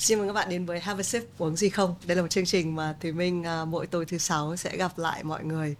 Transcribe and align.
Xin 0.00 0.18
mời 0.18 0.28
các 0.28 0.32
bạn 0.32 0.48
đến 0.48 0.66
với 0.66 0.80
Have 0.80 1.00
a 1.00 1.02
Sip 1.02 1.38
uống 1.38 1.56
gì 1.56 1.68
không? 1.68 1.94
Đây 2.06 2.16
là 2.16 2.22
một 2.22 2.28
chương 2.28 2.46
trình 2.46 2.76
mà 2.76 2.94
Thùy 3.00 3.12
Minh 3.12 3.44
à, 3.44 3.64
mỗi 3.64 3.86
tối 3.86 4.04
thứ 4.06 4.18
sáu 4.18 4.56
sẽ 4.56 4.76
gặp 4.76 4.98
lại 4.98 5.24
mọi 5.24 5.44
người. 5.44 5.76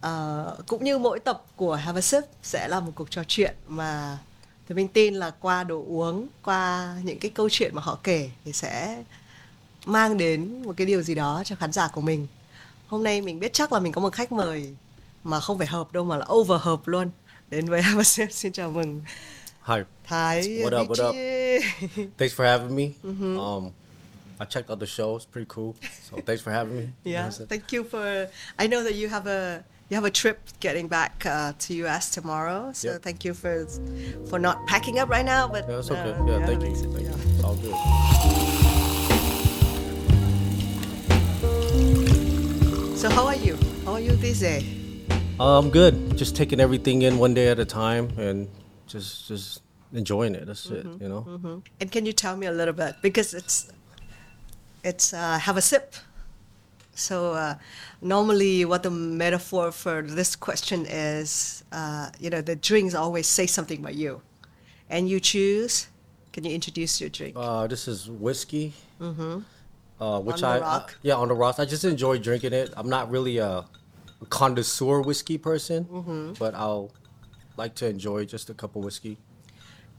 À, 0.00 0.44
cũng 0.66 0.84
như 0.84 0.98
mỗi 0.98 1.20
tập 1.20 1.44
của 1.56 1.74
Have 1.74 1.98
a 1.98 2.00
Sip 2.00 2.24
sẽ 2.42 2.68
là 2.68 2.80
một 2.80 2.92
cuộc 2.94 3.10
trò 3.10 3.22
chuyện 3.28 3.54
mà 3.68 4.18
Thùy 4.68 4.76
Minh 4.76 4.88
tin 4.88 5.14
là 5.14 5.30
qua 5.30 5.64
đồ 5.64 5.84
uống, 5.88 6.26
qua 6.42 6.94
những 7.02 7.18
cái 7.18 7.30
câu 7.30 7.48
chuyện 7.48 7.74
mà 7.74 7.82
họ 7.82 7.98
kể 8.02 8.30
thì 8.44 8.52
sẽ 8.52 9.02
mang 9.86 10.18
đến 10.18 10.62
một 10.62 10.74
cái 10.76 10.86
điều 10.86 11.02
gì 11.02 11.14
đó 11.14 11.42
cho 11.44 11.56
khán 11.56 11.72
giả 11.72 11.88
của 11.88 12.00
mình. 12.00 12.26
Hôm 12.86 13.04
nay 13.04 13.20
mình 13.20 13.40
biết 13.40 13.52
chắc 13.52 13.72
là 13.72 13.80
mình 13.80 13.92
có 13.92 14.00
một 14.00 14.12
khách 14.12 14.32
mời 14.32 14.74
mà 15.24 15.40
không 15.40 15.58
phải 15.58 15.66
hợp 15.66 15.92
đâu 15.92 16.04
mà 16.04 16.16
là 16.16 16.26
over 16.32 16.60
hợp 16.60 16.88
luôn. 16.88 17.10
Đến 17.50 17.66
với 17.66 17.82
Have 17.82 18.00
a 18.00 18.04
Sip 18.04 18.32
xin 18.32 18.52
chào 18.52 18.70
mừng 18.70 19.02
Hi. 19.68 19.84
Thái. 20.08 20.62
What 20.64 20.72
up, 20.72 20.88
what 20.88 20.98
up? 20.98 21.14
Thanks 22.16 22.32
for 22.32 22.42
having 22.42 22.74
me. 22.74 22.94
Mm-hmm. 23.04 23.38
Um, 23.38 23.74
I 24.40 24.46
checked 24.46 24.70
out 24.70 24.78
the 24.78 24.86
show. 24.86 25.16
It's 25.16 25.26
pretty 25.26 25.44
cool. 25.46 25.76
So 26.08 26.16
thanks 26.24 26.40
for 26.40 26.50
having 26.50 26.74
me. 26.74 26.88
Yeah, 27.04 27.24
That's 27.24 27.40
it. 27.40 27.50
thank 27.50 27.70
you 27.70 27.84
for. 27.84 28.30
I 28.58 28.66
know 28.66 28.82
that 28.82 28.94
you 28.94 29.10
have 29.10 29.26
a 29.26 29.62
you 29.90 29.94
have 29.96 30.06
a 30.06 30.10
trip 30.10 30.38
getting 30.60 30.88
back 30.88 31.26
uh, 31.26 31.52
to 31.58 31.74
US 31.84 32.08
tomorrow, 32.08 32.72
so 32.72 32.92
Yep. 32.92 33.02
thank 33.02 33.26
you 33.26 33.34
for 33.34 33.66
for 34.30 34.38
not 34.38 34.66
packing 34.66 34.98
up 35.00 35.10
right 35.10 35.26
now. 35.26 35.46
But 35.48 35.68
Yeah, 35.68 35.76
that's 35.76 35.90
okay. 35.90 36.12
uh, 36.12 36.24
yeah, 36.24 36.46
thank 36.46 36.62
you. 36.64 36.74
Thank 36.74 37.04
yeah. 37.04 37.12
you. 37.12 37.16
It's 37.36 37.44
all 37.44 37.56
good. 37.60 37.76
So 42.96 43.10
how 43.10 43.26
are 43.26 43.36
you? 43.36 43.58
How 43.84 43.92
are 43.92 44.00
you 44.00 44.16
these 44.16 44.40
days? 44.40 44.64
I'm 45.38 45.68
good. 45.68 46.16
Just 46.16 46.34
taking 46.36 46.58
everything 46.58 47.02
in 47.02 47.18
one 47.18 47.34
day 47.34 47.48
at 47.48 47.58
a 47.58 47.66
time 47.66 48.08
and 48.16 48.48
just 48.88 49.28
just 49.28 49.60
enjoying 49.92 50.34
it. 50.34 50.46
That's 50.46 50.66
Mm-hmm. 50.66 50.92
it. 50.96 51.02
You 51.02 51.08
know. 51.08 51.62
And 51.80 51.90
can 51.92 52.06
you 52.06 52.12
tell 52.12 52.36
me 52.36 52.46
a 52.46 52.52
little 52.52 52.74
bit 52.74 52.96
because 53.02 53.34
it's 53.34 53.70
it's 54.84 55.12
uh, 55.12 55.38
have 55.38 55.56
a 55.56 55.62
sip. 55.62 55.94
So 56.94 57.32
uh, 57.32 57.54
normally, 58.02 58.64
what 58.64 58.82
the 58.82 58.90
metaphor 58.90 59.70
for 59.70 60.02
this 60.02 60.34
question 60.34 60.84
is, 60.86 61.62
uh, 61.70 62.10
you 62.18 62.28
know, 62.28 62.40
the 62.40 62.56
drinks 62.56 62.94
always 62.94 63.28
say 63.28 63.46
something 63.46 63.78
about 63.78 63.94
you, 63.94 64.20
and 64.90 65.08
you 65.08 65.20
choose. 65.20 65.88
Can 66.32 66.44
you 66.44 66.50
introduce 66.54 67.00
your 67.00 67.10
drink? 67.10 67.34
Uh, 67.36 67.66
this 67.66 67.88
is 67.88 68.08
whiskey. 68.10 68.72
Mm-hmm. 69.00 69.40
Uh, 70.00 70.20
which 70.20 70.36
On 70.36 70.40
the 70.42 70.46
I, 70.46 70.60
rock? 70.60 70.94
I 70.94 70.98
yeah 71.02 71.14
on 71.14 71.28
the 71.28 71.34
rocks. 71.34 71.58
I 71.58 71.64
just 71.64 71.84
enjoy 71.84 72.18
drinking 72.18 72.52
it. 72.52 72.72
I'm 72.76 72.88
not 72.88 73.10
really 73.10 73.38
a 73.38 73.64
connoisseur 74.30 75.00
whiskey 75.00 75.38
person, 75.38 75.84
Mm-hmm. 75.84 76.32
but 76.38 76.54
I'll 76.54 76.90
like 77.56 77.74
to 77.76 77.86
enjoy 77.88 78.24
just 78.24 78.50
a 78.50 78.54
cup 78.54 78.76
of 78.76 78.84
whiskey. 78.84 79.18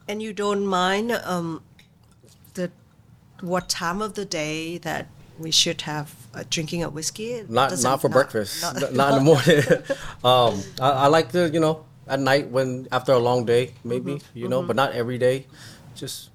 And 0.09 0.23
you 0.23 0.33
don't 0.33 0.65
mind 0.65 1.11
um, 1.11 1.61
the 2.55 2.71
what 3.41 3.69
time 3.69 4.01
of 4.01 4.15
the 4.15 4.25
day 4.25 4.79
that 4.79 5.05
we 5.37 5.51
should 5.51 5.81
have 5.83 6.15
uh, 6.33 6.43
drinking 6.49 6.83
a 6.83 6.89
whiskey? 6.89 7.45
Not 7.47 7.69
doesn't- 7.69 7.87
not 7.89 8.01
for 8.01 8.09
breakfast 8.09 8.63
not- 8.63 8.81
not, 8.81 8.93
not 9.01 9.09
in 9.11 9.17
the 9.19 9.23
morning 9.31 9.61
um 10.23 10.61
I, 10.81 11.05
I 11.05 11.07
like 11.07 11.31
to 11.33 11.47
you 11.53 11.59
know 11.59 11.85
at 12.07 12.19
night 12.19 12.49
when 12.49 12.87
after 12.91 13.13
a 13.13 13.19
long 13.19 13.45
day 13.45 13.73
maybe 13.83 14.13
Mm-hmm. 14.15 14.37
you 14.41 14.47
know 14.49 14.63
but 14.63 14.75
not 14.75 14.91
every 14.93 15.17
day 15.19 15.45
just 15.95 16.29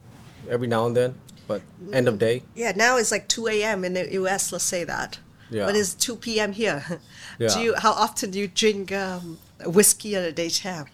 every 0.49 0.69
now 0.69 0.87
and 0.87 0.97
then 0.97 1.15
but 1.49 1.61
end 1.93 2.07
of 2.09 2.19
day 2.19 2.43
Yeah, 2.55 2.73
now 2.77 2.97
it's 2.97 3.11
like 3.11 3.27
2 3.29 3.49
a.m. 3.49 3.85
in 3.85 3.93
the 3.95 4.05
U.S. 4.23 4.51
Let's 4.53 4.65
say 4.65 4.85
that. 4.85 5.19
Yeah. 5.51 5.67
But 5.67 5.77
it's 5.77 5.93
2 5.93 6.17
p.m. 6.17 6.53
here. 6.53 6.83
Yeah. 7.39 7.49
Do 7.53 7.61
you? 7.61 7.75
How 7.77 7.91
often 7.93 8.31
do 8.31 8.39
you 8.39 8.47
drink 8.49 8.93
um, 8.93 9.39
whiskey 9.67 10.15
at 10.17 10.23
a 10.23 10.33
daytime? 10.33 10.87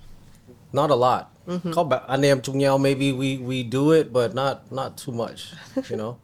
not 0.73 0.91
a 0.91 0.95
lot 0.95 1.31
Mm-hmm. 1.51 1.73
Call 1.73 1.85
back 1.85 2.03
anh 2.09 2.23
em 2.23 2.41
chung 2.41 2.59
nhau 2.59 2.79
maybe 2.79 3.11
we 3.13 3.37
we 3.39 3.63
do 3.67 3.91
it 3.91 4.13
but 4.13 4.35
not 4.35 4.71
not 4.71 4.97
too 4.97 5.11
much 5.13 5.51
you 5.91 5.97
know 5.97 6.17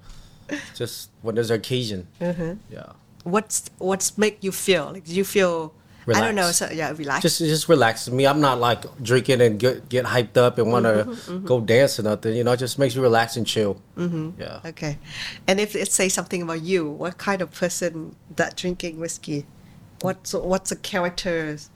just 0.78 1.10
when 1.22 1.34
there's 1.34 1.50
an 1.50 1.56
occasion 1.58 2.06
Mm-hmm. 2.20 2.52
yeah 2.70 2.92
What's 3.24 3.64
what's 3.78 4.16
make 4.16 4.38
you 4.46 4.52
feel? 4.52 4.92
Like 4.94 5.04
do 5.04 5.12
you 5.12 5.24
feel? 5.24 5.72
I 6.06 6.20
don't 6.22 6.36
know. 6.36 6.52
So 6.52 6.70
yeah, 6.70 6.94
relax. 6.96 7.22
just 7.22 7.40
just 7.40 7.68
relaxes 7.68 8.12
me 8.14 8.24
i'm 8.28 8.40
not 8.40 8.60
like 8.60 8.84
drinking 9.02 9.40
and 9.42 9.58
get 9.58 9.88
get 9.88 10.04
hyped 10.06 10.36
up 10.36 10.58
and 10.58 10.70
want 10.70 10.84
to 10.86 11.02
Mm-hmm, 11.10 11.44
go 11.44 11.58
dance 11.60 11.98
or 11.98 12.04
nothing 12.04 12.36
you 12.36 12.44
know 12.44 12.52
it 12.52 12.58
just 12.62 12.78
makes 12.78 12.94
you 12.94 13.02
relax 13.02 13.36
and 13.36 13.44
chill 13.44 13.82
Mm-hmm. 13.98 14.38
yeah 14.40 14.60
Okay. 14.64 14.98
And 15.48 15.58
if 15.58 15.74
it 15.74 15.90
say 15.90 16.08
something 16.08 16.42
about 16.42 16.62
you, 16.62 16.86
what 16.88 17.18
kind 17.18 17.42
of 17.42 17.50
person 17.50 18.14
that 18.36 18.54
drinking 18.54 19.00
whiskey? 19.00 19.46
What's 20.02 20.32
what's 20.34 20.70
the 20.70 20.76
characters 20.76 21.70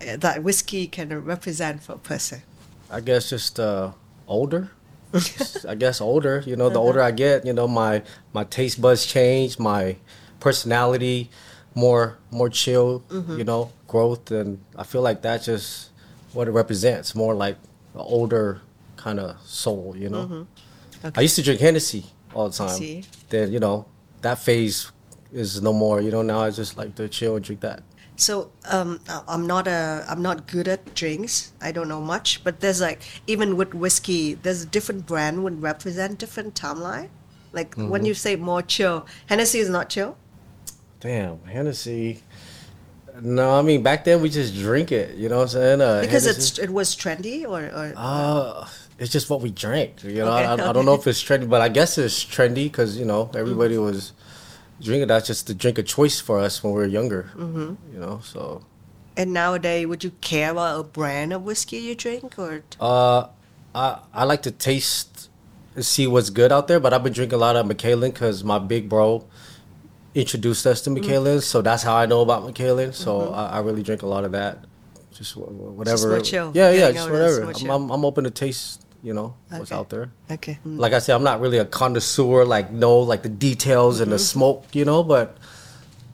uh, 0.00 0.16
that 0.18 0.44
whiskey 0.44 0.86
can 0.86 1.10
represent 1.24 1.82
for 1.82 1.94
a 1.94 1.98
person? 1.98 2.42
I 2.90 3.00
guess 3.00 3.30
just 3.30 3.58
uh, 3.60 3.92
older. 4.26 4.70
I 5.68 5.74
guess 5.74 6.00
older. 6.00 6.42
You 6.46 6.56
know, 6.56 6.68
the 6.68 6.76
uh-huh. 6.76 6.86
older 6.86 7.02
I 7.02 7.10
get, 7.10 7.46
you 7.46 7.52
know, 7.52 7.68
my 7.68 8.02
my 8.32 8.44
taste 8.44 8.80
buds 8.80 9.06
change, 9.06 9.58
my 9.58 9.96
personality 10.40 11.30
more 11.76 12.18
more 12.32 12.48
chill. 12.48 13.04
Mm-hmm. 13.08 13.38
You 13.38 13.44
know, 13.44 13.72
growth, 13.86 14.32
and 14.32 14.58
I 14.76 14.82
feel 14.82 15.02
like 15.02 15.22
that's 15.22 15.46
just 15.46 15.90
what 16.32 16.48
it 16.48 16.50
represents. 16.50 17.14
More 17.14 17.34
like 17.34 17.56
an 17.94 18.00
older 18.00 18.62
kind 18.96 19.20
of 19.20 19.40
soul. 19.42 19.94
You 19.96 20.08
know, 20.08 20.26
mm-hmm. 20.26 21.08
I 21.14 21.20
used 21.20 21.36
to 21.36 21.42
drink 21.42 21.60
Hennessy 21.60 22.06
all 22.34 22.48
the 22.48 22.56
time. 22.56 22.76
see. 22.76 23.04
Then 23.28 23.52
you 23.52 23.60
know 23.60 23.86
that 24.22 24.38
phase 24.38 24.90
is 25.32 25.62
no 25.62 25.72
more. 25.72 26.00
You 26.00 26.10
know, 26.10 26.22
now 26.22 26.40
I 26.40 26.50
just 26.50 26.76
like 26.76 26.96
to 26.96 27.08
chill 27.08 27.36
and 27.36 27.44
drink 27.44 27.60
that. 27.60 27.82
So 28.16 28.50
um, 28.64 29.00
I'm 29.28 29.46
not 29.46 29.68
a 29.68 30.04
I'm 30.08 30.22
not 30.22 30.46
good 30.46 30.68
at 30.68 30.94
drinks. 30.94 31.52
I 31.60 31.70
don't 31.72 31.88
know 31.88 32.00
much, 32.00 32.42
but 32.42 32.60
there's 32.60 32.80
like 32.80 33.02
even 33.26 33.56
with 33.56 33.74
whiskey, 33.74 34.34
there's 34.34 34.62
a 34.62 34.66
different 34.66 35.06
brand 35.06 35.44
would 35.44 35.62
represent 35.62 36.18
different 36.18 36.54
timeline. 36.54 37.08
Like 37.52 37.74
when 37.74 38.04
you 38.04 38.14
say 38.14 38.36
more 38.36 38.62
chill, 38.62 39.06
Hennessy 39.26 39.58
is 39.60 39.68
not 39.68 39.88
chill. 39.88 40.16
Damn, 41.00 41.42
Hennessy. 41.44 42.22
No, 43.20 43.58
I 43.58 43.62
mean 43.62 43.82
back 43.82 44.04
then 44.04 44.20
we 44.20 44.28
just 44.28 44.54
drink 44.54 44.92
it. 44.92 45.16
You 45.16 45.28
know 45.28 45.36
what 45.38 45.42
I'm 45.42 45.48
saying? 45.48 45.80
Uh, 45.80 46.00
because 46.00 46.24
Hennessy- 46.24 46.40
it's 46.40 46.58
it 46.58 46.70
was 46.70 46.96
trendy 46.96 47.44
or, 47.44 47.64
or 47.64 47.92
Uh, 47.96 48.68
it's 48.98 49.12
just 49.12 49.28
what 49.30 49.40
we 49.40 49.50
drank. 49.50 50.02
You 50.04 50.24
know, 50.24 50.32
Okay, 50.32 50.44
I, 50.44 50.70
I 50.70 50.72
don't 50.72 50.84
know 50.84 50.94
if 50.94 51.06
it's 51.06 51.22
trendy, 51.22 51.48
but 51.48 51.60
I 51.60 51.68
guess 51.68 51.98
it's 51.98 52.24
trendy 52.24 52.64
because 52.64 52.96
you 52.96 53.04
know 53.04 53.30
everybody 53.34 53.78
was 53.78 54.12
drinking. 54.80 55.08
That's 55.08 55.26
just 55.26 55.46
the 55.46 55.54
drink 55.54 55.78
of 55.78 55.86
choice 55.86 56.20
for 56.20 56.38
us 56.38 56.62
when 56.62 56.72
we 56.72 56.80
were 56.80 56.86
younger. 56.86 57.30
Mm-hmm. 57.36 57.74
You 57.94 58.00
know, 58.00 58.20
so 58.22 58.62
and 59.16 59.32
nowadays 59.32 59.86
would 59.86 60.04
you 60.04 60.10
care 60.20 60.50
about 60.50 60.80
a 60.80 60.82
brand 60.84 61.32
of 61.32 61.42
whiskey 61.42 61.78
you 61.78 61.94
drink 61.94 62.38
or 62.38 62.62
uh, 62.80 63.28
I 63.74 63.98
I 64.12 64.24
like 64.24 64.42
to 64.42 64.50
taste, 64.50 65.30
see 65.78 66.06
what's 66.06 66.30
good 66.30 66.52
out 66.52 66.68
there. 66.68 66.80
But 66.80 66.92
I've 66.92 67.02
been 67.02 67.12
drinking 67.12 67.36
a 67.36 67.40
lot 67.40 67.56
of 67.56 67.66
Macallan 67.66 68.10
because 68.10 68.44
my 68.44 68.58
big 68.58 68.88
bro 68.88 69.24
introduced 70.14 70.66
us 70.66 70.80
to 70.82 70.90
Macallan, 70.90 71.40
so 71.42 71.60
that's 71.62 71.82
how 71.82 71.94
I 71.94 72.06
know 72.06 72.22
about 72.22 72.44
Macallan. 72.44 72.92
So 72.92 73.32
I, 73.32 73.46
I 73.46 73.58
really 73.60 73.82
drink 73.82 74.02
a 74.02 74.06
lot 74.06 74.24
of 74.24 74.32
that. 74.32 74.64
Just 75.12 75.34
wh- 75.34 75.48
wh- 75.48 75.76
whatever. 75.76 76.20
chill. 76.20 76.52
Yeah, 76.54 76.70
Yeah, 76.70 76.78
yeah, 76.88 76.92
just 76.92 77.10
whatever. 77.10 77.42
I'm. 77.52 77.70
I'm, 77.70 77.90
I'm 77.90 78.04
open 78.04 78.24
to 78.24 78.30
taste. 78.30 78.85
You 79.06 79.14
know 79.14 79.34
what's 79.50 79.70
out 79.70 79.88
there. 79.88 80.10
okay? 80.28 80.58
Mm. 80.66 80.78
like 80.80 80.92
I 80.92 80.98
said, 80.98 81.14
I'm 81.14 81.22
not 81.22 81.38
really 81.40 81.58
a 81.58 81.64
connoisseur, 81.64 82.44
like 82.44 82.72
know 82.72 82.98
like 82.98 83.22
the 83.22 83.28
details 83.48 84.00
and 84.00 84.10
the 84.10 84.16
Mm-hmm. 84.16 84.38
smoke, 84.38 84.64
you 84.74 84.84
know. 84.84 85.04
But 85.04 85.36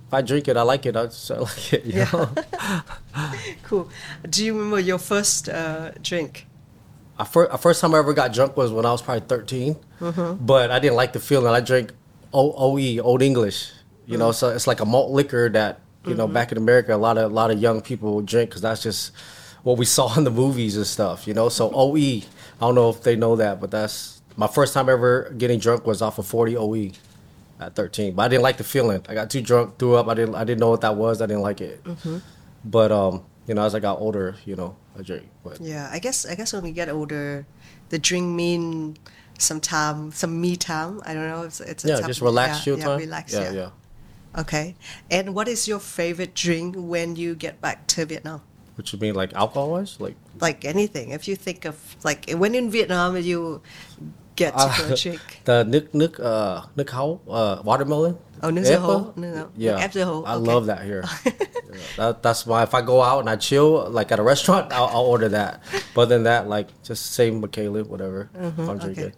if 0.09 0.13
I 0.13 0.21
drink 0.21 0.47
it, 0.47 0.59
I 0.59 0.63
like 0.73 0.85
it. 0.85 0.95
I 0.95 1.07
just 1.07 1.31
I 1.31 1.39
like 1.39 1.73
it, 1.73 1.85
you 1.87 2.01
Yeah. 2.01 2.11
know. 2.13 2.29
Cool. 3.65 3.89
Do 4.29 4.45
you 4.45 4.53
remember 4.53 4.79
your 4.81 4.99
first 4.99 5.49
uh, 5.49 5.93
drink? 6.03 6.47
I 7.19 7.25
first, 7.25 7.63
first 7.63 7.81
time 7.81 7.95
I 7.95 7.99
ever 7.99 8.13
got 8.13 8.33
drunk 8.35 8.57
was 8.59 8.71
when 8.73 8.85
I 8.85 8.93
was 8.93 9.01
probably 9.01 9.25
13, 9.27 9.77
Mm-hmm. 10.01 10.45
but 10.45 10.71
I 10.71 10.79
didn't 10.79 10.97
like 10.97 11.13
the 11.15 11.21
feeling. 11.21 11.49
I 11.55 11.61
drank 11.61 11.93
o- 12.35 12.53
OE, 12.77 12.99
Old 13.01 13.23
English, 13.23 13.71
you 14.05 14.19
know. 14.19 14.33
So 14.33 14.51
it's 14.51 14.67
like 14.67 14.81
a 14.81 14.85
malt 14.85 15.11
liquor 15.13 15.49
that 15.51 15.81
you 16.05 16.15
know 16.15 16.29
back 16.29 16.53
in 16.53 16.59
America, 16.59 16.95
a 16.95 17.01
lot 17.01 17.17
of 17.17 17.31
a 17.31 17.35
lot 17.35 17.51
of 17.51 17.59
young 17.59 17.81
people 17.81 18.21
drink 18.21 18.51
because 18.51 18.61
that's 18.61 18.83
just 18.83 19.13
what 19.63 19.79
we 19.79 19.85
saw 19.87 20.13
in 20.19 20.25
the 20.25 20.31
movies 20.45 20.77
and 20.77 20.87
stuff, 20.87 21.27
you 21.27 21.33
know. 21.33 21.49
So 21.49 21.71
OE, 21.73 22.21
I 22.63 22.67
don't 22.67 22.77
know 22.77 22.91
if 22.91 23.03
they 23.03 23.17
know 23.17 23.35
that, 23.35 23.61
but 23.61 23.73
that's 23.73 24.23
my 24.37 24.47
first 24.47 24.73
time 24.73 24.89
ever 24.89 25.35
getting 25.37 25.59
drunk 25.59 25.85
was 25.85 26.01
off 26.01 26.19
of 26.19 26.29
40 26.29 26.57
OE 26.57 26.93
at 27.59 27.75
13. 27.75 28.15
But 28.15 28.23
I 28.23 28.29
didn't 28.29 28.45
like 28.45 28.57
the 28.57 28.63
feeling. 28.63 29.05
I 29.09 29.15
got 29.15 29.31
too 29.31 29.41
drunk, 29.41 29.79
threw 29.79 29.97
up. 29.97 30.07
I 30.07 30.15
didn't 30.15 30.37
I 30.37 30.45
didn't 30.45 30.61
know 30.61 30.71
what 30.71 30.83
that 30.83 30.95
was. 30.95 31.21
I 31.21 31.27
didn't 31.27 31.43
like 31.43 31.61
it. 31.61 31.85
But 32.65 32.93
um, 32.93 33.25
you 33.49 33.55
know, 33.55 33.65
as 33.65 33.75
I 33.75 33.81
got 33.81 33.99
older, 33.99 34.37
you 34.45 34.55
know, 34.55 34.77
I 34.97 35.03
drink. 35.03 35.29
But 35.43 35.61
Yeah, 35.61 35.91
I 35.91 35.99
guess 35.99 36.25
I 36.25 36.37
guess 36.37 36.53
when 36.53 36.63
we 36.63 36.71
get 36.71 36.89
older, 36.89 37.47
the 37.89 37.99
drink 37.99 38.29
mean 38.29 38.97
some 39.39 39.61
time, 39.61 40.13
some 40.13 40.41
me 40.41 40.55
time. 40.55 41.01
I 41.05 41.15
don't 41.15 41.29
know. 41.29 41.43
It's, 41.43 41.61
it's 41.61 41.85
a 41.85 41.89
yeah, 41.89 42.07
just 42.07 42.21
relax, 42.21 42.59
yeah, 42.59 42.63
chill 42.63 42.79
yeah, 42.79 42.85
time. 42.85 42.99
Relax. 43.01 43.33
yeah, 43.33 43.41
Yeah, 43.41 43.51
yeah. 43.51 44.41
Okay. 44.41 44.77
And 45.11 45.35
what 45.35 45.49
is 45.49 45.67
your 45.67 45.81
favorite 45.81 46.35
drink 46.35 46.77
when 46.79 47.17
you 47.17 47.35
get 47.35 47.61
back 47.61 47.89
to 47.89 48.07
Vietnam? 48.07 48.43
What 48.77 48.93
would 48.93 49.01
mean, 49.03 49.15
like 49.15 49.35
alcohol 49.35 49.71
wise? 49.71 49.97
Like 50.01 50.17
Like 50.41 50.65
anything. 50.69 51.11
If 51.11 51.29
you 51.29 51.37
think 51.37 51.65
of 51.65 51.75
like 52.05 52.31
when 52.39 52.55
in 52.55 52.71
Vietnam, 52.71 53.17
you 53.17 53.61
get 54.37 54.57
to 54.59 54.71
go 54.89 54.95
drink? 55.03 55.21
the 55.45 55.65
nước 55.65 55.95
nước 55.95 56.13
uh 56.19 56.63
nước 56.77 56.91
hấu 56.91 57.21
uh 57.29 57.59
watermelon. 57.65 58.15
Oh, 58.43 58.51
nước 58.51 58.63
dưa 58.65 58.75
Apple? 58.75 58.89
hấu. 58.89 59.13
No. 59.17 59.47
Yeah, 59.57 59.89
dưa 59.95 60.05
hấu, 60.05 60.25
I 60.25 60.35
okay. 60.35 60.53
love 60.53 60.67
that 60.67 60.81
here. 60.85 61.03
Yeah, 61.73 61.81
that, 61.97 62.23
that's 62.23 62.47
why 62.47 62.63
if 62.63 62.75
I 62.75 62.83
go 62.83 63.01
out 63.03 63.21
and 63.21 63.31
I 63.31 63.37
chill 63.37 63.89
like 63.99 64.13
at 64.13 64.19
a 64.19 64.23
restaurant, 64.23 64.73
I'll, 64.73 64.87
I'll 64.93 65.07
order 65.09 65.29
that. 65.31 65.61
But 65.95 66.09
than 66.09 66.23
that, 66.25 66.49
like 66.49 66.67
just 66.89 67.13
same 67.17 67.41
with 67.41 67.53
Caleb, 67.53 67.87
whatever. 67.89 68.29
if 68.35 68.69
I'm 68.69 68.79
drinking. 68.79 69.05
Okay. 69.05 69.15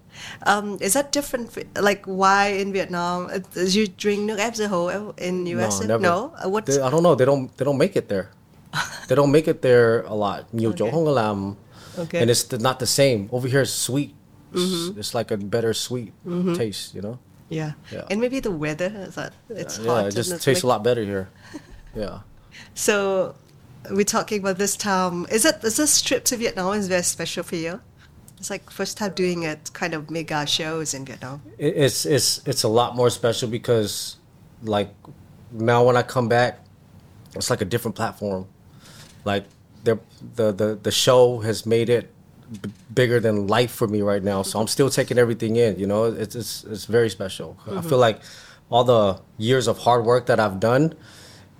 Um, 0.46 0.76
is 0.80 0.92
that 0.94 1.10
different? 1.12 1.50
Like 1.80 2.02
why 2.06 2.46
in 2.60 2.72
Vietnam 2.72 3.26
uh, 3.26 3.38
you 3.74 3.86
drink 3.98 4.20
nước 4.30 4.38
ép 4.38 4.54
dưa 4.54 4.66
hấu 4.66 5.12
in 5.16 5.44
US? 5.46 5.80
No, 5.80 5.86
never. 5.86 6.02
No. 6.02 6.30
Uh, 6.44 6.48
what's 6.50 6.66
They- 6.76 6.82
I 6.86 6.90
don't 6.90 7.02
know. 7.02 7.14
They 7.16 7.26
don't. 7.26 7.48
They 7.56 7.64
don't 7.64 7.78
make 7.78 7.96
it 7.96 8.08
there. 8.08 8.24
They 9.08 9.16
don't 9.16 9.32
make 9.32 9.48
it 9.48 9.62
there 9.62 10.02
a 10.02 10.14
lot. 10.14 10.44
Nhiều 10.52 10.72
chỗ 10.72 10.84
Okay. 10.84 10.92
không 10.92 11.04
có 11.04 11.12
làm. 11.12 11.54
Okay. 11.98 12.20
And 12.20 12.30
it's 12.30 12.60
not 12.60 12.78
the 12.78 12.86
same. 12.86 13.28
Over 13.30 13.48
here, 13.48 13.62
it's 13.62 13.90
sweet. 13.90 14.10
It's, 14.52 14.62
mm-hmm. 14.62 14.98
it's 15.00 15.14
like 15.14 15.34
a 15.34 15.36
better 15.36 15.72
sweet 15.74 16.12
mm-hmm. 16.26 16.54
taste, 16.54 16.94
you 16.94 17.02
know. 17.02 17.18
yeah. 17.48 17.72
Yeah. 17.92 18.04
And 18.10 18.20
maybe 18.20 18.40
the 18.40 18.50
weather 18.50 18.92
is 19.08 19.14
that 19.14 19.32
it's 19.48 19.76
hot. 19.76 20.02
yeah, 20.02 20.08
it 20.08 20.14
just 20.14 20.42
tastes 20.42 20.64
a 20.64 20.66
lot 20.66 20.82
better 20.84 21.04
here. 21.04 21.28
Yeah. 21.96 22.18
So 22.74 23.36
we're 23.88 24.04
talking 24.04 24.40
about 24.40 24.58
this 24.58 24.76
time. 24.76 25.26
Is 25.30 25.44
it 25.44 25.62
is 25.62 25.76
this 25.76 26.02
trip 26.02 26.24
to 26.24 26.36
Vietnam 26.36 26.74
is 26.74 26.88
very 26.88 27.04
special 27.04 27.44
for 27.44 27.54
you? 27.54 27.80
It's 28.38 28.50
like 28.50 28.68
first 28.68 28.96
time 28.96 29.12
doing 29.14 29.44
it, 29.44 29.72
kind 29.72 29.94
of 29.94 30.10
mega 30.10 30.44
shows 30.44 30.92
in 30.92 31.04
Vietnam. 31.04 31.40
It, 31.56 31.76
it's 31.76 32.04
it's 32.04 32.40
it's 32.46 32.64
a 32.64 32.68
lot 32.68 32.96
more 32.96 33.10
special 33.10 33.48
because, 33.48 34.16
like, 34.62 34.90
now 35.52 35.84
when 35.84 35.96
I 35.96 36.02
come 36.02 36.28
back, 36.28 36.58
it's 37.36 37.48
like 37.48 37.60
a 37.60 37.64
different 37.64 37.94
platform. 37.94 38.46
Like, 39.24 39.46
the 39.84 39.98
the 40.36 40.52
the 40.52 40.78
the 40.82 40.90
show 40.90 41.38
has 41.40 41.66
made 41.66 41.88
it 41.88 42.10
b- 42.62 42.70
bigger 42.92 43.20
than 43.20 43.46
life 43.46 43.70
for 43.70 43.86
me 43.86 44.02
right 44.02 44.22
now. 44.22 44.42
So 44.42 44.58
I'm 44.58 44.66
still 44.66 44.90
taking 44.90 45.18
everything 45.18 45.56
in. 45.56 45.78
You 45.78 45.86
know, 45.86 46.04
it's 46.04 46.34
it's 46.34 46.64
it's 46.64 46.86
very 46.86 47.10
special. 47.10 47.56
I 47.66 47.70
mm-hmm. 47.70 47.88
feel 47.88 47.98
like 47.98 48.20
all 48.70 48.84
the 48.84 49.20
years 49.38 49.68
of 49.68 49.78
hard 49.78 50.04
work 50.04 50.26
that 50.26 50.40
I've 50.40 50.58
done 50.58 50.94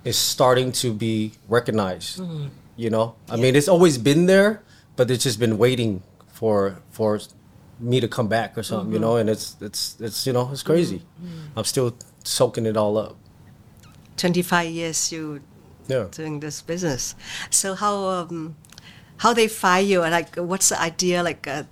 is 0.03 0.17
starting 0.17 0.71
to 0.71 0.93
be 0.93 1.33
recognized. 1.47 2.19
Mm-hmm. 2.19 2.47
You 2.77 2.89
know, 2.89 3.15
I 3.29 3.37
mean, 3.37 3.55
it's 3.55 3.69
always 3.69 3.97
been 3.97 4.25
there, 4.25 4.61
but 4.97 5.09
it's 5.09 5.23
just 5.23 5.39
been 5.39 5.57
waiting 5.57 6.03
for 6.27 6.81
for 6.91 7.19
me 7.79 7.99
to 8.01 8.07
come 8.07 8.27
back 8.27 8.57
or 8.57 8.63
something. 8.63 8.91
You 8.91 8.99
mm-hmm. 8.99 9.05
know, 9.05 9.17
and 9.17 9.29
it's 9.29 9.55
it's 9.61 9.95
it's 10.01 10.27
you 10.27 10.33
know 10.33 10.49
it's 10.51 10.63
crazy. 10.63 11.01
I'm 11.55 11.63
still 11.63 11.95
soaking 12.23 12.65
it 12.65 12.75
all 12.75 12.97
up. 12.97 13.15
Twenty 14.17 14.41
five 14.41 14.69
years 14.69 15.11
you 15.11 15.41
Yeah. 15.87 16.07
doing 16.11 16.39
this 16.39 16.61
business. 16.61 17.15
So 17.49 17.75
how 17.75 18.07
um, 18.07 18.55
how 19.17 19.33
they 19.33 19.47
find 19.47 19.87
you? 19.87 19.99
Like, 19.99 20.35
what's 20.35 20.69
the 20.69 20.81
idea? 20.81 21.23
Like, 21.23 21.47
uh, 21.47 21.63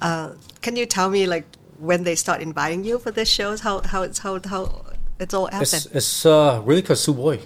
uh, 0.00 0.32
can 0.60 0.76
you 0.76 0.86
tell 0.86 1.10
me 1.10 1.26
like 1.26 1.46
when 1.78 2.04
they 2.04 2.14
start 2.14 2.40
inviting 2.42 2.84
you 2.84 2.98
for 2.98 3.10
these 3.10 3.28
shows? 3.28 3.60
How 3.60 3.80
how 3.82 4.02
it's 4.02 4.18
how 4.18 4.40
how 4.46 4.84
it's 5.18 5.34
all 5.34 5.46
It's 5.46 5.72
happened? 5.72 5.96
it's 5.96 6.26
uh, 6.26 6.60
really 6.64 6.82
because 6.82 7.04
Suboi. 7.06 7.40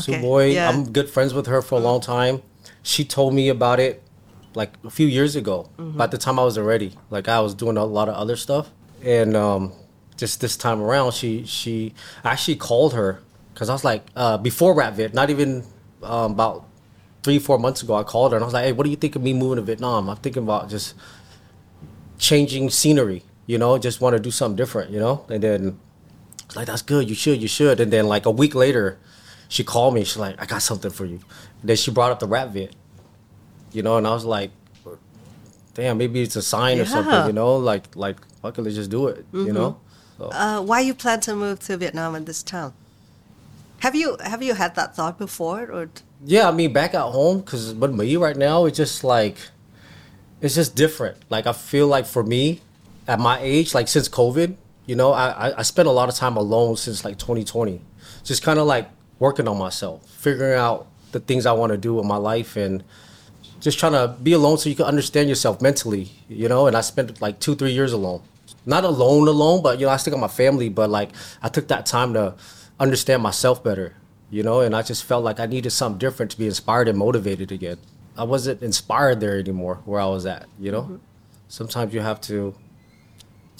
Sue 0.00 0.18
Boy, 0.20 0.52
yeah. 0.52 0.70
I'm 0.70 0.90
good 0.90 1.10
friends 1.10 1.34
with 1.34 1.46
her 1.46 1.60
for 1.60 1.74
a 1.74 1.82
long 1.82 2.00
time. 2.00 2.42
She 2.82 3.04
told 3.04 3.34
me 3.34 3.50
about 3.50 3.78
it 3.78 4.02
like 4.54 4.72
a 4.84 4.90
few 4.90 5.06
years 5.06 5.36
ago. 5.36 5.68
Mm-hmm. 5.78 5.98
By 5.98 6.06
the 6.06 6.18
time 6.18 6.38
I 6.38 6.44
was 6.44 6.56
already 6.56 6.96
like 7.10 7.28
I 7.28 7.40
was 7.40 7.54
doing 7.54 7.76
a 7.76 7.84
lot 7.84 8.08
of 8.08 8.14
other 8.14 8.36
stuff, 8.36 8.70
and 9.04 9.36
um, 9.36 9.72
just 10.16 10.40
this 10.40 10.56
time 10.56 10.80
around, 10.80 11.12
she 11.12 11.44
she 11.44 11.94
I 12.24 12.32
actually 12.32 12.56
called 12.56 12.94
her 12.94 13.20
because 13.62 13.70
I 13.70 13.74
was 13.74 13.84
like 13.84 14.04
uh, 14.16 14.38
before 14.38 14.74
Rap 14.74 14.94
Việt, 14.94 15.14
not 15.14 15.30
even 15.30 15.64
um, 16.02 16.32
about 16.32 16.66
three 17.22 17.38
four 17.38 17.60
months 17.60 17.80
ago. 17.80 17.94
I 17.94 18.02
called 18.02 18.32
her 18.32 18.36
and 18.36 18.42
I 18.42 18.46
was 18.46 18.54
like, 18.54 18.64
hey, 18.64 18.72
what 18.72 18.82
do 18.82 18.90
you 18.90 18.96
think 18.96 19.14
of 19.14 19.22
me 19.22 19.32
moving 19.32 19.54
to 19.54 19.62
Vietnam? 19.62 20.10
I'm 20.10 20.16
thinking 20.16 20.42
about 20.42 20.68
just 20.68 20.94
changing 22.18 22.70
scenery. 22.70 23.22
You 23.46 23.58
know, 23.58 23.78
just 23.78 24.00
want 24.00 24.16
to 24.16 24.20
do 24.20 24.32
something 24.32 24.56
different. 24.56 24.90
You 24.90 24.98
know, 24.98 25.24
and 25.28 25.40
then 25.40 25.78
it's 26.44 26.56
like 26.56 26.66
that's 26.66 26.82
good 26.82 27.08
you 27.08 27.14
should 27.14 27.40
you 27.40 27.46
should 27.46 27.78
and 27.78 27.92
then 27.92 28.08
like 28.08 28.26
a 28.26 28.32
week 28.32 28.56
later 28.56 28.98
she 29.48 29.62
called 29.62 29.94
me 29.94 30.02
she's 30.04 30.16
like 30.16 30.34
i 30.42 30.44
got 30.44 30.60
something 30.60 30.90
for 30.90 31.06
you 31.06 31.18
and 31.60 31.70
then 31.70 31.76
she 31.76 31.90
brought 31.90 32.12
up 32.12 32.18
the 32.18 32.26
rap 32.26 32.48
Việt 32.48 32.72
you 33.72 33.82
know 33.82 33.96
and 33.96 34.06
i 34.06 34.12
was 34.12 34.26
like 34.26 34.50
damn 35.72 35.96
maybe 35.96 36.20
it's 36.20 36.36
a 36.36 36.42
sign 36.42 36.78
or 36.78 36.84
something 36.84 37.26
you 37.26 37.32
know 37.32 37.56
like 37.56 37.96
like 37.96 38.18
fuck 38.42 38.58
it 38.58 38.62
let's 38.62 38.76
just 38.76 38.90
do 38.90 39.06
it 39.06 39.24
you 39.32 39.52
know 39.52 39.78
so, 40.18 40.30
Uh, 40.30 40.60
why 40.60 40.80
you 40.80 40.94
plan 40.94 41.20
to 41.20 41.34
move 41.34 41.60
to 41.60 41.76
Vietnam 41.76 42.14
at 42.14 42.26
this 42.26 42.42
time? 42.42 42.74
Have 43.82 43.96
you 43.96 44.16
have 44.20 44.44
you 44.44 44.54
had 44.54 44.76
that 44.76 44.94
thought 44.94 45.18
before, 45.18 45.68
or 45.68 45.90
yeah 46.24 46.48
i 46.48 46.52
mean 46.52 46.72
back 46.72 46.94
at 46.94 47.00
home 47.00 47.40
because 47.40 47.74
but 47.74 47.92
me 47.92 48.14
right 48.14 48.36
now 48.36 48.64
it's 48.66 48.76
just 48.76 49.02
like 49.02 49.36
it's 50.40 50.54
just 50.54 50.76
different. 50.76 51.16
Like 51.30 51.48
i 51.48 51.52
feel 51.52 51.88
like 51.88 52.06
for 52.06 52.22
me 52.22 52.60
at 53.08 53.18
my 53.18 53.40
age 53.40 53.74
like 53.74 53.88
since 53.88 54.08
covid 54.08 54.54
you 54.86 54.94
know 54.94 55.12
i 55.12 55.58
i, 55.58 55.62
spent 55.62 55.88
a 55.88 55.90
lot 55.90 56.08
of 56.08 56.14
time 56.14 56.36
alone 56.36 56.76
since 56.76 57.04
like 57.04 57.18
2020 57.18 57.80
just 58.22 58.44
kind 58.44 58.60
of 58.60 58.68
like 58.68 58.88
working 59.18 59.48
on 59.48 59.58
myself 59.58 60.08
figuring 60.08 60.56
out 60.56 60.86
the 61.10 61.18
things 61.18 61.44
i 61.44 61.50
want 61.50 61.72
to 61.72 61.76
do 61.76 61.98
in 61.98 62.06
my 62.06 62.16
life 62.16 62.54
and 62.54 62.84
just 63.58 63.80
trying 63.80 63.90
to 63.90 64.14
be 64.22 64.32
alone 64.32 64.56
so 64.56 64.68
you 64.68 64.76
can 64.76 64.86
understand 64.86 65.28
yourself 65.28 65.60
mentally 65.60 66.12
you 66.28 66.48
know? 66.48 66.68
And 66.68 66.76
i 66.76 66.82
spent 66.82 67.20
like 67.20 67.40
two 67.40 67.56
three 67.56 67.72
years 67.72 67.92
alone. 67.92 68.22
Not 68.64 68.84
alone 68.84 69.26
alone 69.26 69.60
but 69.60 69.80
you 69.80 69.86
know 69.86 69.92
i 69.92 69.96
still 69.96 70.12
got 70.12 70.20
my 70.20 70.28
family 70.28 70.68
but 70.68 70.88
like 70.88 71.10
i 71.42 71.48
took 71.48 71.66
that 71.66 71.84
time 71.84 72.14
to 72.14 72.34
understand 72.82 73.22
myself 73.22 73.62
better 73.62 73.92
you 74.30 74.42
know 74.42 74.60
and 74.64 74.74
i 74.74 74.82
just 74.82 75.04
felt 75.04 75.24
like 75.28 75.38
i 75.40 75.46
needed 75.46 75.70
something 75.70 75.98
different 76.08 76.30
to 76.32 76.38
be 76.38 76.46
inspired 76.46 76.88
and 76.88 76.98
motivated 76.98 77.52
again 77.52 77.76
i 78.16 78.24
wasn't 78.24 78.62
inspired 78.62 79.20
there 79.20 79.38
anymore 79.38 79.74
where 79.84 80.00
i 80.00 80.06
was 80.16 80.26
at 80.26 80.46
you 80.64 80.72
know 80.72 80.84
sometimes 81.48 81.94
you 81.94 82.00
have 82.02 82.20
to 82.20 82.54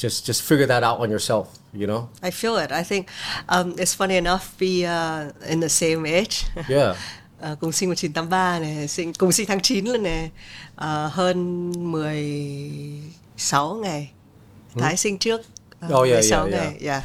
just 0.03 0.27
just 0.27 0.43
figure 0.43 0.67
that 0.67 0.83
out 0.83 0.99
on 1.01 1.11
yourself 1.11 1.47
you 1.73 1.87
know 1.87 2.09
I 2.23 2.31
feel 2.31 2.57
it. 2.57 2.71
I 2.73 2.83
think 2.85 3.09
um, 3.49 3.75
it's 3.79 3.95
funny 3.95 4.17
enough 4.17 4.45
we 4.61 4.85
uh, 4.87 5.31
in 5.53 5.61
the 5.61 5.69
same 5.69 6.07
age. 6.07 6.45
yeah 6.69 6.97
Ờ, 7.41 7.57
cùng 7.61 7.73
sinh 7.73 7.89
1983 7.89 8.59
này, 8.59 8.89
sinh 8.89 9.13
cùng 9.15 9.33
sinh 9.33 9.47
tháng 9.47 9.61
9 9.61 9.85
lần 9.85 10.03
này, 10.03 10.31
Ờ, 10.77 11.07
hơn 11.13 11.73
16 11.93 13.81
ngày. 13.81 14.11
Thái 14.79 14.97
sinh 14.97 15.19
trước 15.19 15.41
ờ, 15.81 15.89
Oh, 15.95 16.05
yeah, 16.09 16.25
16 16.25 16.51
yeah, 16.51 16.53
ngày. 16.65 16.79
Yeah. 16.81 17.03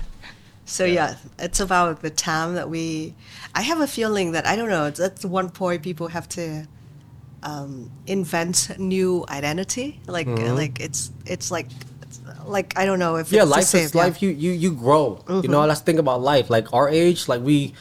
So 0.68 0.84
Yeah. 0.86 0.94
yeah, 0.94 1.16
it's 1.46 1.60
about 1.62 2.02
the 2.02 2.10
time 2.12 2.56
that 2.56 2.70
we. 2.70 3.16
I 3.56 3.62
have 3.62 3.80
a 3.82 3.88
feeling 3.88 4.34
that 4.34 4.46
I 4.46 4.56
don't 4.58 4.70
know. 4.70 4.90
That's 4.92 5.24
one 5.26 5.50
point 5.50 5.82
people 5.82 6.10
have 6.10 6.28
to 6.30 6.68
um, 7.44 7.90
invent 8.06 8.78
new 8.78 9.26
identity. 9.30 10.00
Like 10.08 10.28
like 10.28 10.80
it's 10.80 11.12
it's 11.26 11.52
like 11.52 11.68
it's 12.04 12.20
like 12.46 12.78
I 12.78 12.86
don't 12.86 13.00
know 13.00 13.16
if 13.16 13.28
Mm-hmm. 13.28 13.36
yeah 13.36 13.44
it's 13.44 13.50
the 13.52 13.56
life 13.58 13.66
same, 13.66 13.86
is 13.86 13.96
yeah. 13.96 14.04
life 14.04 14.22
you 14.22 14.30
you 14.30 14.52
you 14.52 14.72
grow 14.74 15.24
you 15.44 15.48
know 15.50 15.66
let's 15.66 15.82
think 15.82 16.00
about 16.00 16.22
life 16.22 16.50
like 16.50 16.74
our 16.74 16.88
age 16.90 17.28
like 17.28 17.42
we 17.42 17.74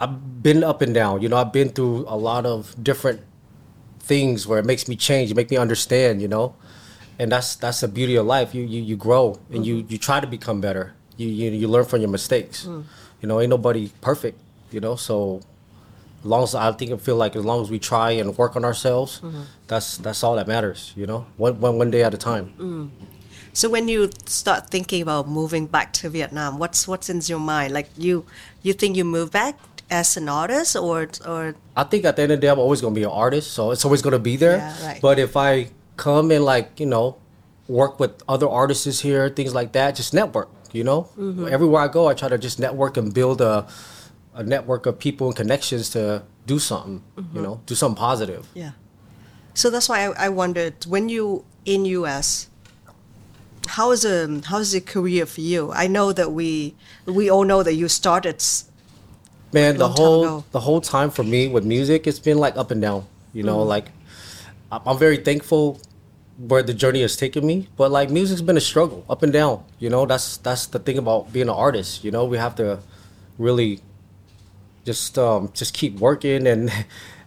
i've 0.00 0.42
been 0.42 0.64
up 0.64 0.80
and 0.82 0.92
down 0.94 1.20
you 1.22 1.28
know 1.28 1.36
i've 1.36 1.52
been 1.52 1.68
through 1.70 2.04
a 2.08 2.16
lot 2.16 2.44
of 2.46 2.74
different 2.82 3.20
things 4.00 4.46
where 4.46 4.58
it 4.58 4.64
makes 4.64 4.88
me 4.88 4.96
change 4.96 5.30
it 5.30 5.36
makes 5.36 5.50
me 5.50 5.56
understand 5.56 6.20
you 6.22 6.28
know 6.28 6.54
and 7.18 7.30
that's 7.32 7.56
that's 7.56 7.80
the 7.80 7.88
beauty 7.88 8.16
of 8.16 8.24
life 8.26 8.54
you 8.54 8.62
you, 8.64 8.80
you 8.82 8.96
grow 8.96 9.38
and 9.52 9.66
you 9.66 9.84
you 9.88 9.98
try 9.98 10.20
to 10.20 10.26
become 10.26 10.60
better 10.60 10.94
you, 11.16 11.28
you 11.28 11.50
you 11.50 11.68
learn 11.68 11.84
from 11.84 12.00
your 12.00 12.10
mistakes 12.10 12.66
mm. 12.66 12.84
you 13.20 13.28
know 13.28 13.40
ain't 13.40 13.50
nobody 13.50 13.90
perfect 14.00 14.38
you 14.70 14.80
know 14.80 14.96
so 14.96 15.40
as 16.26 16.30
long 16.30 16.42
as 16.42 16.54
I 16.54 16.72
think 16.72 16.90
I 16.90 16.96
feel 16.96 17.16
like 17.16 17.36
as 17.36 17.44
long 17.44 17.62
as 17.62 17.70
we 17.70 17.78
try 17.78 18.10
and 18.12 18.36
work 18.36 18.56
on 18.56 18.64
ourselves, 18.64 19.20
mm-hmm. 19.20 19.42
that's 19.68 19.98
that's 19.98 20.24
all 20.24 20.34
that 20.34 20.48
matters. 20.48 20.92
You 20.96 21.06
know, 21.06 21.26
one 21.36 21.60
one 21.60 21.78
one 21.78 21.90
day 21.92 22.02
at 22.02 22.14
a 22.14 22.18
time. 22.18 22.52
Mm. 22.58 22.90
So 23.52 23.70
when 23.70 23.88
you 23.88 24.10
start 24.26 24.68
thinking 24.68 25.02
about 25.02 25.28
moving 25.28 25.66
back 25.66 25.92
to 25.94 26.10
Vietnam, 26.10 26.58
what's 26.58 26.88
what's 26.88 27.08
in 27.08 27.20
your 27.24 27.38
mind? 27.38 27.72
Like 27.72 27.88
you 27.96 28.26
you 28.62 28.72
think 28.72 28.96
you 28.96 29.04
move 29.04 29.30
back 29.30 29.56
as 29.88 30.16
an 30.16 30.28
artist 30.28 30.74
or 30.74 31.08
or 31.24 31.54
I 31.76 31.84
think 31.84 32.04
at 32.04 32.16
the 32.16 32.22
end 32.22 32.32
of 32.32 32.40
the 32.40 32.46
day, 32.46 32.50
I'm 32.50 32.58
always 32.58 32.80
gonna 32.80 32.94
be 32.94 33.04
an 33.04 33.14
artist, 33.14 33.52
so 33.52 33.70
it's 33.70 33.84
always 33.84 34.02
gonna 34.02 34.18
be 34.18 34.36
there. 34.36 34.58
Yeah, 34.58 34.86
right. 34.86 35.00
But 35.00 35.18
if 35.18 35.36
I 35.36 35.70
come 35.96 36.32
and 36.32 36.44
like 36.44 36.80
you 36.80 36.86
know, 36.86 37.16
work 37.68 38.00
with 38.00 38.20
other 38.28 38.48
artists 38.48 39.00
here, 39.00 39.28
things 39.28 39.54
like 39.54 39.72
that, 39.72 39.94
just 39.94 40.12
network. 40.12 40.50
You 40.76 40.84
know, 40.84 41.00
Mm-hmm. 41.18 41.48
everywhere 41.56 41.82
I 41.82 41.88
go, 41.88 42.02
I 42.08 42.14
try 42.14 42.28
to 42.28 42.38
just 42.38 42.58
network 42.60 42.96
and 42.96 43.12
build 43.14 43.40
a 43.40 43.66
a 44.34 44.42
network 44.42 44.84
of 44.86 44.98
people 44.98 45.26
and 45.28 45.36
connections 45.36 45.88
to 45.90 46.22
do 46.46 46.58
something. 46.58 47.00
Mm-hmm. 47.16 47.36
You 47.36 47.42
know, 47.42 47.54
do 47.66 47.74
something 47.74 47.98
positive. 48.08 48.44
yeah. 48.54 48.72
So 49.54 49.70
that's 49.70 49.88
why 49.88 49.98
I, 50.06 50.26
I 50.26 50.28
wondered 50.28 50.74
when 50.84 51.08
you 51.08 51.44
in 51.64 51.86
US, 52.00 52.48
how 53.76 53.90
is 53.92 54.04
um 54.04 54.42
how 54.42 54.58
is 54.58 54.70
the 54.72 54.80
career 54.82 55.24
for 55.26 55.40
you? 55.40 55.72
I 55.72 55.86
know 55.88 56.12
that 56.12 56.30
we 56.32 56.74
we 57.06 57.30
all 57.30 57.44
know 57.44 57.62
that 57.62 57.74
you 57.74 57.88
started 57.88 58.42
Man, 59.52 59.78
the 59.78 59.88
whole 59.88 60.44
the 60.52 60.60
whole 60.60 60.80
time 60.82 61.10
for 61.10 61.22
me 61.24 61.48
with 61.48 61.64
music, 61.64 62.06
it's 62.06 62.18
been 62.18 62.36
like 62.38 62.56
up 62.58 62.70
and 62.70 62.82
down. 62.82 63.06
You 63.32 63.42
know, 63.48 63.58
Mm-hmm. 63.60 63.68
like 63.74 63.86
I'm 64.70 64.98
very 64.98 65.16
thankful 65.28 65.80
where 66.38 66.62
the 66.62 66.74
journey 66.74 67.00
has 67.00 67.16
taken 67.16 67.46
me, 67.46 67.68
but 67.76 67.90
like 67.90 68.10
music's 68.10 68.42
been 68.42 68.56
a 68.56 68.60
struggle, 68.60 69.04
up 69.08 69.22
and 69.22 69.32
down. 69.32 69.64
You 69.78 69.90
know, 69.90 70.06
that's 70.06 70.36
that's 70.38 70.66
the 70.66 70.78
thing 70.78 70.98
about 70.98 71.32
being 71.32 71.48
an 71.48 71.54
artist. 71.54 72.04
You 72.04 72.10
know, 72.10 72.24
we 72.24 72.36
have 72.38 72.54
to 72.56 72.80
really 73.38 73.80
just 74.84 75.18
um 75.18 75.50
just 75.52 75.74
keep 75.74 75.98
working 75.98 76.46
and 76.46 76.70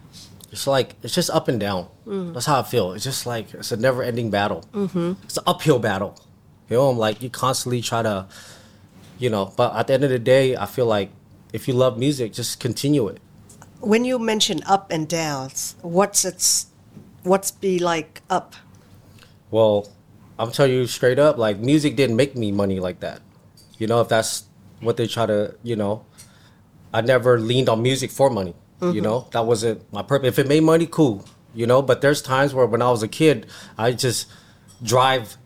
it's 0.52 0.66
like 0.66 0.94
it's 1.02 1.14
just 1.14 1.30
up 1.30 1.48
and 1.48 1.58
down. 1.58 1.88
Mm. 2.06 2.34
That's 2.34 2.46
how 2.46 2.60
I 2.60 2.62
feel. 2.62 2.92
It's 2.92 3.04
just 3.04 3.26
like 3.26 3.52
it's 3.54 3.72
a 3.72 3.76
never 3.76 4.02
ending 4.02 4.30
battle. 4.30 4.64
Mm-hmm. 4.72 5.24
It's 5.24 5.36
an 5.36 5.44
uphill 5.46 5.78
battle. 5.78 6.18
You 6.68 6.76
know, 6.76 6.90
I'm 6.90 6.98
like 6.98 7.22
you 7.22 7.30
constantly 7.30 7.82
try 7.82 8.02
to, 8.02 8.26
you 9.18 9.28
know. 9.28 9.52
But 9.56 9.74
at 9.74 9.88
the 9.88 9.94
end 9.94 10.04
of 10.04 10.10
the 10.10 10.18
day, 10.18 10.56
I 10.56 10.66
feel 10.66 10.86
like 10.86 11.10
if 11.52 11.66
you 11.66 11.74
love 11.74 11.98
music, 11.98 12.32
just 12.32 12.60
continue 12.60 13.08
it. 13.08 13.18
When 13.80 14.04
you 14.04 14.18
mention 14.18 14.62
up 14.64 14.92
and 14.92 15.08
downs, 15.08 15.74
what's 15.82 16.24
it's 16.24 16.66
what's 17.22 17.50
be 17.50 17.78
like 17.78 18.22
up? 18.30 18.54
Well, 19.50 19.88
I'm 20.38 20.52
telling 20.52 20.72
you 20.72 20.86
straight 20.86 21.18
up, 21.18 21.38
like 21.38 21.58
music 21.58 21.96
didn't 21.96 22.16
make 22.16 22.36
me 22.36 22.52
money 22.52 22.80
like 22.80 23.00
that. 23.00 23.20
You 23.78 23.86
know, 23.86 24.00
if 24.00 24.08
that's 24.08 24.44
what 24.80 24.96
they 24.96 25.06
try 25.06 25.26
to, 25.26 25.54
you 25.62 25.76
know, 25.76 26.04
I 26.92 27.00
never 27.00 27.38
leaned 27.38 27.68
on 27.68 27.82
music 27.82 28.10
for 28.10 28.30
money. 28.30 28.54
You 28.82 29.02
know, 29.02 29.20
mm-hmm. 29.20 29.30
that 29.32 29.44
wasn't 29.44 29.92
my 29.92 30.02
purpose. 30.02 30.28
If 30.28 30.38
it 30.38 30.48
made 30.48 30.62
money, 30.62 30.86
cool. 30.86 31.26
You 31.54 31.66
know, 31.66 31.82
but 31.82 32.00
there's 32.00 32.22
times 32.22 32.54
where 32.54 32.64
when 32.64 32.80
I 32.80 32.90
was 32.90 33.02
a 33.02 33.08
kid, 33.08 33.46
I 33.76 33.92
just 33.92 34.26
drive 34.82 35.36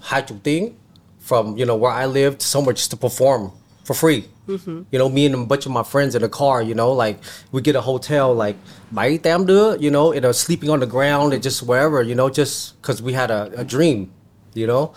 Hai 0.00 0.20
Tinh 0.20 0.76
from 1.18 1.56
you 1.56 1.64
know 1.64 1.76
where 1.76 1.92
I 1.92 2.04
lived 2.04 2.42
somewhere 2.42 2.74
just 2.74 2.90
to 2.90 2.96
perform 2.96 3.52
for 3.84 3.94
free. 3.94 4.28
Mm-hmm. 4.48 4.82
You 4.90 4.98
know, 4.98 5.08
me 5.08 5.26
and 5.26 5.34
a 5.34 5.44
bunch 5.44 5.66
of 5.66 5.72
my 5.72 5.82
friends 5.82 6.14
in 6.14 6.24
a 6.24 6.28
car. 6.28 6.62
You 6.62 6.74
know, 6.74 6.92
like 6.92 7.18
we 7.52 7.62
get 7.62 7.76
a 7.76 7.80
hotel 7.80 8.34
like 8.34 8.56
bảy 8.90 9.18
tám 9.18 9.46
đứa. 9.46 9.76
You 9.80 9.90
know, 9.90 10.12
you 10.12 10.18
uh, 10.18 10.20
know, 10.20 10.32
sleeping 10.32 10.70
on 10.70 10.80
the 10.80 10.86
ground 10.86 11.32
and 11.32 11.42
just 11.42 11.62
wherever. 11.62 12.02
You 12.02 12.14
know, 12.14 12.30
just 12.30 12.80
because 12.80 13.02
we 13.02 13.12
had 13.12 13.30
a, 13.30 13.50
a 13.56 13.64
dream. 13.64 14.10
You 14.54 14.66
know, 14.66 14.94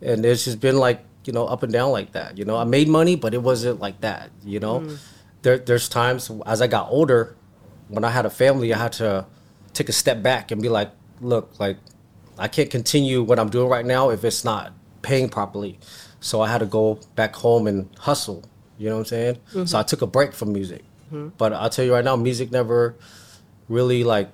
and 0.00 0.24
it's 0.24 0.44
just 0.44 0.60
been 0.60 0.78
like 0.78 1.00
you 1.24 1.32
know 1.32 1.46
up 1.46 1.62
and 1.62 1.72
down 1.72 1.90
like 1.90 2.12
that. 2.12 2.38
You 2.38 2.44
know, 2.44 2.56
I 2.56 2.64
made 2.64 2.88
money, 2.88 3.16
but 3.16 3.34
it 3.34 3.42
wasn't 3.42 3.80
like 3.80 4.00
that. 4.00 4.30
You 4.44 4.60
know, 4.60 4.80
mm. 4.80 4.98
there 5.42 5.58
there's 5.58 5.88
times 5.88 6.30
as 6.46 6.62
I 6.62 6.66
got 6.66 6.88
older, 6.90 7.36
when 7.88 8.04
I 8.04 8.10
had 8.10 8.24
a 8.26 8.30
family, 8.30 8.72
I 8.72 8.78
had 8.78 8.92
to 8.94 9.26
take 9.72 9.88
a 9.88 9.92
step 9.92 10.22
back 10.22 10.50
and 10.50 10.62
be 10.62 10.68
like, 10.68 10.90
look, 11.20 11.58
like 11.58 11.76
I 12.38 12.48
can't 12.48 12.70
continue 12.70 13.22
what 13.22 13.38
I'm 13.38 13.50
doing 13.50 13.68
right 13.68 13.84
now 13.84 14.10
if 14.10 14.24
it's 14.24 14.44
not 14.44 14.72
paying 15.02 15.28
properly. 15.28 15.78
So 16.20 16.40
I 16.40 16.48
had 16.48 16.58
to 16.58 16.66
go 16.66 16.98
back 17.16 17.34
home 17.36 17.66
and 17.66 17.88
hustle. 17.98 18.44
You 18.78 18.88
know 18.88 18.96
what 18.96 19.00
I'm 19.00 19.06
saying? 19.06 19.38
So 19.52 19.58
mm-hmm. 19.58 19.76
I 19.76 19.82
took 19.82 20.02
a 20.02 20.06
break 20.06 20.32
from 20.32 20.52
music. 20.52 20.82
Mm-hmm. 21.06 21.28
But 21.38 21.52
I'll 21.52 21.70
tell 21.70 21.84
you 21.84 21.92
right 21.92 22.04
now, 22.04 22.16
music 22.16 22.50
never 22.50 22.96
really 23.68 24.02
like, 24.04 24.30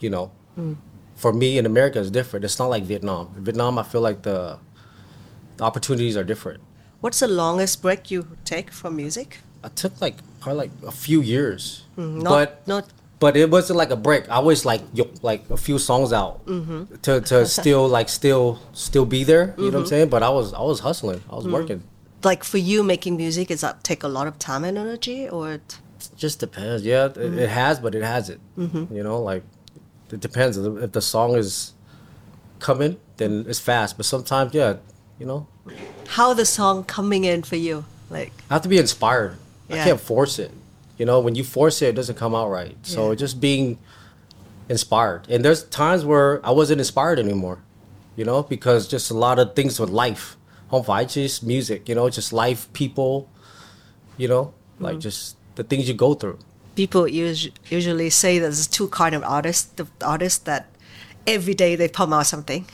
you 0.00 0.10
know, 0.10 0.30
mm. 0.58 0.76
for 1.16 1.32
me 1.32 1.58
in 1.58 1.66
America 1.66 1.98
is 1.98 2.10
different. 2.10 2.44
It's 2.44 2.58
not 2.58 2.66
like 2.66 2.84
Vietnam. 2.84 3.32
In 3.36 3.44
Vietnam, 3.44 3.78
I 3.78 3.82
feel 3.82 4.00
like 4.00 4.22
the, 4.22 4.58
the 5.56 5.64
opportunities 5.64 6.16
are 6.16 6.24
different. 6.24 6.60
What's 7.00 7.20
the 7.20 7.28
longest 7.28 7.80
break 7.80 8.10
you 8.10 8.36
take 8.44 8.70
from 8.70 8.96
music? 8.96 9.38
I 9.64 9.68
took 9.68 10.00
like 10.00 10.16
probably 10.40 10.68
like 10.68 10.70
a 10.86 10.92
few 10.92 11.20
years, 11.20 11.84
mm-hmm. 11.96 12.20
Not 12.20 12.30
but 12.30 12.66
not 12.66 12.88
but 13.20 13.36
it 13.36 13.50
wasn't 13.50 13.76
like 13.76 13.90
a 13.90 13.96
break. 13.96 14.28
I 14.30 14.38
was 14.38 14.64
like 14.64 14.80
yo, 14.94 15.08
like 15.22 15.48
a 15.50 15.56
few 15.56 15.78
songs 15.78 16.12
out 16.12 16.46
to 17.02 17.20
to 17.20 17.46
still 17.58 17.86
like 17.86 18.08
still 18.08 18.58
still 18.72 19.04
be 19.04 19.24
there. 19.24 19.54
You 19.58 19.70
know 19.70 19.78
what 19.78 19.80
I'm 19.80 19.86
saying? 19.86 20.08
But 20.08 20.22
I 20.22 20.30
was 20.30 20.54
I 20.54 20.62
was 20.62 20.80
hustling. 20.80 21.22
I 21.30 21.36
was 21.36 21.46
working. 21.46 21.82
Like 22.24 22.44
for 22.44 22.58
you 22.58 22.82
making 22.82 23.16
music. 23.16 23.48
Does 23.48 23.60
that 23.62 23.82
take 23.84 24.02
a 24.02 24.08
lot 24.08 24.26
of 24.26 24.38
time 24.38 24.64
and 24.64 24.76
energy, 24.78 25.28
or 25.28 25.52
it- 25.54 25.78
It 26.00 26.10
just 26.16 26.40
depends. 26.40 26.82
Yeah, 26.84 27.06
it, 27.06 27.14
mm-hmm. 27.14 27.38
it 27.38 27.48
has, 27.50 27.78
but 27.80 27.94
it 27.94 28.02
hasn't. 28.02 28.40
Mm-hmm. 28.58 28.94
You 28.96 29.02
know, 29.02 29.20
like 29.22 29.42
it 30.10 30.20
depends. 30.20 30.56
If 30.56 30.92
the 30.92 31.02
song 31.02 31.36
is 31.36 31.72
coming, 32.58 32.96
then 33.18 33.44
it's 33.48 33.60
fast. 33.60 33.96
But 33.96 34.06
sometimes, 34.06 34.54
yeah, 34.54 34.76
you 35.18 35.26
know, 35.26 35.46
how 36.08 36.32
the 36.34 36.44
song 36.46 36.84
coming 36.84 37.24
in 37.24 37.42
for 37.42 37.56
you? 37.56 37.84
Like 38.08 38.32
I 38.50 38.54
have 38.54 38.62
to 38.62 38.68
be 38.68 38.78
inspired. 38.78 39.36
I 39.68 39.76
can't 39.84 40.00
force 40.00 40.38
it. 40.38 40.50
You 40.98 41.06
know, 41.06 41.20
when 41.20 41.34
you 41.36 41.44
force 41.44 41.80
it, 41.82 41.88
it 41.90 41.94
doesn't 41.94 42.16
come 42.16 42.34
out 42.34 42.50
right. 42.50 42.76
So 42.82 43.10
Yeah. 43.10 43.14
just 43.14 43.40
being 43.40 43.78
inspired. 44.68 45.26
And 45.28 45.44
there's 45.44 45.64
times 45.64 46.04
where 46.04 46.44
I 46.44 46.50
wasn't 46.50 46.80
inspired 46.80 47.18
anymore. 47.18 47.58
You 48.16 48.24
know, 48.24 48.42
because 48.42 48.88
just 48.88 49.10
a 49.10 49.14
lot 49.14 49.38
of 49.38 49.54
things 49.54 49.78
with 49.80 49.90
life. 49.90 50.36
Không 50.70 50.84
phải 50.84 51.04
just 51.04 51.44
music, 51.44 51.88
you 51.88 51.94
know, 51.94 52.10
just 52.10 52.32
life, 52.32 52.66
people, 52.72 53.26
you 54.18 54.28
know, 54.28 54.52
like 54.78 54.96
mm. 54.96 55.00
just 55.00 55.36
the 55.56 55.62
things 55.62 55.88
you 55.88 55.94
go 55.94 56.14
through. 56.14 56.36
people 56.76 57.04
us- 57.04 57.48
usually 57.70 58.10
say 58.10 58.38
there's 58.38 58.66
two 58.66 58.88
kind 58.88 59.14
of 59.14 59.22
artists: 59.22 59.68
the 59.76 59.86
artists 60.00 60.38
that 60.44 60.66
every 61.26 61.54
day 61.54 61.76
they 61.76 61.88
pump 61.88 62.12
out 62.12 62.26
something, 62.26 62.64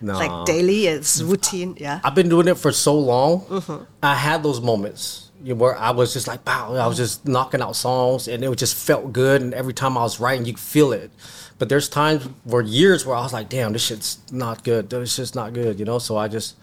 No. 0.00 0.14
like 0.14 0.46
daily, 0.46 0.86
it's 0.86 1.22
routine. 1.22 1.76
Yeah. 1.78 2.00
I've 2.02 2.14
been 2.14 2.28
doing 2.28 2.48
it 2.48 2.58
for 2.58 2.72
so 2.72 2.94
long. 2.98 3.40
Mm-hmm. 3.40 3.84
I 4.02 4.14
had 4.14 4.42
those 4.42 4.60
moments 4.60 5.30
where 5.44 5.76
I 5.76 5.90
was 5.90 6.12
just 6.12 6.26
like, 6.26 6.46
wow, 6.46 6.74
I 6.74 6.86
was 6.86 6.96
just 6.96 7.28
knocking 7.28 7.60
out 7.60 7.76
songs 7.76 8.28
and 8.28 8.42
it 8.42 8.56
just 8.56 8.74
felt 8.74 9.12
good. 9.12 9.42
And 9.42 9.52
every 9.54 9.74
time 9.74 9.98
I 9.98 10.02
was 10.02 10.18
writing, 10.18 10.46
you 10.46 10.54
could 10.54 10.62
feel 10.62 10.92
it. 10.92 11.10
But 11.58 11.68
there's 11.68 11.88
times 11.88 12.28
where 12.44 12.62
years 12.62 13.04
where 13.06 13.16
I 13.16 13.20
was 13.20 13.32
like, 13.32 13.48
damn, 13.48 13.72
this 13.72 13.82
shit's 13.82 14.18
not 14.32 14.64
good. 14.64 14.88
This 14.90 15.14
shit's 15.14 15.34
not 15.34 15.52
good, 15.52 15.78
you 15.78 15.84
know? 15.84 15.98
So 15.98 16.16
I 16.16 16.28
just, 16.28 16.56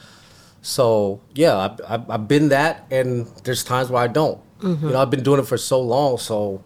so 0.62 1.22
yeah, 1.34 1.58
I've, 1.58 1.82
I've, 1.88 2.10
I've 2.10 2.28
been 2.28 2.50
that. 2.50 2.86
And 2.92 3.28
there's 3.44 3.64
times 3.64 3.90
where 3.90 4.02
I 4.02 4.08
don't. 4.08 4.40
You 4.62 4.70
mm-hmm. 4.70 4.90
know, 4.92 5.02
I've 5.02 5.10
been 5.10 5.24
doing 5.24 5.40
it 5.40 5.48
for 5.48 5.58
so 5.58 5.82
long. 5.82 6.18
So 6.18 6.64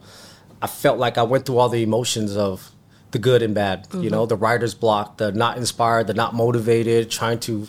I 0.62 0.68
felt 0.68 1.00
like 1.00 1.18
I 1.18 1.24
went 1.24 1.46
through 1.46 1.58
all 1.58 1.70
the 1.70 1.82
emotions 1.82 2.36
of 2.36 2.72
the 3.12 3.20
good 3.20 3.42
and 3.42 3.56
bad, 3.56 3.88
you 3.94 4.10
know, 4.10 4.24
mm-hmm. 4.24 4.30
the 4.30 4.36
writer's 4.36 4.74
block, 4.74 5.18
the 5.18 5.32
not 5.32 5.58
inspired, 5.58 6.08
the 6.08 6.14
not 6.14 6.34
motivated, 6.34 7.10
trying 7.10 7.40
to 7.40 7.68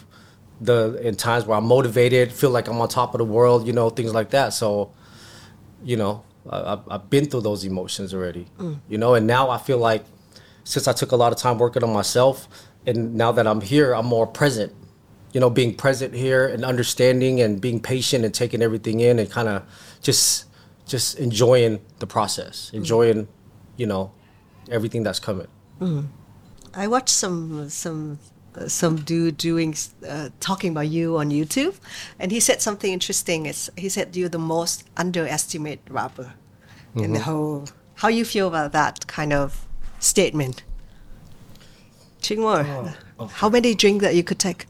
the 0.61 0.99
in 1.07 1.15
times 1.15 1.45
where 1.45 1.57
I'm 1.57 1.67
motivated, 1.67 2.33
feel 2.33 2.51
like 2.51 2.67
I'm 2.67 2.81
on 2.81 2.89
top 2.89 3.15
of 3.15 3.19
the 3.19 3.25
world, 3.25 3.67
you 3.67 3.73
know, 3.73 3.91
things 3.91 4.13
like 4.13 4.31
that. 4.31 4.55
So, 4.55 4.93
you 5.85 5.97
know, 5.97 6.25
I, 6.51 6.73
I've, 6.73 6.81
I've 6.89 7.11
been 7.11 7.27
through 7.27 7.43
those 7.43 7.65
emotions 7.65 8.13
already, 8.13 8.47
mm. 8.59 8.81
you 8.89 8.99
know, 8.99 9.15
and 9.15 9.27
now 9.27 9.51
I 9.51 9.59
feel 9.59 9.79
like 9.79 10.05
since 10.65 10.89
I 10.89 10.93
took 10.93 11.13
a 11.13 11.17
lot 11.17 11.33
of 11.33 11.39
time 11.39 11.59
working 11.59 11.85
on 11.85 11.93
myself, 11.93 12.49
and 12.85 13.15
now 13.15 13.31
that 13.33 13.47
I'm 13.47 13.61
here, 13.61 13.95
I'm 13.95 14.07
more 14.07 14.27
present. 14.27 14.75
You 15.37 15.41
know, 15.41 15.51
being 15.51 15.75
present 15.75 16.15
here 16.15 16.49
and 16.49 16.65
understanding 16.65 17.43
and 17.43 17.61
being 17.61 17.79
patient 17.79 18.25
and 18.25 18.33
taking 18.33 18.63
everything 18.63 19.01
in 19.01 19.19
and 19.19 19.31
kind 19.31 19.49
of 19.49 19.65
just 20.01 20.47
just 20.87 21.19
enjoying 21.19 21.81
the 21.99 22.07
process, 22.07 22.71
enjoying, 22.73 23.29
you 23.77 23.87
know, 23.87 24.13
everything 24.71 25.03
that's 25.03 25.21
coming. 25.21 25.49
I 26.75 26.87
watched 26.87 27.11
some 27.11 27.69
some 27.69 28.19
uh, 28.55 28.69
some 28.69 28.97
dude 28.97 29.37
doing 29.37 29.77
uh, 30.09 30.31
talking 30.41 30.71
about 30.71 30.89
you 30.89 31.19
on 31.19 31.29
YouTube, 31.29 31.75
and 32.19 32.33
he 32.33 32.41
said 32.41 32.63
something 32.63 32.91
interesting. 32.91 33.45
It's 33.45 33.69
he 33.77 33.91
said 33.91 34.17
you're 34.17 34.31
the 34.31 34.39
most 34.57 34.89
underestimated 34.97 35.91
rapper 35.91 36.33
in 36.95 37.13
the 37.13 37.21
whole. 37.21 37.69
How 37.97 38.09
you 38.09 38.25
feel 38.25 38.49
about 38.49 38.73
that 38.73 39.07
kind 39.07 39.35
of 39.35 39.67
statement? 39.99 40.63
Ching 42.23 42.41
Mo, 42.41 42.93
how 43.41 43.51
many 43.51 43.75
drinks 43.75 44.03
that 44.03 44.15
you 44.15 44.25
could 44.25 44.39
take? 44.39 44.65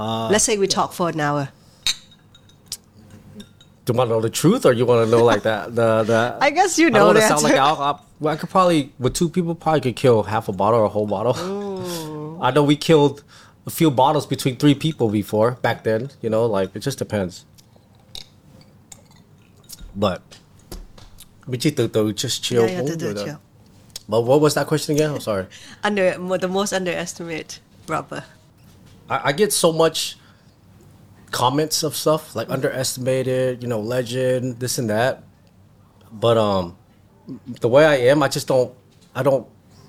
Ah. 0.00 0.28
Let's 0.30 0.44
say 0.44 0.56
we 0.56 0.68
talk 0.68 0.92
for 0.92 1.08
an 1.08 1.18
hour. 1.18 1.48
Do 3.84 3.92
you 3.92 3.98
want 3.98 4.08
to 4.10 4.14
know 4.14 4.20
the 4.20 4.30
truth, 4.30 4.64
or 4.64 4.72
you 4.72 4.86
want 4.86 5.04
to 5.04 5.10
know 5.10 5.24
like 5.24 5.42
that? 5.42 5.74
The 5.74 6.04
the. 6.04 6.38
I 6.40 6.50
guess 6.50 6.78
you 6.78 6.86
I 6.86 6.90
know 6.90 6.98
don't 6.98 7.06
want 7.06 7.18
to 7.18 7.26
sound 7.26 7.42
like 7.42 7.54
alcohol. 7.54 8.06
Well, 8.20 8.34
I 8.34 8.36
could 8.36 8.50
probably 8.50 8.92
with 9.00 9.14
two 9.14 9.28
people 9.28 9.56
probably 9.56 9.80
could 9.80 9.96
kill 9.96 10.22
half 10.22 10.48
a 10.48 10.52
bottle 10.52 10.80
or 10.80 10.84
a 10.84 10.88
whole 10.88 11.06
bottle. 11.06 11.34
I 12.40 12.52
know 12.52 12.62
we 12.62 12.76
killed 12.76 13.24
a 13.66 13.70
few 13.70 13.90
bottles 13.90 14.24
between 14.26 14.56
three 14.56 14.74
people 14.74 15.08
before 15.08 15.52
back 15.62 15.82
then. 15.82 16.10
You 16.22 16.30
know, 16.30 16.46
like 16.46 16.76
it 16.76 16.80
just 16.80 16.98
depends. 16.98 17.44
But 19.96 20.20
we 21.48 21.58
chỉ 21.58 21.70
từ 21.70 21.88
từ 21.88 22.12
just 22.12 22.42
chill. 22.42 22.62
Yeah, 22.62 22.70
yeah, 22.70 22.80
uống 22.82 22.88
từ 22.88 22.96
từ 23.00 23.06
rồi 23.06 23.14
đó. 23.14 23.24
chill. 23.24 23.36
But 24.08 24.20
what 24.20 24.40
was 24.40 24.54
that 24.54 24.68
question 24.68 24.96
again? 24.96 25.10
I'm 25.10 25.20
sorry. 25.20 25.44
Under 25.82 26.38
the 26.40 26.48
most 26.48 26.72
underestimated 26.72 27.58
rapper. 27.88 28.22
I, 29.08 29.28
I 29.28 29.32
get 29.32 29.52
so 29.52 29.72
much 29.72 30.16
comments 31.30 31.82
of 31.82 31.94
stuff 31.94 32.34
like 32.34 32.50
underestimated, 32.50 33.62
you 33.62 33.68
know, 33.68 33.80
legend, 33.80 34.60
this 34.60 34.78
and 34.78 34.90
that. 34.90 35.24
But 36.10 36.38
um, 36.38 36.76
the 37.60 37.68
way 37.68 37.84
I 37.84 37.96
am, 37.96 38.22
I 38.22 38.28
just 38.28 38.48
don't, 38.48 38.74
I 39.14 39.22
don't 39.22 39.46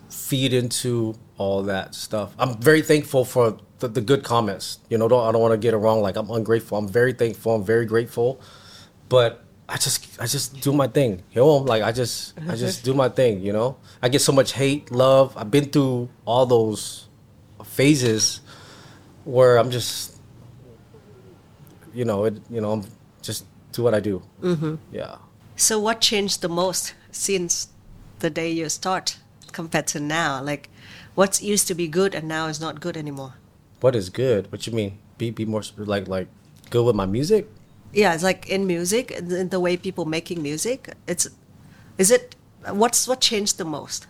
feed 0.09 0.53
into 0.53 1.15
all 1.37 1.63
that 1.63 1.95
stuff. 1.95 2.33
I'm 2.37 2.57
very 2.59 2.81
thankful 2.81 3.23
for 3.23 3.57
the, 3.79 3.87
the 3.87 4.01
good 4.01 4.23
comments. 4.23 4.79
You 4.89 4.97
know, 4.97 5.07
don't, 5.07 5.27
I 5.27 5.31
don't 5.31 5.41
want 5.41 5.53
to 5.53 5.57
get 5.57 5.73
it 5.73 5.77
wrong. 5.77 6.01
Like 6.01 6.17
I'm 6.17 6.29
ungrateful. 6.29 6.77
I'm 6.77 6.87
very 6.87 7.13
thankful. 7.13 7.55
I'm 7.55 7.63
very 7.63 7.85
grateful. 7.85 8.41
But 9.07 9.45
I 9.69 9.77
just, 9.77 10.19
I 10.19 10.25
just 10.25 10.61
do 10.61 10.73
my 10.73 10.87
thing. 10.87 11.23
You 11.31 11.41
know, 11.41 11.55
like 11.57 11.83
I 11.83 11.91
just, 11.91 12.37
I 12.49 12.55
just 12.55 12.83
do 12.83 12.93
my 12.93 13.07
thing. 13.07 13.41
You 13.41 13.53
know, 13.53 13.77
I 14.01 14.09
get 14.09 14.21
so 14.21 14.33
much 14.33 14.53
hate, 14.53 14.91
love. 14.91 15.37
I've 15.37 15.51
been 15.51 15.69
through 15.69 16.09
all 16.25 16.45
those 16.45 17.07
phases 17.63 18.41
where 19.29 19.57
I'm 19.57 19.69
just, 19.69 20.17
you 21.93 22.03
know, 22.03 22.25
it, 22.25 22.41
you 22.49 22.61
know, 22.61 22.71
I'm 22.73 22.83
just 23.21 23.45
do 23.71 23.83
what 23.83 23.93
I 23.93 23.99
do. 23.99 24.21
Mm-hmm. 24.41 24.75
Yeah. 24.91 25.17
So 25.55 25.79
what 25.79 26.01
changed 26.01 26.41
the 26.41 26.49
most 26.49 26.95
since 27.11 27.67
the 28.19 28.29
day 28.29 28.49
you 28.49 28.69
start 28.69 29.17
compared 29.51 29.87
to 29.87 29.99
now? 29.99 30.41
Like 30.41 30.69
what 31.13 31.41
used 31.41 31.67
to 31.67 31.75
be 31.75 31.87
good 31.87 32.15
and 32.15 32.27
now 32.27 32.47
is 32.47 32.59
not 32.59 32.81
good 32.81 32.97
anymore? 32.97 33.33
What 33.81 33.95
is 33.95 34.09
good? 34.09 34.51
What 34.51 34.65
you 34.65 34.73
mean? 34.73 34.97
Be 35.17 35.29
be 35.31 35.45
more 35.45 35.61
like 35.77 36.07
like 36.07 36.27
good 36.69 36.83
with 36.85 36.95
my 36.95 37.05
music? 37.05 37.47
Yeah, 37.93 38.13
it's 38.13 38.23
like 38.23 38.49
in 38.49 38.67
music, 38.67 39.11
in 39.11 39.49
the- 39.49 39.59
way 39.59 39.77
people 39.77 40.05
making 40.05 40.41
music. 40.41 40.93
It's 41.07 41.27
is 41.97 42.09
it 42.11 42.35
what's 42.67 43.07
what 43.07 43.21
changed 43.21 43.57
the 43.57 43.65
most? 43.65 44.07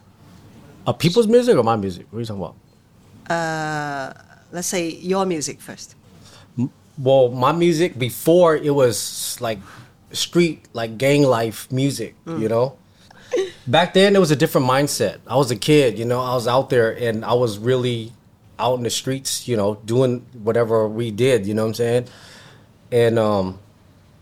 Uh, 0.88 0.94
people's 0.94 1.28
music 1.28 1.58
or 1.58 1.64
my 1.64 1.76
music? 1.76 2.06
What 2.10 2.18
are 2.18 2.22
you 2.22 2.26
talking 2.26 2.44
about? 2.44 2.56
Uh, 3.30 4.14
let's 4.52 4.68
say 4.68 4.90
your 4.90 5.26
music 5.26 5.60
first. 5.62 5.96
Well, 6.98 7.30
my 7.30 7.52
music 7.52 7.98
before 7.98 8.56
it 8.56 8.74
was 8.74 9.38
like 9.40 9.60
street, 10.12 10.68
like 10.74 10.98
gang 10.98 11.24
life 11.24 11.72
music, 11.72 12.16
you 12.26 12.50
know? 12.50 12.78
Back 13.68 13.94
then 13.94 14.16
it 14.16 14.20
was 14.20 14.32
a 14.32 14.36
different 14.36 14.68
mindset. 14.68 15.20
I 15.28 15.36
was 15.36 15.52
a 15.52 15.56
kid, 15.56 15.98
you 16.00 16.06
know, 16.06 16.20
I 16.20 16.34
was 16.34 16.48
out 16.48 16.70
there 16.70 16.92
and 16.98 17.24
I 17.24 17.34
was 17.34 17.58
really 17.58 18.12
out 18.58 18.78
in 18.78 18.84
the 18.84 18.90
streets, 18.90 19.48
you 19.48 19.56
know, 19.56 19.76
doing 19.86 20.26
whatever 20.44 20.88
we 20.88 21.12
did, 21.12 21.46
you 21.46 21.54
know 21.54 21.64
what 21.64 21.70
I'm 21.70 21.74
saying? 21.76 22.08
And 22.92 23.20
um 23.20 23.60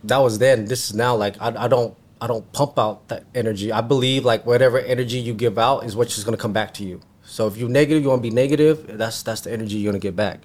that 0.04 0.18
was 0.18 0.40
then. 0.40 0.66
This 0.66 0.90
is 0.90 0.96
now 0.96 1.16
like 1.16 1.42
I, 1.42 1.66
I 1.66 1.68
don't 1.68 1.96
I 2.20 2.28
don't 2.28 2.52
pump 2.52 2.78
out 2.78 3.08
that 3.08 3.24
energy. 3.34 3.72
I 3.72 3.82
believe 3.82 4.26
like 4.26 4.46
whatever 4.46 4.78
energy 4.80 5.20
you 5.20 5.34
give 5.34 5.58
out 5.58 5.86
is 5.86 5.96
what's 5.96 6.14
just 6.14 6.26
gonna 6.26 6.38
come 6.38 6.54
back 6.54 6.74
to 6.76 6.84
you. 6.84 7.02
So 7.28 7.48
if 7.48 7.58
you're 7.58 7.70
negative, 7.70 8.02
you 8.02 8.10
wanna 8.10 8.22
be 8.22 8.32
negative, 8.32 8.98
that's 8.98 9.22
that's 9.22 9.42
the 9.42 9.52
energy 9.52 9.78
you're 9.78 9.92
gonna 9.92 10.00
get 10.00 10.16
back 10.16 10.42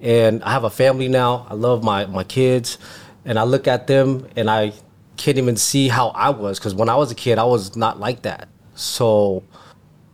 and 0.00 0.42
I 0.42 0.52
have 0.52 0.64
a 0.64 0.70
family 0.70 1.08
now. 1.08 1.46
I 1.48 1.54
love 1.54 1.84
my 1.84 2.06
my 2.06 2.24
kids, 2.24 2.78
and 3.24 3.38
I 3.38 3.44
look 3.44 3.68
at 3.68 3.86
them 3.86 4.26
and 4.36 4.50
I 4.50 4.72
can't 5.16 5.38
even 5.38 5.56
see 5.56 5.88
how 5.88 6.08
I 6.08 6.30
was 6.30 6.58
because 6.58 6.74
when 6.74 6.88
I 6.88 6.96
was 6.96 7.10
a 7.10 7.14
kid, 7.14 7.38
I 7.38 7.44
was 7.44 7.76
not 7.76 8.00
like 8.00 8.22
that. 8.22 8.48
So, 8.74 9.42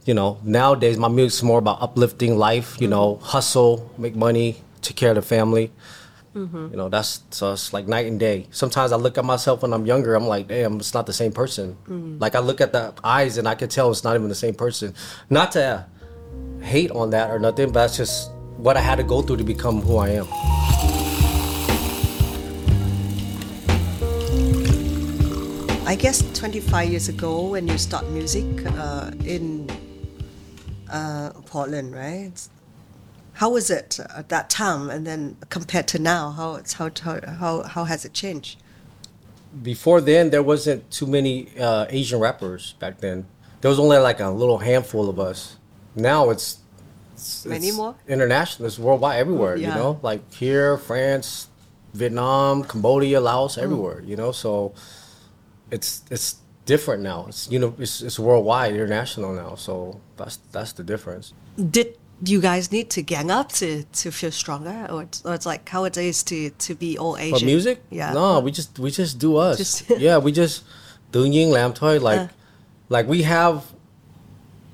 you 0.04 0.14
know, 0.14 0.38
nowadays 0.42 0.98
my 0.98 1.08
music's 1.08 1.42
more 1.42 1.58
about 1.58 1.80
uplifting 1.80 2.36
life. 2.36 2.80
You 2.80 2.88
know, 2.88 3.16
hustle, 3.16 3.90
make 3.96 4.16
money, 4.16 4.56
take 4.82 4.96
care 4.96 5.10
of 5.10 5.16
the 5.16 5.22
family. 5.22 5.70
You 6.70 6.76
know, 6.76 6.88
that's 6.90 7.22
so 7.30 7.52
it's 7.54 7.72
like 7.72 7.88
night 7.88 8.06
and 8.06 8.20
day. 8.20 8.46
Sometimes 8.50 8.92
I 8.92 8.96
look 8.96 9.16
at 9.16 9.24
myself 9.24 9.62
when 9.62 9.72
I'm 9.72 9.86
younger. 9.86 10.14
I'm 10.14 10.26
like, 10.26 10.48
damn, 10.48 10.76
it's 10.76 10.92
not 10.92 11.06
the 11.06 11.12
same 11.14 11.32
person. 11.32 11.76
Like 12.20 12.34
I 12.34 12.40
look 12.40 12.60
at 12.60 12.72
the 12.72 12.92
eyes 13.02 13.38
and 13.38 13.48
I 13.48 13.54
can 13.54 13.68
tell 13.70 13.90
it's 13.90 14.04
not 14.04 14.14
even 14.16 14.28
the 14.28 14.34
same 14.34 14.54
person. 14.54 14.94
Not 15.30 15.52
to 15.52 15.86
hate 16.60 16.90
on 16.90 17.10
that 17.10 17.30
or 17.30 17.38
nothing, 17.38 17.68
but 17.68 17.80
that's 17.80 17.96
just 17.96 18.30
what 18.58 18.76
I 18.76 18.80
had 18.80 18.96
to 18.96 19.02
go 19.04 19.22
through 19.22 19.38
to 19.38 19.44
become 19.44 19.80
who 19.80 19.96
I 19.96 20.10
am. 20.10 20.26
I 25.86 25.94
guess 25.94 26.20
25 26.34 26.90
years 26.90 27.08
ago 27.08 27.48
when 27.48 27.68
you 27.68 27.78
start 27.78 28.08
music 28.10 28.44
uh, 28.66 29.12
in 29.24 29.70
uh, 30.90 31.30
Portland, 31.46 31.94
right? 31.94 32.32
How 33.36 33.50
was 33.50 33.68
it 33.70 34.00
at 34.16 34.30
that 34.30 34.48
time, 34.48 34.88
and 34.88 35.06
then 35.06 35.36
compared 35.50 35.86
to 35.88 35.98
now? 35.98 36.30
How 36.30 36.54
it's 36.54 36.72
how 36.74 36.90
how 37.02 37.20
how, 37.26 37.62
how 37.62 37.84
has 37.84 38.04
it 38.06 38.14
changed? 38.14 38.58
Before 39.62 40.00
then, 40.00 40.30
there 40.30 40.42
wasn't 40.42 40.90
too 40.90 41.06
many 41.06 41.48
uh, 41.58 41.84
Asian 41.90 42.18
rappers 42.18 42.74
back 42.78 42.98
then. 43.00 43.26
There 43.60 43.68
was 43.68 43.78
only 43.78 43.98
like 43.98 44.20
a 44.20 44.30
little 44.30 44.58
handful 44.58 45.08
of 45.10 45.18
us. 45.18 45.56
Now 45.94 46.30
it's, 46.30 46.58
it's 47.14 47.44
Many 47.44 47.68
it's 47.68 47.76
more? 47.76 47.94
international. 48.08 48.66
It's 48.68 48.78
worldwide, 48.78 49.18
everywhere. 49.18 49.56
You 49.56 49.68
know, 49.68 49.98
like 50.02 50.32
here, 50.32 50.78
France, 50.78 51.48
Vietnam, 51.92 52.64
Cambodia, 52.64 53.20
Laos, 53.20 53.58
everywhere. 53.58 54.00
You 54.00 54.16
know, 54.16 54.32
so 54.32 54.72
it's 55.70 56.04
it's 56.10 56.36
different 56.64 57.02
now. 57.02 57.26
It's 57.28 57.50
you 57.50 57.58
know 57.58 57.74
it's, 57.78 58.00
it's 58.00 58.18
worldwide, 58.18 58.72
international 58.72 59.34
now. 59.34 59.56
So 59.56 60.00
that's 60.16 60.38
that's 60.52 60.72
the 60.72 60.84
difference. 60.84 61.34
Did 61.56 61.96
you 62.24 62.40
guys 62.40 62.72
need 62.72 62.88
to 62.90 63.02
gang 63.02 63.30
up 63.30 63.52
to, 63.52 63.84
to 63.84 64.10
feel 64.10 64.30
stronger, 64.30 64.86
or 64.90 65.02
it's, 65.02 65.22
or 65.24 65.34
it's 65.34 65.44
like 65.46 65.68
how 65.68 65.84
it 65.84 65.96
is 65.96 66.22
to, 66.24 66.50
to 66.50 66.74
be 66.74 66.96
all 66.98 67.16
Asian? 67.16 67.38
For 67.38 67.44
music? 67.44 67.82
yeah. 67.90 68.12
No, 68.12 68.40
we 68.40 68.50
just 68.50 68.78
we 68.78 68.90
just 68.90 69.18
do 69.18 69.36
us. 69.36 69.58
Just- 69.58 69.90
yeah, 69.98 70.18
we 70.18 70.32
just 70.32 70.62
tự 71.12 71.24
ying 71.26 71.52
làm 71.52 71.72
toy 71.74 71.98
Like 72.00 72.20
Uh. 72.20 72.28
like 72.88 73.06
we 73.08 73.22
have 73.22 73.60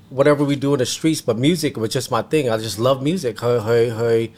whatever 0.09 0.43
we 0.45 0.55
do 0.55 0.73
in 0.73 0.79
the 0.79 0.85
streets, 0.85 1.21
but 1.21 1.37
music 1.37 1.77
was 1.77 1.89
just 1.89 2.11
my 2.11 2.21
thing. 2.21 2.49
I 2.49 2.57
just 2.57 2.79
love 2.79 3.01
music. 3.01 3.37
Hơi 3.39 3.59
hơi 3.59 3.89
hơi 3.89 4.29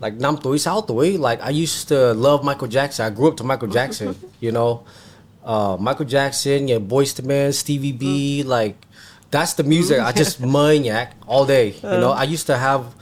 like 0.00 0.16
năm 0.20 0.36
tuổi, 0.42 0.58
sáu 0.58 0.80
tuổi. 0.80 1.18
Like 1.18 1.40
I 1.42 1.50
used 1.50 1.88
to 1.88 2.12
love 2.14 2.44
Michael 2.44 2.68
Jackson. 2.68 3.06
I 3.06 3.10
grew 3.10 3.28
up 3.28 3.36
to 3.36 3.44
Michael 3.44 3.68
Jackson. 3.72 4.14
you 4.40 4.52
know, 4.52 4.80
uh, 5.44 5.76
Michael 5.80 6.06
Jackson, 6.06 6.68
yeah, 6.68 6.78
Boyz 6.78 7.18
II 7.20 7.26
Men, 7.26 7.52
Stevie 7.52 7.92
B. 7.92 8.42
Like 8.42 8.74
that's 9.32 9.54
the 9.54 9.64
music. 9.64 9.98
I 9.98 10.12
just 10.12 10.40
maniac 10.56 11.16
all 11.26 11.44
day. 11.44 11.74
You 11.82 11.98
know, 11.98 12.12
uh. 12.12 12.22
I 12.22 12.24
used 12.24 12.46
to 12.46 12.56
have 12.56 12.94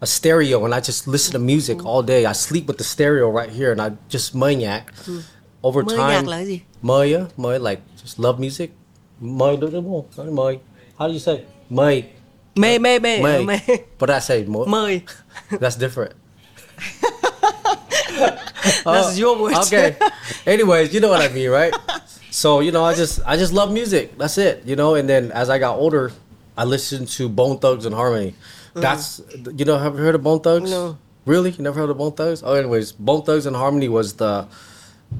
a 0.00 0.06
stereo 0.06 0.64
and 0.64 0.74
I 0.74 0.80
just 0.80 1.06
listen 1.06 1.32
to 1.34 1.38
music 1.38 1.78
mm. 1.78 1.86
all 1.86 2.02
day. 2.02 2.24
I 2.24 2.32
sleep 2.32 2.66
with 2.66 2.78
the 2.78 2.84
stereo 2.84 3.28
right 3.28 3.50
here 3.50 3.72
and 3.72 3.80
I 3.82 3.92
just 4.08 4.34
maniac. 4.34 4.94
Mm. 5.04 5.22
Over 5.62 5.84
Mơ 5.84 5.96
time, 5.96 6.26
là 6.26 6.36
cái 6.36 6.46
gì? 6.46 6.60
mời 6.82 7.14
á, 7.14 7.20
mời 7.36 7.58
like 7.58 7.82
just 8.02 8.18
love 8.18 8.38
music. 8.40 8.70
Mời 9.20 9.56
đúng 9.56 9.72
đúng 9.72 9.84
không? 9.84 10.04
Nói 10.16 10.34
mời. 10.34 10.58
How 10.98 11.08
do 11.08 11.12
you 11.12 11.18
say? 11.18 11.44
Mời. 11.70 12.02
Mê 12.54 12.78
mê 12.78 12.98
mê 12.98 13.22
Mời. 13.22 13.44
mê 13.44 13.58
But 14.00 14.10
I 14.10 14.20
say 14.20 14.44
mời. 14.66 15.00
That's 15.60 15.76
different. 15.76 16.12
That's 18.84 19.18
your 19.18 19.38
words. 19.38 19.56
Oh, 19.56 19.62
Okay. 19.66 19.94
Anyways, 20.46 20.92
you 20.94 21.00
know 21.00 21.10
what 21.10 21.22
I 21.22 21.28
mean, 21.28 21.50
right? 21.50 21.74
So 22.32 22.60
you 22.60 22.72
know, 22.72 22.82
I 22.82 22.94
just 22.94 23.20
I 23.26 23.36
just 23.36 23.52
love 23.52 23.70
music. 23.70 24.16
That's 24.16 24.38
it. 24.38 24.64
You 24.64 24.74
know, 24.74 24.94
and 24.94 25.06
then 25.08 25.30
as 25.32 25.50
I 25.50 25.58
got 25.58 25.76
older, 25.76 26.12
I 26.56 26.64
listened 26.64 27.08
to 27.08 27.28
Bone 27.28 27.58
Thugs 27.58 27.84
and 27.84 27.94
Harmony. 27.94 28.30
Mm-hmm. 28.70 28.80
That's 28.80 29.20
you 29.56 29.66
know, 29.66 29.78
have 29.78 29.94
you 29.94 30.00
heard 30.00 30.14
of 30.14 30.22
Bone 30.22 30.40
Thugs? 30.40 30.70
No. 30.70 30.96
Really? 31.26 31.50
You 31.50 31.62
never 31.62 31.78
heard 31.78 31.90
of 31.90 31.98
Bone 31.98 32.12
Thugs? 32.12 32.42
Oh, 32.42 32.54
anyways, 32.54 32.92
Bone 32.92 33.22
Thugs 33.22 33.44
and 33.44 33.54
Harmony 33.54 33.88
was 33.88 34.14
the 34.14 34.48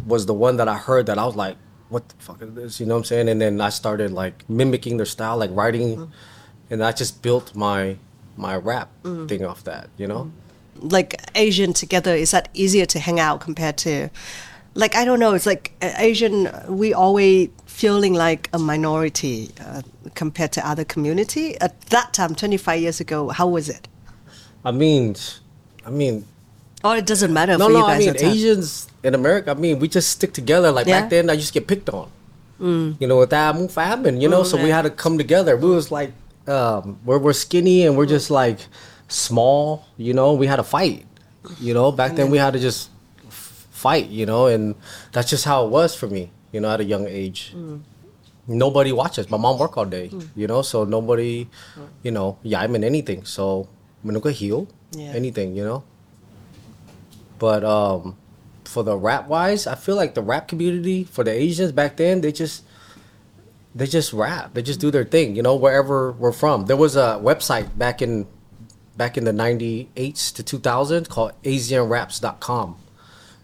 was 0.06 0.24
the 0.24 0.34
one 0.34 0.56
that 0.56 0.68
I 0.68 0.78
heard 0.78 1.04
that 1.06 1.18
I 1.18 1.26
was 1.26 1.36
like, 1.36 1.58
what 1.90 2.08
the 2.08 2.14
fuck 2.18 2.40
is 2.40 2.54
this? 2.54 2.80
You 2.80 2.86
know 2.86 2.94
what 2.94 3.00
I'm 3.00 3.04
saying? 3.04 3.28
And 3.28 3.40
then 3.40 3.60
I 3.60 3.68
started 3.68 4.10
like 4.10 4.48
mimicking 4.48 4.96
their 4.96 5.06
style, 5.06 5.36
like 5.36 5.50
writing, 5.52 5.96
mm-hmm. 5.96 6.72
and 6.72 6.82
I 6.82 6.92
just 6.92 7.22
built 7.22 7.54
my 7.54 7.98
my 8.38 8.56
rap 8.56 8.88
mm-hmm. 9.02 9.26
thing 9.26 9.44
off 9.44 9.64
that. 9.64 9.90
You 9.98 10.06
know. 10.06 10.32
like 10.80 11.20
Asian 11.34 11.72
together, 11.72 12.14
is 12.14 12.30
that 12.30 12.48
easier 12.54 12.86
to 12.86 12.98
hang 12.98 13.20
out 13.20 13.40
compared 13.40 13.76
to, 13.78 14.08
like 14.74 14.94
I 14.96 15.04
don't 15.04 15.18
know, 15.20 15.34
it's 15.34 15.46
like 15.46 15.72
uh, 15.82 15.92
Asian. 15.98 16.48
We 16.68 16.94
always 16.94 17.48
feeling 17.66 18.14
like 18.14 18.48
a 18.52 18.58
minority 18.58 19.50
uh, 19.60 19.82
compared 20.14 20.52
to 20.52 20.66
other 20.66 20.84
community. 20.84 21.60
At 21.60 21.80
that 21.90 22.12
time, 22.12 22.34
twenty 22.34 22.56
five 22.56 22.80
years 22.80 23.00
ago, 23.00 23.28
how 23.28 23.48
was 23.48 23.68
it? 23.68 23.88
I 24.64 24.70
mean, 24.70 25.16
I 25.86 25.90
mean, 25.90 26.24
Or 26.84 26.96
it 26.96 27.06
doesn't 27.06 27.32
matter 27.32 27.58
no, 27.58 27.66
for 27.66 27.72
you 27.72 27.78
no. 27.78 27.86
I 27.86 27.98
mean? 27.98 28.16
Asians 28.16 28.86
in 29.02 29.14
America. 29.14 29.50
I 29.50 29.54
mean, 29.54 29.78
we 29.78 29.88
just 29.88 30.10
stick 30.10 30.32
together. 30.32 30.70
Like 30.70 30.86
Yeah. 30.86 31.00
back 31.02 31.10
then, 31.10 31.30
I 31.30 31.34
used 31.34 31.48
to 31.48 31.54
get 31.60 31.66
picked 31.66 31.88
on. 31.90 32.08
You 32.62 33.08
know, 33.08 33.18
with 33.18 33.30
that 33.30 33.56
muốn 33.56 33.68
famine. 33.68 34.20
You 34.20 34.28
know, 34.28 34.42
Mm, 34.42 34.46
so 34.46 34.54
we 34.62 34.70
had 34.70 34.82
to 34.82 34.90
come 34.90 35.18
together. 35.18 35.56
We 35.56 35.68
was 35.70 35.90
like, 35.90 36.12
um, 36.46 36.96
we're 37.04 37.18
we're 37.18 37.32
skinny 37.34 37.84
and 37.84 37.96
we're 37.98 38.06
just 38.06 38.30
like 38.30 38.60
small. 39.08 39.84
You 39.98 40.14
know, 40.14 40.32
we 40.34 40.46
had 40.46 40.56
to 40.56 40.62
fight. 40.62 41.02
You 41.58 41.74
know, 41.74 41.90
back 41.90 42.14
then 42.14 42.30
we 42.30 42.38
had 42.38 42.52
to 42.54 42.60
just 42.62 42.88
fight. 43.82 44.08
You 44.08 44.26
know, 44.26 44.46
and 44.46 44.74
that's 45.12 45.28
just 45.30 45.44
how 45.44 45.64
it 45.66 45.70
was 45.70 45.94
for 45.94 46.06
me. 46.08 46.30
You 46.52 46.60
know, 46.60 46.70
at 46.70 46.80
a 46.80 46.84
young 46.84 47.06
age. 47.08 47.52
Mm. 47.56 47.80
Nobody 48.48 48.90
watches. 48.92 49.30
My 49.30 49.38
mom 49.38 49.58
work 49.58 49.76
all 49.78 49.84
day. 49.86 50.10
You 50.34 50.46
know, 50.50 50.62
so 50.62 50.84
nobody, 50.84 51.46
you 52.02 52.10
know, 52.10 52.38
yeah, 52.42 52.60
I'm 52.60 52.74
in 52.74 52.82
anything. 52.84 53.24
So 53.24 53.68
mình 54.04 54.18
don't 54.20 54.34
heal 54.34 54.66
Yeah. 54.92 55.12
anything. 55.14 55.54
You 55.56 55.64
know. 55.64 55.82
But 57.38 57.64
um, 57.64 58.16
for 58.64 58.82
the 58.82 58.96
rap 58.96 59.28
wise, 59.28 59.66
I 59.66 59.74
feel 59.74 59.96
like 59.96 60.14
the 60.14 60.22
rap 60.22 60.48
community 60.48 61.04
for 61.04 61.24
the 61.24 61.30
Asians 61.32 61.72
back 61.72 61.96
then, 61.96 62.20
they 62.20 62.32
just 62.32 62.62
they 63.74 63.86
just 63.86 64.12
rap. 64.12 64.52
They 64.54 64.62
just 64.62 64.80
do 64.80 64.90
their 64.90 65.04
thing, 65.04 65.34
you 65.34 65.42
know, 65.42 65.56
wherever 65.56 66.12
we're 66.12 66.32
from. 66.32 66.66
There 66.66 66.76
was 66.76 66.94
a 66.96 67.18
website 67.22 67.78
back 67.78 68.02
in 68.02 68.26
back 68.96 69.16
in 69.16 69.24
the 69.24 69.32
98s 69.32 70.32
to 70.34 70.42
2000 70.42 71.08
called 71.08 71.32
asianraps.com. 71.44 72.76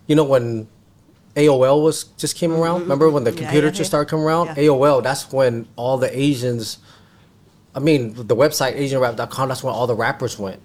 You 0.08 0.16
know 0.16 0.24
when 0.24 0.66
AOL 1.36 1.84
was 1.84 2.04
just 2.16 2.34
came 2.36 2.52
around? 2.52 2.80
Remember 2.82 3.08
when 3.10 3.22
the 3.22 3.30
Mm-hmm. 3.30 3.38
Yeah, 3.38 3.44
computer 3.44 3.66
yeah, 3.68 3.70
just 3.70 3.80
yeah. 3.80 3.86
started 3.92 4.10
coming 4.10 4.24
around? 4.24 4.46
Yeah. 4.48 4.54
AOL, 4.56 5.02
that's 5.04 5.30
when 5.32 5.68
all 5.76 5.96
the 5.98 6.10
Asians 6.18 6.78
I 7.74 7.80
mean, 7.80 8.14
the 8.14 8.34
website 8.34 8.76
asianrap.com, 8.76 9.48
that's 9.50 9.62
when 9.62 9.72
all 9.72 9.86
the 9.86 9.94
rappers 9.94 10.36
went. 10.38 10.60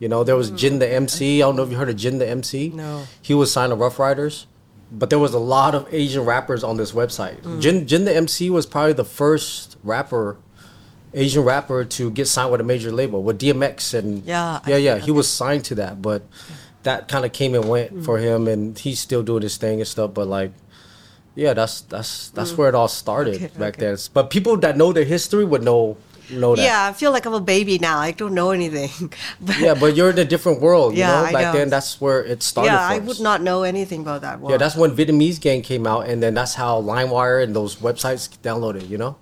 You 0.00 0.08
know, 0.08 0.22
there 0.22 0.36
was 0.36 0.50
Jin 0.50 0.80
the 0.80 0.92
MC. 0.92 1.40
I 1.42 1.46
don't 1.46 1.56
know 1.56 1.62
if 1.62 1.70
you 1.70 1.76
heard 1.78 1.88
of 1.88 1.96
Jin 1.96 2.18
the 2.18 2.28
MC. 2.28 2.68
No. 2.74 3.04
He 3.22 3.32
was 3.32 3.50
signed 3.50 3.70
to 3.70 3.76
Ruff 3.76 3.98
Ryders. 3.98 4.46
But 4.92 5.08
there 5.10 5.18
was 5.18 5.32
a 5.34 5.38
lot 5.38 5.74
of 5.74 5.86
Asian 5.92 6.24
rappers 6.24 6.62
on 6.64 6.76
this 6.76 6.92
website. 6.92 7.40
Mm. 7.42 7.60
Jin, 7.60 7.86
Jin 7.86 8.04
the 8.04 8.14
MC 8.14 8.50
was 8.50 8.66
probably 8.66 8.92
the 8.92 9.04
first 9.04 9.76
rapper, 9.82 10.36
Asian 11.14 11.42
rapper 11.44 11.84
to 11.84 12.10
get 12.10 12.26
signed 12.28 12.50
with 12.52 12.60
a 12.60 12.64
major 12.64 12.90
label 12.92 13.22
with 13.22 13.38
DMX 13.40 13.94
and 13.94 14.24
Yeah, 14.24 14.60
I- 14.64 14.70
yeah, 14.70 14.76
yeah. 14.76 14.98
He 14.98 15.10
was 15.10 15.28
signed 15.28 15.64
to 15.66 15.74
that, 15.76 16.02
but 16.02 16.22
that 16.88 17.08
kind 17.12 17.24
of 17.26 17.32
came 17.40 17.52
and 17.58 17.66
went 17.68 17.88
Mm. 17.92 18.04
for 18.06 18.16
him, 18.18 18.48
and 18.52 18.78
he's 18.84 18.98
still 19.08 19.22
doing 19.22 19.42
his 19.48 19.56
thing 19.62 19.76
and 19.82 19.88
stuff. 19.94 20.10
But 20.18 20.26
like, 20.38 20.52
yeah, 21.34 21.52
that's 21.54 21.82
that's 21.92 22.30
that's 22.36 22.52
where 22.56 22.68
it 22.68 22.74
all 22.74 22.88
started 23.04 23.34
Mm. 23.40 23.44
Okay, 23.52 23.58
back 23.62 23.74
okay. 23.76 23.86
then. 23.94 23.96
But 24.16 24.24
people 24.36 24.56
that 24.64 24.74
know 24.80 24.92
their 24.92 25.04
history 25.16 25.44
would 25.44 25.62
know 25.62 25.96
know 26.30 26.52
that. 26.56 26.62
Yeah, 26.62 26.80
I 26.88 26.92
feel 26.92 27.10
like 27.16 27.24
I'm 27.28 27.32
a 27.32 27.40
baby 27.56 27.78
now. 27.80 27.96
I 28.08 28.10
don't 28.20 28.34
know 28.40 28.50
anything. 28.52 28.92
But 29.46 29.56
Yeah, 29.64 29.74
but 29.82 29.96
you're 29.96 30.10
in 30.12 30.18
a 30.18 30.28
different 30.34 30.60
world, 30.60 30.92
you 30.92 31.00
Yeah, 31.00 31.14
know. 31.14 31.32
Back 31.32 31.46
know. 31.48 31.52
then, 31.58 31.68
that's 31.70 31.90
where 32.04 32.20
it 32.32 32.42
started. 32.42 32.68
yeah, 32.72 32.94
I 32.94 32.98
would 33.08 33.20
not 33.28 33.40
know 33.40 33.62
anything 33.64 34.00
about 34.06 34.20
that 34.26 34.36
world. 34.40 34.50
Yeah, 34.52 34.58
that's 34.62 34.76
when 34.76 34.90
Vietnamese 34.98 35.38
gang 35.40 35.62
came 35.64 35.84
out, 35.92 36.02
and 36.10 36.20
then 36.22 36.34
that's 36.38 36.54
how 36.62 36.72
LimeWire 36.92 37.38
and 37.44 37.56
those 37.56 37.72
websites 37.80 38.28
downloaded. 38.48 38.84
You 38.92 38.98
know. 39.02 39.12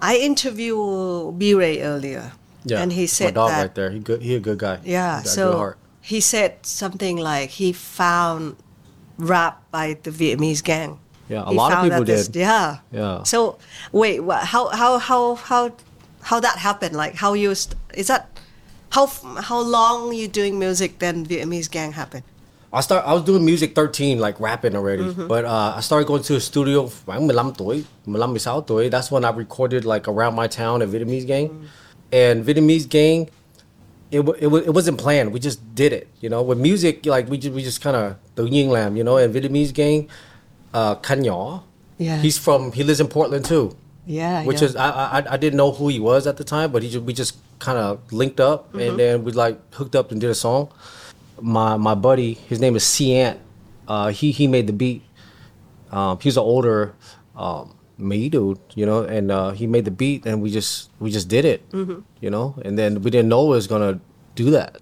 I 0.00 0.16
interviewed 0.28 1.38
B 1.38 1.52
Ray 1.54 1.82
earlier. 1.82 2.32
Yeah. 2.64 2.82
and 2.82 2.92
he 2.92 3.06
said 3.06 3.32
my 3.34 3.40
dog 3.40 3.50
that 3.50 3.60
right 3.62 3.74
there. 3.78 3.90
He 3.90 3.98
good. 4.00 4.20
He 4.22 4.34
a 4.34 4.40
good 4.40 4.58
guy. 4.58 4.76
Yeah, 4.84 5.18
He 5.20 5.24
got 5.24 5.26
a 5.26 5.28
so 5.40 5.44
good 5.52 5.56
heart. 5.64 5.78
He 6.08 6.20
said 6.24 6.64
something 6.64 7.20
like 7.20 7.50
he 7.60 7.68
found 7.72 8.56
rap 9.20 9.60
by 9.70 9.96
the 10.02 10.10
Vietnamese 10.10 10.64
gang. 10.64 10.96
Yeah, 11.28 11.44
a 11.44 11.50
He 11.52 11.56
lot 11.60 11.72
of 11.72 11.84
people 11.84 12.04
that 12.04 12.06
this- 12.08 12.28
did. 12.32 12.40
Yeah. 12.48 12.80
Yeah. 12.90 13.22
So 13.28 13.58
wait, 13.92 14.24
how 14.24 14.72
how 14.72 14.96
how 14.98 15.34
how 15.36 15.70
how 16.32 16.40
that 16.40 16.56
happened? 16.64 16.96
Like 16.96 17.14
how 17.20 17.36
you 17.36 17.52
st- 17.54 17.76
is 17.92 18.08
that 18.08 18.32
how 18.96 19.04
how 19.44 19.60
long 19.60 20.14
you 20.16 20.28
doing 20.28 20.56
music 20.58 20.98
then 20.98 21.26
Vietnamese 21.28 21.68
gang 21.68 21.92
happened? 21.92 22.24
I 22.72 22.80
start. 22.80 23.04
I 23.04 23.12
was 23.16 23.24
doing 23.24 23.44
music 23.44 23.74
13, 23.74 24.18
like 24.20 24.40
rapping 24.40 24.76
already. 24.76 25.04
But 25.12 25.44
uh, 25.44 25.72
I 25.76 25.80
started 25.80 26.06
going 26.06 26.22
to 26.24 26.36
a 26.36 26.40
studio 26.40 26.84
khoảng 27.06 27.26
15 27.28 27.52
tuổi, 27.56 27.84
15 28.04 28.36
16 28.38 28.64
tuổi. 28.68 28.88
That's 28.90 29.10
when 29.10 29.24
I 29.24 29.30
recorded 29.32 29.84
like 29.84 30.06
around 30.08 30.34
my 30.36 30.48
town 30.48 30.82
at 30.82 30.88
Vietnamese 30.88 31.26
Gang, 31.26 31.48
and 32.12 32.44
Vietnamese 32.44 32.88
Gang. 32.88 33.28
It, 34.10 34.20
it, 34.40 34.48
it 34.48 34.72
wasn't 34.72 34.98
planned. 34.98 35.32
We 35.32 35.40
just 35.40 35.60
did 35.74 35.92
it, 35.92 36.08
you 36.20 36.28
know. 36.30 36.40
With 36.42 36.58
music, 36.58 37.04
like 37.04 37.28
we 37.28 37.36
just 37.36 37.54
we 37.54 37.62
just 37.62 37.80
kind 37.82 37.96
of 37.96 38.16
the 38.36 38.44
Ying 38.48 38.70
làm, 38.70 38.96
you 38.96 39.04
know. 39.04 39.18
And 39.18 39.34
Vietnamese 39.34 39.72
Gang, 39.74 40.08
uh, 40.72 40.94
Khanh 40.96 41.22
Nhỏ, 41.24 41.62
Yeah. 41.98 42.16
he's 42.16 42.38
from 42.38 42.72
he 42.72 42.82
lives 42.82 43.00
in 43.00 43.08
Portland 43.08 43.44
too. 43.44 43.76
Yeah. 44.06 44.44
which 44.44 44.62
yeah. 44.62 44.68
is 44.68 44.76
I, 44.76 44.88
I 45.20 45.34
I 45.34 45.36
didn't 45.36 45.58
know 45.58 45.72
who 45.72 45.88
he 45.88 46.00
was 46.00 46.26
at 46.26 46.38
the 46.38 46.44
time, 46.44 46.72
but 46.72 46.82
he 46.82 46.88
just, 46.88 47.04
we 47.04 47.12
just 47.12 47.36
kind 47.58 47.76
of 47.76 48.00
linked 48.12 48.40
up 48.40 48.72
Mm-hmm. 48.72 48.80
and 48.80 48.98
then 48.98 49.24
we 49.24 49.32
like 49.32 49.60
hooked 49.74 49.94
up 49.94 50.10
and 50.10 50.20
did 50.20 50.30
a 50.30 50.34
song. 50.34 50.72
My 51.40 51.76
my 51.76 51.94
buddy, 51.94 52.32
his 52.48 52.60
name 52.60 52.74
is 52.76 52.84
C 52.84 53.12
Ant. 53.14 53.38
Uh, 53.86 54.08
he 54.08 54.32
he 54.32 54.46
made 54.48 54.66
the 54.66 54.72
beat. 54.72 55.02
Um, 55.92 56.18
he's 56.20 56.36
an 56.36 56.42
older 56.42 56.94
um, 57.36 57.74
me 57.98 58.28
dude, 58.28 58.58
you 58.74 58.86
know, 58.86 59.02
and 59.02 59.30
uh, 59.30 59.50
he 59.50 59.66
made 59.66 59.84
the 59.84 59.90
beat 59.90 60.24
and 60.26 60.40
we 60.42 60.50
just 60.50 60.90
we 61.00 61.10
just 61.10 61.28
did 61.28 61.44
it, 61.44 61.68
Mm-hmm. 61.70 62.00
you 62.20 62.30
know, 62.30 62.54
and 62.64 62.78
then 62.78 63.02
we 63.02 63.10
didn't 63.10 63.28
know 63.28 63.44
it 63.52 63.56
was 63.56 63.66
gonna 63.66 64.00
do 64.34 64.50
that. 64.50 64.78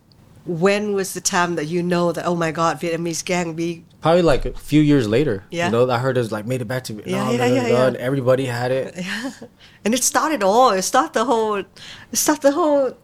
when 0.46 0.92
was 0.94 1.11
the 1.14 1.20
time 1.20 1.57
that 1.59 1.66
you 1.66 1.83
know 1.83 2.12
that 2.14 2.24
oh 2.24 2.37
my 2.37 2.52
god 2.52 2.79
Vietnamese 2.79 3.24
gang 3.24 3.55
be 3.55 3.83
Probably 4.00 4.22
like 4.22 4.44
a 4.46 4.52
few 4.55 4.81
years 4.81 5.09
later, 5.09 5.42
Yeah. 5.50 5.66
you 5.66 5.72
know, 5.74 5.90
I 5.90 5.98
heard 5.98 6.14
it 6.16 6.22
was 6.22 6.31
like 6.31 6.46
made 6.46 6.61
it 6.62 6.68
back 6.70 6.85
to 6.85 6.92
me. 6.94 7.02
Yeah, 7.07 7.31
yeah, 7.33 7.46
yeah, 7.46 7.66
yeah. 7.66 7.87
And 7.90 7.96
everybody 7.96 8.46
had 8.46 8.70
it. 8.70 8.94
and 9.85 9.90
it 9.94 10.05
started 10.05 10.42
all 10.44 10.70
it 10.70 10.83
started 10.83 11.14
the 11.18 11.24
whole 11.24 11.57
it 11.57 12.16
started 12.24 12.42
the 12.42 12.52
whole 12.52 12.94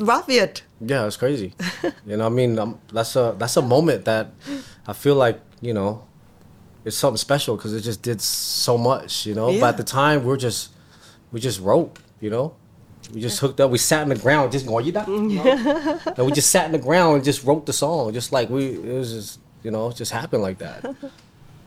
rap 0.00 0.26
Viet. 0.28 0.60
Yeah, 0.92 1.06
it's 1.08 1.16
crazy. 1.16 1.54
you 2.08 2.16
know, 2.18 2.26
I 2.26 2.28
mean, 2.28 2.58
um, 2.58 2.76
that's 2.92 3.16
a 3.16 3.32
that's 3.40 3.56
a 3.56 3.62
moment 3.62 4.04
that 4.04 4.26
I 4.86 4.92
feel 4.92 5.14
like 5.16 5.40
you 5.62 5.72
know, 5.72 6.04
it's 6.84 6.96
something 6.96 7.18
special 7.18 7.56
because 7.56 7.74
it 7.74 7.82
just 7.82 8.02
did 8.02 8.20
so 8.20 8.78
much. 8.78 9.26
You 9.26 9.34
know, 9.34 9.52
but 9.58 9.70
at 9.70 9.76
the 9.76 9.84
time 9.84 10.24
we're 10.24 10.36
just 10.36 10.70
we 11.32 11.40
just 11.40 11.60
wrote. 11.60 11.98
You 12.20 12.30
know, 12.30 12.54
we 13.14 13.20
just 13.20 13.40
hooked 13.40 13.60
up. 13.60 13.70
We 13.70 13.78
sat 13.78 14.02
in 14.02 14.10
the 14.10 14.16
ground, 14.16 14.52
just 14.52 14.66
going, 14.66 14.86
you 14.86 14.92
know, 14.92 16.00
and 16.16 16.26
we 16.26 16.32
just 16.32 16.50
sat 16.50 16.66
in 16.66 16.72
the 16.72 16.78
ground 16.78 17.16
and 17.16 17.24
just 17.24 17.44
wrote 17.44 17.66
the 17.66 17.72
song, 17.72 18.12
just 18.12 18.32
like 18.32 18.50
we. 18.50 18.66
It 18.66 18.94
was 18.94 19.12
just 19.12 19.40
you 19.62 19.70
know, 19.70 19.88
it 19.88 19.96
just 19.96 20.12
happened 20.12 20.42
like 20.42 20.58
that. 20.58 20.94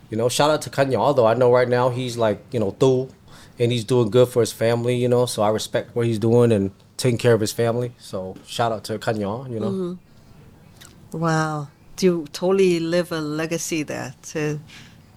You 0.09 0.17
know, 0.17 0.29
shout 0.29 0.51
out 0.51 0.61
to 0.61 0.69
Kanye. 0.69 0.93
Although 0.93 1.25
I 1.25 1.33
know 1.33 1.51
right 1.51 1.67
now 1.67 1.89
he's 1.89 2.17
like 2.17 2.39
you 2.51 2.59
know 2.59 2.69
through, 2.69 3.09
and 3.57 3.71
he's 3.71 3.83
doing 3.83 4.11
good 4.11 4.27
for 4.27 4.41
his 4.41 4.51
family. 4.51 4.95
You 4.95 5.09
know, 5.09 5.25
so 5.25 5.41
I 5.41 5.49
respect 5.49 5.95
what 5.95 6.05
he's 6.05 6.19
doing 6.19 6.51
and 6.51 6.69
taking 6.97 7.17
care 7.17 7.33
of 7.33 7.41
his 7.41 7.51
family. 7.51 7.93
So 7.97 8.35
shout 8.45 8.71
out 8.71 8.83
to 8.83 8.99
Kanye. 8.99 9.49
You 9.49 9.59
know. 9.59 9.71
Mm-hmm. 9.71 11.19
Wow, 11.19 11.69
you 11.99 12.27
totally 12.31 12.79
live 12.79 13.11
a 13.11 13.21
legacy 13.21 13.81
there 13.81 14.13
to 14.33 14.59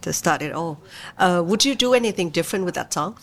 to 0.07 0.13
start 0.13 0.41
it 0.41 0.53
all. 0.53 0.79
Uh, 1.19 1.43
would 1.45 1.65
you 1.65 1.75
do 1.75 1.93
anything 1.95 2.31
different 2.31 2.65
with 2.65 2.75
that 2.77 2.93
song? 2.95 3.19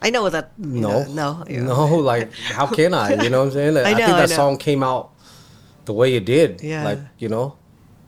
I 0.00 0.10
know 0.10 0.28
that. 0.30 0.56
No, 0.58 1.02
know, 1.02 1.12
no, 1.12 1.44
you- 1.50 1.62
no. 1.62 1.86
Like, 2.12 2.32
how 2.34 2.66
can 2.66 2.94
I? 2.94 3.20
You 3.22 3.28
know 3.30 3.40
what 3.40 3.46
I'm 3.46 3.52
saying? 3.58 3.76
I 3.90 3.92
know, 3.92 4.06
think 4.06 4.16
that 4.22 4.30
know. 4.30 4.36
song 4.36 4.56
came 4.56 4.82
out 4.84 5.10
the 5.86 5.92
way 5.92 6.14
it 6.14 6.24
did. 6.24 6.62
Yeah. 6.62 6.84
Like, 6.84 7.00
you 7.18 7.28
know, 7.28 7.56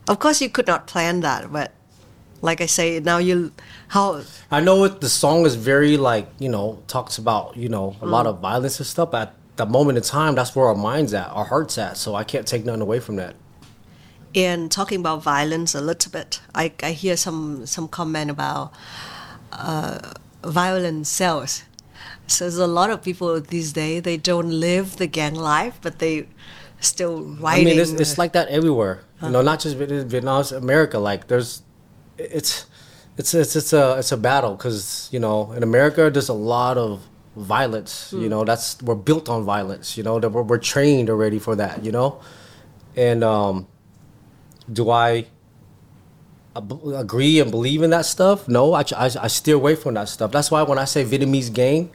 Of 0.08 0.18
course, 0.20 0.40
you 0.40 0.48
could 0.48 0.66
not 0.68 0.86
plan 0.86 1.20
that, 1.20 1.52
but 1.52 1.72
like 2.42 2.60
I 2.60 2.66
say, 2.66 3.00
now 3.00 3.18
you 3.18 3.50
how 3.88 4.22
I 4.50 4.60
know 4.60 4.84
it. 4.84 5.00
The 5.00 5.08
song 5.08 5.44
is 5.44 5.56
very 5.56 5.96
like, 5.96 6.26
you 6.38 6.48
know, 6.48 6.78
talks 6.86 7.18
about 7.18 7.56
you 7.56 7.68
know 7.68 7.96
a 8.00 8.06
Mm. 8.06 8.10
lot 8.10 8.26
of 8.26 8.38
violence 8.40 8.78
and 8.80 8.86
stuff. 8.86 9.10
But 9.10 9.20
at 9.28 9.34
the 9.56 9.66
moment 9.66 9.98
in 9.98 10.04
time, 10.04 10.34
that's 10.36 10.54
where 10.56 10.66
our 10.66 10.74
minds 10.90 11.12
at, 11.12 11.28
our 11.38 11.44
hearts 11.44 11.76
at. 11.78 11.96
So 11.96 12.14
I 12.14 12.24
can't 12.24 12.46
take 12.46 12.64
nothing 12.64 12.82
away 12.82 13.00
from 13.00 13.16
that. 13.16 13.34
In 14.32 14.68
talking 14.68 15.00
about 15.00 15.22
violence 15.22 15.74
a 15.74 15.80
little 15.80 16.10
bit, 16.12 16.40
I, 16.54 16.72
I 16.82 16.92
hear 16.92 17.16
some 17.16 17.66
some 17.66 17.88
comment 17.88 18.30
about 18.30 18.72
uh, 19.52 19.98
violent 20.44 21.06
cells. 21.06 21.64
So 22.26 22.44
there's 22.44 22.58
a 22.58 22.66
lot 22.66 22.90
of 22.90 23.02
people 23.02 23.40
these 23.40 23.72
days 23.72 24.02
they 24.02 24.16
don't 24.16 24.50
live 24.50 24.96
the 24.96 25.06
gang 25.06 25.34
life, 25.34 25.78
but 25.82 25.98
they 25.98 26.28
still 26.80 27.36
I 27.44 27.64
mean, 27.64 27.78
it's, 27.78 27.90
it's 27.90 28.18
like 28.18 28.32
that 28.32 28.48
everywhere. 28.48 29.04
You 29.22 29.30
know, 29.30 29.42
not 29.42 29.60
just 29.60 29.76
Viet- 29.76 30.06
Vietnam, 30.06 30.40
it's 30.40 30.52
America. 30.52 30.98
Like, 30.98 31.26
there's, 31.26 31.62
it's, 32.16 32.66
it's, 33.18 33.34
it's, 33.34 33.54
it's 33.54 33.72
a, 33.72 33.98
it's 33.98 34.12
a 34.12 34.16
battle 34.16 34.54
because 34.54 35.08
you 35.12 35.20
know, 35.20 35.52
in 35.52 35.62
America, 35.62 36.08
there's 36.10 36.30
a 36.30 36.34
lot 36.34 36.78
of 36.78 37.06
violence. 37.36 38.14
You 38.16 38.28
know, 38.28 38.44
that's 38.44 38.80
we're 38.82 38.94
built 38.94 39.28
on 39.28 39.44
violence. 39.44 39.96
You 39.96 40.04
know, 40.04 40.18
that 40.20 40.30
we're, 40.30 40.42
we're 40.42 40.58
trained 40.58 41.10
already 41.10 41.38
for 41.38 41.54
that. 41.56 41.84
You 41.84 41.92
know, 41.92 42.20
and 42.96 43.22
um, 43.22 43.66
do 44.72 44.90
I 44.90 45.26
ab- 46.56 46.80
agree 46.94 47.40
and 47.40 47.50
believe 47.50 47.82
in 47.82 47.90
that 47.90 48.06
stuff? 48.06 48.48
No, 48.48 48.72
I, 48.74 48.82
I, 48.96 49.06
I 49.22 49.28
steer 49.28 49.54
away 49.56 49.74
from 49.76 49.94
that 49.94 50.08
stuff. 50.08 50.30
That's 50.32 50.50
why 50.50 50.62
when 50.62 50.78
I 50.78 50.84
say 50.84 51.04
Vietnamese 51.04 51.52
gang, 51.52 51.90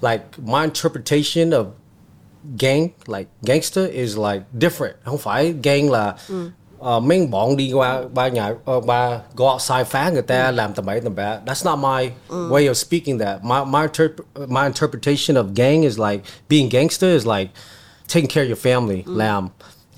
like 0.00 0.38
my 0.38 0.64
interpretation 0.64 1.52
of 1.52 1.66
gang 2.56 2.92
like 3.06 3.28
gangster 3.44 3.86
is 3.86 4.16
like 4.16 4.42
different. 4.58 4.96
Không 5.04 5.18
phải 5.18 5.52
gang 5.62 5.90
là 5.90 6.14
uh, 6.80 7.02
mấy 7.02 7.26
bọn 7.26 7.56
đi 7.56 7.72
qua 7.72 8.02
qua 8.14 8.28
nhà 8.28 8.48
uh, 8.48 8.84
qua 8.86 9.20
go 9.36 9.44
outside 9.52 9.84
phá 9.84 10.10
người 10.10 10.22
ta 10.22 10.50
làm 10.50 10.74
tầm 10.74 10.86
bậy 10.86 11.00
tầm 11.00 11.14
bạ. 11.14 11.40
That's 11.46 11.64
not 11.64 11.78
my 11.78 12.10
way 12.50 12.66
of 12.68 12.74
speaking 12.76 13.18
that. 13.18 13.44
My 13.44 13.64
my 13.64 13.86
interp- 13.86 14.46
my 14.48 14.66
interpretation 14.66 15.36
of 15.36 15.46
gang 15.54 15.82
is 15.84 15.98
like 15.98 16.20
being 16.48 16.68
gangster 16.70 17.08
is 17.16 17.26
like 17.26 17.50
taking 18.08 18.28
care 18.30 18.44
of 18.44 18.48
your 18.50 18.76
family 18.76 19.02
làm 19.06 19.48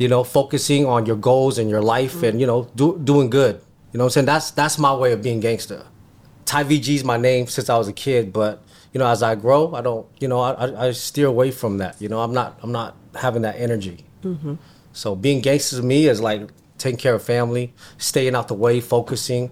you 0.02 0.08
know 0.08 0.24
focusing 0.24 0.86
on 0.86 1.06
your 1.06 1.16
goals 1.16 1.58
and 1.58 1.70
your 1.70 1.82
life 1.94 2.22
and 2.22 2.40
you 2.40 2.46
know 2.46 2.68
do, 2.74 2.98
doing 3.10 3.30
good 3.30 3.54
you 3.92 3.98
know 3.98 4.04
what 4.04 4.10
I'm 4.10 4.10
saying 4.10 4.26
that's 4.26 4.50
that's 4.50 4.78
my 4.78 4.94
way 4.94 5.12
of 5.12 5.22
being 5.22 5.40
gangster 5.40 5.86
Thái 6.52 6.64
VG 6.64 6.96
is 6.96 7.04
my 7.04 7.16
name 7.16 7.46
since 7.46 7.70
I 7.70 7.78
was 7.78 7.88
a 7.88 7.92
kid, 7.94 8.30
but 8.30 8.62
you 8.92 8.98
know, 8.98 9.06
as 9.06 9.22
I 9.22 9.34
grow, 9.34 9.74
I 9.74 9.80
don't, 9.80 10.06
you 10.20 10.28
know, 10.28 10.40
I, 10.40 10.52
I, 10.52 10.88
I 10.88 10.92
steer 10.92 11.26
away 11.26 11.50
from 11.50 11.78
that. 11.78 12.00
You 12.00 12.10
know, 12.10 12.20
I'm 12.20 12.34
not, 12.34 12.58
I'm 12.62 12.72
not 12.72 12.94
having 13.14 13.40
that 13.40 13.56
energy. 13.56 14.04
Mm-hmm. 14.22 14.56
So 14.92 15.16
being 15.16 15.40
gangster 15.40 15.76
to 15.76 15.82
me 15.82 16.08
is 16.08 16.20
like 16.20 16.50
taking 16.76 16.98
care 16.98 17.14
of 17.14 17.22
family, 17.22 17.72
staying 17.96 18.34
out 18.34 18.48
the 18.48 18.54
way, 18.54 18.80
focusing. 18.80 19.50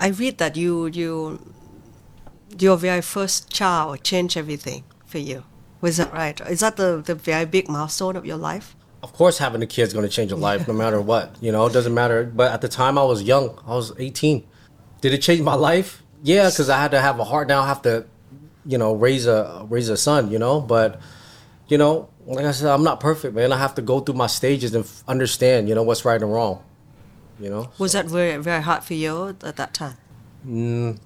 I 0.00 0.08
read 0.08 0.38
that 0.38 0.56
you 0.56 0.86
you 0.86 1.38
your 2.58 2.76
very 2.78 3.02
first 3.02 3.50
child 3.50 4.02
changed 4.02 4.36
everything 4.36 4.84
for 5.04 5.18
you. 5.18 5.44
Was 5.82 5.98
that 5.98 6.12
right? 6.12 6.40
Is 6.48 6.60
that 6.60 6.76
the, 6.76 7.02
the 7.04 7.14
very 7.14 7.44
big 7.44 7.68
milestone 7.68 8.16
of 8.16 8.24
your 8.24 8.38
life? 8.38 8.74
Of 9.04 9.12
course, 9.12 9.38
having 9.44 9.62
a 9.62 9.66
kid's 9.66 9.92
going 9.92 10.08
to 10.08 10.14
change 10.16 10.30
your 10.30 10.40
life, 10.50 10.66
no 10.68 10.74
matter 10.74 11.00
what. 11.12 11.26
You 11.40 11.52
know, 11.52 11.66
it 11.66 11.72
doesn't 11.72 11.94
matter. 11.94 12.24
But 12.40 12.52
at 12.52 12.60
the 12.60 12.68
time, 12.68 12.98
I 12.98 13.04
was 13.12 13.22
young. 13.22 13.46
I 13.66 13.74
was 13.74 13.92
18. 13.98 14.42
Did 15.02 15.12
it 15.12 15.22
change 15.22 15.40
my 15.42 15.54
life? 15.54 16.02
Yeah, 16.22 16.48
because 16.50 16.68
I 16.70 16.78
had 16.82 16.90
to 16.90 17.00
have 17.00 17.20
a 17.20 17.24
heart. 17.24 17.48
Now 17.48 17.60
I 17.62 17.66
have 17.66 17.82
to, 17.82 18.04
you 18.72 18.78
know, 18.78 18.94
raise 19.06 19.26
a 19.26 19.66
raise 19.74 19.90
a 19.90 19.96
son. 19.96 20.30
You 20.32 20.38
know, 20.38 20.60
but 20.60 20.90
you 21.68 21.78
know, 21.78 22.08
like 22.26 22.46
I 22.46 22.52
said, 22.52 22.68
I'm 22.74 22.82
not 22.82 22.98
perfect, 23.00 23.34
man. 23.34 23.52
I 23.52 23.58
have 23.58 23.74
to 23.74 23.82
go 23.82 24.00
through 24.00 24.16
my 24.16 24.26
stages 24.28 24.74
and 24.74 24.84
f- 24.84 25.04
understand, 25.06 25.68
you 25.68 25.74
know, 25.74 25.82
what's 25.82 26.04
right 26.04 26.22
and 26.22 26.32
wrong. 26.32 26.62
You 27.40 27.50
know, 27.50 27.68
Was 27.78 27.92
that 27.92 28.06
very 28.06 28.42
very 28.42 28.62
hard 28.62 28.82
for 28.84 28.94
you 28.94 29.28
at 29.42 29.56
that 29.56 29.74
time? 29.74 29.96
mm, 30.46 30.96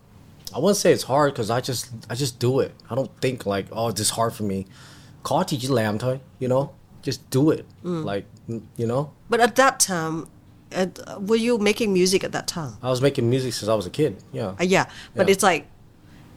I 0.55 0.59
wouldn't 0.59 0.77
say 0.77 0.93
it's 0.93 1.05
hard 1.05 1.33
because 1.35 1.51
I 1.51 1.61
just 1.61 1.91
I 2.11 2.15
just 2.15 2.39
do 2.39 2.61
it. 2.61 2.73
I 2.91 2.95
don't 2.95 3.11
think 3.21 3.47
like, 3.47 3.67
oh, 3.73 3.91
this 3.91 4.07
is 4.07 4.11
hard 4.11 4.33
for 4.33 4.45
me. 4.45 4.65
Khó 5.23 5.43
thì 5.49 5.59
chỉ 5.61 5.69
làm 5.69 5.99
thôi, 5.99 6.19
you 6.41 6.49
know. 6.49 6.69
Just 7.09 7.21
do 7.31 7.51
it, 7.57 7.65
like 8.11 8.27
you 8.81 8.87
know. 8.93 9.03
But 9.31 9.41
at 9.41 9.57
that 9.57 9.81
time, 9.81 10.29
uh, 10.77 10.87
were 11.29 11.41
you 11.41 11.57
making 11.57 11.89
music 12.01 12.21
at 12.29 12.33
that 12.33 12.47
time? 12.47 12.73
I 12.83 12.91
was 12.91 13.01
making 13.01 13.25
music 13.31 13.53
since 13.55 13.69
I 13.69 13.77
was 13.81 13.87
a 13.87 13.95
kid. 14.01 14.13
Yeah. 14.33 14.61
Uh, 14.61 14.65
yeah, 14.77 14.85
but 15.17 15.27
Yeah. 15.27 15.33
it's 15.33 15.43
like 15.51 15.63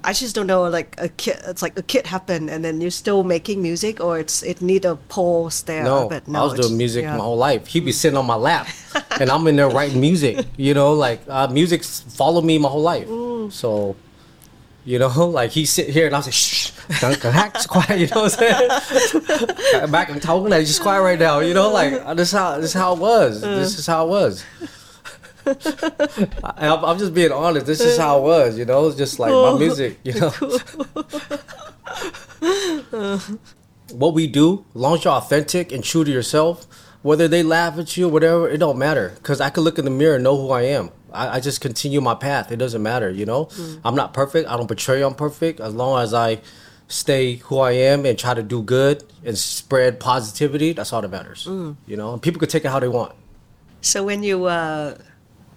I 0.03 0.13
just 0.13 0.34
don't 0.34 0.47
know. 0.47 0.63
Like 0.63 0.95
a 0.97 1.10
kid, 1.10 1.38
it's 1.45 1.62
like 1.62 1.77
a 1.77 1.84
kid 1.84 2.07
happened, 2.07 2.49
and 2.49 2.63
then 2.65 2.81
you're 2.81 2.97
still 3.03 3.23
making 3.23 3.62
music, 3.62 3.99
or 3.99 4.19
it's 4.23 4.41
it 4.43 4.62
need 4.62 4.86
a 4.86 4.95
pause 4.95 5.63
there. 5.63 5.84
No, 5.84 6.10
but 6.10 6.23
I 6.27 6.43
was 6.43 6.53
doing 6.60 6.77
music 6.77 7.03
yeah. 7.03 7.17
my 7.17 7.23
whole 7.23 7.38
life. 7.38 7.67
He'd 7.67 7.86
be 7.86 7.91
sitting 7.91 8.17
on 8.17 8.25
my 8.25 8.36
lap, 8.36 8.67
and 9.19 9.29
I'm 9.29 9.45
in 9.47 9.55
there 9.55 9.69
writing 9.69 10.01
music. 10.01 10.45
You 10.57 10.73
know, 10.73 10.93
like 10.93 11.21
uh, 11.27 11.47
music 11.49 11.84
followed 11.84 12.45
me 12.45 12.57
my 12.57 12.69
whole 12.69 12.81
life. 12.81 13.07
So, 13.53 13.95
you 14.86 15.00
know, 15.00 15.08
like 15.28 15.52
he 15.52 15.65
sit 15.65 15.89
here 15.89 16.06
and 16.06 16.15
I 16.15 16.20
was 16.20 16.28
like, 16.28 16.34
shh, 16.34 16.72
don't 17.00 17.22
just 17.22 17.70
quiet. 17.70 18.00
You 18.00 18.08
know 18.08 18.24
what 18.24 18.38
I'm 18.41 19.58
saying? 19.60 19.91
Back 19.91 20.10
in 20.10 20.20
talking 20.20 20.50
like 20.50 20.65
just 20.65 20.82
quiet 20.82 21.02
right 21.02 21.20
now. 21.20 21.39
You 21.39 21.54
know, 21.54 21.72
like 21.72 21.94
uh, 21.94 22.13
this 22.13 22.30
is 22.30 22.38
how 22.38 22.58
this 22.58 22.72
is 22.72 22.74
how 22.74 22.94
it 22.94 23.00
was. 23.00 23.41
This 23.41 23.78
is 23.78 23.88
how 23.88 24.06
it 24.06 24.10
was. 24.10 24.44
I, 25.46 26.67
I'm, 26.67 26.86
I'm 26.86 27.00
just 27.00 27.13
being 27.13 27.32
honest. 27.32 27.65
This 27.65 27.82
is 27.82 27.98
how 27.98 28.20
it 28.20 28.24
was. 28.24 28.58
You 28.58 28.65
know, 28.65 28.88
it's 28.88 28.98
just 28.98 29.20
like 29.20 29.32
my 29.32 29.58
music. 29.58 30.00
You 30.04 30.20
know. 30.20 30.32
what 33.91 34.13
we 34.13 34.28
do, 34.28 34.65
as 34.74 34.82
long 34.82 34.96
as 34.96 35.04
you're 35.04 35.13
authentic 35.13 35.72
and 35.72 35.84
true 35.84 36.04
to 36.04 36.12
yourself, 36.12 36.65
whether 37.02 37.28
they 37.28 37.44
laugh 37.44 37.78
at 37.80 37.98
you 37.98 38.08
or 38.08 38.12
whatever, 38.12 38.50
it 38.50 38.58
don't 38.58 38.78
matter 38.78 39.13
because 39.15 39.41
I 39.41 39.50
can 39.50 39.63
look 39.63 39.80
in 39.80 39.86
the 39.86 39.91
mirror 39.91 40.15
and 40.15 40.24
know 40.24 40.38
who 40.38 40.52
I 40.52 40.63
am. 40.63 40.91
I, 41.13 41.38
I 41.38 41.39
just 41.39 41.62
continue 41.62 42.02
my 42.02 42.15
path. 42.15 42.52
It 42.52 42.58
doesn't 42.58 42.82
matter, 42.82 43.10
you 43.10 43.26
know. 43.26 43.50
I'm 43.84 43.95
not 43.95 44.13
perfect. 44.13 44.50
I 44.50 44.58
don't 44.58 44.67
portray 44.67 45.02
I'm 45.04 45.15
perfect. 45.15 45.60
As 45.60 45.74
long 45.74 46.02
as 46.02 46.13
I 46.13 46.39
stay 46.88 47.36
who 47.36 47.60
I 47.60 47.71
am 47.71 48.06
and 48.06 48.17
try 48.17 48.34
to 48.34 48.43
do 48.43 48.62
good 48.62 49.04
and 49.24 49.38
spread 49.38 50.00
positivity, 50.00 50.74
that's 50.74 50.91
all 50.93 51.02
that 51.02 51.12
matters. 51.12 51.45
You 51.45 51.97
know, 51.97 52.13
and 52.13 52.21
people 52.21 52.39
can 52.39 52.50
take 52.50 52.65
it 52.65 52.69
how 52.69 52.80
they 52.80 52.88
want. 52.89 53.13
So 53.82 54.04
when 54.04 54.24
you 54.24 54.45
uh, 54.45 54.95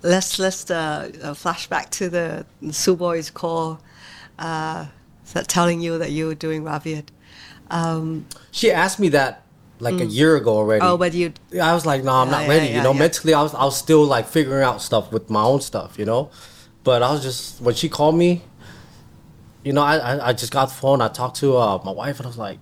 let's 0.02 0.38
let's 0.38 0.70
uh, 0.70 1.10
uh, 1.22 1.34
flash 1.34 1.66
back 1.66 1.90
to 1.90 2.08
the 2.08 2.46
Suboi's 2.70 3.30
call, 3.30 3.80
uh, 4.38 4.86
that 5.32 5.48
telling 5.48 5.80
you 5.80 5.98
that 5.98 6.10
you 6.10 6.26
were 6.28 6.34
doing 6.34 6.64
Rap 6.64 6.84
Việt. 6.84 7.10
Um, 7.70 8.26
She 8.50 8.70
asked 8.70 8.98
me 9.00 9.08
that 9.10 9.43
like 9.80 10.00
a 10.00 10.06
year 10.06 10.36
ago 10.36 10.56
already. 10.56 10.84
oh, 10.84 10.96
but 10.96 11.12
you 11.14 11.32
I 11.60 11.74
was 11.74 11.84
like, 11.84 12.04
no, 12.04 12.12
I'm 12.12 12.28
Yeah, 12.28 12.38
not 12.40 12.48
ready. 12.48 12.66
yeah, 12.68 12.76
you 12.76 12.82
know, 12.82 12.92
yeah. 12.92 12.98
mentally, 12.98 13.34
I 13.34 13.42
was, 13.42 13.54
I 13.54 13.64
was 13.64 13.76
still 13.76 14.04
like 14.04 14.26
figuring 14.26 14.62
out 14.62 14.80
stuff 14.82 15.12
with 15.12 15.28
my 15.30 15.42
own 15.42 15.60
stuff. 15.60 15.98
You 15.98 16.04
know, 16.04 16.30
but 16.84 17.02
I 17.02 17.10
was 17.12 17.22
just 17.22 17.60
when 17.60 17.74
she 17.74 17.88
called 17.88 18.14
me, 18.16 18.42
you 19.64 19.72
know, 19.72 19.82
I 19.82 19.96
I, 19.96 20.28
I 20.28 20.32
just 20.32 20.52
got 20.52 20.66
the 20.68 20.74
phone. 20.74 21.00
I 21.00 21.08
talked 21.08 21.36
to 21.38 21.56
uh, 21.56 21.80
my 21.84 21.90
wife, 21.92 22.18
and 22.18 22.26
I 22.26 22.28
was 22.28 22.38
like, 22.38 22.58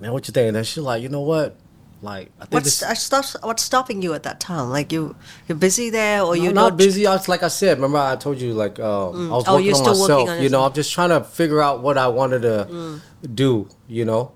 man, 0.00 0.12
what 0.12 0.26
you 0.28 0.32
think? 0.32 0.48
And 0.48 0.56
then 0.56 0.64
she's 0.64 0.78
like, 0.82 1.02
you 1.02 1.08
know 1.08 1.20
what? 1.22 1.56
Like, 2.00 2.32
I 2.40 2.46
think 2.46 2.52
what's 2.64 2.80
this, 2.80 3.36
what's 3.42 3.62
stopping 3.62 4.02
you 4.02 4.12
at 4.14 4.24
that 4.24 4.40
time? 4.40 4.70
Like 4.70 4.90
you 4.90 5.14
you're 5.46 5.56
busy 5.58 5.88
there, 5.90 6.22
or 6.22 6.34
I'm 6.34 6.42
you're 6.42 6.52
not 6.52 6.76
busy. 6.76 7.06
I 7.06 7.12
was 7.14 7.28
like 7.28 7.44
I 7.44 7.48
said. 7.48 7.76
Remember, 7.78 7.98
I 7.98 8.16
told 8.16 8.40
you 8.40 8.54
like 8.54 8.80
uh, 8.80 9.10
I 9.10 9.12
was 9.12 9.44
Oh, 9.46 9.54
working 9.54 9.74
on 9.74 9.78
myself. 9.86 9.98
working 10.10 10.28
on 10.30 10.42
you 10.42 10.48
know. 10.48 10.64
I'm 10.64 10.72
just 10.72 10.92
trying 10.92 11.10
to 11.10 11.22
figure 11.22 11.60
out 11.62 11.80
what 11.82 11.98
I 11.98 12.08
wanted 12.08 12.42
to 12.42 13.00
do. 13.32 13.68
You 13.86 14.04
know, 14.04 14.32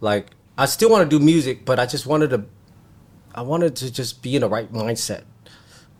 like 0.00 0.26
I 0.58 0.66
still 0.66 0.90
want 0.90 1.08
to 1.08 1.18
do 1.18 1.24
music, 1.24 1.64
but 1.64 1.78
I 1.78 1.86
just 1.86 2.06
wanted 2.06 2.30
to. 2.30 2.44
I 3.34 3.42
wanted 3.42 3.76
to 3.76 3.92
just 3.92 4.22
be 4.22 4.34
in 4.34 4.42
the 4.42 4.48
right 4.48 4.70
mindset. 4.72 5.22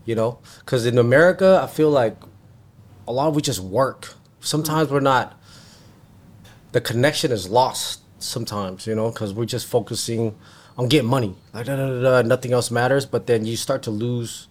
You 0.05 0.15
know, 0.15 0.39
because 0.61 0.85
in 0.87 0.99
America, 0.99 1.61
I 1.63 1.67
feel 1.67 1.91
like 1.91 2.17
a 3.07 3.13
lot 3.13 3.29
of 3.29 3.37
we 3.37 3.43
just 3.43 3.61
work. 3.61 4.15
Sometimes 4.41 4.91
we're 4.91 5.01
not. 5.01 5.41
The 6.73 6.81
connection 6.81 7.33
is 7.33 7.49
lost 7.49 8.01
sometimes, 8.19 8.87
you 8.87 8.95
know, 8.95 9.11
because 9.11 9.33
we're 9.33 9.47
just 9.47 9.67
focusing 9.67 10.37
on 10.77 10.89
getting 10.89 11.09
money. 11.09 11.37
Like 11.55 11.67
da, 11.67 11.77
da, 11.77 11.87
da, 11.87 12.01
da, 12.01 12.29
nothing 12.29 12.53
else 12.53 12.71
matters. 12.71 13.07
But 13.07 13.27
then 13.27 13.47
you 13.47 13.57
start 13.57 13.83
to 13.85 13.91
lose 13.91 14.49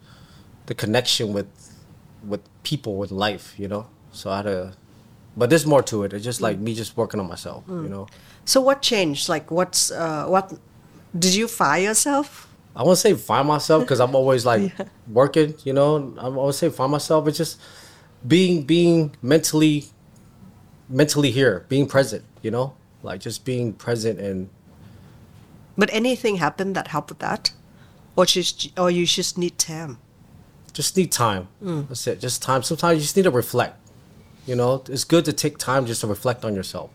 the 0.68 0.76
connection 0.76 1.34
with 1.34 1.48
with 2.24 2.42
people 2.64 2.98
with 2.98 3.12
life 3.12 3.56
you 3.58 3.68
know 3.68 3.88
so 4.12 4.30
i 4.30 4.38
had 4.38 4.44
to 4.44 4.74
but 5.36 5.50
there's 5.50 5.66
more 5.66 5.82
to 5.82 6.04
it 6.04 6.14
it's 6.14 6.24
just 6.24 6.42
like 6.42 6.60
me 6.60 6.76
just 6.76 6.96
working 6.96 7.20
on 7.20 7.28
myself 7.28 7.64
you 7.68 7.74
hmm. 7.74 7.90
know 7.90 8.08
So 8.48 8.62
what 8.62 8.82
changed? 8.82 9.28
Like 9.28 9.52
what's 9.52 9.92
uh, 9.92 10.26
what? 10.26 10.54
Did 11.18 11.36
you 11.36 11.48
fire 11.48 11.82
yourself? 11.84 12.48
i 12.78 12.84
won't 12.84 13.00
say 13.00 13.12
find 13.16 13.48
myself 13.48 13.82
because 13.82 14.00
i'm 14.00 14.14
always 14.14 14.46
like 14.46 14.72
working 15.08 15.56
you 15.66 15.74
know? 15.74 16.14
I 16.20 16.28
won't 16.30 16.54
say 16.54 16.70
find 16.70 16.92
myself 16.92 17.28
it's 17.28 17.40
just 17.40 17.60
being 18.28 18.66
being 18.66 19.16
mentally 19.24 19.86
mentally 20.88 21.32
here 21.32 21.66
being 21.70 21.88
present 21.88 22.24
you 22.44 22.52
know? 22.52 22.76
Like 23.02 23.20
just 23.20 23.44
being 23.46 23.74
present 23.74 24.20
and 24.20 24.50
But 25.76 25.90
anything 25.92 26.36
happened 26.38 26.76
that 26.76 26.88
helped 26.90 27.10
with 27.10 27.20
that, 27.20 27.52
or 28.16 28.26
just 28.26 28.56
or 28.78 28.92
you 28.92 29.06
just 29.08 29.38
need 29.38 29.58
time? 29.58 29.98
just 30.74 30.96
need 30.96 31.12
time. 31.12 31.48
That's 31.62 32.06
it. 32.06 32.20
Just 32.20 32.44
time. 32.44 32.62
Sometimes 32.62 32.98
you 32.98 33.02
just 33.02 33.16
need 33.18 33.24
to 33.24 33.32
reflect 33.32 33.76
you 34.46 34.56
know? 34.56 34.84
It's 34.88 35.04
good 35.04 35.26
to 35.26 35.34
take 35.34 35.58
time 35.58 35.86
just 35.88 36.02
to 36.02 36.08
reflect 36.08 36.46
on 36.46 36.54
yourself 36.56 36.90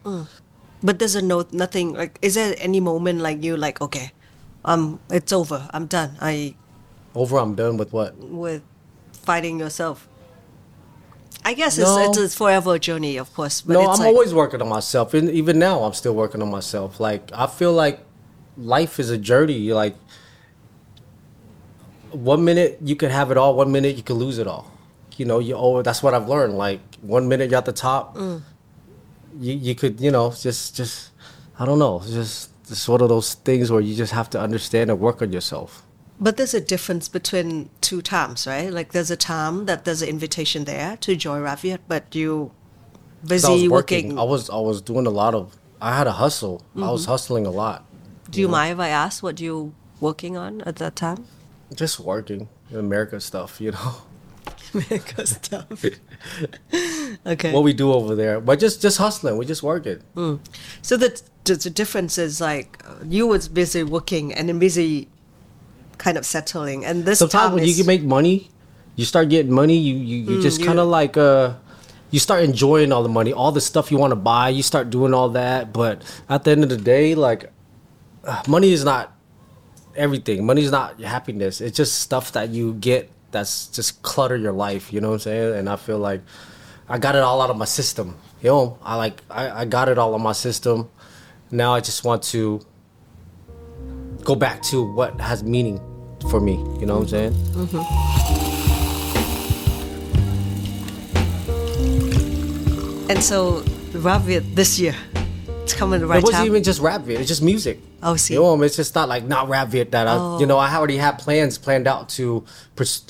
But 0.82 0.98
there's 0.98 1.14
a 1.14 1.22
no 1.22 1.46
nothing 1.52 1.94
like. 1.94 2.18
Is 2.22 2.34
there 2.34 2.54
any 2.58 2.80
moment 2.80 3.20
like 3.20 3.42
you 3.42 3.56
like 3.56 3.80
okay, 3.80 4.12
um, 4.64 4.98
it's 5.10 5.32
over. 5.32 5.68
I'm 5.72 5.86
done. 5.86 6.16
I 6.20 6.54
over 7.14 7.36
i'm 7.38 7.54
done 7.54 7.76
with 7.76 7.92
what 7.92 8.16
with 8.16 8.62
fighting 9.12 9.58
yourself. 9.60 10.08
I 11.44 11.54
guess 11.54 11.76
No. 11.76 12.08
it's, 12.08 12.18
it's 12.18 12.34
a 12.34 12.36
forever 12.36 12.78
journey, 12.78 13.16
of 13.16 13.32
course. 13.34 13.60
But 13.62 13.74
no, 13.74 13.80
I'm 13.90 13.98
like, 13.98 14.06
always 14.06 14.32
working 14.32 14.62
on 14.62 14.68
myself, 14.68 15.12
and 15.12 15.28
even 15.30 15.58
now, 15.58 15.82
I'm 15.82 15.92
still 15.92 16.14
working 16.14 16.40
on 16.42 16.50
myself. 16.50 17.00
Like 17.00 17.30
I 17.34 17.46
feel 17.46 17.72
like 17.72 18.00
life 18.56 18.98
is 19.00 19.10
a 19.10 19.18
journey. 19.18 19.72
Like 19.72 19.94
one 22.10 22.44
minute 22.44 22.78
you 22.82 22.96
could 22.96 23.10
have 23.10 23.30
it 23.30 23.36
all, 23.36 23.54
one 23.56 23.72
minute 23.72 23.96
you 23.96 24.02
could 24.02 24.16
lose 24.16 24.38
it 24.38 24.46
all. 24.46 24.70
You 25.16 25.26
know, 25.26 25.38
you 25.38 25.54
oh, 25.54 25.82
that's 25.82 26.02
what 26.02 26.14
I've 26.14 26.28
learned. 26.28 26.56
Like 26.56 26.80
one 27.00 27.28
minute 27.28 27.50
you're 27.50 27.58
at 27.58 27.64
the 27.66 27.72
top, 27.72 28.16
Mm. 28.16 28.42
You 29.38 29.54
you 29.54 29.74
could 29.74 30.00
you 30.00 30.10
know 30.10 30.30
just 30.30 30.76
just 30.76 31.10
I 31.58 31.64
don't 31.64 31.78
know, 31.78 32.02
just 32.04 32.50
it's 32.68 32.88
one 32.88 33.00
of 33.00 33.08
those 33.08 33.34
things 33.34 33.70
where 33.70 33.80
you 33.80 33.94
just 33.94 34.12
have 34.12 34.30
to 34.30 34.40
understand 34.40 34.90
and 34.90 34.98
work 34.98 35.22
on 35.22 35.32
yourself. 35.32 35.82
But 36.20 36.36
there's 36.36 36.54
a 36.54 36.60
difference 36.60 37.08
between 37.08 37.68
two 37.80 38.00
times, 38.00 38.46
right? 38.46 38.72
Like 38.72 38.92
there's 38.92 39.10
a 39.10 39.16
time 39.16 39.66
that 39.66 39.84
there's 39.84 40.02
an 40.02 40.08
invitation 40.08 40.64
there 40.64 40.96
to 40.98 41.16
join 41.16 41.42
Rap 41.42 41.60
Việt, 41.60 41.80
but 41.88 42.14
you 42.14 42.52
'Cause 43.28 43.44
I 43.44 43.50
was 43.50 43.58
busy 43.58 43.68
working. 43.68 44.06
working. 44.06 44.18
I 44.18 44.22
was 44.22 44.50
I 44.50 44.56
was 44.56 44.82
doing 44.82 45.06
a 45.06 45.10
lot 45.10 45.34
of. 45.34 45.56
I 45.80 45.96
had 45.96 46.06
a 46.06 46.12
hustle. 46.12 46.62
I 46.76 46.90
was 46.90 47.02
mm-hmm. 47.02 47.10
hustling 47.10 47.46
a 47.46 47.50
lot. 47.50 47.84
Do 48.30 48.40
you 48.40 48.48
mind 48.48 48.72
if 48.72 48.78
I 48.78 48.88
ask 48.88 49.22
what 49.22 49.40
you 49.40 49.74
working 50.00 50.36
on 50.36 50.62
at 50.62 50.76
that 50.76 50.94
time? 50.96 51.26
Just 51.74 51.98
working 52.00 52.48
in 52.70 52.78
America 52.78 53.20
stuff, 53.20 53.60
you 53.60 53.72
know. 53.72 53.94
America 54.74 55.26
stuff. 55.26 55.84
okay. 57.26 57.52
what 57.52 57.62
we 57.62 57.72
do 57.72 57.92
over 57.92 58.14
there. 58.14 58.40
But 58.40 58.58
just 58.58 58.80
just 58.80 58.98
hustling. 58.98 59.36
We 59.36 59.46
just 59.46 59.62
working. 59.62 60.02
so 60.82 60.96
the, 60.96 61.20
the 61.44 61.54
the 61.54 61.70
difference 61.70 62.18
is 62.18 62.40
like 62.40 62.82
uh, 62.86 62.94
you 63.04 63.26
was 63.26 63.48
busy 63.48 63.82
working 63.82 64.32
and 64.32 64.48
then 64.48 64.58
busy 64.58 65.08
kind 65.98 66.16
of 66.16 66.24
settling, 66.24 66.84
and 66.84 67.04
this 67.04 67.14
is 67.14 67.30
Sometimes 67.30 67.48
time 67.48 67.54
when 67.54 67.64
you 67.64 67.74
can 67.74 67.86
make 67.86 68.02
money, 68.02 68.50
you 68.96 69.04
start 69.04 69.28
getting 69.28 69.52
money. 69.52 69.76
You 69.76 69.96
you, 69.96 70.34
you 70.34 70.42
just 70.42 70.62
kind 70.62 70.78
of 70.78 70.88
like 70.88 71.16
uh, 71.16 71.54
you 72.10 72.18
start 72.18 72.44
enjoying 72.44 72.92
all 72.92 73.02
the 73.02 73.08
money, 73.08 73.32
all 73.32 73.52
the 73.52 73.60
stuff 73.60 73.90
you 73.90 73.98
want 73.98 74.12
to 74.12 74.16
buy. 74.16 74.48
You 74.48 74.62
start 74.62 74.90
doing 74.90 75.12
all 75.12 75.30
that. 75.30 75.72
But 75.72 76.02
at 76.28 76.44
the 76.44 76.52
end 76.52 76.62
of 76.62 76.70
the 76.70 76.76
day, 76.76 77.14
like 77.14 77.52
uh, 78.24 78.42
money 78.48 78.72
is 78.72 78.84
not 78.84 79.12
everything. 79.96 80.46
Money 80.46 80.62
is 80.62 80.70
not 80.70 81.00
happiness. 81.00 81.60
It's 81.60 81.76
just 81.76 81.98
stuff 81.98 82.32
that 82.32 82.50
you 82.50 82.74
get 82.74 83.10
that's 83.32 83.66
just 83.68 84.02
clutter 84.02 84.36
your 84.36 84.52
life. 84.52 84.92
You 84.92 85.00
know 85.00 85.08
what 85.08 85.14
I'm 85.14 85.20
saying? 85.20 85.58
And 85.58 85.68
I 85.68 85.76
feel 85.76 85.98
like 85.98 86.20
I 86.88 86.98
got 86.98 87.16
it 87.16 87.22
all 87.22 87.40
out 87.42 87.50
of 87.50 87.56
my 87.56 87.64
system. 87.64 88.16
You 88.42 88.50
know, 88.50 88.78
I 88.82 88.96
like 88.96 89.20
I, 89.30 89.62
I 89.62 89.64
got 89.64 89.88
it 89.88 89.98
all 89.98 90.14
on 90.14 90.22
my 90.22 90.32
system. 90.32 90.88
Now 91.50 91.74
I 91.74 91.80
just 91.80 92.04
want 92.04 92.22
to 92.24 92.60
go 94.22 94.34
back 94.34 94.62
to 94.70 94.84
what 94.94 95.20
has 95.20 95.42
meaning 95.42 95.80
for 96.30 96.40
me. 96.40 96.54
You 96.78 96.86
know 96.86 96.98
what 96.98 97.02
I'm 97.02 97.08
saying? 97.08 97.32
Mm-hmm. 97.32 98.12
and 103.12 103.22
so 103.22 103.62
rap 103.92 104.22
Raviat 104.22 104.54
this 104.54 104.78
year, 104.78 104.94
it's 105.62 105.74
coming 105.74 106.00
the 106.00 106.06
right 106.06 106.16
time. 106.16 106.20
it 106.20 106.24
wasn't 106.24 106.38
time. 106.38 106.46
even 106.46 106.62
just 106.62 106.80
rap 106.80 107.02
Việt. 107.02 107.20
It's 107.20 107.28
just 107.28 107.42
music. 107.42 107.78
Oh, 108.02 108.16
see. 108.16 108.34
You 108.34 108.40
know, 108.40 108.60
it's 108.62 108.76
just 108.76 108.94
not 108.94 109.08
like 109.08 109.24
not 109.24 109.48
rap 109.48 109.68
Việt 109.68 109.92
that 109.92 110.08
I, 110.08 110.38
you 110.40 110.46
know, 110.46 110.58
I 110.58 110.74
oh. 110.74 110.78
already 110.78 110.96
had 110.96 111.18
plans 111.18 111.56
planned 111.56 111.86
out 111.86 112.08
to 112.10 112.44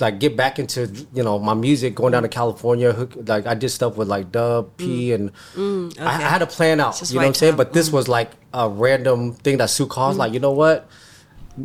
like 0.01 0.19
get 0.19 0.37
back 0.37 0.59
into, 0.59 0.87
you 1.15 1.23
know, 1.23 1.39
my 1.39 1.55
music, 1.55 1.95
going 1.95 2.13
down 2.13 2.23
to 2.23 2.29
California. 2.29 2.93
Hook, 2.93 3.15
like 3.27 3.47
I 3.47 3.55
did 3.55 3.71
stuff 3.71 3.97
with 3.97 4.09
like 4.09 4.31
Dub 4.31 4.77
P 4.77 5.09
mm. 5.09 5.15
and 5.15 5.33
mm, 5.55 6.01
I, 6.01 6.07
I 6.07 6.29
had 6.29 6.43
a 6.43 6.47
plan 6.47 6.79
out. 6.79 7.01
You 7.01 7.15
know 7.15 7.23
what 7.23 7.29
I'm 7.29 7.35
saying? 7.35 7.57
But 7.57 7.73
this 7.73 7.89
mm. 7.89 7.95
was 7.95 8.09
like 8.09 8.33
a 8.53 8.69
random 8.69 9.33
thing 9.33 9.59
that 9.59 9.71
Sue 9.71 9.87
calls. 9.87 10.19
Like 10.19 10.35
you 10.35 10.41
know 10.41 10.53
what? 10.53 10.89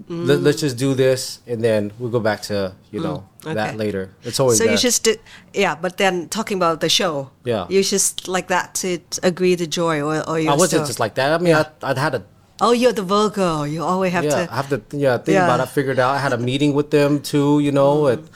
Let, 0.09 0.45
us 0.45 0.59
just 0.59 0.77
do 0.77 0.93
this, 0.95 1.39
and 1.47 1.63
then 1.63 1.93
we'll 1.97 2.11
go 2.11 2.19
back 2.19 2.41
to 2.43 2.75
you 2.91 2.99
know 2.99 3.23
okay. 3.45 3.53
that 3.53 3.77
later. 3.77 4.13
It's 4.23 4.37
always 4.37 4.57
so 4.57 4.65
you 4.65 4.75
just 4.75 5.05
did, 5.05 5.21
yeah. 5.53 5.75
But 5.75 5.95
then 5.95 6.27
talking 6.27 6.57
about 6.57 6.81
the 6.81 6.89
show, 6.89 7.31
Yeah. 7.45 7.67
you 7.69 7.81
just 7.83 8.27
like 8.27 8.49
that 8.49 8.75
to 8.83 8.99
agree 9.23 9.55
to 9.55 9.65
joy, 9.65 10.01
or 10.01 10.27
or 10.29 10.39
you 10.39 10.49
I 10.49 10.55
wasn't 10.55 10.83
still, 10.83 10.87
just 10.87 10.99
like 10.99 11.15
that. 11.15 11.31
I 11.31 11.37
mean, 11.41 11.55
I, 11.55 11.67
I'd 11.81 11.97
had 11.97 12.15
a 12.15 12.25
oh, 12.61 12.71
you're 12.71 12.93
the 12.93 13.03
Virgo. 13.03 13.63
You 13.63 13.83
always 13.83 14.11
have 14.13 14.23
yeah, 14.23 14.45
to. 14.45 14.51
I 14.51 14.55
have 14.55 14.69
to 14.69 14.81
yeah 14.95 15.17
think 15.17 15.35
Yeah. 15.35 15.45
about. 15.45 15.59
it. 15.59 15.63
I 15.63 15.65
figured 15.65 15.99
out. 15.99 16.15
I 16.15 16.19
had 16.19 16.33
a 16.33 16.37
meeting 16.37 16.73
with 16.73 16.91
them 16.91 17.21
too, 17.21 17.59
you 17.59 17.71
know, 17.71 18.03
mm. 18.03 18.13
and 18.13 18.29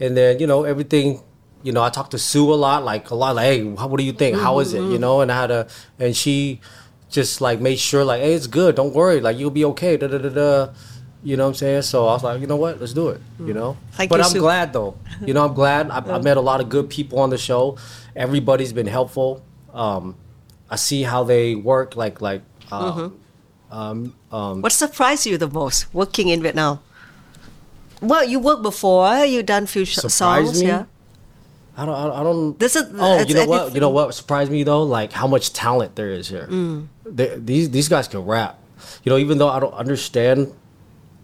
and 0.00 0.16
then 0.16 0.38
you 0.38 0.46
know 0.46 0.64
everything. 0.64 1.22
You 1.62 1.70
know, 1.70 1.82
I 1.82 1.90
talked 1.90 2.10
to 2.10 2.18
Sue 2.18 2.52
a 2.52 2.56
lot, 2.58 2.82
like 2.82 3.10
a 3.10 3.14
lot, 3.14 3.36
like, 3.36 3.44
hey, 3.46 3.62
what 3.62 3.96
do 3.96 4.02
you 4.02 4.12
think? 4.12 4.36
How 4.36 4.58
is 4.58 4.74
it? 4.74 4.80
Mm-hmm, 4.80 4.92
you 4.92 4.98
know, 4.98 5.20
and 5.20 5.30
I 5.30 5.40
had 5.40 5.50
a, 5.52 5.68
and 5.96 6.16
she 6.16 6.60
just 7.08 7.40
like 7.40 7.60
made 7.60 7.78
sure, 7.78 8.04
like, 8.04 8.20
hey, 8.20 8.34
it's 8.34 8.48
good. 8.48 8.74
Don't 8.74 8.92
worry, 8.92 9.20
like 9.20 9.38
you'll 9.38 9.50
be 9.50 9.64
okay. 9.66 9.96
Da 9.96 10.08
da 10.08 10.18
da 10.18 10.28
da. 10.28 10.72
You 11.22 11.36
know 11.36 11.44
what 11.44 11.50
I'm 11.50 11.54
saying? 11.54 11.82
So 11.82 12.08
I 12.08 12.14
was 12.14 12.24
like, 12.24 12.40
you 12.40 12.48
know 12.48 12.56
what? 12.56 12.80
Let's 12.80 12.92
do 12.92 13.10
it. 13.10 13.20
Mm. 13.38 13.46
You 13.46 13.54
know. 13.54 13.76
Thank 13.92 14.10
but 14.10 14.18
you, 14.18 14.24
I'm 14.24 14.30
Sue. 14.30 14.40
glad 14.40 14.72
though. 14.72 14.96
You 15.24 15.34
know, 15.34 15.46
I'm 15.46 15.54
glad. 15.54 15.88
I, 15.88 15.98
I 15.98 16.00
mm. 16.00 16.24
met 16.24 16.36
a 16.36 16.40
lot 16.40 16.60
of 16.60 16.68
good 16.68 16.90
people 16.90 17.20
on 17.20 17.30
the 17.30 17.38
show. 17.38 17.78
Everybody's 18.16 18.72
been 18.72 18.88
helpful. 18.88 19.44
Um, 19.72 20.16
I 20.68 20.74
see 20.74 21.04
how 21.04 21.22
they 21.22 21.54
work. 21.54 21.94
Like 21.94 22.20
like. 22.20 22.42
Uh, 22.72 22.92
mm-hmm. 22.92 23.16
Um, 23.72 24.14
um, 24.30 24.60
what 24.60 24.70
surprised 24.70 25.24
you 25.26 25.38
the 25.38 25.48
most 25.48 25.92
working 25.94 26.28
in 26.28 26.42
Vietnam? 26.42 26.80
Well, 28.02 28.24
you 28.24 28.38
worked 28.38 28.62
before. 28.62 29.24
You 29.24 29.42
done 29.42 29.66
few 29.66 29.86
songs, 29.86 30.60
me? 30.60 30.68
yeah. 30.68 30.84
I 31.76 31.86
don't. 31.86 31.94
I 31.94 32.22
don't- 32.22 32.58
This 32.58 32.76
is- 32.76 32.92
Oh, 32.98 33.20
you 33.20 33.34
know 33.34 33.46
what? 33.46 33.74
You 33.74 33.80
know 33.80 33.88
what 33.88 34.14
surprised 34.14 34.52
me 34.52 34.62
though? 34.62 34.82
Like 34.82 35.12
how 35.12 35.26
much 35.26 35.54
talent 35.54 35.96
there 35.96 36.10
is 36.10 36.28
here. 36.28 36.46
Mm. 36.50 36.88
They, 37.06 37.34
these 37.38 37.70
these 37.70 37.88
guys 37.88 38.08
can 38.08 38.20
rap. 38.26 38.58
You 39.04 39.10
know, 39.10 39.16
even 39.16 39.38
though 39.38 39.48
I 39.48 39.58
don't 39.58 39.72
understand 39.72 40.52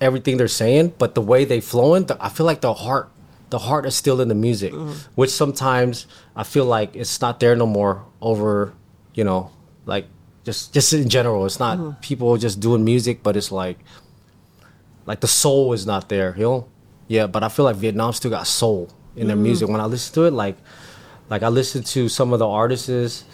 everything 0.00 0.38
they're 0.38 0.48
saying, 0.48 0.94
but 0.96 1.14
the 1.14 1.20
way 1.20 1.44
they 1.44 1.60
flowing, 1.60 2.06
the, 2.06 2.16
I 2.24 2.30
feel 2.30 2.46
like 2.46 2.62
the 2.62 2.72
heart, 2.72 3.10
the 3.50 3.58
heart 3.58 3.84
is 3.84 3.94
still 3.94 4.20
in 4.22 4.28
the 4.28 4.34
music, 4.34 4.72
mm. 4.72 4.96
which 5.16 5.30
sometimes 5.30 6.06
I 6.34 6.44
feel 6.44 6.64
like 6.64 6.96
it's 6.96 7.20
not 7.20 7.40
there 7.40 7.54
no 7.54 7.66
more. 7.66 8.04
Over, 8.22 8.72
you 9.14 9.24
know, 9.24 9.50
like 9.86 10.06
just 10.48 10.72
just 10.72 10.92
in 10.94 11.08
general, 11.08 11.44
it's 11.44 11.60
not 11.60 11.76
mm-hmm. 11.76 12.00
people 12.00 12.36
just 12.38 12.58
doing 12.58 12.82
music, 12.92 13.22
but 13.22 13.36
it's 13.36 13.52
like 13.52 13.78
like 15.04 15.20
the 15.20 15.28
soul 15.28 15.74
is 15.76 15.84
not 15.84 16.08
there, 16.08 16.34
you 16.38 16.44
know. 16.48 16.68
Yeah, 17.06 17.26
but 17.26 17.42
I 17.44 17.48
feel 17.48 17.66
like 17.68 17.76
Vietnam 17.76 18.12
still 18.12 18.30
got 18.30 18.46
soul 18.46 18.88
in 19.14 19.26
their 19.26 19.36
mm-hmm. 19.36 19.42
music. 19.44 19.68
When 19.68 19.80
I 19.80 19.84
listen 19.84 20.14
to 20.14 20.22
it, 20.24 20.32
like 20.32 20.56
like 21.28 21.42
I 21.42 21.48
listened 21.48 21.84
to 21.96 22.08
some 22.08 22.32
of 22.32 22.38
the 22.38 22.48
artists 22.48 23.24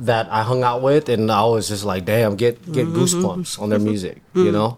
that 0.00 0.28
I 0.30 0.42
hung 0.42 0.62
out 0.62 0.82
with, 0.82 1.08
and 1.08 1.32
I 1.32 1.44
was 1.44 1.68
just 1.68 1.84
like, 1.84 2.04
damn, 2.04 2.36
get 2.36 2.60
get 2.70 2.86
mm-hmm. 2.86 3.00
goosebumps 3.00 3.60
on 3.60 3.70
their 3.70 3.80
music, 3.80 4.20
you 4.34 4.52
know. 4.52 4.76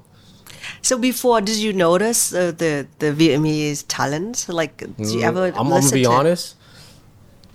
So 0.80 0.96
before, 0.96 1.40
did 1.40 1.58
you 1.58 1.72
notice 1.72 2.32
uh, 2.32 2.52
the 2.54 2.86
the 3.02 3.10
Vietnamese 3.10 3.84
talents? 3.88 4.48
Like, 4.48 4.76
did 4.78 5.10
you 5.10 5.26
mm, 5.26 5.30
ever? 5.30 5.50
Mm, 5.50 5.58
I'm, 5.58 5.72
I'm 5.72 5.82
gonna 5.82 5.90
be 5.90 6.06
honest. 6.06 6.54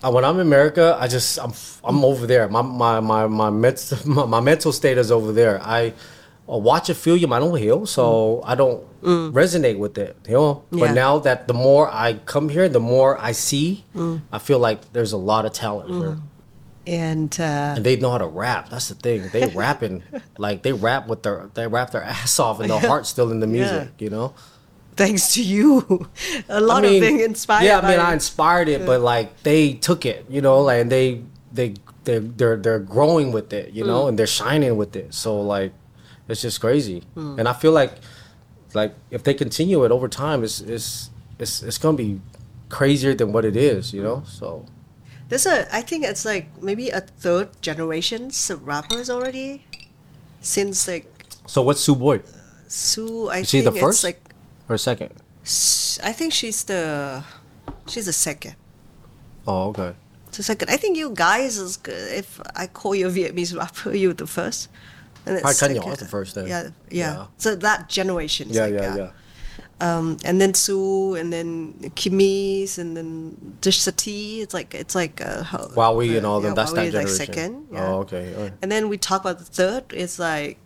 Uh, 0.02 0.10
when 0.12 0.24
I'm 0.24 0.36
in 0.36 0.46
America, 0.46 0.96
I 1.00 1.08
just 1.08 1.38
I'm 1.40 1.52
I'm 1.84 2.04
over 2.04 2.26
there. 2.26 2.48
My 2.48 2.62
my 2.62 3.00
my 3.00 3.26
my, 3.26 3.50
met, 3.50 3.92
my, 4.06 4.24
my 4.26 4.40
mental 4.40 4.72
state 4.72 4.96
is 4.98 5.10
over 5.10 5.32
there. 5.32 5.60
I 5.62 5.92
uh, 6.48 6.56
watch 6.56 6.88
a 6.88 6.94
film, 6.94 7.32
I 7.32 7.38
don't 7.40 7.56
heal, 7.58 7.84
so 7.86 8.40
I 8.44 8.54
don't 8.54 8.84
resonate 9.02 9.78
with 9.78 9.98
it. 9.98 10.16
You 10.26 10.32
know. 10.34 10.62
Mm. 10.70 10.78
Yeah. 10.78 10.86
But 10.86 10.94
now 10.94 11.18
that 11.20 11.48
the 11.48 11.54
more 11.54 11.90
I 11.92 12.14
come 12.26 12.48
here, 12.48 12.68
the 12.68 12.80
more 12.80 13.18
I 13.20 13.32
see, 13.32 13.84
Mm. 13.94 14.22
I 14.32 14.38
feel 14.38 14.58
like 14.60 14.92
there's 14.92 15.12
a 15.12 15.18
lot 15.18 15.44
of 15.46 15.52
talent 15.52 15.90
here. 15.90 16.18
and 16.86 17.36
uh, 17.40 17.74
And 17.76 17.84
they 17.84 17.96
know 17.96 18.10
how 18.12 18.18
to 18.18 18.26
rap. 18.26 18.70
That's 18.70 18.88
the 18.88 18.94
thing. 18.94 19.28
They 19.32 19.46
rapping 19.48 20.02
like 20.38 20.62
they 20.62 20.72
rap 20.72 21.08
with 21.08 21.22
their 21.24 21.50
they 21.54 21.66
rap 21.66 21.90
their 21.90 22.04
ass 22.04 22.38
off, 22.38 22.60
and 22.60 22.70
their 22.70 22.80
heart's 22.90 23.08
still 23.08 23.30
in 23.32 23.40
the 23.40 23.46
music. 23.48 23.88
You 23.98 24.10
know. 24.10 24.32
Thanks 24.98 25.34
to 25.34 25.42
you, 25.42 26.08
a 26.48 26.60
lot 26.60 26.84
I 26.84 26.88
mean, 26.90 26.94
of 27.02 27.08
being 27.08 27.20
inspired. 27.20 27.64
Yeah, 27.64 27.78
I 27.80 27.88
mean, 27.90 28.00
I 28.00 28.12
inspired 28.12 28.68
it, 28.68 28.84
but 28.84 29.00
like 29.00 29.42
they 29.44 29.74
took 29.74 30.04
it, 30.04 30.26
you 30.28 30.42
know, 30.42 30.60
like 30.60 30.80
and 30.82 30.90
they 30.92 31.22
they 31.54 31.74
they 32.04 32.18
they're 32.18 32.56
they're 32.58 32.80
growing 32.82 33.30
with 33.32 33.52
it, 33.52 33.72
you 33.72 33.84
Mm. 33.84 33.86
know, 33.86 34.08
and 34.08 34.18
they're 34.18 34.26
shining 34.26 34.76
with 34.76 34.96
it. 34.96 35.14
So 35.14 35.40
like, 35.40 35.72
it's 36.28 36.42
just 36.42 36.60
crazy, 36.60 37.04
Mm. 37.16 37.38
and 37.38 37.48
I 37.48 37.52
feel 37.54 37.72
like 37.72 37.92
like 38.74 38.92
if 39.10 39.22
they 39.22 39.32
continue 39.34 39.84
it 39.86 39.90
over 39.92 40.08
time, 40.08 40.42
it's 40.44 40.60
it's 40.60 41.10
it's 41.38 41.62
it's 41.62 41.78
gonna 41.78 41.96
be 41.96 42.20
crazier 42.68 43.14
than 43.14 43.32
what 43.32 43.44
it 43.44 43.56
is, 43.56 43.94
you 43.94 44.02
know. 44.02 44.22
So 44.26 44.66
There's 45.30 45.46
a, 45.46 45.68
I 45.74 45.80
think 45.82 46.04
it's 46.04 46.24
like 46.24 46.48
maybe 46.62 46.90
a 46.90 47.00
third 47.00 47.48
generation 47.62 48.32
of 48.50 48.66
rappers 48.66 49.08
already, 49.08 49.64
since 50.40 50.88
like 50.88 51.06
so 51.46 51.62
what's 51.62 51.86
Suboi? 51.86 52.20
Sue. 52.68 53.28
I 53.28 53.38
Is 53.38 53.50
think 53.50 53.64
the 53.64 53.72
first 53.72 53.98
it's 53.98 54.04
like 54.04 54.20
or 54.68 54.76
second? 54.78 55.12
I 56.02 56.12
think 56.12 56.32
she's 56.32 56.64
the, 56.64 57.24
she's 57.86 58.06
the 58.06 58.12
second. 58.12 58.56
Oh, 59.46 59.68
okay. 59.70 59.94
The 60.32 60.42
second. 60.42 60.70
I 60.70 60.76
think 60.76 60.96
you 60.96 61.10
guys 61.14 61.56
is 61.56 61.76
good. 61.78 62.12
If 62.12 62.40
I 62.54 62.66
call 62.66 62.94
you 62.94 63.08
a 63.08 63.10
Vietnamese 63.10 63.56
rapper, 63.56 63.94
you 63.94 64.12
the 64.12 64.26
first. 64.26 64.68
And 65.26 65.36
it's 65.36 65.42
Probably 65.42 65.56
Kanye 65.56 65.78
second. 65.78 65.90
was 65.90 65.98
the 65.98 66.04
first 66.06 66.34
then. 66.34 66.46
Yeah, 66.46 66.62
yeah, 66.62 66.70
Yeah. 66.90 67.26
So 67.38 67.54
that 67.56 67.88
generation. 67.88 68.48
Yeah, 68.50 68.62
like 68.66 68.74
yeah, 68.74 68.80
that. 68.80 68.98
yeah. 68.98 69.10
Um, 69.80 70.16
and 70.24 70.40
then 70.40 70.54
Sue, 70.54 71.14
and 71.14 71.32
then 71.32 71.74
Kimmese, 71.94 72.78
and 72.78 72.96
then 72.96 73.56
Dishati. 73.60 74.40
It's 74.40 74.52
like 74.52 74.74
it's 74.74 74.94
like 74.94 75.20
uh, 75.20 75.42
how- 75.44 75.68
Wowy 75.68 76.16
and 76.16 76.26
all 76.26 76.40
them. 76.40 76.50
yeah, 76.50 76.54
that's 76.54 76.72
that 76.72 76.80
Wowy 76.80 76.88
is 76.88 76.94
like 76.94 77.06
generation. 77.06 77.34
second. 77.34 77.68
Yeah. 77.72 77.86
Oh, 77.86 77.98
okay. 78.00 78.34
Right. 78.36 78.52
And 78.60 78.70
then 78.72 78.88
we 78.88 78.98
talk 78.98 79.20
about 79.22 79.38
the 79.38 79.44
third. 79.44 79.84
It's 79.90 80.18
like 80.18 80.58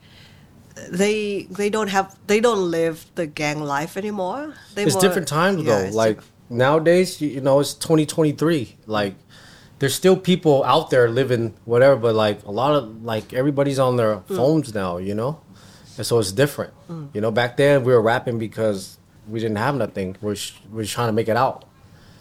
they 0.90 1.46
they 1.50 1.70
don't 1.70 1.88
have 1.88 2.16
they 2.26 2.40
don't 2.40 2.70
live 2.70 3.06
the 3.14 3.26
gang 3.26 3.60
life 3.62 3.96
anymore. 3.96 4.54
They 4.74 4.84
it's 4.84 4.94
more- 4.94 5.02
different 5.02 5.28
times 5.28 5.62
yeah, 5.62 5.82
though. 5.90 5.96
Like 5.96 6.20
nowadays, 6.48 7.20
you, 7.20 7.40
know, 7.40 7.60
it's 7.60 7.74
2023. 7.74 8.76
Like 8.86 9.14
there's 9.78 9.94
still 9.94 10.16
people 10.16 10.62
out 10.64 10.90
there 10.90 11.08
living 11.10 11.54
whatever, 11.64 11.96
but 11.96 12.14
like 12.14 12.42
a 12.44 12.50
lot 12.50 12.74
of 12.74 13.02
like 13.04 13.32
everybody's 13.32 13.78
on 13.78 13.96
their 13.96 14.16
Mm. 14.16 14.36
phones 14.36 14.74
now, 14.74 14.96
you 14.98 15.14
know, 15.14 15.40
and 15.96 16.06
so 16.06 16.18
it's 16.18 16.32
different. 16.32 16.72
You 17.14 17.20
know, 17.22 17.30
back 17.30 17.56
then 17.56 17.84
we 17.84 17.92
were 17.92 18.02
rapping 18.02 18.38
because 18.38 18.98
we 19.28 19.40
didn't 19.40 19.56
have 19.58 19.74
nothing. 19.76 20.16
We're 20.20 20.34
sh- 20.36 20.52
we're 20.70 20.84
trying 20.84 21.08
to 21.08 21.12
make 21.12 21.28
it 21.28 21.36
out. 21.36 21.64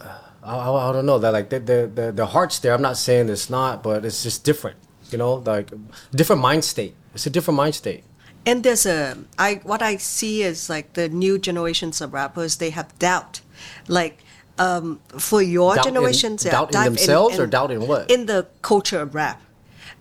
I, 0.00 0.56
I, 0.56 0.88
I 0.88 0.92
don't 0.92 1.04
know 1.06 1.18
that 1.18 1.32
like 1.32 1.50
the, 1.50 1.60
the 1.60 1.90
the 1.94 2.12
the 2.12 2.26
heart's 2.26 2.58
there. 2.60 2.74
I'm 2.74 2.82
not 2.82 2.96
saying 2.96 3.28
it's 3.28 3.48
not, 3.50 3.82
but 3.82 4.04
it's 4.04 4.22
just 4.22 4.44
different. 4.44 4.76
You 5.10 5.18
know, 5.18 5.34
like 5.34 5.70
different 6.10 6.40
mind 6.42 6.64
state. 6.64 6.94
It's 7.14 7.26
a 7.26 7.30
different 7.30 7.56
mind 7.58 7.74
state. 7.74 8.02
And 8.44 8.64
there's 8.64 8.86
a 8.86 9.18
I 9.38 9.60
what 9.62 9.82
I 9.82 9.96
see 9.96 10.42
is 10.42 10.68
like 10.68 10.94
the 10.94 11.08
new 11.08 11.38
generations 11.38 12.00
of 12.00 12.12
rappers 12.12 12.56
they 12.56 12.70
have 12.70 12.96
doubt, 12.98 13.40
like 13.88 14.18
um, 14.58 15.00
for 15.18 15.40
your 15.40 15.74
Doubt 15.76 15.86
in- 15.86 15.94
generations, 15.94 16.44
yeah, 16.44 16.50
doubt 16.52 16.68
in 16.68 16.72
dive 16.72 16.84
themselves 16.96 17.38
or 17.38 17.46
doubt 17.46 17.70
in 17.70 17.86
what? 17.86 18.10
In 18.10 18.26
the 18.26 18.46
culture 18.60 19.00
of 19.00 19.14
rap, 19.14 19.40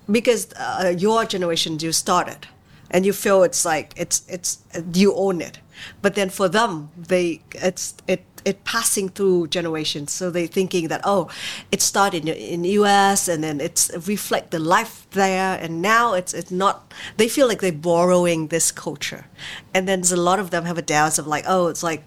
because 0.10 0.52
uh, 0.58 0.94
your 0.98 1.26
generation 1.26 1.78
you 1.80 1.92
started, 1.92 2.48
and 2.92 3.06
you 3.06 3.14
feel 3.14 3.44
it's 3.44 3.66
like 3.66 3.94
it's 3.98 4.24
it's 4.30 4.60
you 4.94 5.14
own 5.16 5.42
it, 5.42 5.60
but 6.02 6.16
then 6.16 6.30
for 6.30 6.48
them 6.48 6.92
they 6.96 7.42
it's 7.56 7.96
it 8.08 8.24
it 8.46 8.64
passing 8.64 9.10
through 9.10 9.48
generations, 9.48 10.12
so 10.12 10.30
they 10.30 10.48
thinking 10.48 10.88
that 10.90 11.02
oh, 11.04 11.30
it 11.72 11.82
started 11.82 12.28
in, 12.28 12.36
in 12.36 12.64
U.S. 12.64 13.28
and 13.28 13.44
then 13.44 13.60
it's 13.62 13.92
reflect 14.08 14.52
the 14.52 14.60
life 14.60 15.08
there, 15.12 15.58
and 15.62 15.82
now 15.82 16.14
it's 16.14 16.34
it's 16.34 16.52
not. 16.52 16.92
They 17.18 17.28
feel 17.28 17.48
like 17.48 17.62
they're 17.62 17.72
borrowing 17.72 18.48
this 18.48 18.72
culture, 18.72 19.26
and 19.74 19.88
then 19.88 20.02
a 20.12 20.16
lot 20.16 20.40
of 20.40 20.50
them 20.50 20.66
have 20.66 20.78
a 20.78 20.82
doubts 20.82 21.18
of 21.18 21.28
like 21.28 21.46
oh, 21.48 21.68
it's 21.68 21.84
like. 21.84 22.06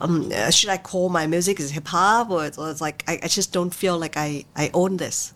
Um, 0.00 0.30
should 0.50 0.68
I 0.68 0.76
call 0.76 1.08
my 1.08 1.26
music 1.26 1.60
as 1.60 1.70
hip 1.70 1.86
hop 1.86 2.28
or 2.28 2.44
it's, 2.44 2.58
or 2.58 2.68
it's 2.68 2.80
like 2.80 3.04
I, 3.06 3.20
I 3.22 3.28
just 3.28 3.52
don't 3.52 3.72
feel 3.72 3.96
like 3.96 4.16
I, 4.16 4.44
I 4.54 4.70
own 4.74 4.96
this. 4.98 5.32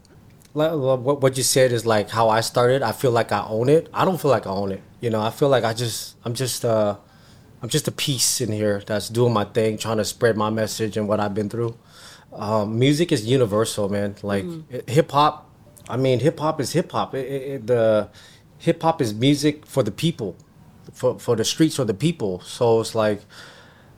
What 0.59 1.23
what 1.23 1.37
you 1.37 1.43
said 1.43 1.73
is 1.73 1.87
like 1.87 2.11
how 2.11 2.29
I 2.29 2.41
started. 2.41 2.83
I 2.83 2.93
feel 2.93 3.11
like 3.11 3.33
I 3.33 3.47
own 3.47 3.69
it. 3.69 3.89
I 3.93 4.05
don't 4.05 4.21
feel 4.21 4.31
like 4.31 4.47
I 4.47 4.51
own 4.51 4.73
it. 4.73 4.83
You 5.01 5.11
know, 5.11 5.21
I 5.21 5.31
feel 5.31 5.49
like 5.49 5.65
I 5.65 5.73
just 5.73 6.17
I'm 6.25 6.35
just 6.35 6.65
uh 6.65 6.97
I'm 7.63 7.69
just 7.69 7.89
a 7.89 7.93
piece 7.93 8.41
in 8.41 8.53
here 8.53 8.83
that's 8.87 9.09
doing 9.09 9.33
my 9.33 9.45
thing, 9.45 9.79
trying 9.79 9.97
to 9.99 10.05
spread 10.05 10.37
my 10.37 10.51
message 10.51 10.97
and 10.97 11.09
what 11.09 11.21
I've 11.21 11.35
been 11.35 11.49
through. 11.49 11.77
Um, 12.33 12.79
music 12.79 13.11
is 13.13 13.27
universal, 13.27 13.89
man. 13.89 14.17
Like 14.23 14.45
hip 14.89 15.11
hop. 15.11 15.51
I 15.89 15.97
mean, 15.97 16.21
hip 16.21 16.39
hop 16.39 16.61
is 16.61 16.73
hip 16.73 16.93
hop. 16.93 17.13
The 17.13 18.09
hip 18.59 18.83
hop 18.83 19.01
is 19.01 19.15
music 19.15 19.67
for 19.67 19.83
the 19.83 19.91
people, 19.91 20.37
for 20.93 21.19
for 21.19 21.37
the 21.37 21.45
streets 21.45 21.77
for 21.77 21.85
the 21.85 21.95
people. 21.95 22.41
So 22.41 22.81
it's 22.81 22.95
like. 22.95 23.23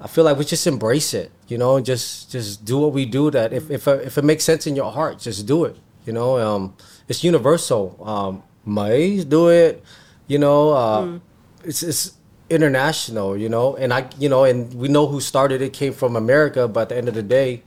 I 0.03 0.09
feel 0.09 0.25
like 0.25 0.38
we 0.38 0.46
just 0.46 0.66
embrace 0.66 1.12
it, 1.12 1.31
you 1.46 1.59
know, 1.59 1.77
and 1.77 1.85
just 1.85 2.31
just 2.33 2.64
do 2.64 2.79
what 2.79 2.94
we 2.94 3.05
do. 3.05 3.31
That 3.31 3.53
if 3.53 3.70
if 3.70 3.87
if 3.87 4.16
it 4.16 4.25
makes 4.25 4.44
sense 4.44 4.66
in 4.66 4.75
your 4.75 4.90
heart, 4.90 5.18
just 5.18 5.44
do 5.44 5.66
it. 5.66 5.77
You 6.06 6.12
know, 6.12 6.38
um, 6.38 6.74
it's 7.08 7.22
universal. 7.24 7.96
Um, 8.02 8.42
Mays 8.64 9.24
do 9.24 9.48
it. 9.48 9.82
You 10.26 10.38
know, 10.38 10.70
uh, 10.70 11.18
it's 11.64 11.82
it's 11.82 12.12
international. 12.48 13.36
You 13.36 13.48
know, 13.48 13.76
and 13.76 13.92
I 13.92 14.08
you 14.18 14.28
know, 14.28 14.44
and 14.44 14.72
we 14.74 14.88
know 14.88 15.06
who 15.06 15.20
started 15.20 15.62
it 15.62 15.72
came 15.72 15.92
from 15.92 16.16
America, 16.16 16.68
but 16.68 16.82
at 16.82 16.88
the 16.90 16.96
end 16.96 17.08
of 17.08 17.14
the 17.14 17.22
day, 17.22 17.62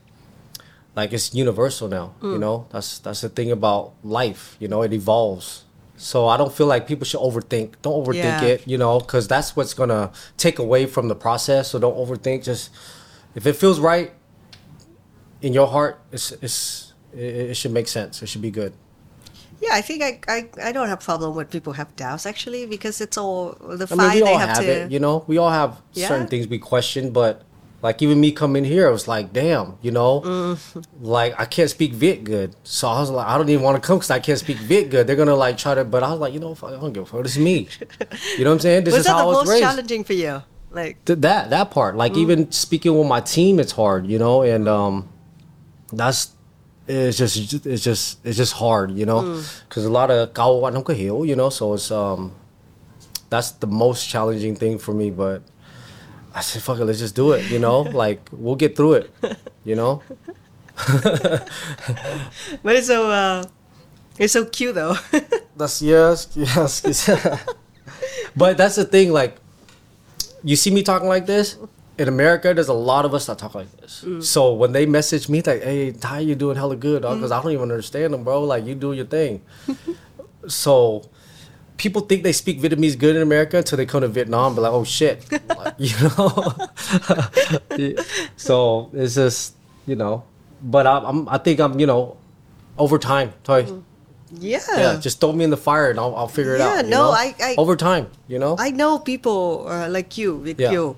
like 0.95 1.13
it's 1.13 1.33
universal 1.33 1.87
now. 1.87 2.13
You 2.21 2.37
know, 2.37 2.67
that's 2.71 2.99
that's 2.99 3.21
the 3.21 3.29
thing 3.29 3.51
about 3.51 3.93
life. 4.03 4.55
You 4.59 4.67
know, 4.67 4.81
it 4.83 4.93
evolves. 4.93 5.63
So 5.97 6.27
I 6.27 6.37
don't 6.37 6.51
feel 6.53 6.67
like 6.67 6.87
people 6.87 7.05
should 7.05 7.21
overthink. 7.21 7.75
Don't 7.81 8.05
overthink 8.05 8.41
Yeah. 8.41 8.53
it. 8.57 8.67
You 8.67 8.77
know, 8.77 8.99
because 8.99 9.27
that's 9.27 9.55
what's 9.55 9.73
gonna 9.73 10.11
take 10.37 10.59
away 10.59 10.85
from 10.85 11.07
the 11.07 11.15
process. 11.15 11.69
So 11.69 11.79
don't 11.79 11.97
overthink. 11.97 12.43
Just 12.43 12.69
if 13.35 13.45
it 13.45 13.55
feels 13.55 13.79
right 13.79 14.11
in 15.41 15.53
your 15.53 15.67
heart, 15.67 15.99
it's 16.11 16.31
it's 16.41 16.92
it, 17.15 17.51
it 17.51 17.53
should 17.57 17.71
make 17.71 17.87
sense. 17.87 18.21
It 18.21 18.27
should 18.27 18.41
be 18.41 18.51
good. 18.51 18.73
Yeah, 19.61 19.69
I 19.73 19.81
think 19.81 20.03
I, 20.03 20.19
I, 20.27 20.49
I 20.69 20.71
don't 20.73 20.89
have 20.89 20.99
problem 20.99 21.35
with 21.35 21.49
people 21.49 21.73
have 21.73 21.95
doubts 21.95 22.25
actually 22.25 22.65
because 22.65 22.99
it's 22.99 23.17
all 23.17 23.51
the 23.61 23.87
I 23.89 23.95
mean, 23.95 24.13
we 24.13 24.19
they 24.19 24.21
all 24.31 24.37
have, 24.37 24.49
have, 24.49 24.57
to. 24.65 24.71
it. 24.71 24.91
You 24.91 24.99
know, 24.99 25.23
we 25.27 25.37
all 25.37 25.49
have 25.51 25.81
Yeah. 25.93 26.07
certain 26.09 26.27
things 26.27 26.47
we 26.47 26.59
question, 26.59 27.11
but. 27.11 27.43
Like 27.83 28.01
even 28.01 28.21
me 28.21 28.31
coming 28.31 28.63
here, 28.63 28.87
I 28.87 28.91
was 28.91 29.09
like, 29.09 29.33
damn, 29.33 29.77
you 29.81 29.91
know, 29.91 30.21
Mm. 30.21 30.85
like 31.01 31.37
I 31.37 31.43
can't 31.43 31.69
speak 31.69 31.91
Viet 31.91 32.23
good, 32.23 32.55
so 32.63 32.87
I 32.87 33.01
was 33.01 33.09
like, 33.09 33.27
I 33.27 33.37
don't 33.37 33.49
even 33.49 33.61
want 33.61 33.75
to 33.75 33.85
come 33.85 33.97
because 33.97 34.09
I 34.09 34.19
can't 34.21 34.39
speak 34.39 34.55
Viet 34.55 34.89
good. 34.89 35.05
They're 35.05 35.17
gonna 35.17 35.35
like 35.35 35.57
try 35.57 35.75
to, 35.75 35.83
but 35.83 36.01
I 36.01 36.09
was 36.11 36.21
like, 36.21 36.33
you 36.33 36.39
know, 36.39 36.55
I 36.63 36.71
don't 36.79 36.93
give 36.93 37.03
a 37.03 37.05
fuck. 37.05 37.23
This 37.23 37.35
is 37.35 37.43
me. 37.43 37.67
You 38.37 38.45
know 38.45 38.51
what 38.51 38.53
I'm 38.55 38.59
saying? 38.61 38.85
This 38.85 38.93
was 38.93 38.99
is 39.01 39.05
that 39.07 39.11
how 39.11 39.17
the 39.17 39.23
I 39.23 39.25
was 39.25 39.37
most 39.39 39.49
raised. 39.49 39.63
challenging 39.63 40.03
for 40.05 40.13
you? 40.13 40.41
Like 40.71 41.03
Th- 41.03 41.19
that 41.19 41.49
that 41.49 41.71
part 41.71 41.97
like 41.97 42.15
even 42.15 42.53
speaking 42.53 42.97
with 42.97 43.05
my 43.05 43.19
team 43.19 43.59
it's 43.59 43.73
hard 43.73 44.07
you 44.07 44.17
know 44.17 44.43
and 44.43 44.69
um 44.69 45.09
that's 45.91 46.31
it's 46.87 47.17
just 47.17 47.65
it's 47.65 47.83
just 47.83 48.19
it's 48.25 48.37
just 48.37 48.53
hard 48.53 48.91
you 48.91 49.05
know 49.05 49.41
because 49.67 49.85
a 49.85 49.89
lot 49.89 50.09
of 50.11 50.33
không 50.33 50.83
có 50.83 50.93
you 51.25 51.35
know 51.35 51.49
so 51.49 51.73
it's 51.73 51.91
um 51.91 52.31
that's 53.29 53.51
the 53.59 53.67
most 53.67 54.09
challenging 54.09 54.55
thing 54.55 54.77
for 54.77 54.93
me 54.93 55.09
but 55.09 55.41
I 56.35 56.41
said 56.41 56.61
fuck 56.61 56.79
it 56.79 56.85
let's 56.85 56.99
just 56.99 57.15
do 57.15 57.31
it 57.31 57.49
you 57.51 57.59
know 57.59 57.81
like 57.93 58.19
we'll 58.31 58.55
get 58.55 58.75
through 58.75 58.93
it 58.93 59.09
you 59.63 59.75
know 59.75 60.01
but 62.63 62.75
it's 62.75 62.87
so 62.87 63.09
uh, 63.09 63.43
it's 64.17 64.33
so 64.33 64.45
cute 64.45 64.75
though. 64.75 64.95
That's 65.57 65.81
yes. 65.81 66.29
yes. 66.35 67.09
but 68.35 68.57
that's 68.57 68.75
the 68.75 68.85
thing, 68.85 69.11
like 69.11 69.37
you 70.43 70.55
see 70.55 70.71
me 70.71 70.81
talking 70.81 71.07
like 71.07 71.27
this. 71.27 71.57
In 71.97 72.07
America, 72.07 72.53
there's 72.53 72.69
a 72.69 72.73
lot 72.73 73.05
of 73.05 73.13
us 73.13 73.27
that 73.27 73.37
talk 73.37 73.53
like 73.53 73.71
this. 73.77 74.03
So 74.21 74.53
when 74.53 74.71
they 74.71 74.85
message 74.87 75.29
me 75.29 75.41
like, 75.43 75.61
"Hey, 75.61 75.91
Ty, 75.91 76.19
you 76.19 76.33
doing 76.33 76.57
hella 76.57 76.75
good," 76.75 77.03
because 77.03 77.31
I 77.31 77.39
don't 77.41 77.51
even 77.51 77.69
understand 77.69 78.13
them, 78.13 78.23
bro. 78.23 78.43
Like 78.43 78.65
you 78.65 78.73
do 78.73 78.93
your 78.93 79.05
thing. 79.05 79.41
so 80.47 81.03
people 81.77 82.01
think 82.01 82.23
they 82.23 82.33
speak 82.33 82.59
Vietnamese 82.61 82.97
good 82.97 83.15
in 83.15 83.21
America 83.21 83.57
until 83.57 83.77
they 83.77 83.85
come 83.85 84.01
to 84.01 84.07
Vietnam, 84.07 84.55
but 84.55 84.61
like, 84.61 84.71
oh 84.71 84.83
shit, 84.83 85.23
Like, 85.49 85.75
you 85.77 85.93
know. 86.01 86.53
so 88.37 88.89
it's 88.93 89.15
just 89.15 89.53
you 89.85 89.95
know, 89.95 90.23
but 90.61 90.87
I, 90.87 90.97
I'm 90.99 91.27
I 91.29 91.37
think 91.37 91.59
I'm 91.59 91.79
you 91.79 91.85
know, 91.85 92.17
over 92.77 92.97
time, 92.97 93.33
Toy. 93.43 93.67
Yeah. 94.39 94.61
Yeah, 94.75 94.97
just 94.99 95.21
throw 95.21 95.31
me 95.31 95.43
in 95.43 95.51
the 95.51 95.57
fire 95.57 95.91
and 95.91 95.99
I'll, 95.99 96.15
I'll 96.15 96.27
figure 96.27 96.55
it 96.55 96.59
Yeah, 96.59 96.79
out. 96.79 96.85
you 96.85 96.89
no, 96.89 96.97
know? 97.03 97.11
I- 97.11 97.35
I- 97.39 97.55
over 97.55 97.75
time, 97.75 98.09
you 98.27 98.39
know. 98.39 98.55
I 98.57 98.71
know 98.71 98.97
people 98.97 99.67
uh, 99.69 99.87
like 99.89 100.17
you, 100.17 100.37
with 100.37 100.59
Yeah. 100.59 100.71
you. 100.71 100.95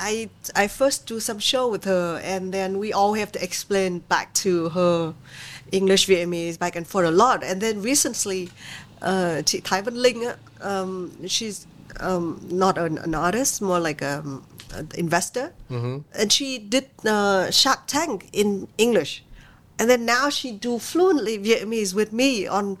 I 0.00 0.28
I 0.64 0.68
first 0.68 1.06
do 1.06 1.20
some 1.20 1.38
show 1.38 1.68
with 1.72 1.84
her, 1.84 2.20
and 2.24 2.52
then 2.54 2.78
we 2.78 2.92
all 2.92 3.14
have 3.14 3.30
to 3.32 3.38
explain 3.44 3.98
back 4.08 4.32
to 4.42 4.70
her 4.70 5.14
English 5.72 6.08
Vietnamese 6.08 6.58
back 6.58 6.76
and 6.76 6.86
forth 6.86 7.06
a 7.06 7.10
lot. 7.10 7.44
And 7.44 7.60
then 7.60 7.82
recently, 7.82 8.48
uh, 9.02 9.42
chị 9.44 9.60
Thái 9.62 9.82
Vân 9.82 9.94
Linh, 10.02 10.32
um, 10.62 11.10
she's 11.26 11.66
um, 12.00 12.40
not 12.50 12.78
an, 12.78 12.98
an 12.98 13.14
artist, 13.14 13.62
more 13.62 13.80
like 13.80 14.02
um, 14.02 14.42
an 14.74 14.88
investor, 14.94 15.52
Mm-hmm. 15.70 15.98
and 16.14 16.32
she 16.32 16.58
did 16.58 16.84
uh, 17.06 17.50
Shark 17.50 17.80
Tank 17.86 18.28
in 18.32 18.68
English. 18.78 19.22
And 19.78 19.88
then 19.88 20.04
now 20.04 20.28
she 20.30 20.52
do 20.52 20.78
fluently 20.78 21.38
Vietnamese 21.38 21.94
with 21.94 22.12
me 22.12 22.46
on 22.46 22.76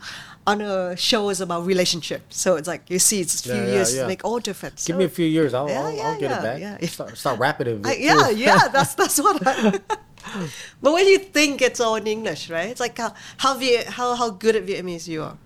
on 0.50 0.60
a 0.60 0.96
show 0.96 1.22
is 1.32 1.40
about 1.40 1.60
relationship. 1.74 2.22
So 2.42 2.56
it's 2.58 2.68
like 2.72 2.82
you 2.92 2.98
see, 2.98 3.18
it's 3.24 3.34
a 3.40 3.42
few 3.52 3.54
Yeah, 3.62 3.74
years 3.74 3.88
yeah. 3.96 4.06
make 4.12 4.22
all 4.24 4.38
difference. 4.50 4.86
Give 4.86 4.94
So- 4.94 4.98
me 4.98 5.04
a 5.12 5.14
few 5.20 5.26
years, 5.26 5.50
I'll, 5.54 5.68
I'll, 5.68 6.00
I'll 6.06 6.18
get 6.20 6.30
it 6.36 6.42
back. 6.48 6.58
yeah. 6.60 6.86
Start, 6.86 7.16
start 7.16 7.36
rapping 7.38 7.66
it. 7.68 7.86
I, 7.90 7.94
yeah, 8.08 8.28
yeah, 8.46 8.68
that's 8.74 8.94
that's 9.00 9.18
what. 9.24 9.36
I, 9.46 9.78
but 10.82 10.92
when 10.96 11.06
you 11.12 11.18
think 11.36 11.62
it's 11.62 11.80
all 11.80 11.96
in 11.96 12.06
English, 12.06 12.50
right? 12.50 12.68
It's 12.72 12.80
like 12.86 12.96
how 12.98 13.10
how 13.44 13.52
Viet, 13.60 13.86
how 13.98 14.14
how 14.20 14.28
good 14.30 14.54
at 14.56 14.64
Vietnamese 14.66 15.06
you 15.08 15.22
are. 15.26 15.36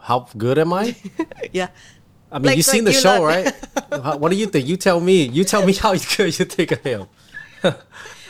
How 0.00 0.18
good 0.36 0.58
am 0.58 0.72
I? 0.72 0.94
yeah. 1.52 1.68
I 2.30 2.38
mean, 2.38 2.46
Like- 2.46 2.56
you've 2.58 2.66
seen 2.66 2.84
like 2.84 2.94
the 2.94 2.98
you 2.98 3.06
show, 3.06 3.24
right? 3.24 3.54
How- 3.90 4.16
what 4.20 4.30
do 4.32 4.36
you 4.36 4.46
think? 4.46 4.66
You 4.66 4.76
tell 4.76 5.00
me. 5.00 5.16
You 5.28 5.44
tell 5.44 5.64
me 5.66 5.72
how 5.72 5.92
good 6.16 6.32
you 6.38 6.44
think 6.44 6.72
I 6.86 6.90
am. 6.98 7.06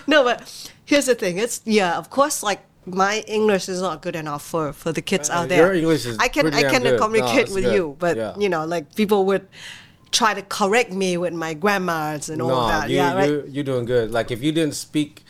No, 0.06 0.22
but 0.22 0.38
here's 0.84 1.06
the 1.06 1.14
thing. 1.14 1.38
It's 1.38 1.60
yeah, 1.64 1.98
of 1.98 2.10
course, 2.10 2.42
like 2.42 2.60
my 2.86 3.20
English 3.26 3.68
is 3.68 3.80
not 3.82 4.00
good 4.02 4.16
enough 4.16 4.42
for 4.46 4.72
for 4.72 4.92
the 4.92 5.02
kids 5.02 5.28
Uh, 5.28 5.34
out 5.34 5.48
there. 5.48 5.66
your 5.66 5.74
English 5.74 6.06
is 6.06 6.16
I 6.18 6.28
can 6.28 6.46
I 6.54 6.62
can 6.62 6.82
good. 6.82 6.92
No, 6.98 7.04
communicate 7.06 7.40
it's 7.46 7.52
with 7.54 7.64
good. 7.64 7.74
you, 7.74 7.96
but 7.98 8.16
Yeah. 8.16 8.34
you 8.38 8.48
know, 8.48 8.64
like 8.64 8.94
people 8.94 9.24
would 9.26 9.46
try 10.12 10.32
to 10.34 10.42
correct 10.42 10.92
me 10.92 11.16
with 11.16 11.34
my 11.34 11.52
grammars 11.54 12.28
and 12.28 12.40
all 12.40 12.68
that. 12.68 12.88
you, 12.88 12.96
yeah, 12.96 13.14
right. 13.14 13.28
you, 13.30 13.44
you're 13.50 13.64
doing 13.64 13.84
good. 13.84 14.10
Like 14.12 14.30
if 14.30 14.42
you 14.42 14.52
didn't 14.52 14.74
speak 14.74 15.24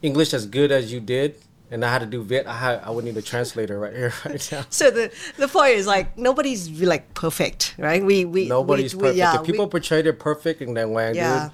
English 0.00 0.32
as 0.32 0.46
good 0.46 0.70
as 0.72 0.92
you 0.92 1.00
did, 1.00 1.36
and 1.70 1.84
I 1.84 1.90
had 1.90 2.00
to 2.00 2.06
do 2.06 2.22
Viet, 2.22 2.46
I 2.46 2.52
had, 2.56 2.80
I 2.84 2.90
would 2.90 3.04
need 3.04 3.16
a 3.16 3.22
translator 3.22 3.78
right 3.80 3.92
here, 3.94 4.12
right 4.24 4.48
now. 4.52 4.64
So 4.70 4.90
the 4.90 5.10
the 5.38 5.48
point 5.48 5.72
is 5.74 5.86
like 5.86 6.16
nobody's 6.16 6.68
like 6.82 7.12
perfect, 7.14 7.74
right? 7.78 8.02
We 8.04 8.24
we 8.24 8.46
Nobody's 8.48 8.94
we, 8.94 9.00
perfect. 9.00 9.14
We, 9.14 9.18
yeah, 9.18 9.40
if 9.40 9.44
people 9.46 9.66
we, 9.66 9.70
portray 9.70 10.02
they're 10.02 10.12
perfect 10.12 10.62
in 10.62 10.74
that 10.74 10.88
way, 10.88 11.12
Yeah. 11.14 11.50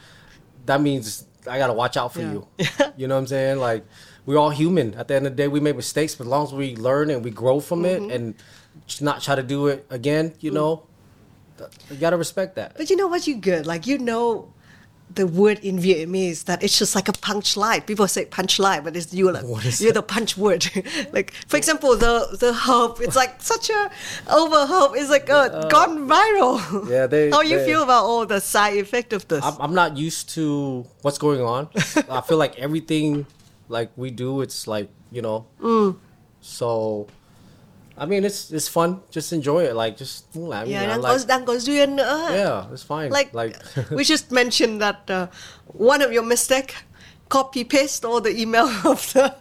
that 0.66 0.80
means 0.82 1.24
I 1.51 1.57
gotta 1.59 1.72
watch 1.72 1.96
out 1.96 2.12
for 2.12 2.20
Yeah. 2.20 2.32
you. 2.32 2.46
you 2.99 3.07
know 3.09 3.14
what 3.14 3.20
I'm 3.22 3.26
saying? 3.28 3.59
Like 3.59 3.84
we're 4.29 4.37
all 4.37 4.51
human. 4.51 4.93
At 5.01 5.09
the 5.09 5.14
end 5.16 5.26
of 5.26 5.33
the 5.33 5.43
day, 5.43 5.49
we 5.49 5.59
make 5.59 5.74
mistakes, 5.74 6.14
but 6.14 6.24
as 6.24 6.29
long 6.35 6.45
as 6.49 6.53
we 6.53 6.76
learn 6.76 7.09
and 7.09 7.24
we 7.24 7.31
grow 7.31 7.61
from 7.61 7.83
Mm-hmm. 7.83 8.11
it 8.11 8.14
and 8.14 8.35
not 9.01 9.22
try 9.22 9.35
to 9.35 9.43
do 9.43 9.68
it 9.72 9.87
again, 9.89 10.35
you 10.45 10.51
know, 10.51 10.70
th- 11.57 11.70
you 11.91 11.97
gotta 11.97 12.18
respect 12.18 12.55
that. 12.57 12.76
But 12.76 12.91
you 12.91 12.97
know 13.01 13.09
what? 13.09 13.26
You 13.26 13.37
good. 13.37 13.66
Like 13.66 13.87
you 13.87 13.97
know 13.99 14.53
the 15.14 15.26
word 15.26 15.59
in 15.61 15.79
Vietnamese 15.79 16.45
that 16.45 16.62
it's 16.62 16.76
just 16.79 16.95
like 16.95 17.09
a 17.09 17.12
punch 17.29 17.57
line. 17.57 17.81
People 17.91 18.07
say 18.07 18.26
punch 18.26 18.59
line, 18.59 18.85
but 18.85 18.95
it's 18.99 19.09
you 19.14 19.33
like 19.33 19.45
you're 19.81 19.93
the 20.01 20.03
punch 20.03 20.37
word. 20.37 20.62
like 21.16 21.33
for 21.49 21.57
example, 21.57 21.97
the 21.97 22.14
the 22.45 22.53
herb. 22.53 23.01
It's 23.01 23.16
like 23.16 23.41
such 23.41 23.70
a 23.70 23.91
over 24.41 24.61
herb. 24.72 24.91
It's 25.01 25.09
like 25.16 25.31
uh, 25.31 25.66
gone 25.68 25.95
viral. 26.07 26.59
yeah, 26.91 27.07
they- 27.07 27.31
How 27.35 27.41
you 27.41 27.57
they- 27.59 27.64
feel 27.68 27.83
about 27.83 28.05
all 28.05 28.26
the 28.26 28.41
side 28.41 28.76
effect 28.76 29.14
of 29.14 29.26
this? 29.29 29.43
I'm, 29.43 29.57
I'm 29.64 29.74
not 29.74 29.97
used 29.97 30.29
to 30.37 30.85
what's 31.03 31.16
going 31.26 31.41
on. 31.41 31.68
I 32.18 32.20
feel 32.29 32.37
like 32.45 32.59
everything 32.59 33.24
like 33.69 33.91
we 33.97 34.11
do, 34.11 34.41
it's 34.41 34.66
like 34.66 34.89
you 35.11 35.23
know. 35.23 35.47
Mm. 35.61 35.97
So, 36.41 37.07
I 37.97 38.07
mean, 38.07 38.25
it's 38.25 38.51
it's 38.51 38.69
fun. 38.69 39.01
Just 39.11 39.33
enjoy 39.33 39.64
it. 39.64 39.75
Like 39.75 39.97
just 39.97 40.27
yeah, 40.35 40.64
đang 40.64 41.01
like, 41.01 41.19
có 41.19 41.25
đang 41.27 41.45
có 41.45 41.55
duyên 41.59 41.97
nữa. 41.97 42.29
yeah, 42.31 42.73
it's 42.73 42.83
fine. 42.83 43.11
Like, 43.11 43.35
like 43.35 43.57
we 43.91 44.05
just 44.05 44.33
mentioned 44.33 44.81
that 44.81 45.11
uh, 45.11 45.27
one 45.66 46.03
of 46.03 46.12
your 46.12 46.25
mistake 46.25 46.75
copy 47.29 47.64
paste 47.64 48.05
all 48.05 48.21
the 48.21 48.41
email 48.41 48.66
of 48.85 49.12
the 49.12 49.35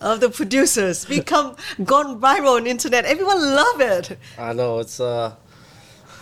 of 0.00 0.20
the 0.20 0.30
producers 0.30 1.04
become 1.04 1.56
gone 1.84 2.20
viral 2.20 2.56
on 2.56 2.66
internet. 2.66 3.04
Everyone 3.04 3.38
love 3.54 3.80
it. 3.80 4.18
I 4.38 4.52
know 4.52 4.78
it's 4.78 5.00
a, 5.00 5.36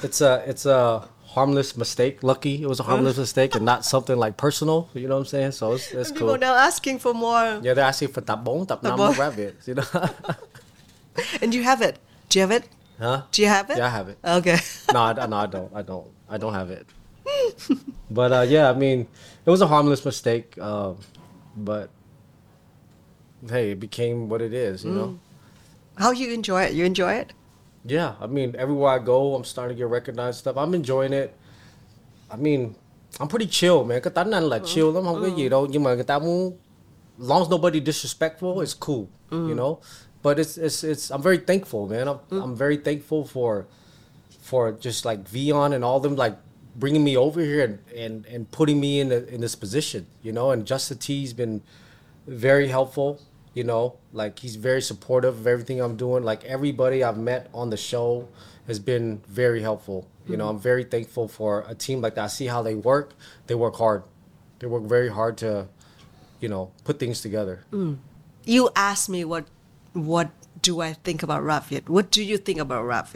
it's 0.03 0.21
a, 0.21 0.43
it's 0.47 0.67
a 0.67 1.09
harmless 1.37 1.77
mistake. 1.77 2.15
Lucky 2.33 2.55
it 2.65 2.69
was 2.73 2.81
a 2.81 2.87
harmless 2.91 3.19
mistake 3.25 3.55
and 3.57 3.65
not 3.73 3.85
something 3.85 4.17
like 4.25 4.35
personal. 4.47 4.89
You 4.95 5.07
know 5.09 5.17
what 5.21 5.29
I'm 5.29 5.35
saying? 5.35 5.53
So 5.53 5.65
it's, 5.77 5.93
it's 5.93 6.09
And 6.09 6.19
people 6.19 6.35
cool. 6.35 6.39
now 6.49 6.55
asking 6.69 6.99
for 7.05 7.13
more. 7.13 7.61
Yeah, 7.63 7.75
they're 7.75 7.85
asking 7.93 8.09
for 8.15 8.23
tập 8.31 8.41
4, 8.45 8.67
tập 8.67 8.81
5 8.83 8.97
bốn. 8.97 9.13
rabbit. 9.25 9.55
You 9.69 9.75
know? 9.79 9.89
And 11.43 11.55
you 11.57 11.63
have 11.71 11.81
it. 11.89 11.97
Do 12.29 12.39
you 12.39 12.43
have 12.47 12.55
it? 12.59 12.65
huh? 12.99 13.19
Do 13.33 13.43
you 13.43 13.49
have 13.49 13.67
it? 13.73 13.77
Yeah, 13.79 13.87
I 13.87 13.93
have 13.99 14.09
it. 14.13 14.19
Okay. 14.41 14.59
no, 14.93 15.01
I, 15.01 15.27
no, 15.33 15.37
I 15.37 15.47
don't. 15.47 15.71
I 15.81 15.83
don't. 15.91 16.09
I 16.29 16.37
don't 16.43 16.55
have 16.61 16.71
it. 16.79 16.87
but 18.11 18.31
uh, 18.33 18.45
yeah, 18.55 18.67
I 18.73 18.75
mean, 18.75 18.99
it 19.47 19.51
was 19.51 19.61
a 19.61 19.67
harmless 19.67 20.05
mistake. 20.05 20.49
Um, 20.61 20.99
but 21.57 21.89
hey, 23.49 23.73
it 23.73 23.81
became 23.81 24.29
what 24.29 24.41
it 24.41 24.53
is. 24.53 24.85
You 24.85 24.93
know. 24.93 25.11
How 25.97 26.11
you 26.13 26.33
enjoy 26.33 26.63
it? 26.69 26.73
You 26.77 26.85
enjoy 26.85 27.13
it? 27.25 27.33
Yeah, 27.89 28.15
I 28.21 28.27
mean, 28.27 28.55
everywhere 28.59 28.91
I 28.91 28.99
go, 28.99 29.35
I'm 29.35 29.45
starting 29.45 29.77
to 29.77 29.79
get 29.79 29.89
recognized 29.89 30.39
stuff. 30.39 30.57
I'm 30.57 30.75
enjoying 30.75 31.13
it. 31.13 31.35
I 32.31 32.37
mean, 32.37 32.75
I'm 33.21 33.29
pretty 33.29 33.47
chill, 33.47 33.85
man. 33.85 34.01
Cái 34.01 34.11
tánh 34.11 34.31
anh 34.31 34.49
là 34.49 34.59
chill 34.65 34.93
lắm, 34.93 35.05
không 35.05 35.23
có 35.23 35.29
gì 35.37 35.49
đâu. 35.49 35.67
Nhưng 35.67 35.83
mà 35.83 35.95
người 35.95 36.05
ta 36.05 36.19
muốn, 36.19 36.53
as 37.21 37.29
long 37.29 37.43
as 37.43 37.51
nobody 37.51 37.81
disrespectful, 37.81 38.61
it's 38.61 38.75
cool, 38.75 39.07
you 39.31 39.39
mm-hmm. 39.39 39.57
know. 39.57 39.79
But 40.23 40.39
it's 40.39 40.59
it's 40.59 40.85
it's. 40.85 41.11
I'm 41.11 41.23
very 41.23 41.39
thankful, 41.39 41.87
man. 41.87 42.09
I'm 42.09 42.17
mm-hmm. 42.17 42.43
I'm 42.43 42.57
very 42.57 42.77
thankful 42.77 43.25
for, 43.25 43.67
for 44.43 44.73
just 44.73 45.05
like 45.05 45.25
VieON 45.25 45.73
and 45.73 45.85
all 45.85 46.01
them 46.01 46.17
like 46.17 46.37
bringing 46.75 47.05
me 47.05 47.17
over 47.17 47.41
here 47.41 47.65
and 47.65 47.79
and 47.97 48.27
and 48.35 48.51
putting 48.51 48.81
me 48.81 49.01
in 49.01 49.13
a, 49.13 49.19
in 49.35 49.41
this 49.41 49.55
position, 49.55 50.07
you 50.23 50.33
know. 50.33 50.51
And 50.51 50.67
JustaTee's 50.67 51.33
been 51.33 51.63
very 52.27 52.69
helpful 52.69 53.21
you 53.57 53.65
know 53.65 53.97
like 54.13 54.39
he's 54.39 54.55
very 54.55 54.83
supportive 54.83 55.39
of 55.39 55.47
everything 55.47 55.81
i'm 55.81 55.97
doing. 55.97 56.23
Like 56.23 56.45
everybody 56.45 57.03
i've 57.03 57.19
met 57.19 57.49
on 57.53 57.71
the 57.71 57.77
show 57.77 58.29
has 58.69 58.79
been 58.79 59.23
very 59.27 59.63
helpful. 59.63 60.07
You 60.29 60.37
know 60.37 60.45
mm-hmm. 60.45 60.57
i'm 60.57 60.63
very 60.63 60.85
thankful 60.85 61.27
for 61.27 61.65
a 61.67 61.75
team 61.75 62.01
like 62.03 62.15
that. 62.17 62.25
I 62.25 62.27
see 62.29 62.47
how 62.47 62.63
they 62.63 62.75
work. 62.75 63.15
They 63.47 63.55
work 63.55 63.77
hard. 63.77 64.05
They 64.59 64.67
work 64.67 64.85
very 64.85 65.09
hard 65.09 65.39
to 65.39 65.69
you 66.39 66.49
know 66.49 66.71
put 66.85 66.99
things 67.01 67.23
together. 67.23 67.65
Mm. 67.73 67.97
You 68.45 68.71
asked 68.77 69.09
me 69.09 69.25
what 69.25 69.47
what 69.95 70.31
do 70.61 70.81
I 70.81 70.93
think 70.93 71.23
about 71.23 71.43
Rap 71.43 71.73
What 71.89 72.11
do 72.11 72.23
you 72.23 72.37
think 72.37 72.59
about 72.61 72.85
Rap 72.85 73.09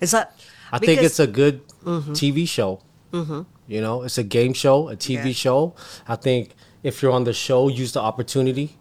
Is 0.00 0.10
that 0.10 0.38
i 0.70 0.78
think 0.78 1.00
it's 1.02 1.20
a 1.20 1.26
good 1.26 1.66
mm-hmm. 1.84 2.12
tv 2.12 2.46
show. 2.46 2.82
Mm-hmm. 3.12 3.42
You 3.68 3.80
know 3.80 4.02
it's 4.02 4.18
a 4.18 4.22
game 4.22 4.52
show 4.52 4.90
a 4.90 4.96
tv 4.96 5.24
Yeah. 5.24 5.32
show. 5.32 5.74
I 6.06 6.16
think 6.16 6.54
if 6.82 7.00
you're 7.00 7.12
on 7.12 7.24
the 7.24 7.32
show 7.32 7.68
use 7.68 7.92
the 7.92 8.00
opportunity 8.00 8.76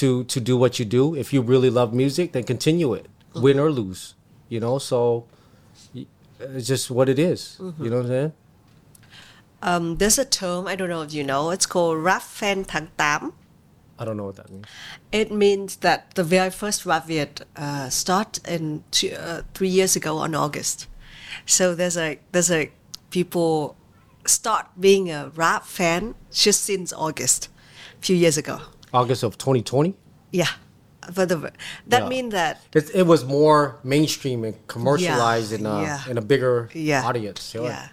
to 0.00 0.24
to 0.24 0.40
do 0.40 0.56
what 0.56 0.78
you 0.78 0.84
do 0.84 1.14
if 1.14 1.32
you 1.32 1.42
really 1.42 1.70
love 1.70 1.92
music 1.92 2.32
then 2.32 2.42
continue 2.44 2.94
it 2.94 3.06
win 3.34 3.58
or 3.58 3.70
lose 3.70 4.14
you 4.48 4.60
know 4.60 4.78
so 4.78 5.24
it's 6.40 6.66
just 6.66 6.90
what 6.90 7.08
it 7.08 7.18
is. 7.18 7.56
you 7.78 7.88
know 7.90 7.96
what 8.02 8.06
i'm 8.06 8.08
saying 8.08 8.32
um, 9.64 9.96
there's 9.98 10.18
a 10.18 10.24
term 10.24 10.66
I 10.66 10.74
don't 10.74 10.88
know 10.88 11.02
if 11.02 11.14
you 11.14 11.22
know. 11.22 11.50
It's 11.52 11.66
called 11.66 11.98
Rap 12.02 12.22
Fan 12.22 12.64
tháng 12.64 12.88
8. 12.98 13.30
i 14.00 14.04
don't 14.04 14.16
know 14.16 14.24
what 14.24 14.36
that 14.36 14.50
means 14.50 14.66
It 15.12 15.30
means 15.30 15.76
that 15.76 16.14
the 16.16 16.24
very 16.24 16.50
first 16.50 16.84
Rap 16.84 17.06
Việt 17.06 17.42
uh, 17.54 17.88
start 17.88 18.40
in 18.48 18.82
two, 18.90 19.12
uh, 19.14 19.42
three 19.54 19.68
years 19.68 19.94
ago 19.94 20.18
on 20.18 20.34
August. 20.34 20.88
So 21.46 21.76
there's 21.76 21.96
a 21.96 22.18
there's 22.32 22.50
a 22.50 22.72
people 23.10 23.76
start 24.26 24.66
being 24.80 25.10
a 25.10 25.30
rap 25.36 25.64
fan 25.64 26.14
just 26.32 26.64
since 26.64 26.92
August, 26.96 27.48
a 28.00 28.02
few 28.04 28.16
years 28.16 28.36
ago. 28.36 28.58
August 28.92 29.22
of 29.22 29.36
2020 29.38 29.94
Yeah, 30.30 30.46
but 31.14 31.28
the, 31.28 31.36
that 31.88 32.02
Yeah. 32.02 32.08
means 32.08 32.32
that 32.32 32.60
it, 32.74 32.90
it 32.94 33.06
was 33.06 33.24
more 33.24 33.76
mainstream 33.84 34.44
and 34.44 34.54
commercialized 34.68 35.52
in 35.52 35.66
a 35.66 35.82
yeah. 35.82 36.08
in 36.10 36.16
a 36.18 36.22
bigger 36.22 36.70
yeah 36.74 37.04
audience? 37.04 37.54
Yeah. 37.54 37.88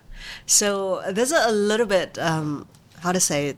So 0.46 1.02
there's 1.12 1.32
a, 1.32 1.42
a 1.48 1.52
little 1.52 1.86
bit 1.88 2.18
um, 2.20 2.68
how 3.04 3.12
to 3.12 3.20
say 3.20 3.50
it. 3.50 3.58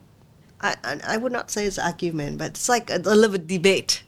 I, 0.62 0.76
I 0.84 1.00
I 1.14 1.18
would 1.18 1.32
not 1.32 1.50
say 1.52 1.66
it's 1.66 1.80
argument, 1.80 2.38
but 2.38 2.52
it's 2.54 2.70
like 2.70 2.90
a, 2.90 2.98
a 2.98 3.16
little 3.18 3.34
bit 3.38 3.48
debate 3.48 4.04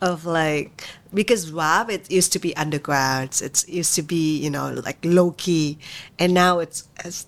of 0.00 0.26
like 0.26 0.84
because 1.14 1.50
rap 1.52 1.88
it 1.90 2.10
used 2.10 2.32
to 2.32 2.38
be 2.38 2.54
underground, 2.56 3.40
it's 3.42 3.66
used 3.68 3.94
to 3.94 4.02
be 4.02 4.36
you 4.38 4.50
know 4.50 4.74
like 4.84 4.98
low 5.04 5.30
key, 5.38 5.78
and 6.18 6.34
now 6.34 6.58
it's 6.58 6.88
as 7.04 7.26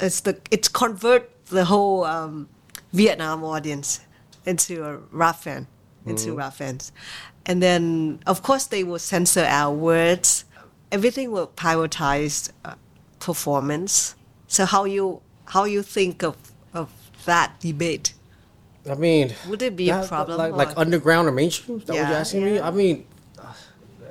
it's 0.00 0.20
the 0.26 0.38
it's 0.50 0.68
convert 0.68 1.30
the 1.46 1.64
whole 1.66 2.04
um, 2.04 2.48
Vietnam 2.92 3.44
audience 3.44 4.00
into 4.46 4.84
a 4.84 4.98
rap 5.12 5.36
fan, 5.36 5.66
into 6.06 6.34
rap 6.34 6.54
fans, 6.54 6.92
and 7.46 7.62
then 7.62 8.20
of 8.26 8.42
course 8.42 8.66
they 8.66 8.84
will 8.84 8.98
censor 8.98 9.44
our 9.44 9.74
words. 9.74 10.44
Everything 10.92 11.30
will 11.30 11.46
prioritize 11.48 12.50
uh, 12.64 12.74
performance. 13.20 14.16
So 14.48 14.64
how 14.64 14.84
you 14.84 15.22
how 15.46 15.64
you 15.64 15.82
think 15.82 16.22
of 16.22 16.36
of 16.74 16.90
that 17.26 17.60
debate? 17.60 18.14
I 18.90 18.94
mean, 18.94 19.34
Would 19.48 19.62
it 19.62 19.76
be 19.76 19.90
a 19.90 20.02
problem 20.02 20.38
Like, 20.38 20.54
like 20.54 20.78
underground 20.78 21.28
or 21.28 21.32
mainstream? 21.32 21.78
That 21.80 21.88
what 21.88 21.94
Yeah, 21.96 22.08
you're 22.08 22.18
asking 22.18 22.44
me? 22.44 22.60
I 22.60 22.70
mean, 22.70 23.06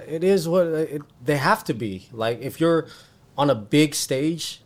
it 0.07 0.23
is 0.23 0.47
what 0.47 0.67
it, 0.67 1.01
they 1.23 1.37
have 1.37 1.63
to 1.65 1.73
be. 1.73 2.07
Like 2.11 2.39
if 2.41 2.59
you're 2.61 2.87
on 3.37 3.49
a 3.49 3.55
big 3.55 3.95
stage, 3.95 4.61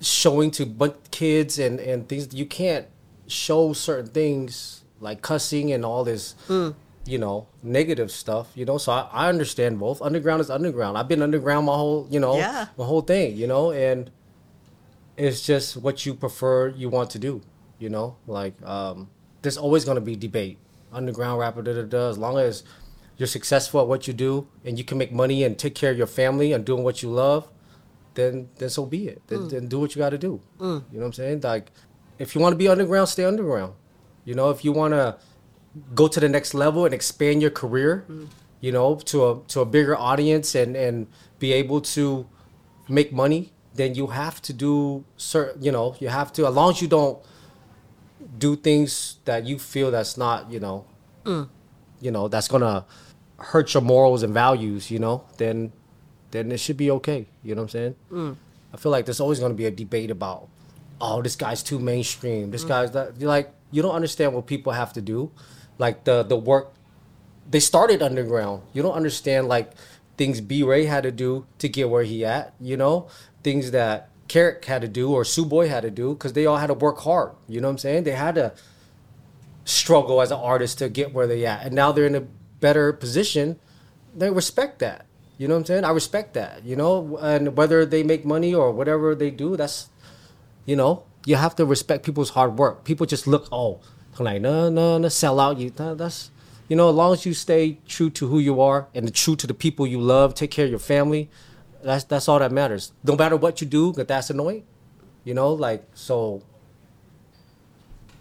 showing 0.00 0.50
to 0.52 0.94
kids 1.10 1.58
and 1.58 1.80
and 1.80 2.08
things, 2.08 2.34
you 2.34 2.46
can't 2.46 2.86
show 3.28 3.72
certain 3.72 4.10
things 4.10 4.82
like 5.00 5.22
cussing 5.22 5.72
and 5.72 5.84
all 5.84 6.04
this. 6.04 6.34
Hmm. 6.46 6.70
You 7.08 7.18
know, 7.18 7.46
negative 7.62 8.10
stuff. 8.10 8.50
You 8.56 8.64
know, 8.64 8.78
so 8.78 8.90
I, 8.92 9.08
I 9.12 9.28
understand 9.28 9.78
both. 9.78 10.02
Underground 10.02 10.40
is 10.40 10.50
underground. 10.50 10.98
I've 10.98 11.06
been 11.06 11.22
underground 11.22 11.66
my 11.66 11.74
whole, 11.74 12.08
you 12.10 12.18
know, 12.18 12.36
Yeah. 12.36 12.66
my 12.76 12.84
whole 12.84 13.00
thing. 13.02 13.36
You 13.36 13.46
know, 13.46 13.70
and 13.70 14.10
it's 15.16 15.40
just 15.46 15.76
what 15.76 16.04
you 16.04 16.14
prefer 16.14 16.68
you 16.68 16.88
want 16.88 17.10
to 17.10 17.18
do 17.18 17.40
you 17.78 17.88
know 17.88 18.16
like 18.26 18.54
um, 18.66 19.08
there's 19.42 19.56
always 19.56 19.84
going 19.84 19.94
to 19.94 20.00
be 20.00 20.14
debate 20.16 20.58
underground 20.92 21.38
rapper 21.38 21.62
da, 21.62 21.72
da, 21.72 21.82
da, 21.82 22.08
as 22.10 22.18
long 22.18 22.38
as 22.38 22.62
you're 23.16 23.26
successful 23.26 23.80
at 23.80 23.86
what 23.88 24.06
you 24.06 24.12
do 24.12 24.46
and 24.64 24.78
you 24.78 24.84
can 24.84 24.98
make 24.98 25.12
money 25.12 25.42
and 25.44 25.58
take 25.58 25.74
care 25.74 25.90
of 25.90 25.96
your 25.98 26.06
family 26.06 26.52
and 26.52 26.64
doing 26.64 26.82
what 26.84 27.02
you 27.02 27.08
love 27.10 27.48
then 28.14 28.48
then 28.56 28.68
so 28.68 28.84
be 28.84 29.08
it 29.08 29.22
then, 29.28 29.48
then 29.48 29.68
do 29.68 29.80
what 29.80 29.94
you 29.94 29.98
got 29.98 30.10
to 30.10 30.18
do 30.18 30.40
you 30.60 30.66
know 30.66 30.82
what 30.92 31.04
i'm 31.06 31.12
saying 31.12 31.40
like 31.40 31.70
if 32.18 32.34
you 32.34 32.40
want 32.40 32.52
to 32.52 32.56
be 32.56 32.68
underground 32.68 33.08
stay 33.08 33.24
underground. 33.24 33.74
You 34.24 34.34
know 34.34 34.50
if 34.50 34.64
you 34.64 34.72
want 34.72 34.92
to 34.92 35.16
go 35.94 36.08
to 36.08 36.20
the 36.20 36.28
next 36.28 36.54
level 36.54 36.84
and 36.84 36.94
expand 36.94 37.42
your 37.42 37.50
career 37.50 38.04
mm. 38.08 38.26
you 38.60 38.72
know 38.72 38.96
to 38.96 39.28
a 39.28 39.40
to 39.48 39.60
a 39.60 39.64
bigger 39.64 39.96
audience 39.96 40.54
and 40.54 40.74
and 40.74 41.06
be 41.38 41.52
able 41.52 41.80
to 41.80 42.26
make 42.88 43.12
money 43.12 43.52
then 43.74 43.94
you 43.94 44.08
have 44.08 44.40
to 44.40 44.52
do 44.52 45.04
certain 45.16 45.62
you 45.62 45.70
know 45.70 45.94
you 46.00 46.08
have 46.08 46.32
to 46.32 46.46
as 46.46 46.54
long 46.54 46.70
as 46.70 46.80
you 46.80 46.88
don't 46.88 47.18
do 48.38 48.56
things 48.56 49.18
that 49.26 49.44
you 49.44 49.58
feel 49.58 49.90
that's 49.90 50.16
not 50.16 50.50
you 50.50 50.58
know 50.58 50.86
mm. 51.24 51.46
you 52.00 52.10
know 52.10 52.26
that's 52.26 52.48
gonna 52.48 52.84
hurt 53.38 53.74
your 53.74 53.82
morals 53.82 54.22
and 54.22 54.32
values 54.32 54.90
you 54.90 54.98
know 54.98 55.22
then 55.36 55.70
then 56.30 56.52
it 56.52 56.60
should 56.60 56.76
be 56.76 56.90
okay. 56.90 57.26
You 57.42 57.54
know 57.54 57.62
what 57.62 57.74
i'm 57.74 57.80
saying? 57.80 57.96
Mm. 58.12 58.36
I 58.72 58.76
feel 58.76 58.92
like 58.92 59.06
there's 59.06 59.20
always 59.20 59.40
gonna 59.40 59.54
be 59.54 59.66
a 59.66 59.70
debate 59.70 60.10
about 60.10 60.48
oh 61.00 61.22
this 61.22 61.36
guy's 61.36 61.62
too 61.62 61.78
mainstream 61.78 62.50
this 62.50 62.64
mm. 62.64 62.68
guy's 62.68 62.90
that 62.92 63.18
you're 63.18 63.28
like 63.28 63.52
you 63.70 63.82
don't 63.82 63.94
understand 63.94 64.32
what 64.32 64.46
people 64.46 64.72
have 64.72 64.92
to 64.92 65.00
do 65.00 65.30
like 65.78 66.04
the 66.04 66.22
the 66.22 66.36
work 66.36 66.72
they 67.48 67.60
started 67.60 68.02
underground. 68.02 68.62
You 68.72 68.82
don't 68.82 68.94
understand 68.94 69.48
like 69.48 69.72
things 70.16 70.40
B 70.40 70.62
Ray 70.62 70.86
had 70.86 71.02
to 71.04 71.12
do 71.12 71.46
to 71.58 71.68
get 71.68 71.88
where 71.88 72.02
he 72.02 72.24
at. 72.24 72.54
You 72.60 72.76
know 72.76 73.08
things 73.42 73.70
that 73.70 74.08
Karik 74.28 74.64
had 74.64 74.82
to 74.82 74.88
do 74.88 75.12
or 75.12 75.22
Suboi 75.22 75.68
had 75.68 75.82
to 75.82 75.90
do 75.90 76.14
because 76.14 76.32
they 76.32 76.46
all 76.46 76.56
had 76.56 76.66
to 76.66 76.74
work 76.74 76.98
hard. 76.98 77.32
You 77.48 77.60
know 77.60 77.68
what 77.68 77.72
I'm 77.72 77.78
saying? 77.78 78.04
They 78.04 78.12
had 78.12 78.34
to 78.34 78.52
struggle 79.64 80.20
as 80.20 80.30
an 80.30 80.38
artist 80.38 80.78
to 80.78 80.88
get 80.88 81.12
where 81.12 81.26
they 81.26 81.46
at, 81.46 81.64
and 81.64 81.74
now 81.74 81.92
they're 81.92 82.06
in 82.06 82.14
a 82.14 82.26
better 82.60 82.92
position. 82.92 83.58
They 84.14 84.30
respect 84.30 84.78
that. 84.80 85.06
You 85.38 85.48
know 85.48 85.54
what 85.54 85.60
I'm 85.60 85.66
saying? 85.66 85.84
I 85.84 85.90
respect 85.90 86.34
that. 86.34 86.64
You 86.64 86.76
know, 86.76 87.18
and 87.18 87.56
whether 87.56 87.84
they 87.84 88.02
make 88.02 88.24
money 88.24 88.54
or 88.54 88.72
whatever 88.72 89.14
they 89.14 89.30
do, 89.30 89.56
that's 89.56 89.90
you 90.66 90.76
know, 90.76 91.04
you 91.24 91.36
have 91.36 91.56
to 91.56 91.64
respect 91.64 92.04
people's 92.04 92.30
hard 92.30 92.58
work. 92.58 92.84
People 92.84 93.06
just 93.06 93.26
look, 93.26 93.48
oh, 93.50 93.80
like 94.18 94.40
no, 94.42 94.68
no, 94.68 94.98
no, 94.98 95.08
sell 95.08 95.40
out. 95.40 95.58
You 95.58 95.70
that- 95.70 95.98
that's, 95.98 96.30
you 96.68 96.76
know, 96.76 96.88
as 96.90 96.94
long 96.94 97.12
as 97.12 97.24
you 97.26 97.32
stay 97.34 97.78
true 97.86 98.10
to 98.10 98.26
who 98.28 98.38
you 98.38 98.60
are 98.60 98.88
and 98.94 99.12
true 99.14 99.36
to 99.36 99.46
the 99.46 99.54
people 99.54 99.86
you 99.86 100.00
love, 100.00 100.34
take 100.34 100.50
care 100.50 100.64
of 100.64 100.70
your 100.70 100.78
family. 100.94 101.28
That's 101.82 102.04
that's 102.04 102.28
all 102.28 102.38
that 102.40 102.50
matters. 102.52 102.92
No 103.04 103.14
matter 103.16 103.36
what 103.36 103.60
you 103.60 103.66
do, 103.66 103.92
that 103.92 104.08
that's 104.08 104.30
annoying. 104.30 104.64
You 105.24 105.34
know, 105.34 105.52
like 105.52 105.84
so. 105.94 106.42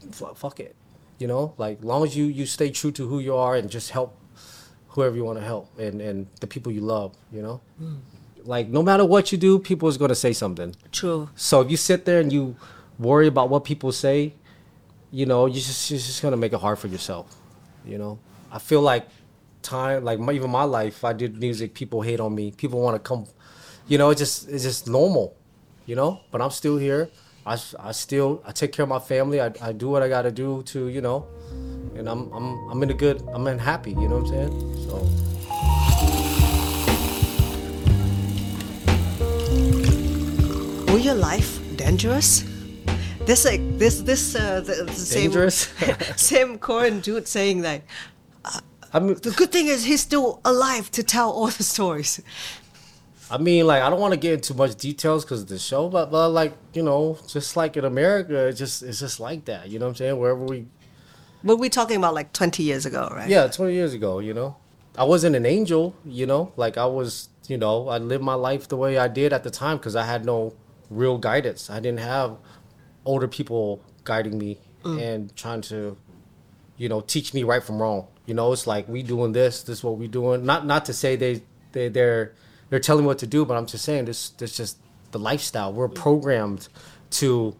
F- 0.09 0.37
fuck 0.37 0.59
it, 0.59 0.75
you 1.17 1.27
know. 1.27 1.53
Like 1.57 1.83
long 1.83 2.03
as 2.03 2.15
you 2.15 2.25
you 2.25 2.45
stay 2.45 2.69
true 2.69 2.91
to 2.91 3.07
who 3.07 3.19
you 3.19 3.35
are 3.35 3.55
and 3.55 3.69
just 3.69 3.89
help 3.91 4.15
whoever 4.89 5.15
you 5.15 5.23
want 5.23 5.39
to 5.39 5.45
help 5.45 5.67
and 5.79 6.01
and 6.01 6.27
the 6.41 6.47
people 6.47 6.71
you 6.71 6.81
love. 6.81 7.15
You 7.31 7.41
know, 7.41 7.61
hmm. 7.79 7.95
Like 8.45 8.67
no 8.69 8.83
matter 8.83 9.05
what 9.05 9.31
you 9.31 9.37
do, 9.37 9.59
people 9.59 9.89
is 9.89 9.97
gonna 9.97 10.15
say 10.15 10.33
something. 10.33 10.75
True. 10.91 11.29
So 11.35 11.61
if 11.61 11.71
you 11.71 11.77
sit 11.77 12.05
there 12.05 12.19
and 12.19 12.31
you 12.31 12.55
worry 12.99 13.27
about 13.27 13.49
what 13.49 13.63
people 13.63 13.91
say, 13.91 14.33
you 15.11 15.25
know, 15.25 15.45
you 15.45 15.55
just 15.55 15.89
you're 15.89 15.99
just 15.99 16.21
gonna 16.21 16.37
make 16.37 16.53
it 16.53 16.59
hard 16.59 16.79
for 16.79 16.87
yourself. 16.87 17.35
You 17.85 17.97
know, 17.97 18.19
I 18.51 18.59
feel 18.59 18.81
like 18.81 19.07
time, 19.61 20.03
like 20.03 20.19
my, 20.19 20.33
even 20.33 20.49
my 20.49 20.63
life, 20.63 21.03
I 21.03 21.13
did 21.13 21.37
music. 21.39 21.73
People 21.73 22.01
hate 22.01 22.19
on 22.19 22.33
me. 22.33 22.51
People 22.51 22.81
want 22.81 22.95
to 22.95 22.99
come. 22.99 23.25
You 23.87 23.97
know, 23.97 24.09
it's 24.09 24.19
just 24.19 24.49
it's 24.49 24.63
just 24.63 24.87
normal. 24.87 25.35
You 25.85 25.95
know, 25.95 26.21
but 26.31 26.41
I'm 26.41 26.51
still 26.51 26.77
here. 26.77 27.09
I, 27.45 27.59
I 27.79 27.91
still 27.91 28.41
I 28.45 28.51
take 28.51 28.71
care 28.71 28.83
of 28.83 28.89
my 28.89 28.99
family. 28.99 29.39
I, 29.39 29.51
I 29.61 29.71
do 29.71 29.89
what 29.89 30.01
I 30.01 30.09
got 30.09 30.23
to 30.23 30.31
do 30.31 30.63
to 30.63 30.87
you 30.87 31.01
know, 31.01 31.27
and 31.95 32.07
I'm 32.09 32.31
I'm 32.31 32.69
I'm 32.69 32.83
in 32.83 32.89
a 32.89 32.93
good 32.93 33.21
I'm 33.33 33.45
in 33.47 33.59
happy. 33.59 33.91
You 33.91 34.07
know 34.07 34.19
what 34.19 34.31
I'm 34.31 34.49
saying? 34.49 34.89
So. 34.89 35.24
Your 40.95 41.13
life 41.13 41.59
dangerous? 41.75 42.43
This 43.25 43.45
like 43.45 43.61
this 43.77 44.01
this 44.01 44.35
uh, 44.35 44.61
the, 44.61 44.85
the 44.85 44.93
same 44.93 45.23
Dangerous? 45.23 45.73
same 46.15 46.57
Korean 46.57 46.99
dude 47.01 47.27
saying 47.27 47.61
like 47.61 47.83
I 48.93 48.99
mean, 48.99 49.15
the 49.21 49.31
good 49.31 49.51
thing 49.51 49.67
is 49.67 49.83
he's 49.83 49.99
still 49.99 50.39
alive 50.45 50.89
to 50.91 51.03
tell 51.03 51.29
all 51.29 51.47
the 51.47 51.63
stories. 51.63 52.21
I 53.29 53.37
mean, 53.37 53.67
like 53.67 53.83
I 53.83 53.89
don't 53.89 53.99
want 53.99 54.13
to 54.13 54.19
get 54.19 54.35
into 54.35 54.53
much 54.53 54.75
details 54.75 55.25
because 55.25 55.41
of 55.41 55.49
the 55.49 55.59
show, 55.59 55.89
but, 55.89 56.11
but 56.11 56.29
like 56.29 56.53
you 56.73 56.81
know, 56.81 57.19
just 57.27 57.57
like 57.57 57.75
in 57.75 57.83
America, 57.83 58.47
it's 58.47 58.57
just 58.57 58.81
it's 58.81 58.99
just 59.01 59.19
like 59.19 59.45
that. 59.45 59.67
You 59.69 59.79
know 59.79 59.87
what 59.87 59.89
I'm 59.89 59.95
saying? 59.95 60.17
Wherever 60.17 60.45
we, 60.45 60.67
But 61.43 61.57
we're 61.57 61.69
talking 61.69 61.97
about 61.97 62.13
like 62.13 62.31
20 62.31 62.63
years 62.63 62.85
ago, 62.85 63.09
right? 63.11 63.27
yeah, 63.27 63.47
20 63.47 63.73
years 63.73 63.93
ago, 63.93 64.19
you 64.19 64.33
know, 64.33 64.55
I 64.97 65.03
wasn't 65.03 65.35
an 65.35 65.45
angel. 65.45 65.93
You 66.05 66.25
know, 66.25 66.53
like 66.55 66.77
I 66.77 66.85
was, 66.85 67.27
you 67.49 67.57
know, 67.57 67.89
I 67.89 67.97
lived 67.97 68.23
my 68.23 68.35
life 68.35 68.69
the 68.69 68.77
way 68.77 68.97
I 68.97 69.09
did 69.09 69.33
at 69.33 69.43
the 69.43 69.51
time 69.51 69.75
because 69.77 69.97
I 69.97 70.05
had 70.05 70.23
no 70.23 70.53
real 70.89 71.17
guidance. 71.17 71.69
I 71.69 71.79
didn't 71.79 71.99
have 71.99 72.37
older 73.05 73.27
people 73.27 73.81
guiding 74.03 74.37
me 74.37 74.57
mm. 74.83 75.01
and 75.01 75.35
trying 75.35 75.61
to, 75.61 75.97
you 76.77 76.89
know, 76.89 77.01
teach 77.01 77.33
me 77.33 77.43
right 77.43 77.63
from 77.63 77.81
wrong. 77.81 78.07
You 78.25 78.33
know, 78.33 78.51
it's 78.51 78.65
like 78.65 78.87
we 78.87 79.03
doing 79.03 79.33
this, 79.33 79.63
this 79.63 79.79
is 79.79 79.83
what 79.83 79.97
we 79.97 80.07
doing. 80.07 80.45
Not 80.45 80.65
not 80.65 80.85
to 80.85 80.93
say 80.93 81.15
they 81.15 81.41
they 81.71 81.89
they're 81.89 82.33
they're 82.69 82.79
telling 82.79 83.03
me 83.03 83.07
what 83.07 83.19
to 83.19 83.27
do, 83.27 83.45
but 83.45 83.55
I'm 83.55 83.67
just 83.67 83.85
saying 83.85 84.05
this 84.05 84.29
this 84.29 84.57
just 84.57 84.77
the 85.11 85.19
lifestyle. 85.19 85.71
We're 85.71 85.89
mm. 85.89 85.95
programmed 85.95 86.67
to 87.11 87.55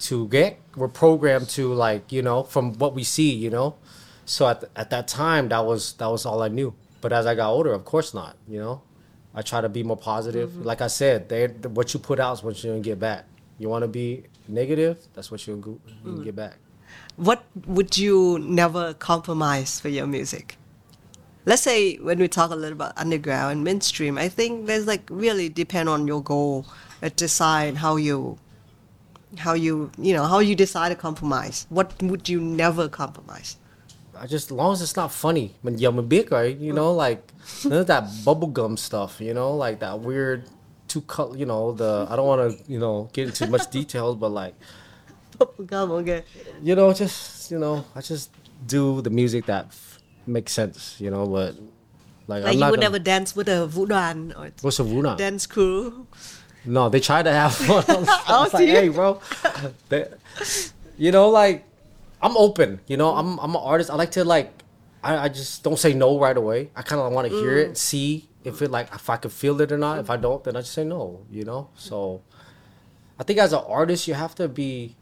to 0.00 0.28
get. 0.28 0.58
We're 0.76 0.88
programmed 0.88 1.48
to 1.50 1.72
like 1.74 2.10
you 2.12 2.22
know 2.22 2.44
from 2.44 2.74
what 2.74 2.94
we 2.94 3.04
see. 3.04 3.34
You 3.34 3.50
know, 3.50 3.76
so 4.24 4.48
at 4.48 4.64
at 4.74 4.90
that 4.90 5.08
time 5.08 5.48
that 5.48 5.66
was 5.66 5.92
that 5.94 6.06
was 6.06 6.24
all 6.24 6.42
I 6.42 6.48
knew. 6.48 6.74
But 7.00 7.12
as 7.12 7.26
I 7.26 7.34
got 7.34 7.50
older, 7.50 7.72
of 7.72 7.84
course 7.84 8.14
not. 8.14 8.36
You 8.48 8.58
know, 8.58 8.82
I 9.34 9.42
try 9.42 9.60
to 9.60 9.68
be 9.68 9.82
more 9.82 9.96
positive. 9.96 10.50
Mm-hmm. 10.50 10.62
Like 10.62 10.80
I 10.80 10.86
said, 10.86 11.28
they 11.28 11.46
what 11.46 11.94
you 11.94 12.00
put 12.00 12.18
out 12.18 12.38
is 12.38 12.42
what 12.42 12.62
you're 12.62 12.72
gonna 12.72 12.82
get 12.82 12.98
back. 12.98 13.24
You 13.58 13.68
want 13.68 13.82
to 13.82 13.88
be 13.88 14.24
negative, 14.46 14.98
that's 15.14 15.30
what 15.30 15.46
you're 15.46 15.56
gonna 15.56 15.76
go- 15.76 15.80
you 15.86 15.94
can 16.02 16.18
mm. 16.18 16.24
get 16.24 16.36
back. 16.36 16.58
What 17.16 17.44
would 17.66 17.98
you 17.98 18.38
never 18.38 18.94
compromise 18.94 19.80
for 19.80 19.88
your 19.88 20.06
music? 20.06 20.56
Let's 21.44 21.62
say 21.62 21.96
when 21.96 22.18
we 22.18 22.28
talk 22.28 22.50
a 22.50 22.54
little 22.54 22.74
about 22.74 22.92
underground 22.96 23.52
and 23.52 23.64
mainstream, 23.64 24.18
I 24.18 24.28
think 24.28 24.66
there's 24.66 24.86
like 24.86 25.08
really 25.10 25.48
depend 25.48 25.88
on 25.88 26.06
your 26.06 26.22
goal 26.22 26.66
and 27.02 27.14
decide 27.16 27.76
how 27.76 27.96
you 27.96 28.38
how 29.36 29.54
you 29.54 29.90
you 29.98 30.14
know 30.14 30.24
how 30.24 30.38
you 30.38 30.54
decide 30.54 30.90
to 30.90 30.94
compromise. 30.94 31.66
What 31.68 32.00
would 32.02 32.28
you 32.28 32.40
never 32.40 32.88
compromise? 32.88 33.56
I 34.20 34.26
just 34.26 34.46
as 34.46 34.52
long 34.52 34.72
as 34.72 34.82
it's 34.82 34.96
not 34.96 35.12
funny. 35.12 35.54
When 35.62 35.78
you're 35.78 35.92
big, 36.02 36.30
right? 36.32 36.56
You 36.56 36.72
know, 36.72 36.92
like 36.92 37.22
none 37.64 37.78
of 37.80 37.86
that 37.86 38.04
bubblegum 38.24 38.78
stuff. 38.78 39.20
You 39.20 39.34
know, 39.34 39.54
like 39.56 39.80
that 39.80 40.00
weird 40.00 40.44
two 40.88 41.02
cut. 41.02 41.36
You 41.38 41.46
know, 41.46 41.72
the 41.72 42.06
I 42.10 42.16
don't 42.16 42.26
want 42.26 42.42
to 42.50 42.72
you 42.72 42.78
know 42.78 43.08
get 43.12 43.28
into 43.28 43.46
much 43.46 43.70
details, 43.78 44.16
but 44.16 44.30
like 44.30 44.54
Come 45.68 45.90
okay. 46.02 46.24
you 46.62 46.74
know, 46.74 46.92
just 46.92 47.50
you 47.50 47.58
know, 47.58 47.84
I 47.94 48.00
just 48.00 48.30
do 48.66 49.00
the 49.02 49.10
music 49.10 49.46
that 49.46 49.66
f- 49.66 49.98
makes 50.26 50.52
sense. 50.52 50.96
You 50.98 51.10
know, 51.10 51.26
but 51.26 51.54
like, 52.26 52.42
Like 52.44 52.54
you 52.54 52.60
would 52.64 52.70
gonna- 52.70 52.80
never 52.80 52.98
dance 52.98 53.36
with 53.36 53.48
a 53.48 53.66
đoàn 53.86 54.34
or 54.36 54.50
What's 54.62 54.80
a 54.80 55.14
dance 55.16 55.46
crew. 55.46 56.06
No, 56.64 56.88
they 56.88 57.00
try 57.00 57.22
to 57.22 57.32
have 57.32 57.54
fun. 57.54 57.84
I 57.88 57.94
was, 57.96 58.08
I 58.08 58.40
was 58.42 58.54
Oh, 58.54 58.56
like, 58.58 58.68
hey, 58.68 58.88
bro. 58.88 59.20
They- 59.88 60.08
you 60.98 61.12
know, 61.12 61.28
like 61.30 61.64
I'm 62.22 62.36
open. 62.36 62.80
You 62.86 62.96
know, 62.96 63.14
I'm 63.14 63.38
I'm 63.38 63.50
an 63.54 63.62
artist. 63.62 63.90
I 63.90 63.94
like 63.94 64.10
to 64.12 64.24
like, 64.24 64.52
I, 65.02 65.16
I 65.24 65.28
just 65.28 65.62
don't 65.62 65.78
say 65.78 65.92
no 65.94 66.18
right 66.18 66.36
away. 66.36 66.70
I 66.74 66.82
kind 66.82 67.00
of 67.00 67.12
want 67.12 67.28
to 67.28 67.34
hear 67.40 67.56
Mm. 67.56 67.70
it, 67.70 67.78
see 67.78 68.28
if 68.44 68.62
it 68.62 68.70
like 68.70 68.92
if 68.94 69.08
I 69.10 69.16
can 69.16 69.30
feel 69.30 69.60
it 69.60 69.70
or 69.72 69.78
not. 69.78 69.98
If 69.98 70.10
I 70.10 70.16
don't, 70.16 70.42
then 70.44 70.56
I 70.56 70.60
just 70.60 70.72
say 70.72 70.84
no. 70.84 71.20
You 71.30 71.44
know, 71.44 71.68
so 71.76 72.22
I 73.18 73.22
think 73.24 73.38
as 73.38 73.52
an 73.52 73.62
artist, 73.66 74.08
you 74.08 74.14
have 74.14 74.34
to 74.36 74.48
be 74.48 74.96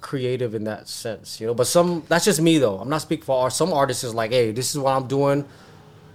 creative 0.00 0.54
in 0.54 0.64
that 0.64 0.88
sense, 0.88 1.40
you 1.40 1.46
know. 1.46 1.54
But 1.54 1.66
some 1.66 2.02
that's 2.08 2.24
just 2.24 2.40
me 2.40 2.58
though. 2.58 2.78
I'm 2.78 2.88
not 2.88 3.02
speaking 3.02 3.24
for 3.24 3.42
art. 3.44 3.52
Some 3.52 3.72
artists 3.72 4.02
is 4.04 4.14
like, 4.14 4.32
hey, 4.32 4.50
this 4.52 4.70
is 4.74 4.78
what 4.78 4.92
I'm 4.96 5.06
doing. 5.06 5.44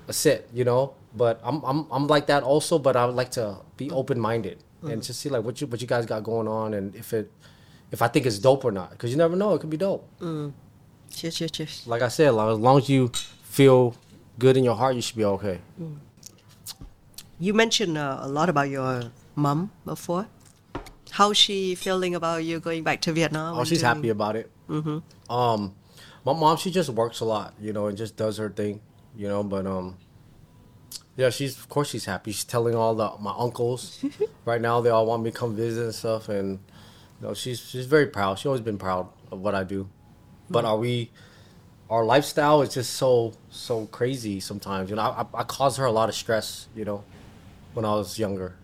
That's 0.07 0.25
it, 0.25 0.49
you 0.53 0.63
know. 0.65 0.93
But 1.15 1.39
I'm 1.43 1.63
I'm 1.63 1.88
I'm 1.91 2.07
like 2.07 2.28
that 2.28 2.43
also. 2.43 2.80
But 2.80 2.95
I 2.95 3.05
would 3.05 3.15
like 3.15 3.32
to 3.32 3.57
be 3.78 3.89
open 3.91 4.19
minded 4.19 4.63
and 4.84 5.01
just 5.03 5.19
see 5.19 5.30
like 5.30 5.43
what 5.43 5.59
you 5.59 5.67
what 5.67 5.82
you 5.82 5.88
guys 5.88 6.05
got 6.05 6.23
going 6.23 6.47
on 6.47 6.73
and 6.73 6.95
if 6.95 7.11
it 7.11 7.32
if 7.91 8.01
I 8.01 8.07
think 8.07 8.25
it's 8.25 8.39
dope 8.39 8.65
or 8.65 8.71
not 8.71 8.91
because 8.91 9.11
you 9.11 9.17
never 9.17 9.35
know. 9.35 9.53
It 9.53 9.59
could 9.61 9.69
be 9.69 9.77
dope. 9.77 10.07
Cheers, 11.13 11.35
cheers, 11.35 11.51
cheers. 11.51 11.83
Like 11.88 12.01
I 12.01 12.09
said, 12.09 12.31
like, 12.31 12.49
as 12.51 12.59
long 12.59 12.77
as 12.79 12.89
you 12.89 13.11
feel 13.43 13.95
good 14.38 14.57
in 14.57 14.63
your 14.63 14.75
heart, 14.75 14.95
you 14.95 15.01
should 15.01 15.15
be 15.15 15.25
okay. 15.25 15.59
You 17.39 17.53
mentioned 17.53 17.97
uh, 17.97 18.19
a 18.21 18.27
lot 18.27 18.49
about 18.49 18.69
your 18.69 19.03
mom 19.35 19.71
before. 19.85 20.27
How's 21.11 21.38
she 21.38 21.75
feeling 21.75 22.13
about 22.15 22.43
you 22.43 22.59
going 22.59 22.83
back 22.83 23.01
to 23.01 23.13
Vietnam? 23.13 23.57
Oh, 23.57 23.63
she's 23.63 23.79
doing- 23.81 23.95
happy 23.95 24.09
about 24.09 24.35
it. 24.35 24.51
Mm-hmm. 24.69 25.31
Um, 25.33 25.73
my 26.25 26.33
mom, 26.33 26.57
she 26.57 26.71
just 26.71 26.89
works 26.89 27.21
a 27.21 27.25
lot, 27.25 27.53
you 27.59 27.71
know, 27.73 27.88
and 27.88 27.97
just 27.97 28.17
does 28.17 28.38
her 28.38 28.49
thing, 28.49 28.81
you 29.15 29.27
know. 29.27 29.43
But 29.43 29.65
um, 29.65 29.97
yeah, 31.15 31.29
she's 31.29 31.57
of 31.57 31.69
course 31.69 31.89
she's 31.89 32.05
happy. 32.05 32.31
She's 32.31 32.43
telling 32.43 32.75
all 32.75 32.93
the 32.95 33.11
my 33.19 33.33
uncles 33.38 34.03
right 34.45 34.59
now 34.59 34.81
they 34.81 34.89
all 34.89 35.05
want 35.05 35.23
me 35.23 35.31
to 35.31 35.38
come 35.38 35.55
visit 35.55 35.83
and 35.85 35.95
stuff, 35.95 36.27
and 36.27 36.59
know 37.22 37.34
she's 37.34 37.59
she's 37.59 37.86
very 37.86 38.07
proud. 38.07 38.39
She's 38.39 38.45
always 38.45 38.61
been 38.61 38.78
proud 38.78 39.07
of 39.32 39.39
what 39.39 39.55
I 39.55 39.63
do. 39.63 39.89
But 40.49 40.61
hmm. 40.61 40.68
are 40.68 40.78
we? 40.78 41.11
Our 41.89 42.03
lifestyle 42.03 42.61
is 42.61 42.74
just 42.74 42.93
so 42.93 43.34
so 43.49 43.86
crazy 43.88 44.39
sometimes. 44.39 44.89
You 44.89 44.97
know, 44.97 45.03
I, 45.03 45.22
I, 45.22 45.41
I 45.41 45.43
caused 45.43 45.78
her 45.78 45.86
a 45.86 45.91
lot 45.91 46.09
of 46.09 46.15
stress. 46.15 46.68
You 46.76 46.86
know, 46.86 47.03
when 47.74 47.86
I 47.86 47.93
was 47.95 48.20
younger, 48.20 48.55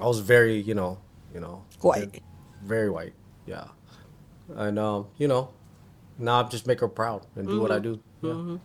I 0.00 0.06
was 0.06 0.20
very 0.20 0.60
you 0.60 0.74
know 0.74 0.98
you 1.34 1.40
know 1.40 1.64
White. 1.80 2.22
very 2.62 2.90
white. 2.90 3.14
Yeah, 3.46 3.68
and 4.54 4.78
um, 4.78 5.06
you 5.16 5.28
know, 5.28 5.50
now 6.18 6.40
I 6.40 6.48
just 6.48 6.66
make 6.66 6.80
her 6.80 6.88
proud 6.88 7.26
and 7.36 7.48
do 7.48 7.60
what 7.60 7.70
I 7.70 7.76
mm-hmm. 7.76 7.82
do. 7.82 8.00
Yeah. 8.22 8.32
Mm-hmm. 8.32 8.56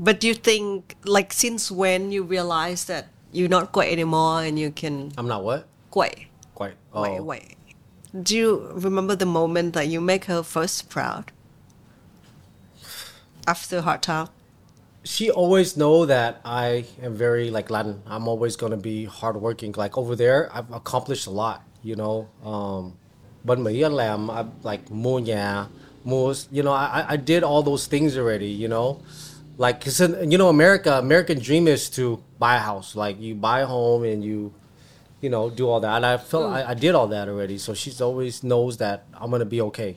But 0.00 0.18
do 0.18 0.28
you 0.28 0.34
think, 0.34 0.96
like, 1.04 1.30
since 1.30 1.70
when 1.70 2.10
you 2.10 2.22
realize 2.22 2.86
that 2.86 3.08
you're 3.32 3.50
not 3.50 3.70
quite 3.70 3.92
anymore 3.92 4.42
and 4.42 4.58
you 4.58 4.70
can 4.70 5.12
I'm 5.18 5.28
not 5.28 5.44
what 5.44 5.68
quite, 5.90 6.26
quite. 6.54 6.74
Oh, 6.92 7.02
wait, 7.02 7.20
wait. 7.20 7.56
Do 8.14 8.36
you 8.36 8.70
remember 8.74 9.14
the 9.14 9.26
moment 9.26 9.74
that 9.74 9.86
you 9.88 10.00
make 10.00 10.24
her 10.24 10.42
first 10.42 10.88
proud? 10.88 11.30
After 13.46 13.80
hard 13.82 14.02
time? 14.02 14.28
she 15.02 15.30
always 15.30 15.78
know 15.78 16.04
that 16.04 16.40
I 16.44 16.84
am 17.02 17.14
very 17.14 17.50
like 17.50 17.70
Latin. 17.70 18.02
I'm 18.06 18.28
always 18.28 18.54
gonna 18.56 18.76
be 18.76 19.06
hardworking. 19.06 19.72
Like 19.76 19.96
over 19.96 20.14
there, 20.14 20.50
I've 20.52 20.70
accomplished 20.72 21.26
a 21.26 21.30
lot. 21.30 21.62
You 21.82 21.96
know, 21.96 22.28
um, 22.44 22.92
bên 23.46 23.62
Mỹ 23.64 23.80
làm 23.88 24.30
I 24.30 24.44
like 24.62 24.90
mua 24.90 25.20
nhà. 25.20 25.66
You 26.50 26.62
know, 26.62 26.72
I 26.72 27.00
I- 27.00 27.06
I 27.14 27.16
did 27.16 27.42
all 27.42 27.62
those 27.62 27.86
things 27.86 28.18
already. 28.18 28.50
You 28.50 28.68
know, 28.68 28.98
like 29.56 29.80
'cause 29.82 30.00
in, 30.00 30.30
you 30.30 30.36
know 30.36 30.48
America, 30.50 30.98
American 30.98 31.38
dream 31.38 31.66
is 31.66 31.88
to 31.96 32.18
buy 32.38 32.56
a 32.56 32.60
house. 32.60 32.94
Like 32.94 33.18
you 33.20 33.34
buy 33.34 33.60
a 33.60 33.66
home 33.66 34.04
and 34.04 34.22
you, 34.22 34.52
you 35.20 35.30
know, 35.30 35.50
do 35.50 35.68
all 35.68 35.80
that. 35.80 35.96
And 35.96 36.06
I 36.06 36.16
felt 36.16 36.52
I, 36.52 36.70
I 36.70 36.74
did 36.74 36.94
all 36.94 37.08
that 37.08 37.28
already. 37.28 37.58
So 37.58 37.74
she's 37.74 38.00
always 38.00 38.42
knows 38.42 38.76
that 38.78 39.04
I'm 39.14 39.30
gonna 39.30 39.44
be 39.44 39.60
okay. 39.62 39.96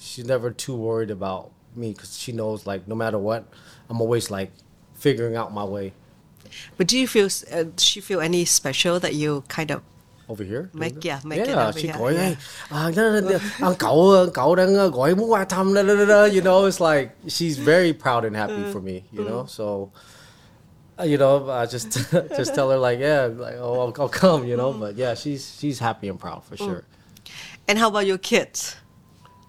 She's 0.00 0.24
never 0.24 0.50
too 0.50 0.74
worried 0.76 1.10
about 1.10 1.50
me 1.74 1.92
because 1.92 2.18
she 2.18 2.32
knows 2.32 2.66
like 2.66 2.88
no 2.88 2.94
matter 2.94 3.18
what, 3.18 3.46
I'm 3.88 4.00
always 4.00 4.30
like 4.30 4.50
figuring 4.94 5.36
out 5.36 5.52
my 5.52 5.64
way 5.64 5.92
But 6.76 6.86
do 6.88 6.98
you 6.98 7.06
feel, 7.06 7.26
uh, 7.26 7.64
does 7.64 7.84
she 7.84 8.00
feel 8.00 8.20
any 8.20 8.44
special 8.44 8.98
that 9.00 9.14
you 9.14 9.44
kind 9.48 9.70
of 9.70 9.82
over 10.28 10.42
here. 10.42 10.70
Make- 10.74 11.04
yeah, 11.04 11.20
make 11.24 11.40
it 11.40 11.48
yeah, 11.48 11.68
over 11.68 11.78
she 11.78 11.86
here, 11.86 11.96
gọi 11.96 12.12
yeah. 12.12 12.20
hey, 12.20 12.36
à, 12.68 12.90
đó, 12.96 13.20
đó, 13.20 13.38
anh 13.60 13.74
cậu 13.78 14.26
cậu 14.34 14.54
đang 14.54 14.86
uh, 14.86 14.94
gọi 14.94 15.14
muốn 15.14 15.30
qua 15.30 15.44
thăm 15.44 15.74
you 16.32 16.40
know 16.42 16.66
it's 16.66 16.80
like 16.80 17.10
she's 17.28 17.58
very 17.58 17.92
proud 17.92 18.24
and 18.24 18.36
happy 18.36 18.72
for 18.72 18.80
me 18.80 19.02
you 19.12 19.24
know 19.24 19.44
so 19.48 19.64
uh, 19.64 20.00
Uh, 20.98 21.04
you 21.04 21.18
know 21.18 21.50
I 21.50 21.66
just 21.66 21.92
just 22.36 22.54
tell 22.54 22.70
her 22.70 22.78
like 22.78 22.98
yeah 22.98 23.26
like 23.26 23.56
oh 23.58 23.80
I'll, 23.80 23.94
I'll 24.00 24.08
come 24.08 24.46
you 24.46 24.56
know 24.56 24.70
mm-hmm. 24.70 24.80
but 24.80 24.94
yeah 24.96 25.14
she's 25.14 25.58
she's 25.58 25.78
happy 25.78 26.08
and 26.08 26.18
proud 26.18 26.42
for 26.44 26.56
mm. 26.56 26.64
sure 26.64 26.84
And 27.68 27.78
how 27.78 27.88
about 27.88 28.06
your 28.06 28.18
kids? 28.18 28.76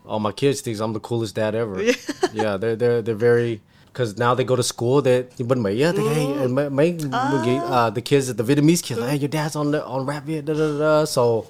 all 0.08 0.20
my 0.20 0.32
kids 0.32 0.62
thinks 0.62 0.80
I'm 0.80 0.94
the 0.94 1.00
coolest 1.00 1.36
dad 1.36 1.54
ever. 1.54 1.84
yeah, 2.34 2.58
they're 2.58 2.76
they're 2.76 3.02
they're 3.02 3.16
very 3.16 3.62
because 3.88 4.18
now 4.18 4.34
they 4.34 4.44
go 4.44 4.56
to 4.56 4.64
school. 4.64 5.02
They 5.02 5.28
but 5.40 5.58
Mỹ 5.58 5.84
á, 5.84 5.92
they 5.96 6.04
hey 6.04 6.26
mm. 6.26 6.42
and 6.44 6.56
mấy 6.56 6.70
mấy 6.70 7.10
ah. 7.12 7.88
uh, 7.88 7.90
the 7.90 8.02
kids 8.02 8.34
the 8.34 8.44
Vietnamese 8.44 8.82
kids 8.82 9.00
like, 9.00 9.10
hey 9.10 9.18
your 9.18 9.30
dad's 9.30 9.56
on 9.56 9.72
the 9.72 9.84
on 9.84 10.06
rap 10.06 10.26
Việt 10.26 10.46
da, 10.46 10.54
da, 10.54 10.80
da, 10.80 11.06
so 11.06 11.46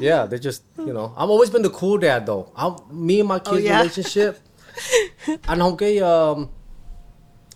yeah 0.00 0.26
they 0.26 0.38
just 0.38 0.62
you 0.78 0.92
know 0.92 1.12
I've 1.16 1.30
always 1.30 1.50
been 1.50 1.62
the 1.62 1.70
cool 1.70 1.98
dad 1.98 2.26
though. 2.26 2.52
I'm, 2.56 2.76
me 2.90 3.20
and 3.20 3.28
my 3.28 3.36
oh, 3.36 3.50
kids 3.50 3.64
yeah? 3.64 3.78
relationship. 3.78 4.36
anh 5.46 5.58
không 5.58 5.76
cái 5.76 5.98
um, 5.98 6.46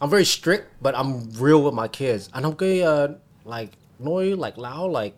I'm 0.01 0.11
very 0.11 0.25
strict 0.25 0.65
but 0.83 0.95
I'm 0.95 1.31
real 1.41 1.63
with 1.63 1.75
my 1.75 1.89
kids. 1.89 2.29
không 2.33 2.55
cái 2.57 2.81
uh, 2.83 3.11
like 3.45 3.71
nói 3.99 4.25
like 4.37 4.59
loud 4.59 4.91
like 5.03 5.17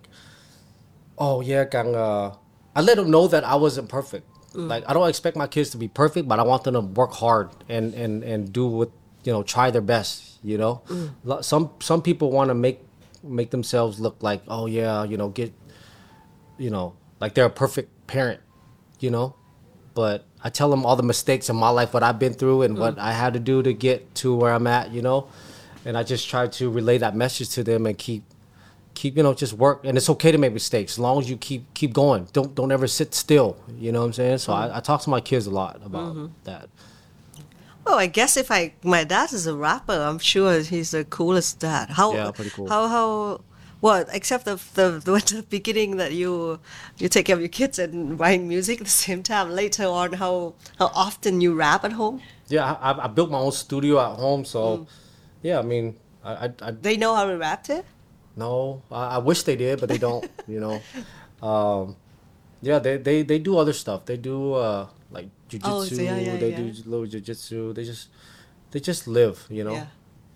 oh 1.16 1.40
yeah 1.48 1.64
càng 1.70 1.92
uh, 1.94 2.32
I 2.74 2.82
let 2.82 2.96
them 2.96 3.10
know 3.10 3.26
that 3.28 3.44
I 3.44 3.56
wasn't 3.56 3.88
perfect. 3.88 4.26
Like 4.54 4.84
I 4.88 4.94
don't 4.94 5.08
expect 5.08 5.36
my 5.36 5.46
kids 5.46 5.70
to 5.70 5.78
be 5.78 5.88
perfect, 5.88 6.28
but 6.28 6.38
I 6.38 6.42
want 6.42 6.64
them 6.64 6.74
to 6.74 6.80
work 6.80 7.12
hard 7.12 7.48
and 7.68 7.94
and 7.94 8.22
and 8.24 8.52
do 8.52 8.66
what 8.66 8.90
you 9.24 9.32
know, 9.32 9.42
try 9.42 9.70
their 9.70 9.82
best. 9.82 10.38
You 10.42 10.58
know, 10.58 10.82
Lo- 11.24 11.40
some 11.42 11.70
some 11.80 12.00
people 12.02 12.30
want 12.30 12.48
to 12.48 12.54
make 12.54 12.78
make 13.22 13.50
themselves 13.50 13.98
look 14.00 14.22
like 14.22 14.42
oh 14.48 14.66
yeah, 14.66 15.04
you 15.04 15.16
know, 15.16 15.28
get 15.28 15.52
you 16.58 16.70
know, 16.70 16.94
like 17.20 17.34
they're 17.34 17.46
a 17.46 17.50
perfect 17.50 17.88
parent. 18.06 18.40
You 19.00 19.10
know, 19.10 19.34
but 19.96 20.26
I 20.44 20.50
tell 20.50 20.70
them 20.70 20.84
all 20.84 20.94
the 20.94 21.02
mistakes 21.02 21.48
in 21.48 21.56
my 21.56 21.70
life, 21.70 21.94
what 21.94 22.02
I've 22.02 22.18
been 22.18 22.34
through, 22.34 22.62
and 22.62 22.78
what 22.78 22.96
mm. 22.96 23.00
I 23.00 23.12
had 23.12 23.32
to 23.32 23.40
do 23.40 23.62
to 23.62 23.72
get 23.72 24.14
to 24.16 24.36
where 24.36 24.52
I'm 24.52 24.66
at. 24.66 24.92
You 24.92 25.02
know, 25.02 25.28
and 25.84 25.96
I 25.96 26.02
just 26.04 26.28
try 26.28 26.46
to 26.46 26.70
relay 26.70 26.98
that 26.98 27.16
message 27.16 27.48
to 27.50 27.64
them 27.64 27.86
and 27.86 27.96
keep 27.96 28.22
keep 28.94 29.16
you 29.16 29.22
know 29.22 29.32
just 29.32 29.54
work. 29.54 29.80
And 29.84 29.96
it's 29.96 30.10
okay 30.10 30.30
to 30.30 30.38
make 30.38 30.52
mistakes 30.52 30.92
as 30.92 30.98
long 30.98 31.18
as 31.18 31.30
you 31.30 31.36
keep 31.38 31.72
keep 31.74 31.94
going. 31.94 32.28
Don't 32.32 32.54
don't 32.54 32.70
ever 32.70 32.86
sit 32.86 33.14
still 33.14 33.56
you 33.78 33.90
know 33.90 34.00
what 34.00 34.06
i'm 34.06 34.12
saying? 34.12 34.38
So 34.38 34.52
I, 34.52 34.68
mm. 34.68 34.76
I 34.76 34.80
talk 34.80 35.00
to 35.02 35.10
my 35.10 35.20
kids 35.20 35.46
a 35.46 35.50
lot 35.50 35.80
about 35.84 36.14
mm-hmm. 36.14 36.26
that. 36.44 36.68
Well, 37.86 37.98
I 37.98 38.06
guess 38.06 38.36
if 38.36 38.50
I 38.50 38.74
my 38.82 39.04
dad 39.04 39.32
is 39.32 39.46
a 39.46 39.54
rapper, 39.54 39.92
I'm 39.92 40.18
sure 40.18 40.60
he's 40.60 40.90
the 40.90 41.04
coolest 41.04 41.60
dad. 41.60 41.90
How 41.90 42.12
Yeah, 42.12 42.30
pretty 42.32 42.50
cool. 42.50 42.68
How 42.68 42.88
how 42.88 43.40
well, 43.86 44.04
except 44.18 44.42
the 44.50 44.56
the, 44.78 44.86
the, 45.06 45.12
the 45.36 45.42
beginning 45.56 45.90
that 46.02 46.12
you 46.20 46.58
you 47.00 47.08
take 47.14 47.24
care 47.28 47.36
of 47.38 47.42
your 47.46 47.54
kids 47.60 47.76
and 47.84 47.94
writing 48.20 48.44
music 48.54 48.76
at 48.82 48.86
the 48.92 48.98
same 49.06 49.22
time. 49.32 49.46
Later 49.62 49.86
on, 50.00 50.08
how 50.22 50.34
how 50.80 50.88
often 51.06 51.32
you 51.44 51.50
rap 51.64 51.82
at 51.88 51.92
home? 52.02 52.18
yeah 52.48 52.62
i, 52.88 52.90
I- 53.06 53.10
built 53.16 53.28
my 53.36 53.42
own 53.46 53.50
studio 53.64 53.94
at 53.98 54.14
home 54.22 54.42
so 54.54 54.86
yeah 55.42 55.58
i 55.58 55.64
mean 55.72 55.86
I, 56.22 56.32
I, 56.44 56.46
I 56.66 56.70
They 56.86 56.96
know 57.02 57.12
how 57.18 57.24
to 57.30 57.36
rap 57.46 57.62
it. 57.76 57.84
no 58.36 58.82
I, 59.00 59.02
I 59.16 59.18
wish 59.28 59.42
they 59.48 59.56
did 59.64 59.74
but 59.80 59.88
they 59.92 59.98
don't 60.06 60.22
you 60.54 60.60
know 60.64 60.76
um 61.42 61.96
yeah 62.62 62.78
they, 62.78 62.94
they 63.06 63.16
they 63.30 63.38
do 63.48 63.52
other 63.62 63.72
stuff 63.82 64.00
they 64.10 64.16
do 64.16 64.54
uh 64.54 64.86
like 65.16 65.26
jujitsu 65.50 65.74
Oh, 65.74 65.82
so 65.82 65.94
yeah, 66.02 66.18
yeah, 66.26 66.36
they 66.42 66.50
yeah. 66.54 66.60
do 66.62 66.64
little 66.92 67.08
jujitsu 67.14 67.74
they 67.74 67.84
just 67.92 68.04
they 68.70 68.80
just 68.90 69.02
live 69.18 69.36
you 69.50 69.64
know. 69.66 69.82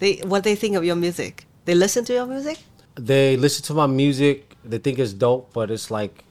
They 0.02 0.12
what 0.32 0.42
they 0.42 0.56
think 0.62 0.74
of 0.76 0.82
your 0.82 0.96
music? 1.06 1.46
They 1.66 1.74
listen 1.84 2.02
to 2.08 2.12
your 2.18 2.26
music. 2.26 2.58
They 3.06 3.36
listen 3.36 3.64
to 3.64 3.74
my 3.74 3.86
music 3.86 4.56
they 4.64 4.78
think 4.78 4.98
it's 4.98 5.12
dope 5.12 5.52
but 5.52 5.70
it's 5.70 5.90
like 5.90 6.24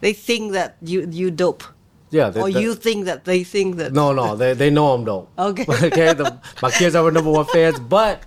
They 0.00 0.12
think 0.12 0.52
that 0.52 0.76
you 0.82 1.08
you 1.10 1.30
dope, 1.30 1.64
yeah 2.10 2.30
they, 2.30 2.40
or 2.40 2.50
they- 2.50 2.60
you 2.60 2.74
think 2.74 3.06
that 3.06 3.24
they 3.24 3.44
think 3.44 3.76
that. 3.76 3.92
No, 3.92 4.12
no, 4.12 4.36
they, 4.36 4.52
they 4.52 4.70
know 4.70 4.92
I'm 4.92 5.04
dope. 5.04 5.28
Okay. 5.38 5.64
okay. 5.88 6.12
The, 6.12 6.38
my 6.62 6.70
kids 6.70 6.94
are 6.94 7.10
number 7.10 7.30
one 7.30 7.46
fans, 7.46 7.80
but 7.80 8.22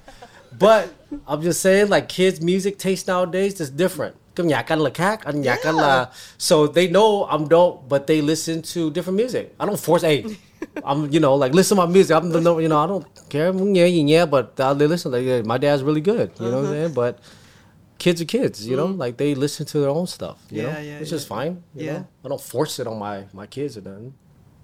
but 0.57 0.89
I'm 1.27 1.41
just 1.41 1.61
saying, 1.61 1.89
like 1.89 2.09
kids' 2.09 2.41
music 2.41 2.77
taste 2.77 3.07
nowadays 3.07 3.61
is 3.61 3.69
different. 3.69 4.15
Cái 4.35 4.45
nhạc 4.45 4.71
là 4.71 4.89
khác, 4.93 5.23
anh 5.25 5.41
nhạc 5.41 5.65
là 5.65 6.07
so 6.37 6.67
they 6.75 6.87
know 6.87 7.25
I'm 7.29 7.47
dope, 7.49 7.89
but 7.89 8.07
they 8.07 8.21
listen 8.21 8.61
to 8.61 8.89
different 8.89 9.17
music. 9.17 9.53
I 9.59 9.65
don't 9.65 9.79
force. 9.79 10.03
Hey, 10.03 10.23
I'm 10.83 11.09
you 11.11 11.19
know 11.19 11.35
like 11.35 11.53
listen 11.53 11.77
to 11.77 11.85
my 11.85 11.93
music. 11.93 12.17
I'm 12.17 12.31
the 12.31 12.39
you 12.39 12.67
know 12.67 12.83
I 12.83 12.87
don't 12.87 13.05
care 13.29 13.51
yeah 13.73 14.03
nghe, 14.03 14.25
but 14.25 14.55
they 14.55 14.87
listen 14.87 15.11
like 15.11 15.25
yeah, 15.25 15.41
my 15.41 15.57
dad's 15.57 15.83
really 15.83 16.01
good. 16.01 16.31
You 16.39 16.51
know 16.51 16.61
what 16.61 16.65
I'm 16.65 16.65
uh-huh. 16.65 16.73
saying? 16.73 16.93
But 16.93 17.19
kids 17.99 18.21
are 18.21 18.25
kids, 18.25 18.67
you 18.67 18.75
know, 18.75 18.87
like 18.87 19.17
they 19.17 19.35
listen 19.35 19.65
to 19.67 19.79
their 19.79 19.89
own 19.89 20.07
stuff. 20.07 20.37
You 20.49 20.63
know, 20.63 20.69
Yeah, 20.69 20.81
yeah, 20.81 20.99
it's 21.01 21.11
yeah. 21.11 21.17
just 21.17 21.27
fine. 21.27 21.63
You 21.75 21.85
Yeah. 21.85 21.93
know, 21.93 22.07
I 22.25 22.27
don't 22.29 22.41
force 22.41 22.79
it 22.81 22.87
on 22.87 22.97
my 22.97 23.25
my 23.33 23.45
kids 23.45 23.77
or 23.77 23.81
nothing. 23.81 24.13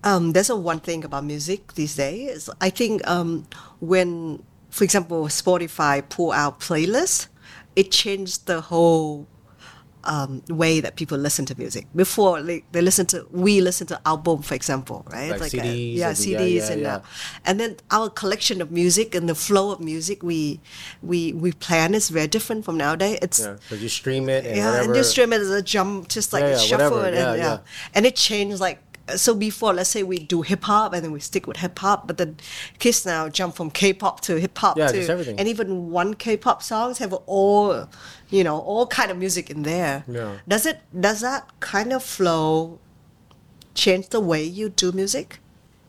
Um, 0.03 0.33
there's 0.33 0.49
a 0.51 0.55
one 0.55 0.79
thing 0.79 1.03
about 1.03 1.23
music 1.23 1.73
these 1.73 1.95
days. 1.95 2.49
I 2.61 2.69
think 2.69 3.01
um, 3.07 3.45
when, 3.79 4.43
for 4.69 4.83
example, 4.83 5.25
Spotify 5.27 6.01
pull 6.07 6.31
out 6.31 6.59
playlists, 6.59 7.27
it 7.75 7.91
changed 7.91 8.45
the 8.45 8.61
whole 8.61 9.25
um, 10.05 10.41
way 10.49 10.79
that 10.81 10.95
people 10.95 11.17
listen 11.17 11.45
to 11.47 11.57
music. 11.57 11.87
Before, 11.95 12.39
like, 12.41 12.63
they 12.71 12.81
listen 12.81 13.05
to 13.07 13.27
we 13.31 13.61
listen 13.61 13.87
to 13.87 13.99
album, 14.05 14.41
for 14.41 14.53
example, 14.55 15.05
right? 15.11 15.31
Like 15.31 15.41
uh, 15.53 15.57
CDs 15.57 15.95
yeah, 15.95 16.07
and- 16.09 16.17
CDs, 16.17 16.27
yeah, 16.27 16.37
yeah, 16.67 16.71
and 16.71 16.81
yeah. 16.81 16.95
Uh, 16.95 17.01
and 17.45 17.59
then 17.59 17.77
our 17.91 18.09
collection 18.09 18.61
of 18.61 18.71
music 18.71 19.15
and 19.15 19.27
the 19.27 19.35
flow 19.35 19.71
of 19.71 19.79
music 19.79 20.23
we 20.23 20.59
we 21.01 21.33
we 21.33 21.51
plan 21.53 21.93
is 21.93 22.09
very 22.09 22.27
different 22.27 22.65
from 22.65 22.77
nowadays. 22.77 23.17
It's 23.21 23.39
Yeah, 23.39 23.57
you 23.77 23.89
stream 23.89 24.29
it 24.29 24.45
and 24.45 24.57
yeah, 24.57 24.69
whatever. 24.71 24.85
and 24.87 24.95
you 24.97 25.03
stream 25.03 25.33
it 25.33 25.41
as 25.41 25.49
a 25.49 25.61
jump, 25.61 26.07
just 26.09 26.33
like 26.33 26.41
Yeah, 26.43 26.47
a 26.49 26.51
yeah, 26.51 26.57
shuffle, 26.57 26.97
whatever. 26.97 27.07
and 27.07 27.15
Yeah, 27.17 27.33
yeah, 27.35 27.53
yeah. 27.53 27.93
and 27.95 28.05
it 28.05 28.15
changed 28.15 28.59
like 28.59 28.79
so. 29.15 29.35
Before, 29.35 29.73
let's 29.73 29.89
say 29.89 30.03
we 30.03 30.19
do 30.19 30.41
hip 30.41 30.63
hop, 30.63 30.93
and 30.93 31.03
then 31.03 31.11
we 31.11 31.19
stick 31.19 31.45
with 31.47 31.57
hip 31.57 31.77
hop, 31.79 32.07
but 32.07 32.17
then 32.17 32.37
kids 32.79 33.05
now 33.05 33.29
jump 33.29 33.55
from 33.55 33.69
K-pop 33.69 34.21
to 34.21 34.39
hip 34.39 34.57
hop 34.57 34.77
Yeah, 34.77 34.87
to 34.87 34.99
everything. 35.07 35.37
and 35.39 35.47
even 35.47 35.91
one 35.91 36.13
K-pop 36.15 36.63
songs 36.63 36.97
have 36.99 37.13
all, 37.27 37.87
you 38.29 38.43
know, 38.43 38.57
all 38.59 38.87
kind 38.87 39.11
of 39.11 39.17
music 39.17 39.49
in 39.49 39.63
there. 39.63 40.03
Yeah. 40.07 40.37
Does 40.47 40.65
it? 40.65 40.79
Does 40.99 41.21
that 41.21 41.49
kind 41.59 41.93
of 41.93 42.01
flow 42.03 42.79
change 43.73 44.09
the 44.09 44.19
way 44.19 44.43
you 44.43 44.69
do 44.69 44.91
music? 44.91 45.39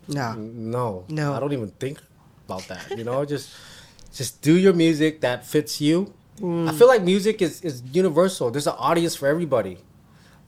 No. 0.07 0.33
No, 0.35 1.03
No. 1.09 1.33
I 1.33 1.39
don't 1.39 1.53
even 1.53 1.69
think 1.79 1.99
about 2.45 2.67
that. 2.67 2.97
You 2.97 3.03
know, 3.03 3.25
just 3.33 3.49
just 4.13 4.41
do 4.41 4.55
your 4.57 4.73
music 4.73 5.21
that 5.21 5.45
fits 5.45 5.81
you. 5.81 6.13
I 6.39 6.71
feel 6.71 6.87
like 6.87 7.01
music 7.01 7.41
is 7.41 7.61
is 7.61 7.81
universal. 7.91 8.51
There's 8.51 8.67
an 8.67 8.75
audience 8.77 9.15
for 9.15 9.27
everybody. 9.27 9.79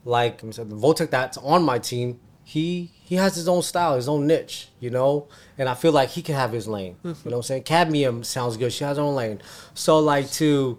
Like 0.04 0.40
I'm 0.42 0.52
the 0.52 0.64
Voltec 0.64 1.10
that's 1.10 1.36
on 1.38 1.64
my 1.64 1.78
team, 1.80 2.20
he 2.50 2.90
he 3.04 3.14
has 3.14 3.36
his 3.36 3.46
own 3.46 3.62
style, 3.62 3.94
his 3.94 4.08
own 4.08 4.26
niche. 4.26 4.68
You 4.80 4.90
know, 4.90 5.28
and 5.56 5.68
I 5.68 5.74
feel 5.74 5.92
like 5.92 6.08
he 6.10 6.22
can 6.22 6.34
have 6.34 6.52
his 6.52 6.66
lane. 6.66 6.96
You 7.04 7.10
know 7.10 7.16
what 7.22 7.36
I'm 7.36 7.42
saying? 7.42 7.62
Cadmium 7.62 8.24
sounds 8.24 8.56
good. 8.56 8.72
She 8.72 8.82
has 8.82 8.96
her 8.96 9.02
own 9.04 9.14
lane. 9.14 9.40
So 9.74 10.00
like 10.00 10.28
to 10.32 10.78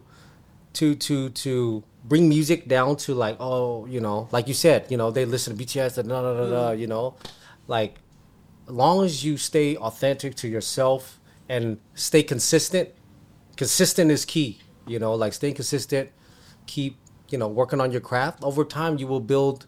to 0.73 0.95
to 0.95 1.29
to 1.29 1.83
bring 2.03 2.27
music 2.27 2.67
down 2.67 2.95
to 2.97 3.13
like 3.13 3.37
oh 3.39 3.85
you 3.85 4.01
know 4.01 4.27
like 4.31 4.47
you 4.47 4.53
said 4.53 4.85
you 4.89 4.97
know 4.97 5.11
they 5.11 5.23
listen 5.23 5.55
to 5.55 5.63
BTS 5.63 5.95
da, 5.95 6.01
da, 6.01 6.21
da, 6.21 6.33
da, 6.33 6.49
da, 6.49 6.71
you 6.71 6.87
know 6.87 7.15
like 7.67 7.95
as 8.67 8.73
long 8.73 9.05
as 9.05 9.23
you 9.23 9.37
stay 9.37 9.77
authentic 9.77 10.33
to 10.35 10.47
yourself 10.47 11.19
and 11.47 11.77
stay 11.93 12.23
consistent 12.23 12.89
consistent 13.55 14.09
is 14.09 14.25
key 14.25 14.59
you 14.87 14.97
know 14.97 15.13
like 15.13 15.33
staying 15.33 15.53
consistent 15.53 16.09
keep 16.65 16.97
you 17.29 17.37
know 17.37 17.47
working 17.47 17.79
on 17.79 17.91
your 17.91 18.01
craft 18.01 18.43
over 18.43 18.63
time 18.63 18.97
you 18.97 19.05
will 19.05 19.19
build 19.19 19.67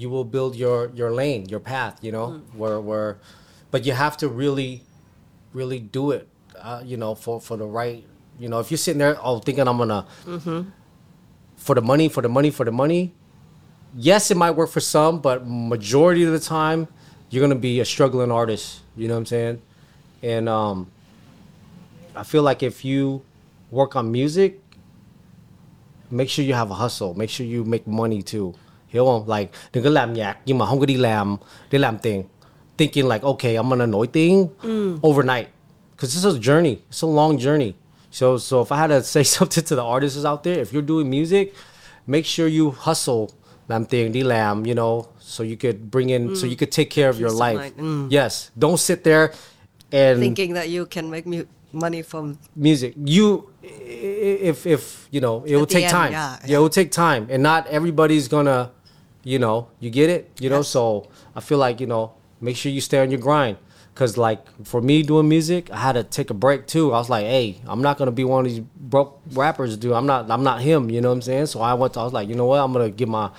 you 0.00 0.08
will 0.08 0.24
build 0.24 0.56
your 0.56 0.90
your 0.94 1.10
lane 1.20 1.42
your 1.52 1.60
path 1.60 1.94
you 2.02 2.10
know 2.16 2.26
where 2.60 2.80
where 2.80 3.18
but 3.70 3.84
you 3.86 3.92
have 3.92 4.16
to 4.16 4.26
really 4.28 4.82
really 5.52 5.78
do 5.98 6.10
it 6.16 6.26
uh, 6.58 6.80
you 6.84 6.96
know 6.96 7.14
for 7.14 7.40
for 7.40 7.56
the 7.56 7.66
right 7.66 8.04
you 8.38 8.48
know 8.48 8.58
if 8.60 8.70
you're 8.70 8.78
sitting 8.86 8.98
there 8.98 9.16
oh 9.22 9.38
thinking 9.38 9.66
i'm 9.68 9.76
gonna 9.78 10.06
for 11.56 11.74
the 11.74 11.82
money 11.82 12.08
for 12.08 12.22
the 12.22 12.28
money 12.28 12.50
for 12.50 12.64
the 12.64 12.72
money 12.72 13.12
yes 13.94 14.30
it 14.30 14.36
might 14.36 14.52
work 14.52 14.70
for 14.70 14.80
some 14.80 15.20
but 15.20 15.46
majority 15.46 16.22
of 16.24 16.32
the 16.32 16.40
time 16.40 16.88
you're 17.28 17.42
gonna 17.46 17.54
be 17.70 17.80
a 17.80 17.84
struggling 17.84 18.30
artist 18.32 18.80
you 18.96 19.06
know 19.06 19.14
what 19.14 19.18
i'm 19.20 19.26
saying? 19.26 19.62
And 20.22 20.48
um 20.48 20.90
i 22.16 22.22
feel 22.22 22.42
like 22.42 22.62
if 22.62 22.84
you 22.84 23.22
work 23.70 23.96
on 23.96 24.10
music 24.10 24.60
make 26.10 26.28
sure 26.28 26.44
you 26.44 26.54
have 26.54 26.70
a 26.70 26.74
hustle 26.74 27.12
make 27.14 27.30
sure 27.30 27.46
you 27.46 27.64
make 27.64 27.86
money 27.86 28.22
too 28.22 28.54
hiểu 28.90 29.04
không? 29.04 29.30
Like 29.38 29.50
đừng 29.72 29.84
có 29.84 29.90
làm 29.90 30.12
nhạc 30.12 30.36
nhưng 30.46 30.58
mà 30.58 30.66
không 30.66 30.80
có 30.80 30.86
đi 30.86 30.96
làm 30.96 31.36
để 31.70 31.78
làm 31.78 31.98
tiền 31.98 32.22
thinking 32.78 33.08
like 33.08 33.22
okay 33.22 33.54
I'm 33.54 33.68
gonna 33.68 33.86
nổi 33.86 34.06
tiếng 34.06 34.46
mm. 34.62 34.98
overnight. 35.06 35.48
Because 35.96 36.14
this 36.14 36.24
is 36.24 36.34
a 36.34 36.52
journey 36.52 36.76
it's 36.90 37.08
a 37.10 37.14
long 37.16 37.38
journey. 37.38 37.72
So 38.12 38.38
so 38.38 38.56
if 38.56 38.70
I 38.70 38.78
had 38.78 38.90
to 38.90 39.00
say 39.02 39.24
something 39.24 39.64
to 39.64 39.76
the 39.76 39.82
artists 39.82 40.24
out 40.24 40.42
there 40.42 40.60
if 40.60 40.72
you're 40.72 40.88
doing 40.88 41.10
music 41.10 41.54
make 42.06 42.24
sure 42.24 42.58
you 42.58 42.74
hustle 42.78 43.26
làm 43.68 43.84
tiền 43.84 44.12
đi 44.12 44.22
làm 44.22 44.64
you 44.64 44.74
know 44.74 45.02
so 45.20 45.44
you 45.44 45.56
could 45.60 45.76
bring 45.92 46.08
in 46.08 46.36
so 46.36 46.46
you 46.46 46.54
mm. 46.54 46.58
could 46.58 46.76
take 46.76 46.90
care 46.90 47.08
of 47.08 47.20
your 47.20 47.32
of 47.32 47.40
life. 47.40 47.70
mind. 47.76 48.12
yes 48.12 48.50
don't 48.56 48.76
sit 48.76 49.04
there 49.04 49.28
and 49.92 50.20
Thinking 50.20 50.54
that 50.54 50.68
you 50.68 50.86
can 50.86 51.10
make 51.10 51.26
mu- 51.26 51.44
money 51.72 52.02
from 52.02 52.38
music. 52.54 52.94
You 53.04 53.50
if 53.62 54.66
if 54.66 55.08
you 55.10 55.20
know 55.20 55.42
it 55.46 55.56
will 55.56 55.66
take 55.66 55.84
end, 55.84 55.92
time. 55.92 56.12
yeah, 56.12 56.36
it 56.46 56.58
will 56.58 56.70
take 56.70 56.90
time. 56.90 57.26
And 57.30 57.42
not 57.42 57.66
everybody's 57.66 58.28
gonna 58.28 58.70
you 59.22 59.38
know 59.38 59.68
you 59.78 59.90
get 59.90 60.10
it 60.10 60.30
you 60.40 60.48
know? 60.48 60.62
So 60.62 61.08
i 61.34 61.40
feel 61.40 61.58
like 61.58 61.80
you 61.80 61.86
know 61.86 62.12
make 62.40 62.56
sure 62.56 62.72
you 62.72 62.80
stay 62.80 62.98
on 62.98 63.10
your 63.10 63.20
grind. 63.20 63.58
Because 63.94 64.16
like 64.16 64.40
for 64.64 64.80
me 64.80 65.02
doing 65.02 65.28
music 65.28 65.70
i 65.70 65.76
had 65.76 65.92
to 65.92 66.04
take 66.04 66.30
a 66.30 66.34
break 66.34 66.66
too. 66.66 66.92
I 66.92 66.98
was 66.98 67.10
like 67.10 67.26
hey 67.26 67.60
i'm 67.66 67.82
not 67.82 67.98
gonna 67.98 68.12
be 68.12 68.24
one 68.24 68.46
of 68.46 68.52
these 68.52 68.60
broke 68.60 69.20
rappers 69.32 69.76
dude. 69.76 69.92
I'm 69.92 70.06
not 70.06 70.30
i'm 70.30 70.42
not 70.42 70.60
him 70.62 70.90
you 70.90 71.00
know 71.00 71.08
what 71.08 71.16
i'm 71.16 71.22
saying? 71.22 71.46
So 71.46 71.60
i 71.60 71.74
went 71.74 71.94
to, 71.94 72.00
i 72.00 72.04
was 72.04 72.12
like 72.12 72.28
you 72.28 72.34
know 72.34 72.46
what? 72.46 72.60
I'm 72.60 72.72
gonna 72.72 72.90
get 72.90 73.08
my 73.08 73.30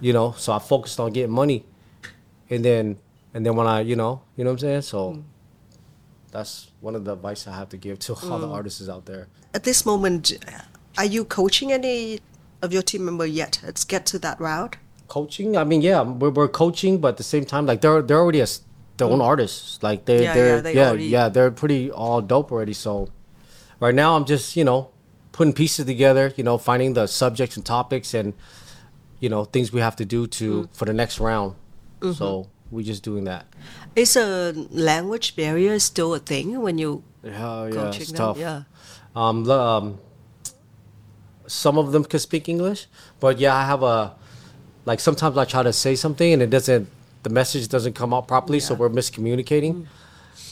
you 0.00 0.12
know? 0.12 0.32
So 0.36 0.52
i 0.52 0.58
focused 0.58 1.00
on 1.00 1.12
getting 1.12 1.32
money. 1.32 1.64
And 2.50 2.64
then 2.64 2.98
and 3.32 3.46
then 3.46 3.56
when 3.56 3.66
i 3.66 3.80
you 3.80 3.96
know 3.96 4.22
you 4.36 4.44
know 4.44 4.50
what 4.50 4.62
i'm 4.62 4.68
saying? 4.68 4.82
So 4.82 5.12
mm. 5.12 5.22
that's 6.30 6.70
one 6.80 6.94
of 6.96 7.04
the 7.04 7.12
advice 7.12 7.46
i 7.46 7.54
have 7.54 7.68
to 7.70 7.76
give 7.76 7.98
to 8.00 8.14
all 8.14 8.38
the 8.38 8.48
mm. 8.48 8.52
artists 8.52 8.88
out 8.88 9.06
there. 9.06 9.28
At 9.54 9.64
this 9.64 9.86
moment, 9.86 10.32
are 10.98 11.04
you 11.04 11.24
coaching 11.24 11.72
any 11.72 12.20
of 12.60 12.72
your 12.72 12.82
team 12.82 13.04
member 13.04 13.26
yet? 13.26 13.60
Let's 13.64 13.84
get 13.84 14.06
to 14.06 14.18
that 14.20 14.40
route. 14.40 14.76
Coaching 15.16 15.56
i 15.62 15.64
mean 15.70 15.82
yeah 15.90 16.00
we're, 16.20 16.30
we're 16.38 16.48
coaching 16.62 16.94
but 17.02 17.08
at 17.14 17.18
the 17.22 17.28
same 17.34 17.44
time 17.52 17.64
like 17.70 17.80
they're 17.84 18.02
they're 18.06 18.22
already 18.24 18.40
a, 18.40 18.48
their 18.98 19.08
own 19.14 19.20
artists 19.32 19.82
like 19.88 20.00
they. 20.08 20.18
Yeah, 20.24 20.34
they're 20.36 20.54
yeah, 20.56 20.60
they 20.66 20.74
yeah 20.78 20.88
already- 20.88 21.10
yeah 21.16 21.26
they're 21.34 21.50
pretty 21.62 21.82
all 21.90 22.20
dope 22.32 22.48
already 22.54 22.76
so 22.86 22.92
right 23.84 23.94
now 24.02 24.10
i'm 24.16 24.24
just 24.34 24.56
you 24.60 24.64
know 24.70 24.80
putting 25.36 25.52
pieces 25.62 25.84
together 25.92 26.24
you 26.38 26.44
know 26.48 26.56
finding 26.70 26.90
the 26.98 27.06
subjects 27.22 27.56
and 27.58 27.64
topics 27.76 28.14
and 28.14 28.32
you 29.24 29.28
know 29.32 29.44
things 29.54 29.66
we 29.76 29.80
have 29.88 29.96
to 30.02 30.06
do 30.16 30.20
to 30.38 30.46
Mm. 30.52 30.76
for 30.78 30.84
the 30.90 30.96
next 31.02 31.16
round 31.28 31.50
Mm-hmm. 32.00 32.12
so 32.20 32.26
we're 32.72 32.88
just 32.92 33.02
doing 33.10 33.24
that 33.32 33.44
Is 33.94 34.16
a 34.16 34.52
language 34.90 35.28
barrier 35.36 35.78
still 35.90 36.10
a 36.14 36.18
thing 36.32 36.46
when 36.66 36.76
you 36.82 36.90
yeah 37.22 37.66
yeah 37.66 37.70
coaching 37.78 38.02
it's 38.02 38.12
them? 38.12 38.20
tough 38.22 38.38
Yeah. 38.46 38.58
um, 39.22 39.36
um 39.50 39.84
some 41.46 41.76
of 41.82 41.92
them 41.92 42.04
can 42.04 42.20
speak 42.28 42.44
english 42.54 42.80
but 43.20 43.38
yeah 43.44 43.54
i 43.54 43.64
have 43.72 43.82
a 43.82 43.98
like 44.84 45.00
sometimes 45.00 45.36
i 45.38 45.44
try 45.44 45.62
to 45.62 45.72
say 45.72 45.94
something 45.94 46.32
and 46.32 46.42
it 46.42 46.50
doesn't 46.50 46.88
the 47.22 47.30
message 47.30 47.68
doesn't 47.68 47.94
come 47.94 48.12
out 48.12 48.26
properly 48.26 48.60
so 48.60 48.74
we're 48.74 48.88
miscommunicating 48.88 49.86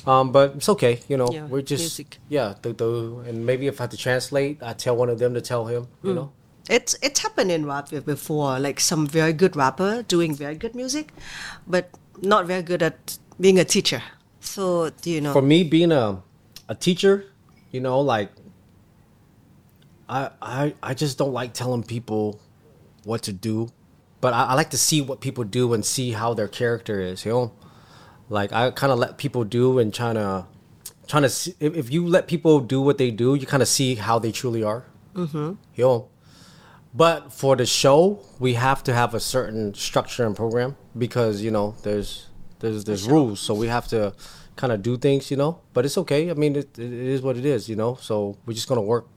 um, 0.06 0.30
but 0.32 0.54
it's 0.56 0.68
okay 0.68 1.00
you 1.08 1.16
know 1.16 1.28
Yeah, 1.32 1.46
we're 1.46 1.62
just 1.62 1.82
music. 1.82 2.18
yeah 2.28 2.54
the, 2.62 2.72
the, 2.72 2.86
and 3.28 3.44
maybe 3.44 3.66
if 3.66 3.80
i 3.80 3.84
have 3.84 3.90
to 3.90 3.96
translate 3.96 4.62
i 4.62 4.72
tell 4.72 4.96
one 4.96 5.08
of 5.10 5.18
them 5.18 5.34
to 5.34 5.40
tell 5.40 5.66
him 5.66 5.88
you 6.02 6.14
know 6.14 6.30
It's 6.70 6.94
it's 7.02 7.20
happened 7.26 7.50
in 7.50 7.66
rap 7.66 7.88
before, 8.06 8.60
like 8.62 8.78
some 8.78 9.02
very 9.18 9.32
good 9.32 9.56
rapper 9.56 10.04
doing 10.06 10.36
very 10.38 10.54
good 10.54 10.74
music, 10.80 11.06
but 11.66 11.84
not 12.22 12.46
very 12.46 12.62
good 12.62 12.82
at 12.88 13.18
being 13.40 13.58
a 13.58 13.64
teacher. 13.64 13.98
So 14.38 14.90
do 15.02 15.10
you 15.10 15.20
know? 15.24 15.32
for 15.32 15.42
me 15.42 15.64
being 15.64 15.90
a 15.90 16.22
a 16.68 16.76
teacher 16.86 17.14
you 17.74 17.80
know 17.86 17.98
like 18.14 18.30
I, 20.08 20.30
I 20.42 20.74
I 20.90 20.94
just 20.94 21.18
don't 21.18 21.32
like 21.32 21.52
telling 21.54 21.82
people 21.82 22.38
what 23.04 23.22
to 23.26 23.32
do, 23.32 23.68
but 24.20 24.32
I, 24.32 24.46
I 24.46 24.54
like 24.54 24.70
to 24.70 24.78
see 24.78 25.00
what 25.00 25.20
people 25.20 25.44
do 25.44 25.72
and 25.72 25.84
see 25.84 26.12
how 26.12 26.34
their 26.34 26.48
character 26.48 27.00
is. 27.00 27.24
You 27.24 27.32
know, 27.32 27.52
like 28.28 28.52
I 28.52 28.70
kind 28.70 28.92
of 28.92 28.98
let 28.98 29.18
people 29.18 29.44
do 29.44 29.78
and 29.78 29.92
trying 29.92 30.14
to 30.14 30.46
trying 31.06 31.22
to 31.24 31.28
see 31.28 31.54
if, 31.60 31.76
if 31.76 31.92
you 31.92 32.06
let 32.06 32.28
people 32.28 32.60
do 32.60 32.80
what 32.80 32.98
they 32.98 33.10
do, 33.10 33.34
you 33.34 33.46
kind 33.46 33.62
of 33.62 33.68
see 33.68 33.96
how 33.96 34.18
they 34.18 34.32
truly 34.32 34.62
are. 34.62 34.84
Mm-hmm. 35.14 35.54
You 35.74 35.84
know, 35.84 36.08
but 36.94 37.32
for 37.32 37.56
the 37.56 37.66
show, 37.66 38.20
we 38.38 38.54
have 38.54 38.82
to 38.84 38.94
have 38.94 39.14
a 39.14 39.20
certain 39.20 39.74
structure 39.74 40.26
and 40.26 40.36
program 40.36 40.76
because 40.96 41.42
you 41.42 41.50
know 41.50 41.74
there's 41.82 42.26
there's 42.60 42.84
there's 42.84 43.08
rules, 43.08 43.40
so 43.40 43.54
we 43.54 43.68
have 43.68 43.88
to 43.88 44.14
kind 44.56 44.72
of 44.72 44.82
do 44.82 44.96
things, 44.96 45.30
you 45.30 45.36
know. 45.36 45.60
But 45.72 45.86
it's 45.86 45.96
okay. 45.98 46.30
I 46.30 46.34
mean, 46.34 46.56
it, 46.56 46.78
it 46.78 46.92
is 46.92 47.22
what 47.22 47.36
it 47.36 47.44
is, 47.44 47.68
you 47.68 47.76
know. 47.76 47.96
So 48.00 48.36
we're 48.44 48.54
just 48.54 48.68
gonna 48.68 48.82
work 48.82 49.08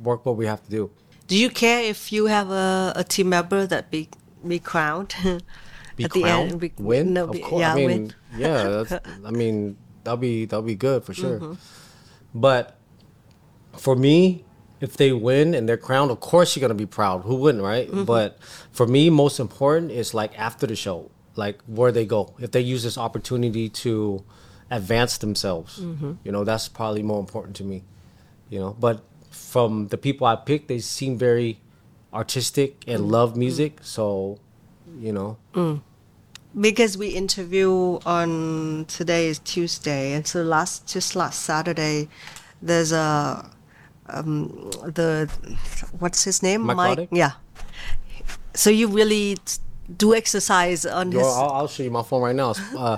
work 0.00 0.24
what 0.24 0.36
we 0.36 0.46
have 0.46 0.62
to 0.64 0.70
do. 0.70 0.90
Do 1.26 1.36
you 1.36 1.48
care 1.50 1.82
if 1.82 2.12
you 2.12 2.26
have 2.26 2.50
a, 2.50 2.92
a 2.96 3.04
team 3.04 3.28
member 3.30 3.66
that 3.66 3.90
be 3.90 4.08
be 4.46 4.58
crowned 4.58 5.14
Be 5.96 6.04
at 6.04 6.10
the 6.10 6.24
end? 6.24 6.58
Be, 6.60 6.72
win, 6.78 7.12
no, 7.14 7.24
of 7.28 7.40
course. 7.40 7.60
Yeah, 7.60 7.72
I 7.72 7.76
mean, 7.76 7.86
win. 7.88 8.14
yeah. 8.36 8.64
That's, 8.88 9.08
I 9.24 9.30
mean, 9.30 9.76
that'll 10.02 10.16
be 10.18 10.44
that'll 10.44 10.62
be 10.62 10.74
good 10.74 11.04
for 11.04 11.14
sure. 11.14 11.38
Mm-hmm. 11.38 11.54
But 12.34 12.76
for 13.76 13.94
me, 13.94 14.44
if 14.80 14.96
they 14.96 15.12
win 15.12 15.54
and 15.54 15.68
they're 15.68 15.76
crowned, 15.76 16.10
of 16.10 16.18
course 16.20 16.54
you're 16.56 16.60
gonna 16.60 16.74
be 16.74 16.86
proud. 16.86 17.22
Who 17.22 17.36
wouldn't, 17.36 17.62
right? 17.62 17.86
Mm-hmm. 17.88 18.04
But 18.04 18.38
for 18.72 18.86
me, 18.86 19.08
most 19.08 19.38
important 19.40 19.92
is 19.92 20.14
like 20.14 20.36
after 20.38 20.66
the 20.66 20.76
show, 20.76 21.10
like 21.36 21.60
where 21.66 21.92
they 21.92 22.04
go. 22.04 22.34
If 22.40 22.50
they 22.50 22.60
use 22.60 22.82
this 22.82 22.98
opportunity 22.98 23.68
to 23.68 24.24
advance 24.70 25.18
themselves, 25.18 25.78
Mm-hmm. 25.78 26.12
you 26.24 26.32
know, 26.32 26.42
that's 26.44 26.68
probably 26.68 27.02
more 27.04 27.20
important 27.20 27.54
to 27.56 27.64
me. 27.64 27.84
You 28.50 28.58
know, 28.58 28.76
but 28.78 29.04
from 29.34 29.88
the 29.88 29.98
people 29.98 30.26
I 30.26 30.36
picked, 30.36 30.68
they 30.68 30.78
seem 30.78 31.18
very 31.18 31.58
artistic 32.12 32.84
and 32.86 33.02
Mm-hmm. 33.02 33.10
love 33.10 33.36
music. 33.36 33.78
So, 33.82 34.38
you 34.98 35.12
know, 35.12 35.36
because 36.58 36.96
we 36.96 37.08
interview 37.08 37.98
on 38.06 38.84
today 38.86 39.26
is 39.28 39.38
Tuesday, 39.40 40.12
and 40.12 40.26
so 40.26 40.42
last 40.42 40.86
just 40.86 41.16
last 41.16 41.42
Saturday, 41.42 42.08
there's 42.62 42.92
a 42.92 43.50
um, 44.06 44.70
the 44.86 45.28
what's 45.98 46.24
his 46.24 46.42
name 46.42 46.62
Mike 46.62 46.76
Mike 46.76 47.08
yeah. 47.10 47.32
So 48.54 48.70
you 48.70 48.86
really 48.86 49.36
do 49.88 50.14
exercise 50.14 50.86
on 50.86 51.12
Yo, 51.12 51.18
his. 51.18 51.26
I'll, 51.26 51.50
I'll 51.50 51.68
show 51.68 51.82
you 51.82 51.90
my 51.90 52.02
phone 52.02 52.22
right 52.22 52.34
now. 52.34 52.54
Uh, 52.76 52.96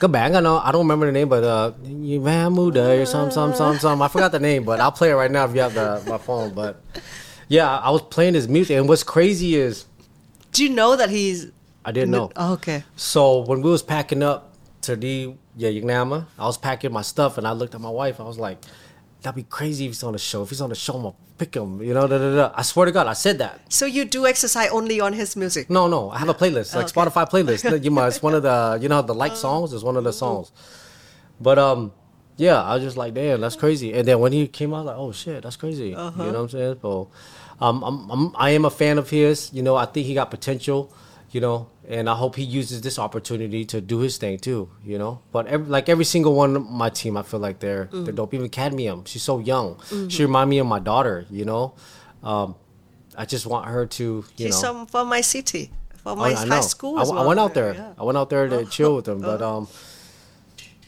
các 0.00 0.10
bạn 0.10 0.34
I 0.34 0.40
know 0.40 0.58
I 0.58 0.72
don't 0.72 0.86
remember 0.86 1.06
the 1.06 1.12
name, 1.12 1.28
but 1.28 1.44
uh, 1.44 1.72
you 1.84 2.20
man 2.20 2.52
muda 2.54 3.00
or 3.00 3.06
some 3.06 3.30
some 3.30 3.54
some 3.54 3.78
some. 3.78 4.02
I 4.02 4.08
forgot 4.08 4.32
the 4.32 4.40
name, 4.40 4.64
but 4.64 4.80
I'll 4.80 4.92
play 4.92 5.10
it 5.10 5.14
right 5.14 5.30
now 5.30 5.44
if 5.44 5.54
you 5.54 5.60
have 5.60 5.74
the 5.74 6.02
my 6.06 6.18
phone. 6.18 6.54
But 6.54 6.82
yeah, 7.48 7.78
I 7.78 7.90
was 7.90 8.02
playing 8.02 8.34
his 8.34 8.48
music, 8.48 8.76
and 8.76 8.88
what's 8.88 9.04
crazy 9.04 9.54
is 9.54 9.86
Do 10.52 10.64
you 10.64 10.70
know 10.70 10.96
that 10.96 11.10
he's? 11.10 11.52
I 11.84 11.92
didn't 11.92 12.10
know. 12.10 12.30
Oh, 12.36 12.54
okay. 12.54 12.84
So 12.96 13.40
when 13.40 13.62
we 13.62 13.70
was 13.70 13.82
packing 13.82 14.22
up 14.22 14.54
to 14.82 14.96
the 14.96 15.34
yeah 15.56 15.70
Yagnama, 15.70 16.26
I 16.38 16.46
was 16.46 16.58
packing 16.58 16.92
my 16.92 17.02
stuff, 17.02 17.38
and 17.38 17.46
I 17.46 17.52
looked 17.52 17.74
at 17.74 17.80
my 17.80 17.90
wife. 17.90 18.20
I 18.20 18.24
was 18.24 18.38
like, 18.38 18.58
"That'd 19.22 19.36
be 19.36 19.42
crazy 19.48 19.84
if 19.86 19.90
he's 19.92 20.02
on 20.02 20.12
the 20.12 20.18
show. 20.18 20.42
If 20.42 20.50
he's 20.50 20.60
on 20.60 20.68
the 20.70 20.74
show, 20.74 20.94
I'm 20.94 21.02
gonna 21.02 21.14
pick 21.38 21.54
him." 21.54 21.82
You 21.82 21.94
know, 21.94 22.06
da, 22.06 22.18
da, 22.18 22.34
da. 22.36 22.52
I 22.54 22.62
swear 22.62 22.86
to 22.86 22.92
God, 22.92 23.06
I 23.06 23.12
said 23.14 23.38
that. 23.38 23.60
So 23.68 23.86
you 23.86 24.04
do 24.04 24.26
exercise 24.26 24.70
only 24.70 25.00
on 25.00 25.12
his 25.12 25.36
music. 25.36 25.68
No, 25.70 25.88
no, 25.88 26.10
I 26.10 26.18
have 26.18 26.28
a 26.28 26.34
playlist, 26.34 26.74
like 26.74 26.86
Okay. 26.86 26.92
Spotify 27.10 27.28
playlist. 27.28 27.82
You 27.84 27.90
must. 27.90 28.16
It's 28.16 28.22
one 28.22 28.34
of 28.34 28.42
the, 28.42 28.78
you 28.80 28.88
know, 28.88 29.02
the 29.02 29.14
like 29.14 29.36
songs 29.36 29.72
is 29.72 29.82
one 29.84 29.96
of 29.96 30.04
the 30.04 30.12
songs. 30.12 30.52
But 31.40 31.58
um, 31.58 31.92
yeah, 32.36 32.62
I 32.62 32.74
was 32.74 32.82
just 32.84 32.96
like, 32.96 33.14
damn, 33.14 33.40
that's 33.40 33.56
crazy. 33.56 33.92
And 33.94 34.06
then 34.06 34.18
when 34.20 34.32
he 34.32 34.46
came 34.48 34.72
out, 34.74 34.86
like, 34.86 34.96
oh 34.96 35.12
shit, 35.12 35.42
that's 35.42 35.56
crazy. 35.56 35.88
You 35.90 35.94
know 35.96 36.10
what 36.16 36.36
I'm 36.36 36.48
saying? 36.48 36.78
So, 36.82 37.10
um, 37.60 37.82
I'm, 37.82 38.10
I'm, 38.10 38.36
I 38.36 38.50
am 38.50 38.64
a 38.64 38.70
fan 38.70 38.98
of 38.98 39.10
his. 39.10 39.52
You 39.52 39.62
know, 39.62 39.74
I 39.76 39.86
think 39.86 40.06
he 40.06 40.14
got 40.14 40.30
potential. 40.30 40.92
You 41.30 41.40
know, 41.42 41.68
and 41.88 42.08
I 42.08 42.14
hope 42.14 42.36
he 42.36 42.42
uses 42.44 42.82
this 42.82 42.98
opportunity 42.98 43.64
to 43.64 43.80
do 43.80 43.98
his 44.00 44.18
thing 44.18 44.38
too. 44.38 44.68
You 44.84 44.98
know, 44.98 45.22
but 45.32 45.46
every, 45.46 45.66
like 45.66 45.88
every 45.88 46.04
single 46.04 46.34
one 46.34 46.54
of 46.56 46.68
my 46.70 46.90
team, 46.90 47.16
I 47.16 47.22
feel 47.22 47.40
like 47.40 47.58
they're 47.60 47.88
they're 47.92 48.12
dope. 48.12 48.34
Even 48.34 48.48
Cadmium, 48.50 49.04
she's 49.06 49.22
so 49.22 49.38
young. 49.38 49.80
She 50.08 50.22
remind 50.22 50.50
me 50.50 50.58
of 50.58 50.66
my 50.66 50.78
daughter. 50.78 51.24
You 51.30 51.44
know, 51.46 51.74
um, 52.22 52.54
I 53.16 53.24
just 53.24 53.46
want 53.46 53.66
her 53.66 53.86
to. 53.86 54.04
You 54.36 54.46
He's 54.46 54.62
know, 54.62 54.72
from 54.74 54.86
from 54.86 55.08
my 55.08 55.22
city, 55.22 55.72
from 55.96 56.18
Oh, 56.18 56.22
my 56.22 56.28
I 56.30 56.34
high 56.34 56.44
know. 56.44 56.60
school. 56.60 56.98
I, 56.98 57.02
as 57.02 57.10
I 57.10 57.24
went 57.26 57.40
out 57.40 57.54
there. 57.54 57.72
Yeah. 57.74 57.92
I 57.98 58.04
went 58.04 58.18
out 58.18 58.28
there 58.30 58.46
to 58.48 58.64
chill 58.66 58.94
with 58.96 59.06
them, 59.06 59.20
but 59.20 59.40
um, 59.42 59.66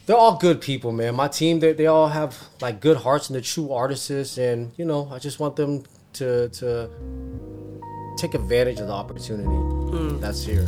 they're 0.06 0.16
all 0.16 0.36
good 0.36 0.60
people, 0.60 0.92
man. 0.92 1.14
My 1.14 1.28
team, 1.28 1.60
they, 1.60 1.72
they 1.72 1.86
all 1.86 2.08
have 2.08 2.36
like 2.60 2.80
good 2.80 2.98
hearts 2.98 3.28
and 3.28 3.34
they're 3.34 3.42
true 3.42 3.72
artists, 3.72 4.38
and 4.38 4.72
you 4.76 4.84
know, 4.84 5.08
I 5.10 5.18
just 5.18 5.40
want 5.40 5.56
them 5.56 5.84
to 6.14 6.48
to 6.50 6.90
take 8.16 8.34
advantage 8.34 8.80
of 8.80 8.86
the 8.86 8.92
opportunity 8.92 9.80
that's 10.20 10.44
here. 10.44 10.66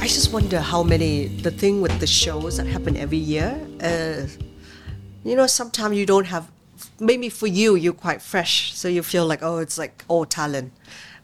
I 0.00 0.06
just 0.06 0.32
wonder 0.32 0.60
how 0.60 0.82
many 0.82 1.28
the 1.28 1.50
thing 1.50 1.80
with 1.80 1.98
the 1.98 2.06
shows 2.06 2.58
that 2.58 2.66
happen 2.66 2.96
every 2.96 3.18
year. 3.18 3.58
Uh, 3.80 4.26
you 5.24 5.36
know, 5.36 5.46
sometimes 5.46 5.96
you 5.96 6.06
don't 6.06 6.26
have. 6.26 6.50
Maybe 6.98 7.28
for 7.28 7.46
you, 7.46 7.76
you're 7.76 7.92
quite 7.92 8.20
fresh, 8.20 8.74
so 8.74 8.88
you 8.88 9.02
feel 9.02 9.26
like 9.26 9.42
oh, 9.42 9.58
it's 9.58 9.78
like 9.78 10.04
all 10.08 10.24
talent. 10.26 10.72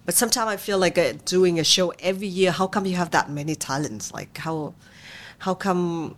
But 0.06 0.14
sometimes 0.14 0.48
I 0.48 0.56
feel 0.56 0.78
like 0.78 0.96
uh, 0.96 1.12
doing 1.24 1.58
a 1.58 1.64
show 1.64 1.92
every 1.98 2.28
year. 2.28 2.50
How 2.50 2.66
come 2.66 2.86
you 2.86 2.96
have 2.96 3.10
that 3.10 3.30
many 3.30 3.54
talents? 3.54 4.12
Like 4.14 4.38
how, 4.38 4.74
how 5.38 5.54
come? 5.54 6.16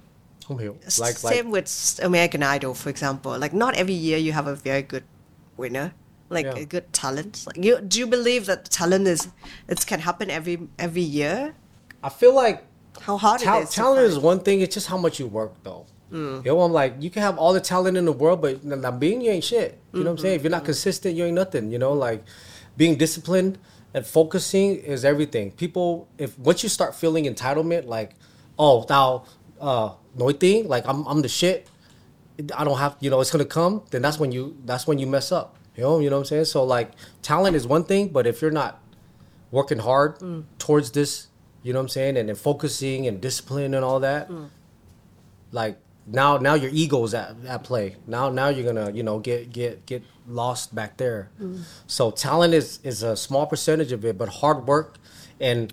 Like 0.59 1.17
same 1.19 1.47
like 1.47 1.53
with 1.53 2.01
American 2.03 2.43
Idol, 2.43 2.75
for 2.75 2.89
example. 2.91 3.39
Like 3.39 3.53
not 3.55 3.75
every 3.77 3.95
year 3.95 4.19
you 4.19 4.33
have 4.33 4.47
a 4.47 4.55
very 4.55 4.83
good 4.83 5.05
winner, 5.57 5.93
like 6.29 6.47
Yeah. 6.47 6.57
a 6.59 6.65
good 6.65 6.93
talent. 6.93 7.45
Like 7.47 7.57
you, 7.65 7.81
do 7.81 7.99
you 7.99 8.07
believe 8.07 8.47
that 8.47 8.65
talent 8.67 9.07
is 9.07 9.29
it 9.69 9.87
can 9.87 10.01
happen 10.01 10.31
every 10.31 10.59
every 10.79 11.03
year? 11.03 11.55
I 12.03 12.09
feel 12.09 12.35
like 12.35 12.65
How 13.01 13.17
hard 13.17 13.41
Tal- 13.41 13.61
it 13.61 13.65
is. 13.65 13.71
talent 13.71 14.03
is 14.07 14.19
one 14.19 14.41
thing. 14.41 14.61
It's 14.61 14.75
just 14.75 14.89
how 14.89 14.99
much 14.99 15.21
you 15.21 15.27
work, 15.27 15.53
though. 15.63 15.87
You 16.13 16.43
know, 16.45 16.61
I'm 16.63 16.73
like, 16.73 16.95
you 16.99 17.09
can 17.09 17.23
have 17.23 17.39
all 17.39 17.53
the 17.53 17.61
talent 17.61 17.97
in 17.97 18.05
the 18.05 18.11
world, 18.13 18.43
but 18.43 18.65
not 18.65 18.99
being 18.99 19.21
you 19.21 19.31
ain't 19.31 19.45
shit. 19.45 19.79
You 19.93 20.01
know 20.03 20.07
what 20.11 20.19
I'm 20.19 20.19
saying? 20.19 20.35
If 20.35 20.43
you're 20.43 20.51
not 20.51 20.65
consistent, 20.65 21.15
you 21.15 21.25
ain't 21.25 21.37
nothing. 21.37 21.71
You 21.71 21.79
know, 21.79 21.93
like 21.93 22.25
being 22.77 22.97
disciplined 22.99 23.59
and 23.95 24.05
focusing 24.05 24.75
is 24.95 25.05
everything. 25.05 25.53
People, 25.53 26.09
if 26.19 26.37
once 26.37 26.65
you 26.65 26.69
start 26.69 26.97
feeling 26.97 27.27
entitlement, 27.27 27.87
like, 27.87 28.17
oh, 28.59 28.85
now, 28.91 29.25
uh, 29.61 29.91
tiếng, 30.17 30.69
like 30.69 30.87
I'm, 30.87 31.07
I'm 31.07 31.23
the 31.23 31.29
shit. 31.29 31.69
I 32.57 32.65
don't 32.65 32.79
have, 32.79 32.97
you 33.01 33.11
know, 33.11 33.21
it's 33.21 33.31
gonna 33.31 33.45
come. 33.45 33.83
Then 33.91 34.03
that's 34.03 34.19
when 34.19 34.33
you, 34.33 34.57
that's 34.65 34.87
when 34.87 34.99
you 34.99 35.07
mess 35.07 35.31
up. 35.33 35.57
You 35.77 35.83
know, 35.85 35.99
you 36.01 36.11
know 36.11 36.17
what 36.17 36.21
I'm 36.21 36.27
saying? 36.27 36.45
So 36.47 36.65
like, 36.65 36.93
talent 37.23 37.57
is 37.57 37.67
one 37.67 37.85
thing, 37.85 38.09
but 38.09 38.27
if 38.27 38.43
you're 38.43 38.51
not 38.51 38.83
working 39.51 39.79
hard 39.79 40.19
mm. 40.19 40.45
towards 40.59 40.93
this, 40.93 41.29
you 41.63 41.73
know 41.73 41.79
what 41.79 41.85
I'm 41.85 41.89
saying, 41.89 42.17
and 42.17 42.29
then 42.29 42.37
focusing 42.37 43.07
and 43.07 43.21
discipline 43.21 43.75
and 43.75 43.85
all 43.85 44.01
that, 44.01 44.31
mm. 44.31 44.49
like 45.53 45.79
now 46.07 46.39
now 46.39 46.55
your 46.55 46.71
ego's 46.71 47.15
at, 47.15 47.37
at 47.47 47.63
play. 47.63 47.97
Now 48.07 48.31
now 48.31 48.49
you're 48.49 48.65
gonna 48.65 48.91
you 48.93 49.03
know 49.03 49.19
get 49.19 49.53
get 49.53 49.87
get 49.87 50.03
lost 50.27 50.75
back 50.75 50.97
there. 50.97 51.31
Mm. 51.41 51.63
So 51.87 52.11
talent 52.11 52.55
is 52.55 52.81
is 52.83 53.03
a 53.03 53.17
small 53.17 53.47
percentage 53.47 53.93
of 53.93 54.05
it, 54.05 54.17
but 54.17 54.29
hard 54.29 54.67
work 54.67 54.97
and 55.41 55.73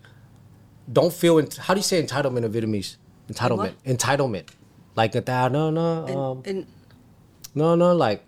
don't 0.91 1.13
feel 1.13 1.37
ent- 1.39 1.57
how 1.57 1.73
do 1.73 1.79
you 1.79 1.83
say 1.83 2.01
entitlement 2.01 2.45
in 2.45 2.51
Vietnamese? 2.51 2.97
Entitlement. 3.27 3.73
Entitlement. 3.85 4.45
Like 4.95 5.13
người 5.13 5.21
ta 5.21 5.49
no 5.49 5.71
no 5.71 6.05
um, 6.05 6.41
no 7.55 7.75
no 7.75 7.93
like 7.93 8.21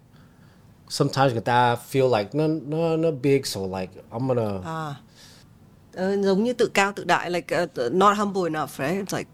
sometimes 0.90 1.32
người 1.34 1.42
ta 1.42 1.76
feel 1.76 2.18
like 2.18 2.30
no 2.34 2.48
no 2.48 2.98
no 2.98 3.12
big 3.12 3.46
so 3.46 3.62
like 3.62 3.90
I'm 4.12 4.28
gonna 4.28 4.60
à, 4.66 4.96
ờ, 5.94 6.22
giống 6.22 6.44
như 6.44 6.54
tự 6.54 6.68
cao 6.68 6.92
tự 6.92 7.04
đại, 7.04 7.32
like 7.32 7.64
uh, 7.64 7.94
not 7.94 8.18
humble 8.18 8.44
enough, 8.44 8.80
right? 8.80 9.06
It's 9.06 9.18
like 9.18 9.30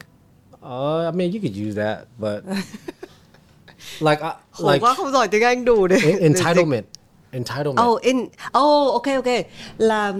Uh, 0.65 1.07
I 1.07 1.11
mean, 1.11 1.31
you 1.31 1.39
could 1.39 1.55
use 1.55 1.75
that, 1.75 2.07
but 2.17 2.41
like, 3.99 4.19
I, 4.21 4.33
khổ 4.51 4.71
like 4.71 4.81
quá 4.81 4.93
không 4.93 5.11
giỏi 5.11 5.27
tiếng 5.27 5.43
Anh 5.43 5.65
đủ 5.65 5.87
để, 5.87 5.97
entitlement, 6.19 6.83
entitlement. 7.31 7.87
Oh, 7.87 8.01
in 8.01 8.27
oh, 8.57 8.93
ok 8.93 9.07
ok 9.15 9.45
là 9.77 10.13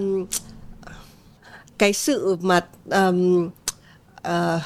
cái 1.78 1.92
sự 1.92 2.36
mà 2.40 2.60
um, 2.90 3.50
uh, 4.26 4.62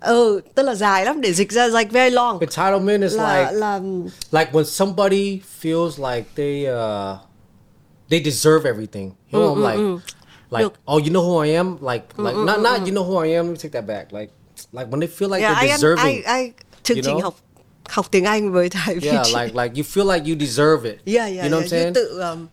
ừ, 0.00 0.40
tức 0.54 0.62
là 0.62 0.74
dài 0.74 1.04
lắm 1.04 1.20
để 1.20 1.32
dịch 1.32 1.52
ra 1.52 1.66
like 1.66 1.90
very 1.90 2.10
long. 2.10 2.38
Entitlement 2.38 3.02
is 3.02 3.14
là 3.14 3.38
like 3.38 3.52
là 3.52 3.80
like 4.30 4.52
when 4.52 4.64
somebody 4.64 5.40
feels 5.62 6.12
like 6.12 6.24
they 6.34 6.64
uh 6.66 7.16
they 8.10 8.20
deserve 8.24 8.64
everything. 8.64 9.10
You 9.32 9.40
know, 9.40 9.54
I'm 9.54 9.62
like 9.62 10.02
like 10.50 10.62
Được. 10.62 10.72
oh, 10.86 11.02
you 11.04 11.10
know 11.10 11.22
who 11.22 11.44
I 11.44 11.56
am. 11.56 11.76
Like 11.80 12.04
like 12.16 12.36
not 12.36 12.60
not 12.60 12.80
you 12.86 12.92
know 12.92 13.04
who 13.04 13.24
I 13.24 13.38
am. 13.38 13.46
Let 13.46 13.52
me 13.52 13.58
take 13.58 13.72
that 13.72 13.86
back. 13.86 14.12
Like 14.12 14.30
like 14.72 14.90
when 14.90 15.00
they 15.00 15.08
feel 15.08 15.28
like 15.28 15.42
yeah, 15.42 15.54
they're 15.60 15.70
I, 15.70 15.76
deserving. 15.76 16.22
I, 16.26 16.40
I 16.40 16.52
chương 16.82 16.96
you 16.96 17.02
trình 17.02 17.14
know? 17.14 17.22
học 17.22 17.34
học 17.88 18.06
tiếng 18.10 18.24
Anh 18.24 18.52
với 18.52 18.68
Thái 18.68 18.94
Việt 18.94 19.12
yeah, 19.12 19.26
like 19.34 19.54
like 19.54 19.70
you 19.76 19.82
feel 19.84 20.14
like 20.14 20.26
you 20.28 20.34
deserve 20.40 20.84
it. 20.84 20.98
yeah, 21.04 21.26
yeah, 21.28 21.44
You 21.44 21.50
know 21.50 21.60
yeah. 21.60 21.60
what 21.60 21.62
I'm 21.62 21.68
saying? 21.68 21.92
tự 21.94 22.20
um, 22.20 22.48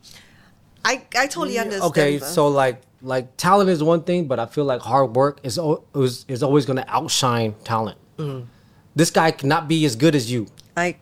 I 0.84 0.98
I 1.16 1.28
totally 1.28 1.58
understand. 1.58 1.82
Okay, 1.92 2.20
so 2.20 2.48
like 2.66 2.76
like 3.06 3.38
talent 3.38 3.70
is 3.70 3.84
one 3.84 4.04
thing, 4.04 4.28
but 4.28 4.40
I 4.40 4.46
feel 4.48 4.66
like 4.66 4.82
hard 4.82 5.16
work 5.16 5.40
is 5.44 5.60
is, 5.94 6.26
is 6.28 6.44
always 6.44 6.66
going 6.66 6.78
to 6.78 6.90
outshine 6.90 7.56
talent. 7.64 7.98
Mm. 8.18 8.48
This 8.96 9.12
guy 9.12 9.32
cannot 9.32 9.68
be 9.68 9.86
as 9.86 9.96
good 9.96 10.16
as 10.16 10.32
you, 10.32 10.48
I 10.76 10.98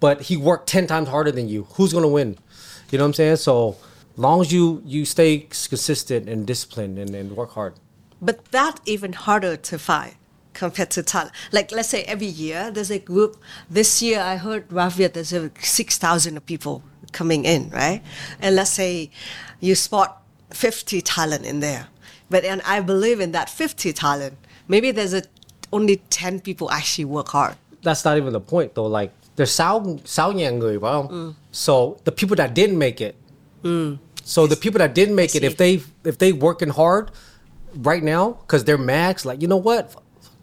but 0.00 0.22
he 0.22 0.36
worked 0.36 0.68
ten 0.68 0.86
times 0.86 1.08
harder 1.08 1.30
than 1.30 1.48
you. 1.48 1.66
Who's 1.74 1.92
going 1.92 2.02
to 2.02 2.08
win? 2.08 2.36
You 2.90 2.98
know 2.98 3.04
what 3.04 3.08
I'm 3.08 3.14
saying? 3.14 3.36
So 3.36 3.76
long 4.16 4.40
as 4.40 4.52
you 4.52 4.82
you 4.84 5.04
stay 5.04 5.38
consistent 5.38 6.28
and 6.28 6.46
disciplined 6.46 6.98
and, 6.98 7.14
and 7.14 7.36
work 7.36 7.52
hard. 7.52 7.74
But 8.20 8.46
that 8.46 8.80
even 8.84 9.12
harder 9.12 9.56
to 9.56 9.78
find 9.78 10.14
compared 10.54 10.90
to 10.90 11.02
talent. 11.02 11.32
Like 11.52 11.70
let's 11.70 11.88
say 11.88 12.02
every 12.04 12.26
year 12.26 12.70
there's 12.70 12.90
a 12.90 12.98
group. 12.98 13.36
This 13.70 14.02
year 14.02 14.20
I 14.20 14.36
heard 14.36 14.72
Rap 14.72 14.92
Việt 14.92 15.12
there's 15.12 15.34
six 15.60 15.98
thousand 15.98 16.44
people 16.46 16.82
coming 17.12 17.44
in, 17.44 17.70
right? 17.70 18.02
And 18.40 18.56
let's 18.56 18.70
say 18.70 19.10
you 19.60 19.74
spot 19.74 20.23
fifty 20.50 21.00
talent 21.00 21.44
in 21.44 21.60
there, 21.60 21.88
but 22.30 22.44
and 22.44 22.62
I 22.62 22.80
believe 22.80 23.20
in 23.20 23.32
that 23.32 23.48
fifty 23.48 23.92
talent. 23.92 24.34
Maybe 24.68 24.90
there's 24.92 25.14
a 25.14 25.22
only 25.72 25.96
ten 26.10 26.40
people 26.40 26.70
actually 26.70 27.04
work 27.04 27.28
hard. 27.28 27.56
That's 27.82 28.04
not 28.04 28.16
even 28.16 28.32
the 28.32 28.40
point 28.40 28.74
though. 28.74 28.86
Like 28.86 29.12
there's 29.36 29.50
sao 29.50 29.98
sao 30.04 30.32
nhàng 30.32 30.58
người, 30.58 30.78
phải 30.78 30.92
không? 30.92 31.34
So 31.52 31.96
the 32.04 32.12
people 32.12 32.36
that 32.36 32.54
didn't 32.54 32.78
make 32.78 33.00
it. 33.00 33.14
So 34.24 34.46
the 34.46 34.56
people 34.56 34.78
that 34.78 34.94
didn't 34.94 35.14
make 35.14 35.34
it, 35.34 35.42
if 35.42 35.56
they 35.56 35.82
if 36.04 36.18
they 36.18 36.32
working 36.32 36.70
hard 36.70 37.10
right 37.74 38.02
now 38.02 38.38
because 38.46 38.64
they're 38.64 38.78
max, 38.78 39.26
like 39.26 39.42
you 39.42 39.48
know 39.48 39.60
what, 39.60 39.90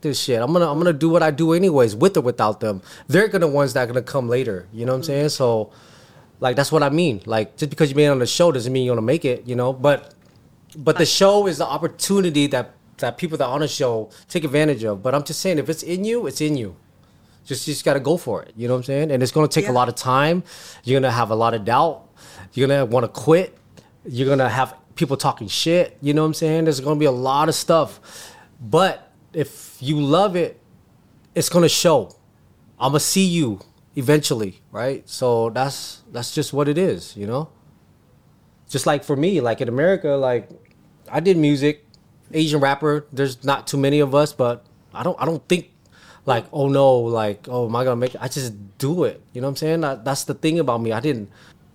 this 0.01 0.19
shit. 0.19 0.41
I'm 0.41 0.53
gonna 0.53 0.71
I'm 0.71 0.77
gonna 0.77 0.93
do 0.93 1.09
what 1.09 1.23
I 1.23 1.31
do 1.31 1.53
anyways, 1.53 1.95
with 1.95 2.17
or 2.17 2.21
without 2.21 2.59
them. 2.59 2.81
They're 3.07 3.27
gonna 3.27 3.47
ones 3.47 3.73
that 3.73 3.83
are 3.83 3.87
gonna 3.87 4.01
come 4.01 4.29
later. 4.29 4.67
You 4.73 4.85
know 4.85 4.91
what 4.91 4.97
I'm 4.97 5.03
saying? 5.03 5.29
So, 5.29 5.71
like 6.41 6.55
that's 6.57 6.71
what 6.71 6.83
I 6.83 6.89
mean. 6.89 7.21
Like 7.25 7.55
just 7.55 7.69
because 7.69 7.89
you 7.89 7.95
made 7.95 8.05
it 8.05 8.09
on 8.09 8.19
the 8.19 8.25
show 8.25 8.51
doesn't 8.51 8.73
mean 8.73 8.85
you're 8.85 8.95
gonna 8.95 9.05
make 9.05 9.23
it. 9.23 9.47
You 9.47 9.55
know, 9.55 9.71
but 9.71 10.13
but 10.75 10.97
the 10.97 11.05
show 11.05 11.47
is 11.47 11.59
the 11.59 11.65
opportunity 11.65 12.47
that 12.47 12.73
that 12.97 13.17
people 13.17 13.37
that 13.37 13.45
are 13.45 13.53
on 13.53 13.61
the 13.61 13.67
show 13.67 14.09
take 14.27 14.43
advantage 14.43 14.83
of. 14.83 15.01
But 15.01 15.15
I'm 15.15 15.23
just 15.23 15.39
saying, 15.39 15.59
if 15.59 15.69
it's 15.69 15.83
in 15.83 16.03
you, 16.03 16.27
it's 16.27 16.41
in 16.41 16.57
you. 16.57 16.75
Just 17.45 17.67
you 17.67 17.73
just 17.73 17.85
gotta 17.85 17.99
go 17.99 18.17
for 18.17 18.43
it. 18.43 18.53
You 18.57 18.67
know 18.67 18.73
what 18.73 18.79
I'm 18.79 18.83
saying? 18.83 19.11
And 19.11 19.23
it's 19.23 19.31
gonna 19.31 19.47
take 19.47 19.67
a 19.67 19.71
lot 19.71 19.87
of 19.87 19.95
time. 19.95 20.43
You're 20.83 20.99
gonna 20.99 21.11
have 21.11 21.29
a 21.29 21.35
lot 21.35 21.53
of 21.53 21.63
doubt. 21.63 22.09
You're 22.53 22.67
gonna 22.67 22.85
want 22.85 23.03
to 23.03 23.07
quit. 23.07 23.57
You're 24.05 24.27
gonna 24.27 24.49
have 24.49 24.75
people 24.95 25.17
talking 25.17 25.47
shit. 25.47 25.97
You 26.01 26.13
know 26.13 26.23
what 26.23 26.27
I'm 26.27 26.33
saying? 26.33 26.63
There's 26.65 26.79
gonna 26.79 26.99
be 26.99 27.05
a 27.05 27.11
lot 27.11 27.49
of 27.49 27.55
stuff. 27.55 28.33
But 28.59 29.11
if 29.33 29.77
you 29.79 30.01
love 30.01 30.35
it, 30.35 30.59
it's 31.35 31.49
gonna 31.49 31.69
show. 31.69 32.15
I'm 32.79 32.89
gonna 32.89 32.99
see 32.99 33.25
you 33.25 33.59
eventually, 33.95 34.61
right? 34.71 35.07
So 35.09 35.49
that's 35.49 36.03
that's 36.11 36.33
just 36.33 36.53
what 36.53 36.67
it 36.67 36.77
is, 36.77 37.15
you 37.17 37.27
know. 37.27 37.49
Just 38.69 38.85
like 38.85 39.03
for 39.03 39.15
me, 39.15 39.41
like 39.41 39.61
in 39.61 39.67
America, 39.67 40.09
like 40.09 40.49
I 41.09 41.19
did 41.19 41.37
music, 41.37 41.85
Asian 42.33 42.59
rapper. 42.59 43.05
There's 43.11 43.43
not 43.43 43.67
too 43.67 43.77
many 43.77 43.99
of 43.99 44.15
us, 44.15 44.33
but 44.33 44.65
I 44.93 45.03
don't 45.03 45.19
I 45.21 45.25
don't 45.25 45.45
think 45.47 45.71
like 46.25 46.45
oh 46.53 46.67
no 46.67 46.99
like 46.99 47.47
oh 47.49 47.67
am 47.67 47.75
I 47.75 47.83
gonna 47.83 47.97
make 47.97 48.15
it? 48.15 48.21
I 48.21 48.27
just 48.27 48.53
do 48.77 49.03
it. 49.03 49.21
You 49.33 49.41
know 49.41 49.47
what 49.47 49.51
I'm 49.51 49.57
saying? 49.57 49.81
That, 49.81 50.05
that's 50.05 50.23
the 50.23 50.33
thing 50.33 50.59
about 50.59 50.81
me. 50.81 50.91
I 50.91 50.99
didn't. 50.99 51.29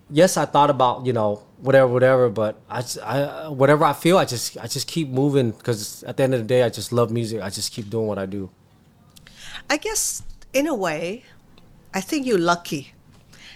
Yes, 0.08 0.36
I 0.36 0.44
thought 0.46 0.70
about 0.70 1.04
you 1.04 1.12
know 1.12 1.42
whatever 1.58 1.88
whatever, 1.88 2.28
but 2.30 2.60
I, 2.70 2.82
I 3.02 3.48
whatever 3.48 3.84
I 3.84 3.92
feel, 3.92 4.18
I 4.18 4.24
just 4.24 4.56
I 4.58 4.66
just 4.66 4.86
keep 4.86 5.08
moving 5.08 5.50
because 5.50 6.02
at 6.04 6.16
the 6.16 6.22
end 6.22 6.34
of 6.34 6.40
the 6.40 6.46
day, 6.46 6.62
I 6.62 6.70
just 6.70 6.92
love 6.92 7.10
music. 7.10 7.42
I 7.42 7.50
just 7.50 7.72
keep 7.72 7.90
doing 7.90 8.06
what 8.06 8.18
I 8.18 8.26
do. 8.26 8.50
I 9.68 9.76
guess 9.76 10.22
in 10.52 10.66
a 10.66 10.74
way, 10.74 11.24
I 11.96 12.02
think 12.02 12.26
you're 12.26 12.46
lucky. 12.54 12.92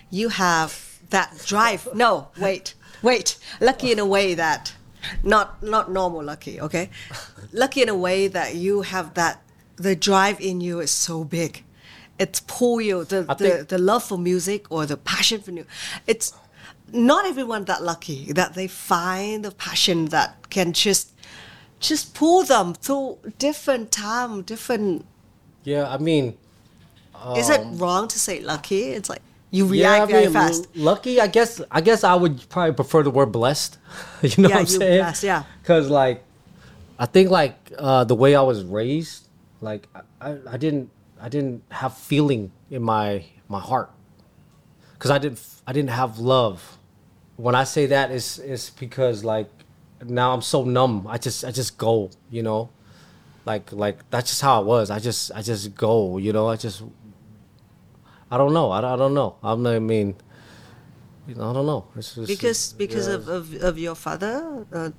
You 0.08 0.30
have 0.30 0.98
that 1.10 1.42
drive. 1.44 1.86
No, 1.94 2.28
wait, 2.40 2.72
wait. 3.02 3.36
Lucky 3.60 3.92
in 3.92 3.98
a 3.98 4.06
way 4.06 4.32
that 4.32 4.72
not 5.22 5.62
not 5.62 5.92
normal 5.92 6.22
lucky, 6.24 6.58
okay? 6.58 6.88
Lucky 7.52 7.82
in 7.82 7.90
a 7.90 7.94
way 7.94 8.28
that 8.28 8.54
you 8.54 8.80
have 8.80 9.12
that 9.12 9.42
the 9.76 9.94
drive 9.94 10.40
in 10.40 10.62
you 10.62 10.80
is 10.80 10.90
so 10.90 11.22
big. 11.22 11.64
It's 12.18 12.40
pull 12.40 12.80
you 12.80 13.04
the, 13.04 13.22
the, 13.24 13.34
think- 13.34 13.68
the 13.68 13.78
love 13.78 14.04
for 14.04 14.16
music 14.16 14.72
or 14.72 14.86
the 14.86 14.96
passion 14.96 15.42
for 15.42 15.52
music. 15.52 15.70
It's 16.06 16.32
not 16.90 17.26
everyone 17.26 17.66
that 17.66 17.82
lucky 17.82 18.32
that 18.32 18.54
they 18.54 18.68
find 18.68 19.44
the 19.44 19.50
passion 19.50 20.06
that 20.06 20.48
can 20.48 20.72
just 20.72 21.12
just 21.78 22.14
pull 22.14 22.42
them 22.44 22.72
through 22.72 23.18
different 23.38 23.92
time, 23.92 24.40
different 24.42 25.04
Yeah, 25.62 25.86
I 25.94 25.98
mean, 25.98 26.38
is 27.36 27.50
it 27.50 27.60
wrong 27.72 28.08
to 28.08 28.18
say 28.18 28.40
lucky? 28.40 28.90
It's 28.90 29.08
like 29.08 29.22
you 29.50 29.66
react 29.66 30.02
Um, 30.04 30.10
yeah, 30.10 30.16
I 30.16 30.20
very 30.20 30.32
fast. 30.32 30.76
Lucky, 30.76 31.20
I 31.20 31.26
guess. 31.26 31.60
I 31.70 31.80
guess 31.80 32.04
I 32.04 32.14
would 32.14 32.48
probably 32.48 32.72
prefer 32.74 33.02
the 33.02 33.10
word 33.10 33.32
blessed. 33.32 33.78
you 34.22 34.42
know 34.42 34.48
Yeah, 34.48 34.54
what 34.56 34.60
I'm 34.60 34.66
saying? 34.66 35.00
blessed, 35.00 35.24
yeah. 35.24 35.42
Because 35.62 35.90
like, 35.90 36.22
I 36.98 37.06
think 37.06 37.30
like 37.30 37.54
uh, 37.78 38.04
the 38.04 38.14
way 38.14 38.34
I 38.34 38.42
was 38.42 38.62
raised, 38.64 39.26
like 39.60 39.88
I, 40.20 40.36
I 40.48 40.56
didn't 40.56 40.90
I 41.20 41.28
didn't 41.28 41.62
have 41.70 41.96
feeling 41.96 42.52
in 42.70 42.82
my 42.82 43.24
my 43.48 43.60
heart. 43.60 43.90
Because 44.94 45.10
I 45.10 45.18
didn't 45.18 45.42
I 45.66 45.72
didn't 45.72 45.90
have 45.90 46.18
love. 46.18 46.78
When 47.36 47.54
I 47.54 47.64
say 47.64 47.86
that, 47.86 48.10
is 48.10 48.38
is 48.38 48.70
because 48.70 49.24
like 49.24 49.48
now 50.04 50.32
I'm 50.32 50.42
so 50.42 50.62
numb. 50.64 51.06
I 51.08 51.18
just 51.18 51.44
I 51.44 51.50
just 51.50 51.76
go. 51.78 52.10
You 52.30 52.42
know. 52.42 52.70
Like 53.46 53.72
like 53.72 54.08
that's 54.10 54.28
just 54.30 54.42
how 54.42 54.60
I 54.60 54.64
was. 54.64 54.90
I 54.90 54.98
just 54.98 55.32
I 55.34 55.40
just 55.42 55.74
go. 55.74 56.18
You 56.18 56.32
know. 56.32 56.48
I 56.48 56.56
just 56.56 56.82
I 58.30 58.36
don't 58.38 58.52
know. 58.54 58.70
I, 58.70 58.80
don't- 58.80 58.92
I 58.92 58.96
don't 58.96 59.14
know. 59.14 59.36
I'm, 59.42 59.62
not, 59.62 59.74
I 59.74 59.78
mean, 59.78 60.14
you 61.26 61.34
know, 61.34 61.50
I 61.50 61.52
don't 61.52 61.66
know. 61.66 61.84
It's 61.96 62.14
just, 62.14 62.28
because 62.28 62.72
because 62.74 63.08
yeah. 63.08 63.14
of, 63.14 63.28
of, 63.28 63.54
of 63.62 63.78
your 63.78 63.94
father. 63.94 64.66
Uh, 64.72 64.90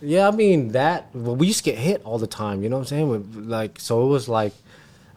Yeah, 0.00 0.28
I 0.28 0.30
mean 0.30 0.70
that. 0.78 1.10
Well, 1.12 1.34
we 1.34 1.48
used 1.48 1.58
to 1.64 1.70
get 1.70 1.78
hit 1.78 2.02
all 2.04 2.18
the 2.18 2.28
time. 2.30 2.62
You 2.62 2.68
know 2.70 2.78
what 2.78 2.92
I'm 2.92 3.10
saying? 3.10 3.48
Like, 3.48 3.80
so 3.80 4.04
it 4.04 4.06
was 4.06 4.28
like, 4.28 4.52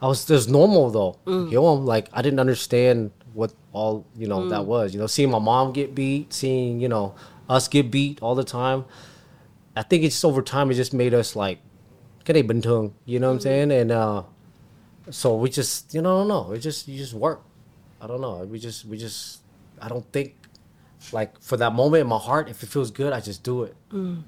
I 0.02 0.08
was 0.08 0.24
just 0.26 0.50
normal 0.50 0.90
though. 0.90 1.14
You 1.26 1.62
know, 1.62 1.74
like 1.74 2.08
I 2.12 2.20
didn't 2.20 2.40
understand 2.40 3.12
what 3.32 3.54
all 3.72 4.04
you 4.18 4.26
know 4.26 4.48
that 4.48 4.66
was. 4.66 4.92
You 4.92 4.98
know, 4.98 5.06
seeing 5.06 5.30
my 5.30 5.38
mom 5.38 5.72
get 5.72 5.94
beat, 5.94 6.32
seeing 6.34 6.80
you 6.82 6.88
know 6.88 7.14
us 7.48 7.68
get 7.68 7.92
beat 7.94 8.18
all 8.20 8.34
the 8.34 8.42
time. 8.42 8.84
I 9.76 9.82
think 9.86 10.02
it's 10.02 10.16
just 10.16 10.24
over 10.24 10.42
time. 10.42 10.70
It 10.70 10.74
just 10.74 10.92
made 10.92 11.14
us 11.14 11.36
like, 11.36 11.58
bình 12.26 12.60
thường. 12.60 12.90
You 13.06 13.20
know 13.20 13.28
what 13.28 13.34
I'm 13.34 13.40
saying? 13.40 13.70
And 13.70 13.92
uh, 13.92 14.24
so 15.10 15.36
we 15.36 15.48
just, 15.48 15.94
you 15.94 16.02
know, 16.02 16.16
I 16.16 16.18
don't 16.20 16.28
know. 16.28 16.52
It 16.52 16.58
just 16.58 16.88
you 16.88 16.98
just 16.98 17.14
work. 17.14 17.40
I 18.02 18.08
don't 18.08 18.20
know. 18.20 18.44
We 18.44 18.58
just 18.58 18.84
we 18.84 18.98
just. 18.98 19.40
I 19.80 19.88
don't 19.88 20.10
think 20.12 20.34
like 21.12 21.40
for 21.40 21.56
that 21.56 21.72
moment 21.72 22.02
in 22.02 22.06
my 22.08 22.18
heart, 22.18 22.48
if 22.48 22.62
it 22.62 22.68
feels 22.68 22.90
good, 22.90 23.12
I 23.12 23.20
just 23.20 23.42
do 23.42 23.62
it. 23.62 23.76
Mm. 23.92 24.22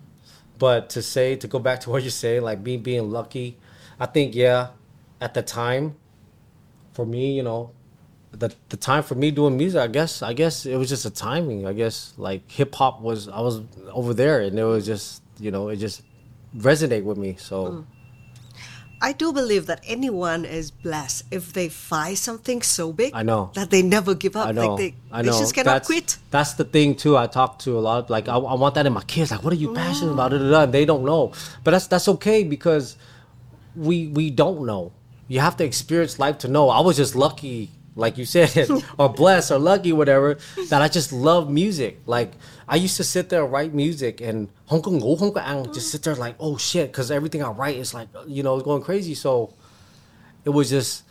But 0.58 0.90
to 0.90 1.02
say 1.02 1.36
to 1.36 1.48
go 1.48 1.58
back 1.58 1.80
to 1.80 1.90
what 1.90 2.02
you're 2.02 2.10
saying, 2.10 2.42
like 2.42 2.60
me 2.60 2.76
being 2.76 3.10
lucky, 3.10 3.58
I 3.98 4.06
think 4.06 4.34
yeah, 4.34 4.68
at 5.20 5.34
the 5.34 5.42
time, 5.42 5.96
for 6.92 7.04
me, 7.04 7.32
you 7.32 7.42
know, 7.42 7.72
the 8.30 8.54
the 8.68 8.76
time 8.76 9.02
for 9.02 9.16
me 9.16 9.30
doing 9.30 9.56
music, 9.56 9.80
I 9.80 9.88
guess 9.88 10.22
I 10.22 10.32
guess 10.32 10.66
it 10.66 10.76
was 10.76 10.88
just 10.88 11.04
a 11.04 11.10
timing. 11.10 11.66
I 11.66 11.72
guess 11.72 12.14
like 12.16 12.48
hip 12.50 12.74
hop 12.74 13.00
was 13.00 13.28
I 13.28 13.40
was 13.40 13.62
over 13.90 14.14
there 14.14 14.40
and 14.40 14.58
it 14.58 14.64
was 14.64 14.86
just 14.86 15.22
you 15.38 15.50
know 15.50 15.68
it 15.68 15.76
just 15.76 16.02
resonate 16.56 17.04
with 17.04 17.18
me. 17.18 17.36
So 17.38 17.64
mm. 17.64 17.84
I 19.04 19.12
do 19.12 19.34
believe 19.34 19.66
that 19.66 19.80
anyone 19.96 20.46
is 20.46 20.70
blessed 20.70 21.24
if 21.30 21.52
they 21.52 21.68
find 21.68 22.16
something 22.16 22.62
so 22.62 22.90
big. 22.90 23.10
I 23.14 23.22
know. 23.22 23.50
that 23.52 23.68
they 23.68 23.82
never 23.82 24.14
give 24.14 24.34
up. 24.34 24.46
I 24.48 24.52
know 24.52 24.68
Like 24.68 24.78
they, 24.78 24.90
I 25.12 25.20
they 25.20 25.28
just 25.28 25.54
cannot 25.54 25.74
that's, 25.74 25.88
quit. 25.88 26.16
That's 26.30 26.54
the 26.54 26.64
thing 26.64 26.94
too. 26.94 27.14
I 27.22 27.26
talk 27.26 27.58
to 27.64 27.78
a 27.78 27.82
lot. 27.88 28.08
Like 28.08 28.28
I, 28.28 28.36
I 28.36 28.54
want 28.54 28.74
that 28.76 28.86
in 28.86 28.94
my 28.94 29.04
kids. 29.04 29.30
Like 29.30 29.42
what 29.44 29.52
are 29.52 29.56
you 29.64 29.74
passionate 29.74 30.12
about? 30.12 30.30
Da, 30.30 30.38
da, 30.38 30.50
da, 30.50 30.62
and 30.62 30.72
they 30.72 30.86
don't 30.86 31.04
know. 31.04 31.32
But 31.64 31.72
that's 31.72 31.86
that's 31.86 32.08
okay 32.16 32.44
because 32.44 32.96
we 33.76 34.06
we 34.08 34.30
don't 34.30 34.64
know. 34.64 34.92
You 35.28 35.40
have 35.40 35.56
to 35.58 35.64
experience 35.64 36.18
life 36.18 36.38
to 36.38 36.48
know. 36.48 36.70
I 36.70 36.80
was 36.80 36.96
just 36.96 37.14
lucky, 37.14 37.70
like 37.96 38.18
you 38.18 38.24
said, 38.24 38.68
or 38.98 39.08
blessed 39.08 39.50
or 39.50 39.58
lucky, 39.58 39.92
whatever, 39.92 40.38
that 40.68 40.82
I 40.82 40.88
just 40.88 41.12
love 41.12 41.50
music. 41.50 42.00
Like 42.06 42.32
I 42.68 42.76
used 42.76 42.96
to 42.96 43.04
sit 43.04 43.28
there 43.28 43.44
and 43.44 43.52
write 43.52 43.74
music 43.74 44.20
and 44.20 44.48
Hong 44.66 44.82
Kong 44.82 45.00
ngủ, 45.00 45.18
Hong 45.18 45.32
Kong 45.32 45.72
just 45.72 45.90
sit 45.90 46.02
there 46.02 46.14
like, 46.14 46.36
oh 46.40 46.56
shit, 46.56 46.90
because 46.90 47.10
everything 47.10 47.42
I 47.42 47.50
write 47.50 47.76
is 47.76 47.94
like, 47.94 48.08
you 48.26 48.42
know, 48.42 48.56
it's 48.56 48.64
going 48.64 48.82
crazy. 48.82 49.14
So 49.14 49.54
it 50.44 50.50
was 50.50 50.70
just 50.70 51.04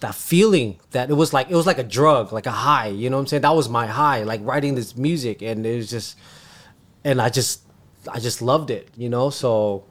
that 0.00 0.14
feeling 0.14 0.78
that 0.90 1.10
it 1.10 1.14
was 1.14 1.32
like 1.32 1.50
it 1.50 1.54
was 1.54 1.66
like 1.66 1.78
a 1.78 1.84
drug, 1.84 2.32
like 2.32 2.46
a 2.46 2.50
high. 2.50 2.88
You 2.88 3.10
know 3.10 3.16
what 3.16 3.22
I'm 3.22 3.26
saying? 3.28 3.42
That 3.42 3.56
was 3.56 3.68
my 3.68 3.86
high, 3.86 4.22
like 4.22 4.40
writing 4.44 4.74
this 4.74 4.96
music, 4.96 5.42
and 5.42 5.64
it 5.66 5.76
was 5.76 5.90
just, 5.90 6.18
and 7.04 7.20
I 7.20 7.28
just, 7.30 7.62
I 8.12 8.20
just 8.20 8.42
loved 8.42 8.70
it. 8.70 8.90
You 8.96 9.08
know, 9.08 9.30
so 9.30 9.84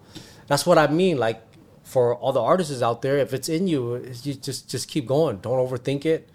that's 0.48 0.66
what 0.66 0.78
I 0.78 0.88
mean. 0.88 1.18
Like 1.18 1.42
for 1.84 2.16
all 2.16 2.32
the 2.34 2.42
artists 2.42 2.82
out 2.82 3.02
there, 3.02 3.18
if 3.18 3.34
it's 3.34 3.50
in 3.50 3.68
you, 3.68 3.98
you 4.24 4.36
just 4.36 4.70
just 4.70 4.88
keep 4.88 5.08
going. 5.08 5.38
Don't 5.38 5.58
overthink 5.58 6.06
it. 6.06 6.30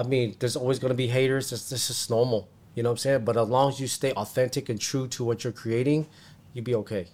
I 0.00 0.02
mean, 0.02 0.34
there's 0.38 0.56
always 0.56 0.78
gonna 0.78 0.94
be 0.94 1.08
haters. 1.08 1.50
This 1.50 1.68
this 1.68 1.90
is 1.90 2.08
normal. 2.08 2.48
You 2.74 2.82
know 2.82 2.88
what 2.88 2.94
I'm 2.94 3.04
saying? 3.04 3.24
But 3.26 3.36
as 3.36 3.48
long 3.48 3.68
as 3.68 3.78
you 3.80 3.86
stay 3.86 4.12
authentic 4.12 4.70
and 4.70 4.80
true 4.80 5.06
to 5.08 5.24
what 5.24 5.44
you're 5.44 5.52
creating, 5.52 6.08
you'll 6.54 6.64
be 6.64 6.74
okay. 6.76 7.08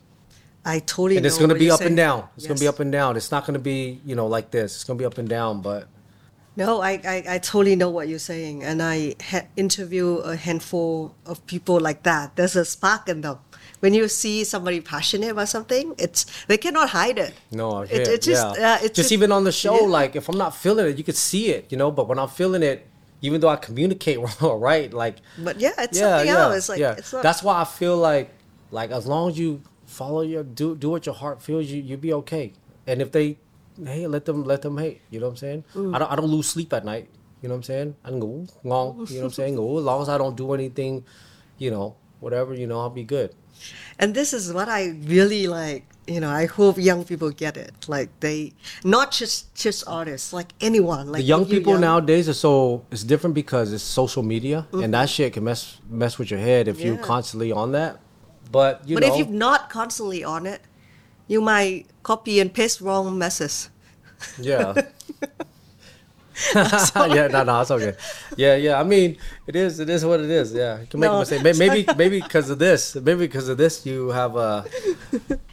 I 0.64 0.78
totally. 0.78 1.16
And 1.16 1.26
it's 1.26 1.38
gonna 1.38 1.56
be 1.56 1.64
you're 1.64 1.74
up 1.74 1.80
and 1.80 1.96
down. 1.96 2.28
It's 2.36 2.46
gonna 2.46 2.60
be 2.60 2.68
up 2.68 2.78
and 2.78 2.92
down. 2.92 3.16
It's 3.16 3.32
not 3.32 3.44
gonna 3.44 3.58
be, 3.58 4.00
you 4.06 4.14
know, 4.14 4.28
like 4.28 4.52
this. 4.52 4.76
It's 4.76 4.84
gonna 4.84 4.98
be 4.98 5.04
up 5.04 5.18
and 5.18 5.28
down, 5.28 5.62
but 5.62 5.88
No, 6.56 6.80
I, 6.80 6.92
I, 7.04 7.24
I 7.34 7.38
totally 7.38 7.76
know 7.76 7.90
what 7.90 8.08
you're 8.08 8.18
saying, 8.32 8.64
and 8.64 8.80
I 8.82 9.14
ha- 9.30 9.46
interview 9.56 10.16
a 10.24 10.36
handful 10.36 11.14
of 11.26 11.44
people 11.46 11.78
like 11.80 12.02
that. 12.04 12.36
There's 12.36 12.56
a 12.56 12.64
spark 12.64 13.08
in 13.10 13.20
them. 13.20 13.38
When 13.86 13.94
you 13.94 14.08
see 14.08 14.42
somebody 14.42 14.80
passionate 14.80 15.30
about 15.30 15.48
something, 15.48 15.94
it's 15.96 16.26
they 16.48 16.58
cannot 16.58 16.88
hide 16.88 17.18
it. 17.18 17.34
No, 17.52 17.82
it, 17.82 17.92
it, 17.92 18.08
it 18.08 18.22
just 18.22 18.58
yeah. 18.58 18.74
uh, 18.74 18.78
it's 18.82 18.96
just, 18.96 19.12
even 19.12 19.30
on 19.30 19.44
the 19.44 19.52
show, 19.52 19.78
yeah. 19.78 19.98
like 19.98 20.16
if 20.16 20.28
I'm 20.28 20.36
not 20.36 20.56
feeling 20.56 20.86
it, 20.90 20.98
you 20.98 21.04
could 21.04 21.14
see 21.14 21.54
it, 21.54 21.70
you 21.70 21.78
know. 21.78 21.92
But 21.92 22.08
when 22.08 22.18
I'm 22.18 22.26
feeling 22.26 22.64
it, 22.64 22.84
even 23.22 23.40
though 23.40 23.48
I 23.48 23.54
communicate 23.54 24.18
wrong, 24.42 24.58
right? 24.58 24.92
Like, 24.92 25.22
But 25.38 25.60
yeah, 25.60 25.70
it's 25.78 26.00
yeah, 26.00 26.18
something 26.18 26.26
yeah, 26.26 26.42
else. 26.42 26.56
It's 26.56 26.68
like 26.68 26.80
yeah. 26.80 26.98
it's 26.98 27.12
not. 27.12 27.22
That's 27.22 27.44
why 27.44 27.60
I 27.60 27.64
feel 27.64 27.96
like, 27.96 28.34
like 28.72 28.90
as 28.90 29.06
long 29.06 29.30
as 29.30 29.38
you 29.38 29.62
follow 29.86 30.22
your 30.22 30.42
do 30.42 30.74
do 30.74 30.90
what 30.90 31.06
your 31.06 31.14
heart 31.14 31.38
feels, 31.40 31.70
you 31.70 31.78
you'll 31.80 32.02
be 32.02 32.12
okay. 32.26 32.54
And 32.90 33.00
if 33.00 33.14
they 33.14 33.38
hate, 33.78 34.10
let 34.10 34.24
them 34.26 34.42
let 34.42 34.66
them 34.66 34.78
hate. 34.78 34.98
You 35.14 35.20
know 35.20 35.30
what 35.30 35.38
I'm 35.38 35.46
saying? 35.46 35.64
Mm. 35.78 35.94
I 35.94 36.02
don't 36.02 36.10
I 36.10 36.16
don't 36.16 36.26
lose 36.26 36.50
sleep 36.50 36.74
at 36.74 36.82
night. 36.84 37.06
You 37.38 37.46
know 37.46 37.54
what 37.54 37.70
I'm 37.70 37.70
saying? 37.70 37.94
Anh 38.02 38.18
ngủ 38.18 38.50
ngon. 38.66 39.06
You 39.14 39.22
know 39.22 39.30
what 39.30 39.38
I'm 39.38 39.38
saying? 39.38 39.54
Ngủ. 39.54 39.78
As 39.78 39.84
long 39.84 40.02
as 40.02 40.08
I 40.10 40.18
don't 40.18 40.34
do 40.34 40.50
anything, 40.58 41.06
you 41.62 41.70
know, 41.70 41.94
whatever, 42.18 42.50
you 42.50 42.66
know, 42.66 42.80
I'll 42.80 42.90
be 42.90 43.06
good. 43.06 43.30
And 43.98 44.14
this 44.14 44.32
is 44.32 44.52
what 44.52 44.68
I 44.68 44.88
really 45.04 45.46
like. 45.46 45.84
You 46.06 46.20
know, 46.20 46.30
I 46.30 46.46
hope 46.46 46.78
young 46.78 47.04
people 47.04 47.30
get 47.30 47.56
it. 47.56 47.74
Like 47.88 48.08
they, 48.20 48.52
not 48.84 49.10
just 49.10 49.52
just 49.56 49.82
artists, 49.88 50.32
like 50.32 50.52
anyone. 50.60 51.08
Like 51.10 51.20
the 51.20 51.26
young 51.26 51.44
people 51.46 51.72
young- 51.72 51.80
nowadays 51.80 52.28
are 52.28 52.34
so 52.34 52.84
it's 52.92 53.02
different 53.02 53.34
because 53.34 53.72
it's 53.72 53.82
social 53.82 54.22
media 54.22 54.68
and 54.72 54.94
that 54.94 55.08
shit 55.10 55.32
can 55.32 55.42
mess 55.44 55.78
mess 55.90 56.16
with 56.18 56.30
your 56.30 56.38
head 56.40 56.68
if 56.68 56.78
you're 56.80 56.94
Mm-hmm. 56.94 57.04
Constantly 57.04 57.50
on 57.50 57.72
that. 57.72 57.98
But 58.52 58.86
you 58.88 58.94
but 58.94 59.02
know, 59.02 59.12
if 59.12 59.18
you're 59.18 59.36
not 59.36 59.68
constantly 59.68 60.22
on 60.22 60.46
it, 60.46 60.60
you 61.26 61.40
might 61.40 61.86
copy 62.04 62.38
and 62.38 62.54
paste 62.54 62.80
wrong 62.80 63.18
messages. 63.18 63.70
yeah. 64.38 64.74
yeah, 66.54 67.28
no, 67.30 67.42
no, 67.44 67.60
it's 67.60 67.70
okay. 67.70 67.94
Yeah, 68.36 68.56
yeah. 68.56 68.80
I 68.80 68.84
mean, 68.84 69.16
it 69.46 69.56
is, 69.56 69.80
it 69.80 69.88
is 69.88 70.04
what 70.04 70.20
it 70.20 70.30
is. 70.30 70.52
Yeah, 70.52 70.80
you 70.80 70.86
can 70.86 71.00
make 71.00 71.10
No, 71.10 71.16
a 71.16 71.20
mistake. 71.20 71.42
Maybe, 71.42 71.86
maybe 71.96 72.20
because 72.20 72.50
of 72.50 72.58
this, 72.58 72.94
maybe 72.94 73.20
because 73.20 73.48
of 73.48 73.56
this, 73.56 73.86
you 73.86 74.08
have 74.10 74.36
a 74.36 74.64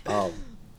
um, 0.05 0.31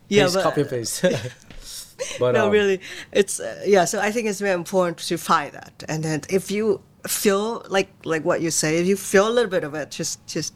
Yeah, 0.09 0.25
paste, 0.25 0.35
but- 0.35 0.43
copy 0.43 0.61
and 0.63 0.71
paste. 0.71 1.03
but 2.19 2.33
no, 2.33 2.47
um, 2.47 2.51
really, 2.53 2.81
it's 3.13 3.41
uh, 3.41 3.63
yeah. 3.67 3.85
So 3.85 4.01
I 4.01 4.11
think 4.11 4.29
it's 4.29 4.41
very 4.41 4.53
important 4.55 4.99
to 4.99 5.17
find 5.17 5.53
that, 5.53 5.85
and 5.89 6.03
then 6.05 6.23
if 6.29 6.51
you 6.51 6.83
feel 7.07 7.65
like 7.69 7.89
like 8.05 8.25
what 8.25 8.41
you 8.43 8.51
say, 8.51 8.79
if 8.79 8.87
you 8.87 8.97
feel 8.97 9.29
a 9.29 9.31
little 9.33 9.51
bit 9.51 9.65
of 9.65 9.75
it, 9.75 9.91
just 9.91 10.27
just. 10.27 10.55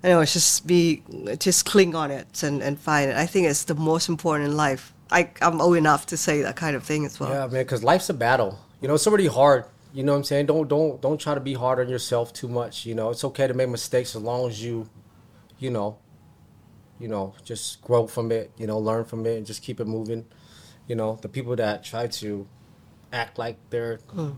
I 0.00 0.10
know, 0.10 0.24
just 0.24 0.64
be, 0.64 1.02
just 1.40 1.64
cling 1.66 1.96
on 1.96 2.12
it 2.12 2.44
and, 2.44 2.62
and 2.62 2.78
find 2.78 3.10
it. 3.10 3.16
I 3.16 3.26
think 3.26 3.48
it's 3.48 3.64
the 3.64 3.74
most 3.74 4.08
important 4.08 4.48
in 4.48 4.56
life. 4.56 4.94
I, 5.10 5.28
I'm 5.42 5.60
old 5.60 5.76
enough 5.76 6.06
to 6.06 6.16
say 6.16 6.40
that 6.42 6.54
kind 6.54 6.76
of 6.76 6.84
thing 6.84 7.04
as 7.04 7.18
well. 7.18 7.30
Yeah, 7.30 7.40
man, 7.48 7.64
because 7.64 7.82
life's 7.82 8.08
a 8.08 8.14
battle. 8.14 8.60
You 8.80 8.88
know, 8.88 8.94
it's 8.94 9.06
already 9.06 9.26
hard 9.26 9.64
You 9.92 10.02
know 10.02 10.12
what 10.12 10.18
I'm 10.18 10.24
saying? 10.24 10.46
Don't 10.46 10.68
don't 10.68 11.00
don't 11.00 11.18
try 11.18 11.34
to 11.34 11.40
be 11.40 11.54
hard 11.54 11.80
on 11.80 11.88
yourself 11.88 12.32
too 12.32 12.48
much. 12.48 12.84
You 12.86 12.94
know, 12.94 13.10
it's 13.10 13.24
okay 13.24 13.46
to 13.46 13.54
make 13.54 13.68
mistakes 13.68 14.14
as 14.14 14.22
long 14.22 14.48
as 14.48 14.62
you, 14.62 14.88
you 15.58 15.70
know, 15.70 15.98
you 16.98 17.08
know, 17.08 17.34
just 17.42 17.80
grow 17.80 18.06
from 18.06 18.30
it. 18.30 18.52
You 18.58 18.66
know, 18.66 18.78
learn 18.78 19.04
from 19.04 19.24
it 19.26 19.38
and 19.38 19.46
just 19.46 19.62
keep 19.62 19.80
it 19.80 19.86
moving. 19.86 20.26
You 20.86 20.94
know, 20.96 21.18
the 21.22 21.28
people 21.28 21.56
that 21.56 21.84
try 21.84 22.06
to 22.06 22.46
act 23.12 23.38
like 23.38 23.56
they're 23.70 23.98
mm. 24.14 24.36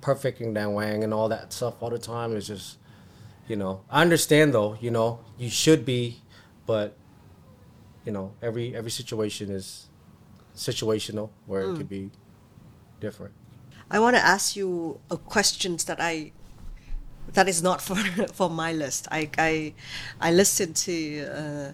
perfecting 0.00 0.54
that 0.54 0.70
wang 0.70 1.02
and 1.02 1.14
all 1.14 1.28
that 1.30 1.52
stuff 1.52 1.82
all 1.82 1.90
the 1.90 1.98
time 1.98 2.36
is 2.36 2.46
just, 2.46 2.78
you 3.48 3.56
know, 3.56 3.80
I 3.90 4.02
understand 4.02 4.52
though. 4.52 4.76
You 4.80 4.90
know, 4.90 5.20
you 5.38 5.48
should 5.48 5.84
be, 5.86 6.20
but 6.66 6.96
you 8.04 8.12
know, 8.12 8.34
every 8.42 8.76
every 8.76 8.90
situation 8.90 9.50
is 9.50 9.88
situational 10.54 11.30
where 11.46 11.62
it 11.62 11.76
could 11.76 11.86
mm. 11.86 11.88
be 11.88 12.10
different. 13.00 13.34
I 13.90 13.98
want 13.98 14.16
to 14.16 14.24
ask 14.24 14.56
you 14.56 15.00
a 15.10 15.16
questions 15.16 15.84
that 15.84 15.98
I 16.00 16.32
that 17.32 17.48
is 17.48 17.62
not 17.62 17.80
for 17.86 17.96
for 18.32 18.50
my 18.50 18.72
list. 18.72 19.08
I 19.10 19.30
I 19.38 19.72
I 20.20 20.32
listened 20.32 20.76
to 20.76 20.92
uh, 21.26 21.72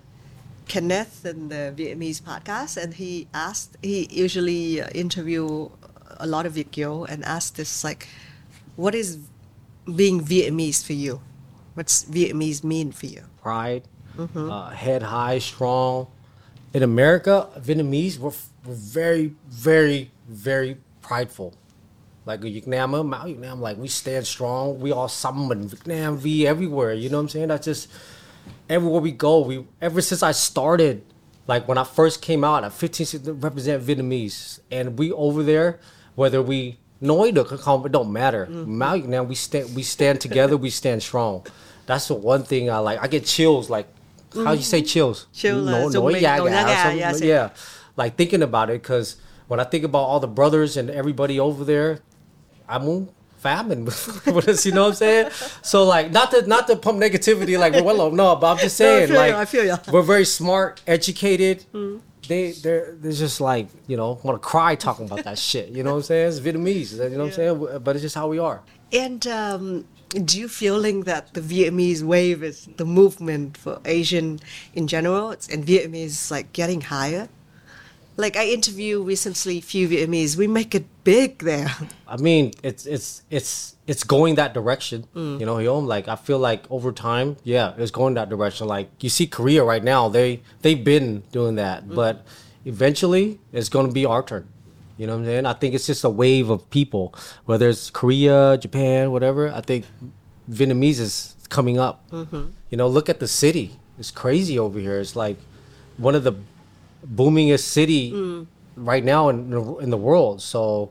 Kenneth 0.69 1.25
in 1.25 1.49
the 1.49 1.73
Vietnamese 1.77 2.21
podcast, 2.23 2.77
and 2.83 2.95
he 2.95 3.27
asked 3.33 3.77
he 3.83 4.09
usually 4.11 4.81
uh, 4.81 4.89
interview 4.95 5.69
a 6.19 6.27
lot 6.27 6.47
of 6.47 6.53
Việt 6.53 6.71
kiều 6.71 7.05
and 7.09 7.25
asked 7.25 7.57
this 7.57 7.83
like, 7.85 8.09
what 8.77 8.95
is 8.95 9.19
being 9.97 10.21
Vietnamese 10.21 10.85
for 10.85 10.93
you? 10.93 11.21
What's 11.75 12.05
Vietnamese 12.05 12.63
mean 12.63 12.93
for 12.93 13.07
you? 13.07 13.23
pride, 13.43 13.83
uh, 14.19 14.71
head 14.71 15.03
high, 15.03 15.39
strong. 15.39 16.07
In 16.73 16.83
America, 16.83 17.49
Vietnamese, 17.59 18.19
we're, 18.19 18.33
we're 18.65 18.75
very, 18.75 19.35
very, 19.49 20.11
very 20.29 20.79
prideful. 21.03 21.53
Like 22.27 22.41
Việt 22.43 22.69
Nam, 22.69 22.95
ở 22.95 23.03
Mão 23.03 23.27
Việt 23.27 23.39
Nam, 23.39 23.61
like 23.63 23.81
we 23.81 23.89
stand 23.89 24.25
strong. 24.27 24.81
We 24.81 24.93
all 24.93 25.09
summon 25.09 25.67
Việt 25.69 25.87
Nam 25.87 26.17
V 26.19 26.47
everywhere. 26.47 26.93
You 26.95 27.09
know 27.09 27.19
what 27.19 27.23
I'm 27.23 27.29
saying? 27.29 27.49
That's 27.49 27.67
just 27.67 27.89
everywhere 28.69 29.01
we 29.03 29.11
go. 29.11 29.41
We 29.41 29.65
ever 29.81 30.01
since 30.01 30.23
I 30.23 30.33
started, 30.33 31.01
like 31.49 31.67
when 31.69 31.79
I 31.79 31.85
first 31.85 32.23
came 32.23 32.45
out 32.45 32.63
at 32.65 32.73
15, 32.73 33.07
16, 33.07 33.41
represent 33.41 33.83
Vietnamese, 33.87 34.61
and 34.71 34.97
we 34.99 35.11
over 35.13 35.43
there, 35.43 35.79
whether 36.15 36.41
we 36.43 36.77
được 37.33 37.51
hay 37.51 37.59
không, 37.59 37.85
it 37.85 37.93
don't 37.93 38.13
matter. 38.13 38.47
Mão 38.67 38.95
Việt 38.97 39.09
Nam, 39.09 39.27
we 39.29 39.35
stand, 39.35 39.75
we 39.77 39.83
stand 39.83 40.21
together. 40.21 40.57
we 40.57 40.71
stand 40.71 41.03
strong. 41.03 41.41
That's 41.87 42.07
the 42.09 42.15
one 42.15 42.45
thing 42.45 42.71
I 42.71 42.79
like. 42.79 43.01
I 43.03 43.09
get 43.09 43.25
chills. 43.27 43.69
Like 43.69 43.87
how 44.35 44.53
you 44.53 44.63
say 44.63 44.81
chills? 44.83 45.27
Chill 45.33 45.57
là 45.65 45.73
Nói- 45.73 45.91
dùng 45.91 46.05
nói 46.05 46.13
mình, 46.13 46.23
yaga 46.23 46.39
nói 46.39 46.47
or 46.47 46.53
yaga, 46.55 46.85
something. 46.85 46.99
yes, 47.01 47.23
yeah, 47.23 47.49
like 47.97 48.17
thinking 48.17 48.43
about 48.43 48.71
it 48.71 48.81
because 48.83 49.17
when 49.49 49.59
I 49.59 49.65
think 49.65 49.85
about 49.85 50.07
all 50.09 50.21
the 50.21 50.29
brothers 50.29 50.77
and 50.77 50.89
everybody 50.91 51.41
over 51.41 51.65
there, 51.65 51.97
I'm 52.73 52.89
on 52.89 53.09
famine 53.39 53.85
with 53.87 54.49
us. 54.49 54.65
You 54.67 54.73
know 54.73 54.83
what 54.83 54.89
I'm 54.91 54.95
saying? 54.95 55.31
So 55.63 55.85
like, 55.85 56.11
not 56.13 56.31
to 56.33 56.47
not 56.47 56.67
to 56.69 56.77
pump 56.77 56.99
negativity 57.01 57.59
like 57.59 57.73
we're 57.75 57.83
well, 57.83 58.11
no, 58.11 58.37
but 58.37 58.53
I'm 58.53 58.59
just 58.59 58.79
No, 58.81 58.87
I 58.87 58.89
saying 58.99 59.09
you, 59.11 59.15
like 59.17 59.35
I 59.35 59.45
feel 59.45 59.65
you. 59.65 59.77
we're 59.93 60.03
very 60.03 60.25
smart, 60.25 60.81
educated. 60.87 61.65
They 62.29 62.53
they're 62.53 62.95
they're 63.01 63.13
just 63.13 63.41
like 63.41 63.67
you 63.89 63.97
know 63.97 64.21
want 64.23 64.41
to 64.41 64.49
cry 64.49 64.75
talking 64.77 65.07
about 65.07 65.25
that 65.25 65.39
shit. 65.39 65.69
You 65.71 65.83
know 65.83 65.91
what 65.91 65.97
I'm 65.99 66.03
saying? 66.05 66.29
It's 66.29 66.41
Vietnamese. 66.41 66.93
You 66.93 67.11
know 67.19 67.25
what 67.25 67.27
I'm 67.27 67.33
saying? 67.33 67.79
But 67.83 67.97
it's 67.97 68.03
just 68.03 68.15
how 68.15 68.29
we 68.29 68.39
are. 68.39 68.63
And 68.93 69.27
um, 69.27 69.87
do 70.11 70.39
you 70.39 70.47
feeling 70.47 71.01
that 71.11 71.35
the 71.35 71.41
Vietnamese 71.41 72.03
wave 72.03 72.45
is 72.45 72.69
the 72.77 72.85
movement 72.85 73.57
for 73.57 73.81
Asian 73.85 74.39
in 74.75 74.87
general, 74.87 75.33
it's- 75.33 75.49
and 75.49 75.67
Vietnamese 75.67 76.15
is 76.15 76.31
like 76.31 76.53
getting 76.53 76.83
higher? 76.83 77.29
Like 78.17 78.37
I 78.37 78.47
interview 78.49 79.03
recently 79.03 79.61
few 79.61 79.89
Vietnamese, 79.89 80.37
we 80.37 80.47
make 80.47 80.75
it 80.75 80.85
big 81.03 81.39
there. 81.39 81.75
I 82.07 82.17
mean, 82.19 82.53
it's 82.63 82.85
it's 82.87 83.23
it's 83.31 83.77
it's 83.87 84.05
going 84.05 84.35
that 84.37 84.53
direction. 84.53 85.07
Mm. 85.15 85.41
You 85.41 85.47
know, 85.47 85.59
know, 85.59 85.79
like 85.79 86.09
I 86.09 86.17
feel 86.17 86.39
like 86.39 86.71
over 86.71 86.93
time, 86.93 87.37
yeah, 87.43 87.73
it's 87.79 87.91
going 87.91 88.15
that 88.15 88.29
direction. 88.29 88.67
Like 88.69 88.91
you 89.01 89.09
see 89.09 89.27
Korea 89.27 89.65
right 89.65 89.83
now, 89.83 90.09
they 90.09 90.43
they've 90.61 90.83
been 90.85 91.23
doing 91.33 91.57
that, 91.57 91.85
Mm. 91.87 91.95
but 91.95 92.25
eventually 92.65 93.41
it's 93.53 93.69
going 93.69 93.87
to 93.87 93.93
be 93.93 94.05
our 94.05 94.23
turn. 94.23 94.47
You 94.99 95.07
know 95.07 95.15
what 95.15 95.21
I'm 95.21 95.25
saying? 95.25 95.47
I 95.47 95.55
think 95.55 95.75
it's 95.75 95.87
just 95.87 96.05
a 96.05 96.11
wave 96.11 96.51
of 96.51 96.69
people, 96.71 97.15
whether 97.47 97.69
it's 97.69 97.91
Korea, 97.91 98.59
Japan, 98.59 99.11
whatever. 99.11 99.51
I 99.51 99.63
think 99.63 99.87
Vietnamese 100.51 101.01
is 101.01 101.35
coming 101.49 101.79
up. 101.79 102.09
Mm-hmm. 102.11 102.45
You 102.71 102.77
know, 102.77 102.87
look 102.89 103.09
at 103.09 103.19
the 103.19 103.27
city. 103.27 103.79
It's 103.99 104.11
crazy 104.11 104.59
over 104.59 104.79
here. 104.79 105.01
It's 105.01 105.17
like 105.17 105.39
one 105.97 106.15
of 106.15 106.25
the 106.25 106.35
boomingest 107.07 107.65
city 107.65 108.13
Mm. 108.13 108.47
right 108.77 109.05
now 109.05 109.29
in 109.29 109.51
the, 109.51 109.77
in 109.79 109.91
the 109.91 109.97
world. 109.97 110.41
So 110.43 110.91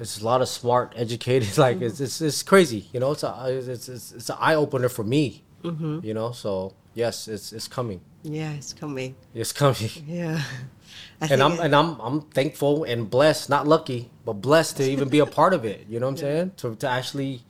it's 0.00 0.20
a 0.20 0.24
lot 0.24 0.40
of 0.42 0.48
smart, 0.48 0.92
educated. 0.96 1.56
Like 1.66 1.80
it's, 1.80 2.00
it's 2.00 2.20
it's 2.20 2.42
crazy. 2.42 2.88
You 2.92 3.00
know, 3.00 3.12
it's 3.12 3.22
a 3.22 3.32
it's 3.48 3.88
it's, 3.88 4.12
it's 4.12 4.28
an 4.30 4.36
eye 4.40 4.54
opener 4.54 4.88
for 4.88 5.04
me. 5.04 5.42
Mm-hmm. 5.62 6.00
You 6.02 6.14
know, 6.14 6.32
so 6.32 6.74
yes, 6.94 7.28
it's 7.28 7.52
it's 7.52 7.68
coming. 7.68 8.00
yeah, 8.22 8.52
it's 8.52 8.72
coming. 8.72 9.14
It's 9.34 9.52
coming. 9.52 9.90
Yeah. 10.06 10.40
I 11.20 11.26
And 11.32 11.42
I'm 11.42 11.52
it- 11.52 11.60
and 11.60 11.74
I'm 11.74 11.98
I'm 12.00 12.20
thankful 12.20 12.84
and 12.84 13.08
blessed, 13.10 13.48
not 13.48 13.66
lucky, 13.66 14.10
but 14.24 14.34
blessed 14.34 14.76
to 14.78 14.82
even 14.84 15.08
be 15.08 15.18
a 15.20 15.26
part 15.26 15.52
of 15.54 15.64
it. 15.64 15.86
You 15.88 15.98
know 16.00 16.06
what 16.06 16.22
I'm 16.22 16.26
saying? 16.28 16.52
To 16.58 16.74
to 16.76 16.88
actually 16.88 17.42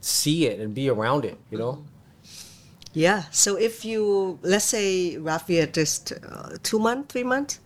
see 0.00 0.46
it 0.46 0.60
and 0.60 0.74
be 0.74 0.88
around 0.88 1.24
it. 1.24 1.36
You 1.50 1.58
know. 1.58 1.84
Yeah. 2.98 3.22
So 3.30 3.54
if 3.56 3.84
you 3.84 4.38
let's 4.42 4.64
say 4.64 5.16
Rap 5.18 5.46
Việt 5.46 5.72
just 5.72 6.12
uh, 6.12 6.58
two 6.62 6.78
months, 6.80 7.12
three 7.12 7.22
months, 7.22 7.60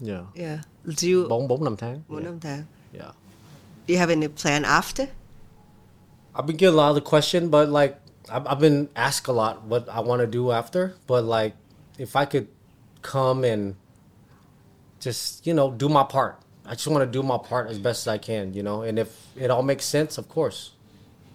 Yeah. 0.00 0.24
yeah. 0.34 0.62
Do 0.86 1.06
you 1.06 1.28
Bốn 1.28 1.48
bốn 1.48 1.64
năm 1.64 1.76
tháng. 1.76 2.02
Yeah. 2.08 2.20
them? 2.40 2.66
yeah. 2.92 3.12
Do 3.86 3.92
you 3.92 3.98
have 3.98 4.10
any 4.10 4.28
plan 4.28 4.64
after? 4.64 5.08
I've 6.34 6.46
been 6.46 6.56
getting 6.56 6.74
a 6.74 6.76
lot 6.76 6.88
of 6.90 6.94
the 6.94 7.02
question, 7.02 7.50
but 7.50 7.68
like 7.68 8.00
I've, 8.32 8.46
I've 8.46 8.60
been 8.60 8.88
asked 8.96 9.28
a 9.28 9.32
lot 9.32 9.64
what 9.64 9.88
I 9.88 10.00
want 10.00 10.20
to 10.20 10.26
do 10.26 10.50
after. 10.50 10.94
But 11.06 11.24
like, 11.24 11.54
if 11.98 12.16
I 12.16 12.24
could 12.24 12.48
come 13.02 13.44
and 13.44 13.74
just 15.00 15.46
you 15.46 15.52
know 15.52 15.70
do 15.70 15.88
my 15.88 16.04
part, 16.04 16.40
I 16.64 16.72
just 16.74 16.88
want 16.88 17.04
to 17.04 17.10
do 17.20 17.22
my 17.22 17.36
part 17.36 17.68
as 17.68 17.78
best 17.78 18.06
as 18.06 18.08
I 18.08 18.18
can, 18.18 18.54
you 18.54 18.62
know. 18.62 18.80
And 18.82 18.98
if 18.98 19.08
it 19.36 19.50
all 19.50 19.62
makes 19.62 19.84
sense, 19.84 20.16
of 20.16 20.28
course, 20.28 20.72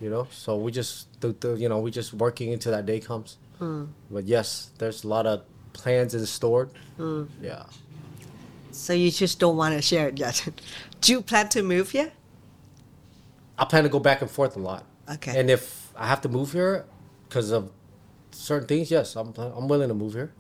you 0.05 0.11
know. 0.11 0.27
So 0.29 0.55
we 0.55 0.71
just 0.71 1.07
you 1.23 1.67
know 1.67 1.79
we 1.79 1.89
just 1.89 2.13
working 2.13 2.53
until 2.53 2.71
that 2.71 2.85
day 2.85 2.99
comes. 2.99 3.37
But 3.59 4.25
yes, 4.25 4.69
there's 4.77 5.03
a 5.03 5.07
lot 5.07 5.25
of 5.25 5.41
plans 5.73 6.13
in 6.13 6.23
store. 6.27 6.69
Yeah. 7.41 7.63
So 8.71 8.93
you 8.93 9.09
just 9.09 9.39
don't 9.39 9.57
want 9.57 9.73
to 9.75 9.81
share 9.81 10.09
it 10.09 10.19
yet. 10.19 10.47
Do 11.01 11.13
you 11.13 11.21
plan 11.21 11.49
to 11.49 11.63
move 11.63 11.91
here? 11.91 12.11
I 13.57 13.65
plan 13.65 13.83
to 13.83 13.89
go 13.89 13.99
back 13.99 14.21
and 14.21 14.29
forth 14.29 14.55
a 14.57 14.59
lot. 14.59 14.83
Okay. 15.09 15.39
And 15.39 15.49
if 15.49 15.63
I 15.95 16.07
have 16.07 16.21
to 16.21 16.29
move 16.29 16.51
here 16.51 16.85
because 17.27 17.51
of 17.51 17.71
certain 18.31 18.67
things, 18.67 18.91
yes, 18.91 19.15
I'm 19.15 19.33
I'm 19.37 19.67
willing 19.67 19.89
to 19.89 19.95
move 20.03 20.13
here. 20.13 20.31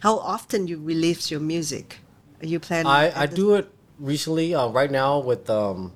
How 0.00 0.18
often 0.18 0.68
you 0.68 0.76
release 0.92 1.30
your 1.30 1.40
music? 1.40 1.98
Are 2.42 2.46
You 2.46 2.60
plan? 2.60 2.86
I, 2.86 3.22
I 3.22 3.26
do 3.26 3.54
it 3.54 3.66
recently. 3.98 4.54
Uh, 4.54 4.68
right 4.68 4.90
now 4.90 5.18
with 5.18 5.48
um, 5.50 5.92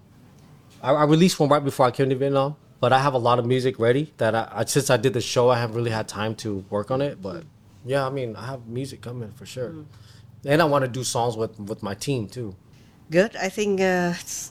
I, 0.83 0.91
I 0.93 1.05
released 1.05 1.39
one 1.39 1.49
right 1.49 1.62
before 1.64 1.87
I 1.87 1.91
came 1.91 2.09
to 2.11 2.16
Vietnam, 2.16 2.57
but 2.83 2.93
I 2.93 2.99
have 2.99 3.14
a 3.14 3.18
lot 3.28 3.39
of 3.39 3.47
music 3.47 3.78
ready 3.78 4.12
that 4.16 4.35
I, 4.35 4.49
I 4.51 4.64
since 4.64 4.91
I 4.91 4.97
did 4.97 5.12
the 5.14 5.20
show, 5.20 5.49
I 5.51 5.59
haven't 5.62 5.76
really 5.76 5.93
had 5.93 6.09
time 6.09 6.35
to 6.43 6.64
work 6.68 6.91
on 6.91 7.01
it. 7.01 7.22
But 7.22 7.45
yeah, 7.87 8.05
I 8.05 8.11
mean, 8.11 8.35
I 8.35 8.47
have 8.47 8.66
music 8.66 9.01
coming 9.01 9.30
for 9.39 9.47
sure, 9.47 9.72
and 10.45 10.61
I 10.61 10.64
want 10.64 10.83
to 10.85 10.91
do 10.99 11.05
songs 11.05 11.37
with 11.37 11.61
with 11.61 11.80
my 11.83 11.95
team 11.95 12.26
too. 12.26 12.57
Good. 13.09 13.37
I 13.37 13.49
think 13.51 13.80
uh, 13.80 14.19
it's- 14.19 14.51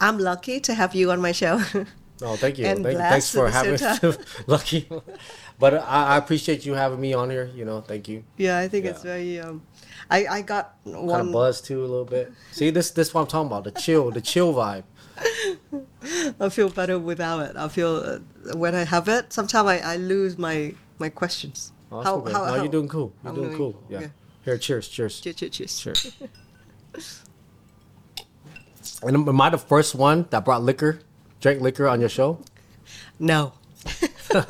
I'm 0.00 0.18
lucky 0.18 0.60
to 0.60 0.72
have 0.74 0.94
you 0.94 1.10
on 1.12 1.20
my 1.20 1.32
show. 1.32 1.60
Oh, 2.20 2.34
thank 2.34 2.58
you. 2.58 2.66
And 2.66 2.82
Thank, 2.82 2.98
thanks 2.98 3.30
for 3.30 3.48
having 3.48 3.78
same 3.78 4.14
lucky. 4.48 4.88
but 5.56 5.74
I, 5.74 6.14
I 6.14 6.16
appreciate 6.16 6.66
you 6.66 6.74
having 6.74 7.00
me 7.00 7.14
on 7.14 7.30
here. 7.30 7.48
You 7.54 7.64
know, 7.64 7.80
thank 7.80 8.08
you. 8.08 8.24
yeah, 8.36 8.58
I 8.58 8.66
think 8.66 8.86
it's 8.86 9.02
very. 9.02 9.38
Um, 9.38 9.62
I 10.10 10.26
I 10.26 10.42
got 10.42 10.64
one 10.82 11.08
Kind 11.08 11.26
of 11.28 11.32
buzz 11.32 11.60
too 11.60 11.78
a 11.78 11.86
little 11.86 12.04
bit. 12.16 12.32
See, 12.50 12.70
this 12.70 12.90
this 12.90 13.14
what 13.14 13.20
I'm 13.20 13.26
talking 13.28 13.46
about. 13.46 13.62
The 13.62 13.70
chill, 13.70 14.10
the 14.10 14.20
chill 14.20 14.52
vibe. 14.52 14.82
I 16.40 16.48
feel 16.48 16.68
better 16.68 16.98
without 16.98 17.40
it. 17.40 17.56
I 17.56 17.68
feel 17.68 17.96
uh, 17.96 18.56
when 18.56 18.74
I 18.74 18.84
have 18.84 19.08
it, 19.08 19.32
sometimes 19.32 19.68
I, 19.68 19.78
I 19.78 19.96
lose 19.96 20.38
my 20.38 20.74
my 20.98 21.08
questions. 21.08 21.72
Oh, 21.90 22.02
that's 22.02 22.08
okay. 22.08 22.32
no, 22.32 22.54
you're 22.56 22.68
doing 22.68 22.88
cool. 22.88 23.12
You're 23.22 23.32
I'm 23.32 23.34
doing, 23.34 23.56
cool. 23.56 23.82
Yeah. 23.88 24.00
yeah. 24.00 24.08
Here, 24.44 24.58
cheers, 24.58 24.88
cheers. 24.88 25.20
Cheers, 25.20 25.36
cheers, 25.36 25.80
cheers. 25.80 26.12
Cheers. 26.94 27.22
and 29.02 29.28
am 29.28 29.40
I 29.40 29.50
the 29.50 29.58
first 29.58 29.94
one 29.94 30.26
that 30.30 30.44
brought 30.44 30.62
liquor, 30.62 31.00
drank 31.40 31.60
liquor 31.60 31.86
on 31.86 32.00
your 32.00 32.08
show? 32.08 32.40
No. 33.18 33.52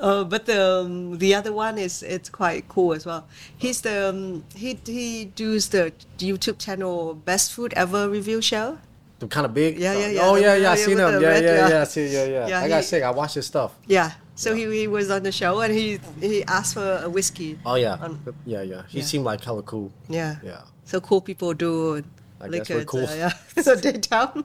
Uh, 0.00 0.24
but 0.24 0.46
the 0.46 0.80
um, 0.80 1.18
the 1.18 1.34
other 1.34 1.52
one 1.52 1.76
is 1.76 2.02
it's 2.02 2.30
quite 2.30 2.66
cool 2.68 2.94
as 2.94 3.04
well. 3.04 3.28
He's 3.58 3.82
the 3.82 4.08
um, 4.08 4.44
he 4.54 4.78
he 4.86 5.26
does 5.26 5.68
the 5.68 5.92
YouTube 6.16 6.58
channel 6.58 7.12
Best 7.14 7.52
Food 7.52 7.74
Ever 7.76 8.08
review 8.08 8.40
show. 8.40 8.78
The 9.20 9.28
kind 9.28 9.44
of 9.46 9.52
big. 9.54 9.78
Yeah, 9.78 9.92
yeah, 9.94 10.08
yeah, 10.08 10.20
Oh 10.24 10.34
yeah, 10.36 10.54
yeah. 10.56 10.62
yeah, 10.62 10.72
I 10.72 10.76
seen 10.76 10.98
him. 10.98 11.20
Yeah, 11.22 11.38
yeah, 11.38 11.68
yeah. 11.68 11.84
see. 11.84 12.08
Yeah, 12.08 12.24
yeah. 12.24 12.46
Yeah, 12.48 12.60
I 12.60 12.68
got 12.68 12.84
sick. 12.84 13.02
I 13.04 13.10
watched 13.10 13.34
his 13.36 13.46
stuff. 13.46 13.76
Yeah. 13.86 14.12
So 14.34 14.54
he, 14.54 14.64
he 14.72 14.88
was 14.88 15.10
on 15.10 15.22
the 15.22 15.30
show 15.32 15.60
and 15.60 15.72
he 15.72 16.00
he 16.20 16.42
asked 16.44 16.72
for 16.74 17.00
a 17.04 17.08
whiskey. 17.08 17.58
Oh 17.64 17.74
yeah, 17.76 18.00
Um, 18.00 18.18
yeah, 18.46 18.62
yeah. 18.62 18.82
He 18.88 18.98
yeah. 19.00 19.04
seemed 19.04 19.24
like 19.24 19.44
hella 19.44 19.62
cool. 19.62 19.92
Yeah. 20.08 20.36
Yeah. 20.42 20.62
So 20.84 21.00
cool 21.00 21.20
people 21.20 21.52
do 21.52 22.02
I 22.40 22.48
guess 22.48 22.50
liquor. 22.70 22.74
we're 22.76 22.84
cool. 22.84 23.06
So, 23.06 23.14
yeah. 23.14 23.32
so 23.62 23.76
they 23.76 23.92
down. 24.00 24.44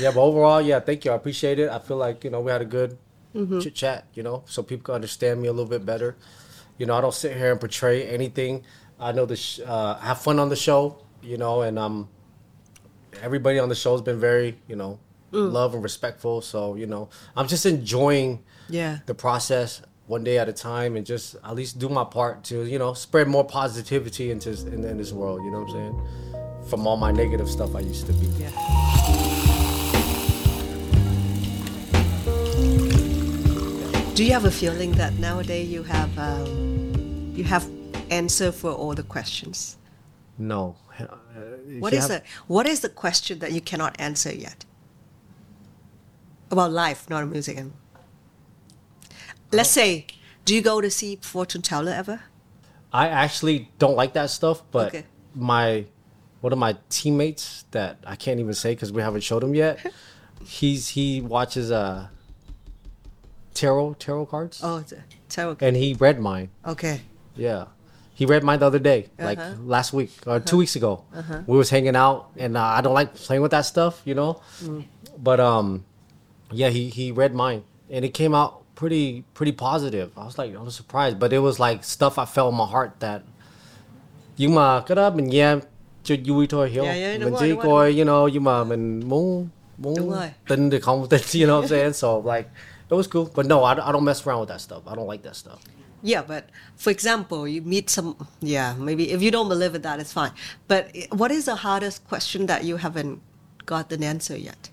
yeah, 0.00 0.10
but 0.14 0.22
overall, 0.22 0.62
yeah, 0.62 0.80
thank 0.80 1.04
you. 1.04 1.10
I 1.10 1.14
appreciate 1.16 1.58
it. 1.58 1.68
I 1.68 1.78
feel 1.80 1.96
like 1.96 2.24
you 2.24 2.30
know 2.30 2.40
we 2.40 2.50
had 2.50 2.62
a 2.62 2.66
good 2.66 2.96
Mm-hmm. 3.34 3.60
chit 3.60 3.74
chat. 3.74 4.04
You 4.14 4.22
know, 4.22 4.44
so 4.46 4.62
people 4.62 4.84
can 4.84 4.94
understand 4.94 5.40
me 5.40 5.48
a 5.48 5.52
little 5.52 5.68
bit 5.68 5.84
better. 5.86 6.16
You 6.78 6.84
know, 6.86 6.94
I 6.94 7.00
don't 7.00 7.14
sit 7.14 7.34
here 7.36 7.50
and 7.50 7.58
portray 7.58 8.06
anything. 8.06 8.62
I 9.00 9.12
know 9.12 9.24
the 9.26 9.36
sh- 9.36 9.60
uh, 9.66 9.96
have 9.98 10.20
fun 10.20 10.38
on 10.38 10.48
the 10.50 10.56
show. 10.56 11.02
You 11.22 11.38
know, 11.38 11.62
and 11.62 11.78
um, 11.78 12.08
everybody 13.20 13.58
on 13.58 13.68
the 13.68 13.74
show 13.74 13.92
has 13.92 14.02
been 14.02 14.20
very 14.20 14.58
you 14.68 14.76
know 14.76 14.98
Mm. 15.32 15.50
love 15.50 15.72
and 15.72 15.82
respectful. 15.82 16.42
So 16.42 16.74
you 16.74 16.86
know, 16.86 17.08
I'm 17.34 17.48
just 17.48 17.64
enjoying 17.64 18.42
Yeah. 18.68 18.98
the 19.06 19.14
process 19.14 19.80
one 20.06 20.24
day 20.24 20.36
at 20.38 20.46
a 20.46 20.52
time 20.52 20.94
and 20.94 21.06
just 21.06 21.36
at 21.42 21.54
least 21.54 21.78
do 21.78 21.88
my 21.88 22.04
part 22.04 22.44
to 22.44 22.64
you 22.66 22.78
know 22.78 22.92
spread 22.92 23.28
more 23.28 23.44
positivity 23.44 24.30
into 24.30 24.50
in, 24.50 24.84
in 24.84 24.98
this 24.98 25.10
world. 25.10 25.42
You 25.42 25.50
know 25.50 25.60
what 25.62 25.68
I'm 25.74 25.94
saying? 25.94 26.68
From 26.68 26.86
all 26.86 26.98
my 26.98 27.12
negative 27.12 27.48
stuff 27.48 27.74
I 27.74 27.80
used 27.80 28.04
to 28.08 28.12
be. 28.12 28.26
Yeah. 28.38 28.50
Do 34.14 34.24
you 34.24 34.32
have 34.32 34.44
a 34.44 34.50
feeling 34.50 34.92
that 34.92 35.14
nowadays 35.18 35.68
you 35.70 35.82
have 35.84 36.10
um, 36.18 37.32
you 37.34 37.44
have 37.44 37.66
answer 38.10 38.52
for 38.52 38.70
all 38.70 38.94
the 38.94 39.02
questions? 39.02 39.78
No. 40.38 40.76
Uh, 40.98 41.06
What 41.80 41.92
is 41.92 42.02
have- 42.08 42.10
the 42.10 42.22
what 42.46 42.66
is 42.66 42.80
the 42.80 42.88
question 42.88 43.38
that 43.38 43.52
you 43.52 43.60
cannot 43.60 43.96
answer 44.00 44.32
yet 44.32 44.64
about 46.50 46.70
life, 46.70 47.08
not 47.08 47.26
music? 47.28 47.56
And 47.58 47.72
let's 49.52 49.70
say, 49.70 50.06
do 50.44 50.54
you 50.54 50.62
go 50.62 50.80
to 50.80 50.90
see 50.90 51.16
fortune 51.22 51.62
teller 51.62 51.92
ever? 51.92 52.20
I 52.92 53.08
actually 53.08 53.70
don't 53.78 53.96
like 53.96 54.12
that 54.12 54.28
stuff, 54.30 54.62
but 54.70 54.88
Okay. 54.88 55.04
my 55.34 55.86
one 56.42 56.52
of 56.52 56.58
my 56.58 56.76
teammates 56.90 57.64
that 57.70 57.98
I 58.06 58.16
can't 58.16 58.38
even 58.40 58.52
say 58.54 58.74
because 58.74 58.92
we 58.92 59.00
haven't 59.02 59.22
showed 59.22 59.42
him 59.44 59.54
yet. 59.54 59.78
he's 60.44 60.88
he 60.88 61.20
watches 61.20 61.70
uh 61.70 62.08
tarot 63.54 63.94
tarot 63.94 64.26
cards, 64.26 64.60
Oh, 64.62 64.82
tarot. 65.28 65.56
and 65.60 65.76
he 65.76 65.94
read 65.94 66.20
mine. 66.20 66.50
Okay. 66.66 67.02
Yeah, 67.36 67.66
he 68.14 68.26
read 68.26 68.42
mine 68.44 68.58
the 68.58 68.66
other 68.66 68.78
day, 68.78 69.06
like 69.18 69.38
Uh-huh. 69.38 69.54
last 69.66 69.92
week 69.92 70.10
or 70.26 70.40
two 70.40 70.56
weeks 70.58 70.76
ago. 70.76 71.02
We 71.46 71.56
was 71.56 71.70
hanging 71.70 71.96
out, 71.96 72.26
and 72.36 72.56
uh, 72.56 72.60
I 72.78 72.80
don't 72.82 72.94
like 72.94 73.14
playing 73.14 73.42
with 73.42 73.50
that 73.52 73.64
stuff, 73.66 74.00
you 74.04 74.14
know. 74.14 74.40
Mm. 74.62 74.84
But 75.18 75.40
um, 75.40 75.84
yeah, 76.50 76.68
he 76.70 76.88
he 76.90 77.10
read 77.12 77.34
mine, 77.34 77.62
and 77.90 78.04
it 78.04 78.12
came 78.14 78.34
out 78.34 78.52
pretty 78.74 79.24
pretty 79.34 79.52
positive. 79.52 80.10
I 80.16 80.24
was 80.24 80.36
like, 80.38 80.54
I 80.56 80.62
was 80.62 80.74
surprised, 80.74 81.18
but 81.18 81.32
it 81.32 81.38
was 81.40 81.58
like 81.60 81.84
stuff 81.84 82.18
I 82.18 82.24
felt 82.26 82.52
in 82.52 82.58
my 82.58 82.66
heart 82.66 82.90
that 83.00 83.22
nhưng 84.38 84.54
mà 84.54 84.80
cái 84.80 84.96
đó 84.96 85.10
mình 85.10 85.28
nghe 85.28 85.56
cho 86.04 86.14
vui 86.26 86.46
thôi 86.46 86.70
hiểu 86.70 86.84
Yeah, 86.84 86.96
yeah, 86.96 87.20
mình 87.20 87.34
chỉ 87.38 87.48
rồi, 87.48 87.58
coi 87.62 87.98
you 87.98 88.04
know 88.04 88.28
nhưng 88.32 88.44
mà 88.44 88.64
mình 88.64 89.08
muốn 89.08 89.48
muốn 89.78 89.94
tin 90.48 90.70
thì 90.70 90.80
không 90.80 91.08
tin 91.08 91.20
you 91.34 91.46
know 91.48 91.60
what 91.60 91.64
I'm 91.64 91.68
saying 91.68 91.92
so 91.92 92.08
like 92.34 92.48
it 92.90 92.96
was 92.96 93.06
cool 93.12 93.26
but 93.34 93.46
no 93.46 93.56
I, 93.64 93.72
I 93.72 93.92
don't 93.92 94.04
mess 94.04 94.28
around 94.28 94.40
with 94.40 94.48
that 94.48 94.60
stuff 94.60 94.82
I 94.86 94.94
don't 94.96 95.10
like 95.10 95.22
that 95.24 95.36
stuff 95.36 95.58
Yeah, 96.02 96.22
but 96.22 96.50
for 96.76 96.90
example, 96.90 97.46
you 97.46 97.62
meet 97.62 97.88
some. 97.88 98.16
Yeah, 98.40 98.74
maybe 98.74 99.10
if 99.12 99.22
you 99.22 99.30
don't 99.30 99.48
believe 99.48 99.74
in 99.74 99.82
that, 99.82 100.00
it's 100.00 100.12
fine. 100.12 100.32
But 100.66 100.94
what 101.10 101.30
is 101.30 101.44
the 101.44 101.56
hardest 101.56 102.06
question 102.08 102.46
that 102.46 102.64
you 102.64 102.76
haven't 102.76 103.22
got 103.66 103.92
an 103.92 104.02
answer 104.02 104.36
yet? 104.36 104.70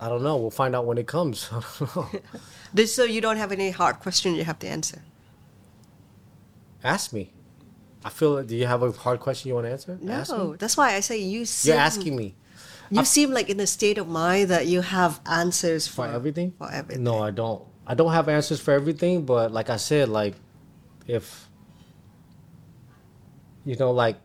I 0.00 0.08
don't 0.08 0.22
know. 0.22 0.36
We'll 0.36 0.50
find 0.50 0.74
out 0.74 0.86
when 0.86 0.98
it 0.98 1.06
comes. 1.06 1.48
I. 1.52 2.20
This, 2.74 2.92
so 2.92 3.04
you 3.04 3.20
don't 3.20 3.36
have 3.36 3.52
any 3.52 3.70
hard 3.70 4.00
question 4.00 4.34
you 4.34 4.42
have 4.42 4.58
to 4.58 4.66
answer. 4.66 5.02
Ask 6.82 7.12
me. 7.12 7.30
I 8.04 8.10
feel. 8.10 8.42
Do 8.42 8.56
you 8.56 8.66
have 8.66 8.82
a 8.82 8.90
hard 8.90 9.20
question 9.20 9.48
you 9.48 9.54
want 9.54 9.66
to 9.66 9.70
answer? 9.70 9.98
Ask 10.08 10.32
me. 10.32 10.38
No, 10.38 10.56
that's 10.56 10.76
why 10.76 10.94
I 10.94 11.00
say 11.00 11.18
you. 11.18 11.44
Seem, 11.44 11.72
You're 11.72 11.80
asking 11.80 12.16
me 12.16 12.34
You 12.90 13.04
seem 13.04 13.30
like 13.30 13.48
in 13.48 13.60
a 13.60 13.66
state 13.66 13.98
of 13.98 14.08
mind 14.08 14.48
that 14.48 14.66
you 14.66 14.80
have 14.80 15.20
answers 15.24 15.86
for 15.86 16.06
for, 16.06 16.08
everything. 16.08 16.52
For 16.58 16.70
everything. 16.70 17.04
No, 17.04 17.22
I 17.22 17.30
don't. 17.30 17.62
I 17.86 17.94
don't 17.94 18.12
have 18.12 18.28
answers 18.28 18.60
for 18.60 18.72
everything. 18.72 19.24
But 19.24 19.52
like 19.52 19.70
I 19.70 19.76
said, 19.76 20.08
like 20.08 20.34
if 21.06 21.48
you 23.64 23.76
know, 23.76 23.92
like 23.92 24.16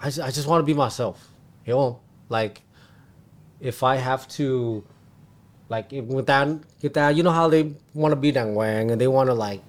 I, 0.00 0.08
I 0.08 0.30
just 0.30 0.46
want 0.46 0.60
to 0.60 0.64
be 0.64 0.74
myself. 0.74 1.30
You 1.64 1.74
know, 1.74 2.00
like 2.28 2.62
if 3.60 3.82
I 3.82 3.96
have 3.96 4.28
to, 4.28 4.84
like 5.68 5.90
with 5.90 6.26
that, 6.26 6.48
that, 6.92 7.16
you 7.16 7.22
know 7.22 7.30
how 7.30 7.48
they 7.48 7.74
want 7.94 8.12
to 8.12 8.16
be 8.16 8.32
dang 8.32 8.54
wang 8.54 8.90
and 8.90 9.00
they 9.00 9.08
want 9.08 9.28
to 9.28 9.34
like, 9.34 9.62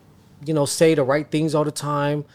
you 0.46 0.54
know, 0.54 0.66
say 0.66 0.94
the 0.94 1.04
right 1.04 1.30
things 1.30 1.56
all 1.56 1.64
the 1.64 1.72
time. 1.72 2.26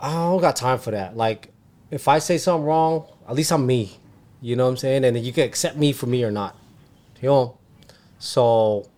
I 0.00 0.12
don't 0.12 0.40
got 0.40 0.54
time 0.54 0.78
for 0.78 0.92
that. 0.92 1.16
Like, 1.16 1.52
if 1.90 2.06
I 2.06 2.20
say 2.20 2.38
something 2.38 2.64
wrong, 2.64 3.06
at 3.28 3.34
least 3.34 3.50
I'm 3.50 3.66
me. 3.66 3.98
You 4.40 4.54
know 4.54 4.64
what 4.64 4.70
I'm 4.70 4.76
saying? 4.76 5.04
And 5.04 5.18
you 5.18 5.32
can 5.32 5.44
accept 5.44 5.76
me 5.76 5.92
for 5.92 6.06
me 6.06 6.22
or 6.22 6.30
not. 6.30 6.56
You 7.20 7.28
know? 7.30 7.58
So, 8.20 8.88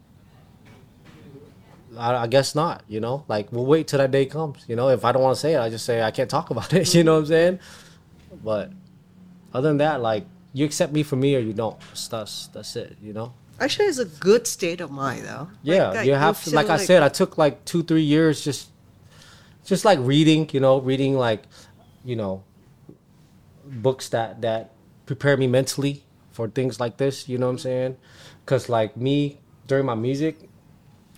I, 1.96 2.16
I 2.16 2.26
guess 2.26 2.54
not. 2.54 2.82
You 2.88 3.00
know? 3.00 3.24
Like, 3.28 3.52
we'll 3.52 3.66
wait 3.66 3.88
till 3.88 3.98
that 3.98 4.10
day 4.10 4.26
comes. 4.26 4.64
You 4.68 4.76
know? 4.76 4.88
If 4.88 5.04
I 5.04 5.12
don't 5.12 5.22
want 5.22 5.34
to 5.36 5.40
say 5.40 5.54
it, 5.54 5.60
I 5.60 5.70
just 5.70 5.84
say 5.84 6.02
I 6.02 6.10
can't 6.10 6.30
talk 6.30 6.50
about 6.54 6.72
it. 6.72 6.94
You 6.94 7.04
know 7.04 7.14
what 7.14 7.20
I'm 7.20 7.26
saying? 7.26 7.58
But 8.44 8.70
other 9.52 9.68
than 9.68 9.78
that, 9.78 10.00
like, 10.00 10.24
you 10.52 10.64
accept 10.64 10.92
me 10.92 11.02
for 11.02 11.16
me 11.16 11.36
or 11.36 11.40
you 11.40 11.52
don't. 11.52 11.78
That's, 11.80 12.08
that's, 12.08 12.46
that's 12.48 12.76
it, 12.76 12.96
you 13.02 13.12
know? 13.12 13.32
Actually, 13.60 13.86
it's 13.86 13.98
a 13.98 14.06
good 14.06 14.46
state 14.46 14.80
of 14.80 14.90
mind, 14.90 15.24
though. 15.26 15.48
Yeah, 15.62 15.90
Like, 15.90 16.06
you 16.06 16.14
have 16.14 16.38
to. 16.44 16.50
feel 16.50 16.54
Like, 16.54 16.70
I 16.70 16.78
said, 16.78 17.02
I 17.02 17.08
took 17.08 17.36
like 17.36 17.64
two, 17.64 17.82
three 17.82 18.02
years 18.02 18.42
just, 18.42 18.70
just 19.64 19.84
like 19.84 19.98
reading. 20.00 20.48
You 20.52 20.60
know, 20.60 20.80
reading 20.80 21.14
like, 21.14 21.42
you 22.04 22.16
know, 22.16 22.42
books 23.64 24.08
that 24.08 24.40
that 24.42 24.72
prepare 25.06 25.36
me 25.36 25.46
mentally 25.46 26.04
for 26.32 26.48
things 26.48 26.80
like 26.80 26.96
this. 26.96 27.28
You 27.28 27.38
know 27.38 27.46
what 27.46 27.52
I'm 27.52 27.58
saying? 27.58 27.96
Because 28.44 28.68
like 28.68 28.96
me 28.96 29.38
during 29.66 29.86
my 29.86 29.94
music, 29.94 30.48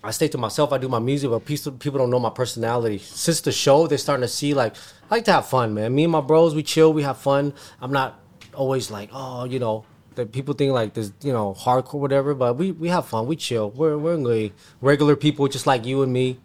I 0.05 0.11
stay 0.11 0.29
to 0.29 0.39
myself. 0.39 0.73
I 0.73 0.79
do 0.79 0.89
my 0.89 0.99
music, 0.99 1.31
but 1.31 1.45
people 1.45 1.99
don't 1.99 2.11
know 2.11 2.19
my 2.19 2.31
personality. 2.31 2.99
Since 2.99 3.43
the 3.43 3.53
show, 3.53 3.87
they're 3.87 3.99
starting 3.99 4.23
to 4.23 4.29
see 4.29 4.53
like 4.55 4.74
I 5.11 5.16
like 5.16 5.24
to 5.27 5.33
have 5.33 5.47
fun, 5.47 5.74
man. 5.74 5.95
Me 5.95 6.05
and 6.05 6.12
my 6.12 6.20
bros, 6.20 6.55
we 6.55 6.62
chill, 6.62 6.93
we 6.93 7.03
have 7.03 7.19
fun. 7.19 7.55
I'm 7.81 7.93
not 7.93 8.19
always 8.55 8.91
like, 8.91 9.11
oh, 9.12 9.45
you 9.45 9.59
know, 9.61 9.85
that 10.16 10.33
people 10.33 10.55
think 10.55 10.73
like 10.73 10.95
this, 10.95 11.12
you 11.23 11.33
know, 11.33 11.55
hardcore, 11.55 12.01
whatever. 12.01 12.35
But 12.35 12.55
we 12.57 12.73
we 12.73 12.89
have 12.89 13.07
fun, 13.07 13.27
we 13.27 13.37
chill. 13.37 13.70
We're 13.70 13.97
we're 13.97 14.16
really 14.16 14.53
regular 14.81 15.15
people, 15.16 15.47
just 15.49 15.66
like 15.66 15.85
you 15.87 16.03
and 16.03 16.12
me, 16.12 16.39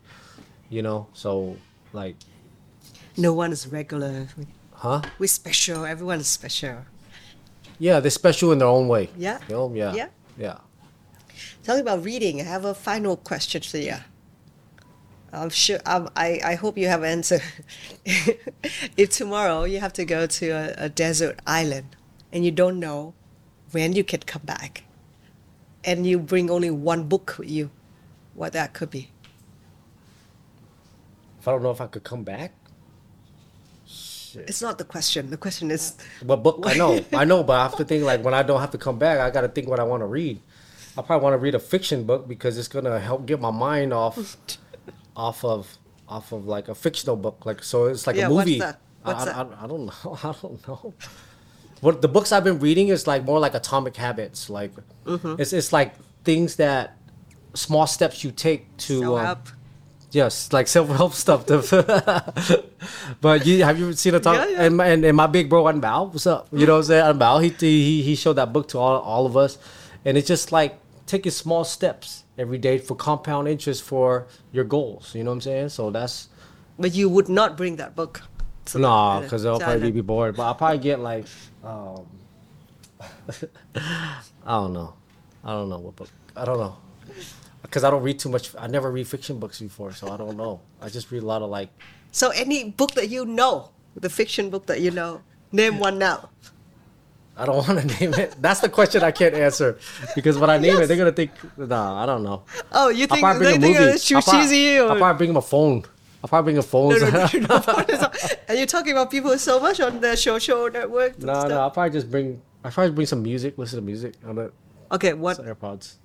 you 0.70 0.82
know. 0.84 1.08
So 1.14 1.58
like, 1.94 2.16
no 3.18 3.34
one 3.34 3.52
is 3.52 3.66
regular. 3.68 4.28
huh? 4.74 5.02
We're 5.18 5.28
special. 5.28 5.84
Everyone 5.86 6.20
is 6.20 6.28
special. 6.28 6.86
Yeah, 7.80 8.00
they're 8.00 8.12
special 8.12 8.52
in 8.52 8.60
their 8.60 8.68
own 8.68 8.88
way. 8.88 9.10
Yeah. 9.18 9.40
You 9.48 9.56
know? 9.56 9.74
Yeah. 9.74 9.94
Yeah. 9.94 10.08
Yeah. 10.38 10.58
Talking 11.64 11.82
about 11.82 12.04
reading, 12.04 12.42
I 12.42 12.46
have 12.46 12.66
a 12.66 12.74
final 12.74 13.18
question 13.18 13.62
for 13.62 13.78
you. 13.78 13.96
I'm 15.34 15.50
sure. 15.50 15.80
Um, 15.86 16.10
I 16.16 16.40
I 16.44 16.56
hope 16.56 16.78
you 16.78 16.88
have 16.88 17.04
an 17.04 17.10
answer. 17.10 17.42
if 18.06 19.10
tomorrow 19.10 19.66
you 19.66 19.80
have 19.80 19.94
to 19.94 20.06
go 20.06 20.26
to 20.26 20.50
a, 20.50 20.86
a 20.86 20.90
desert 20.90 21.40
island 21.46 21.96
and 22.32 22.46
you 22.46 22.52
don't 22.52 22.80
know 22.80 23.14
when 23.72 23.94
you 23.94 24.04
can 24.04 24.22
come 24.22 24.44
back, 24.46 24.84
and 25.84 26.06
you 26.06 26.20
bring 26.20 26.50
only 26.50 26.70
one 26.70 27.08
book 27.08 27.36
with 27.38 27.50
you, 27.50 27.72
what 28.34 28.54
that 28.54 28.74
could 28.74 28.90
be? 28.90 29.10
If 31.40 31.48
I 31.48 31.52
don't 31.52 31.64
know 31.64 31.72
if 31.72 31.82
I 31.82 31.88
could 31.88 32.04
come 32.04 32.24
back. 32.24 32.54
It's 34.36 34.62
not 34.62 34.78
the 34.78 34.84
question. 34.84 35.30
The 35.30 35.38
question 35.38 35.72
is, 35.72 35.98
What 36.22 36.44
book? 36.44 36.64
I 36.68 36.76
know, 36.76 37.04
I 37.14 37.26
know, 37.26 37.44
but 37.44 37.54
I 37.54 37.64
have 37.64 37.78
to 37.78 37.86
think 37.86 38.04
like 38.04 38.24
when 38.24 38.34
I 38.34 38.44
don't 38.44 38.60
have 38.60 38.72
to 38.72 38.78
come 38.78 39.00
back, 39.00 39.20
I 39.20 39.32
got 39.32 39.42
to 39.42 39.48
think 39.48 39.68
what 39.68 39.80
I 39.80 39.84
want 39.84 40.02
to 40.02 40.06
read. 40.06 40.40
I 40.98 41.02
probably 41.02 41.24
want 41.24 41.34
to 41.34 41.38
read 41.38 41.56
a 41.56 41.60
fiction 41.60 42.04
book 42.06 42.28
because 42.28 42.58
it's 42.58 42.68
gonna 42.68 43.00
help 43.00 43.26
get 43.26 43.40
my 43.40 43.52
mind 43.52 43.94
off, 43.94 44.38
off 45.16 45.44
of, 45.46 45.78
off 46.08 46.32
of 46.32 46.46
like 46.48 46.68
a 46.70 46.76
fictional 46.76 47.16
book. 47.16 47.46
Like 47.46 47.64
so, 47.64 47.86
it's 47.86 48.08
like 48.08 48.16
Yeah, 48.16 48.28
a 48.28 48.34
what's 48.34 48.48
movie. 48.48 48.60
that? 48.60 48.80
What's 49.04 49.22
I, 49.22 49.26
that? 49.26 49.36
I, 49.36 49.64
I, 49.64 49.68
don't 49.68 49.86
know. 49.86 50.20
I 50.24 50.34
don't 50.42 50.68
know. 50.68 50.94
What 51.82 52.02
the 52.02 52.08
books 52.08 52.32
I've 52.32 52.44
been 52.44 52.60
reading 52.60 52.88
is 52.88 53.06
like 53.06 53.24
more 53.24 53.40
like 53.40 53.54
Atomic 53.54 53.96
Habits. 53.96 54.50
Like 54.50 54.72
Mm-hmm. 55.06 55.40
it's 55.40 55.54
it's 55.54 55.72
like 55.72 55.94
things 56.24 56.56
that 56.58 56.98
small 57.54 57.88
steps 57.88 58.24
you 58.24 58.32
take 58.32 58.76
to 58.78 59.00
so 59.02 59.18
um. 59.18 59.38
Yes, 60.12 60.52
like 60.54 60.68
self 60.68 60.88
help 60.90 61.14
stuff. 61.14 61.46
But 63.22 63.46
you 63.46 63.64
have 63.64 63.78
you 63.80 63.94
seen 63.94 64.16
a 64.16 64.20
talk? 64.20 64.36
Yeah, 64.36 64.48
yeah. 64.48 64.64
And, 64.64 64.78
my, 64.78 64.86
and 64.88 65.06
and 65.06 65.16
my 65.18 65.28
big 65.28 65.50
bro 65.50 65.64
Anbao, 65.66 66.12
what's 66.14 66.26
up? 66.28 66.48
You 66.52 66.66
know 66.66 66.74
what 66.74 66.80
I'm 66.80 66.84
saying? 66.86 67.06
Anbao, 67.20 67.44
he 67.44 67.50
he 67.50 68.02
he 68.02 68.16
showed 68.16 68.34
that 68.34 68.52
book 68.54 68.68
to 68.70 68.80
all 68.80 69.00
all 69.02 69.26
of 69.26 69.36
us, 69.38 69.58
and 70.06 70.18
it's 70.18 70.28
just 70.28 70.52
like 70.52 70.78
taking 71.08 71.32
small 71.32 71.64
steps 71.64 72.24
every 72.38 72.58
day 72.60 72.78
for 72.78 72.96
compound 72.96 73.48
interest 73.48 73.82
for 73.82 74.28
your 74.52 74.64
goals. 74.66 75.16
You 75.16 75.24
know 75.24 75.32
what 75.32 75.36
I'm 75.36 75.42
saying? 75.42 75.70
So 75.70 75.90
that's 75.90 76.30
But 76.78 76.94
you 76.94 77.10
would 77.10 77.30
not 77.30 77.58
bring 77.58 77.78
that 77.78 77.96
book. 77.96 78.22
to 78.66 78.80
no, 78.80 78.90
island- 78.90 79.26
because 79.26 79.46
I'll 79.46 79.60
probably 79.60 79.92
be 79.92 80.02
bored. 80.02 80.36
But 80.36 80.44
I'll 80.44 80.56
probably 80.56 80.80
get 80.80 81.00
like, 81.00 81.26
um, 81.64 82.06
I 83.76 84.20
don't 84.46 84.74
know, 84.74 84.94
I 85.44 85.52
don't 85.52 85.70
know 85.70 85.80
what 85.80 85.96
book. 85.96 86.10
I 86.36 86.46
don't 86.46 86.60
know, 86.60 86.78
because 87.62 87.84
I 87.84 87.90
don't 87.90 88.04
read 88.04 88.20
too 88.20 88.30
much. 88.30 88.54
I 88.58 88.68
never 88.68 88.92
read 88.92 89.08
fiction 89.08 89.40
books 89.40 89.60
before, 89.60 89.92
so 89.94 90.10
I 90.12 90.18
don't 90.18 90.38
know. 90.38 90.62
I 90.82 90.90
just 90.90 91.10
read 91.12 91.24
a 91.24 91.26
lot 91.26 91.42
of 91.42 91.50
like. 91.50 91.70
So 92.12 92.30
any 92.32 92.70
book 92.72 92.92
that 92.96 93.10
you 93.10 93.26
know, 93.26 93.70
the 93.96 94.10
fiction 94.10 94.50
book 94.50 94.66
that 94.68 94.82
you 94.82 94.92
know, 94.92 95.22
name 95.52 95.80
one 95.80 95.98
now. 95.98 96.30
I 97.38 97.46
don't 97.46 97.68
want 97.68 97.80
to 97.80 98.00
name 98.00 98.14
it. 98.16 98.36
That's 98.42 98.62
the 98.62 98.70
question 98.70 99.04
I 99.04 99.12
can't 99.12 99.36
answer 99.36 99.78
because 100.16 100.38
when 100.38 100.50
I 100.50 100.58
name 100.58 100.78
it, 100.78 100.88
they're 100.88 100.98
gonna 100.98 101.12
think. 101.12 101.32
Nah, 101.58 102.04
I 102.04 102.06
don't 102.06 102.24
know. 102.24 102.44
Oh, 102.72 102.90
you 102.90 103.04
I'll 103.04 103.08
think 103.08 103.20
probably 103.22 103.46
they 103.46 103.60
think 103.60 103.78
uh, 103.78 103.80
movie. 103.82 103.92
it's 103.94 104.08
too 104.08 104.16
I'll 104.16 104.22
probably, 104.22 104.42
cheesy? 104.42 104.78
Or... 104.80 104.90
I'll 104.90 104.98
probably 104.98 105.18
bring 105.18 105.30
them 105.30 105.38
a 105.38 105.42
phone. 105.42 105.84
I'll 106.24 106.30
probably 106.30 106.54
bring 106.54 106.58
a 106.58 106.64
phone. 106.64 106.90
no, 107.00 107.10
No, 107.10 107.10
no, 107.10 107.28
no, 107.34 107.40
no, 107.48 107.74
what 107.74 107.90
is 107.90 108.00
that? 108.00 108.44
And 108.48 108.58
you're 108.58 108.68
talking 108.68 108.92
about 108.92 109.12
people 109.12 109.38
so 109.38 109.60
much 109.60 109.80
on 109.80 110.02
the 110.02 110.16
social 110.16 110.70
network. 110.70 111.20
no, 111.20 111.34
stuff. 111.34 111.52
I'll 111.52 111.72
probably 111.72 111.92
just 111.92 112.10
bring. 112.10 112.42
I'll 112.64 112.72
probably 112.72 112.94
bring 112.94 113.08
some 113.08 113.22
music. 113.22 113.58
Listen 113.58 113.80
to 113.80 113.86
music 113.86 114.16
on 114.26 114.38
it. 114.40 114.54
Okay, 114.92 115.14
what 115.14 115.38
AirPods. 115.38 115.96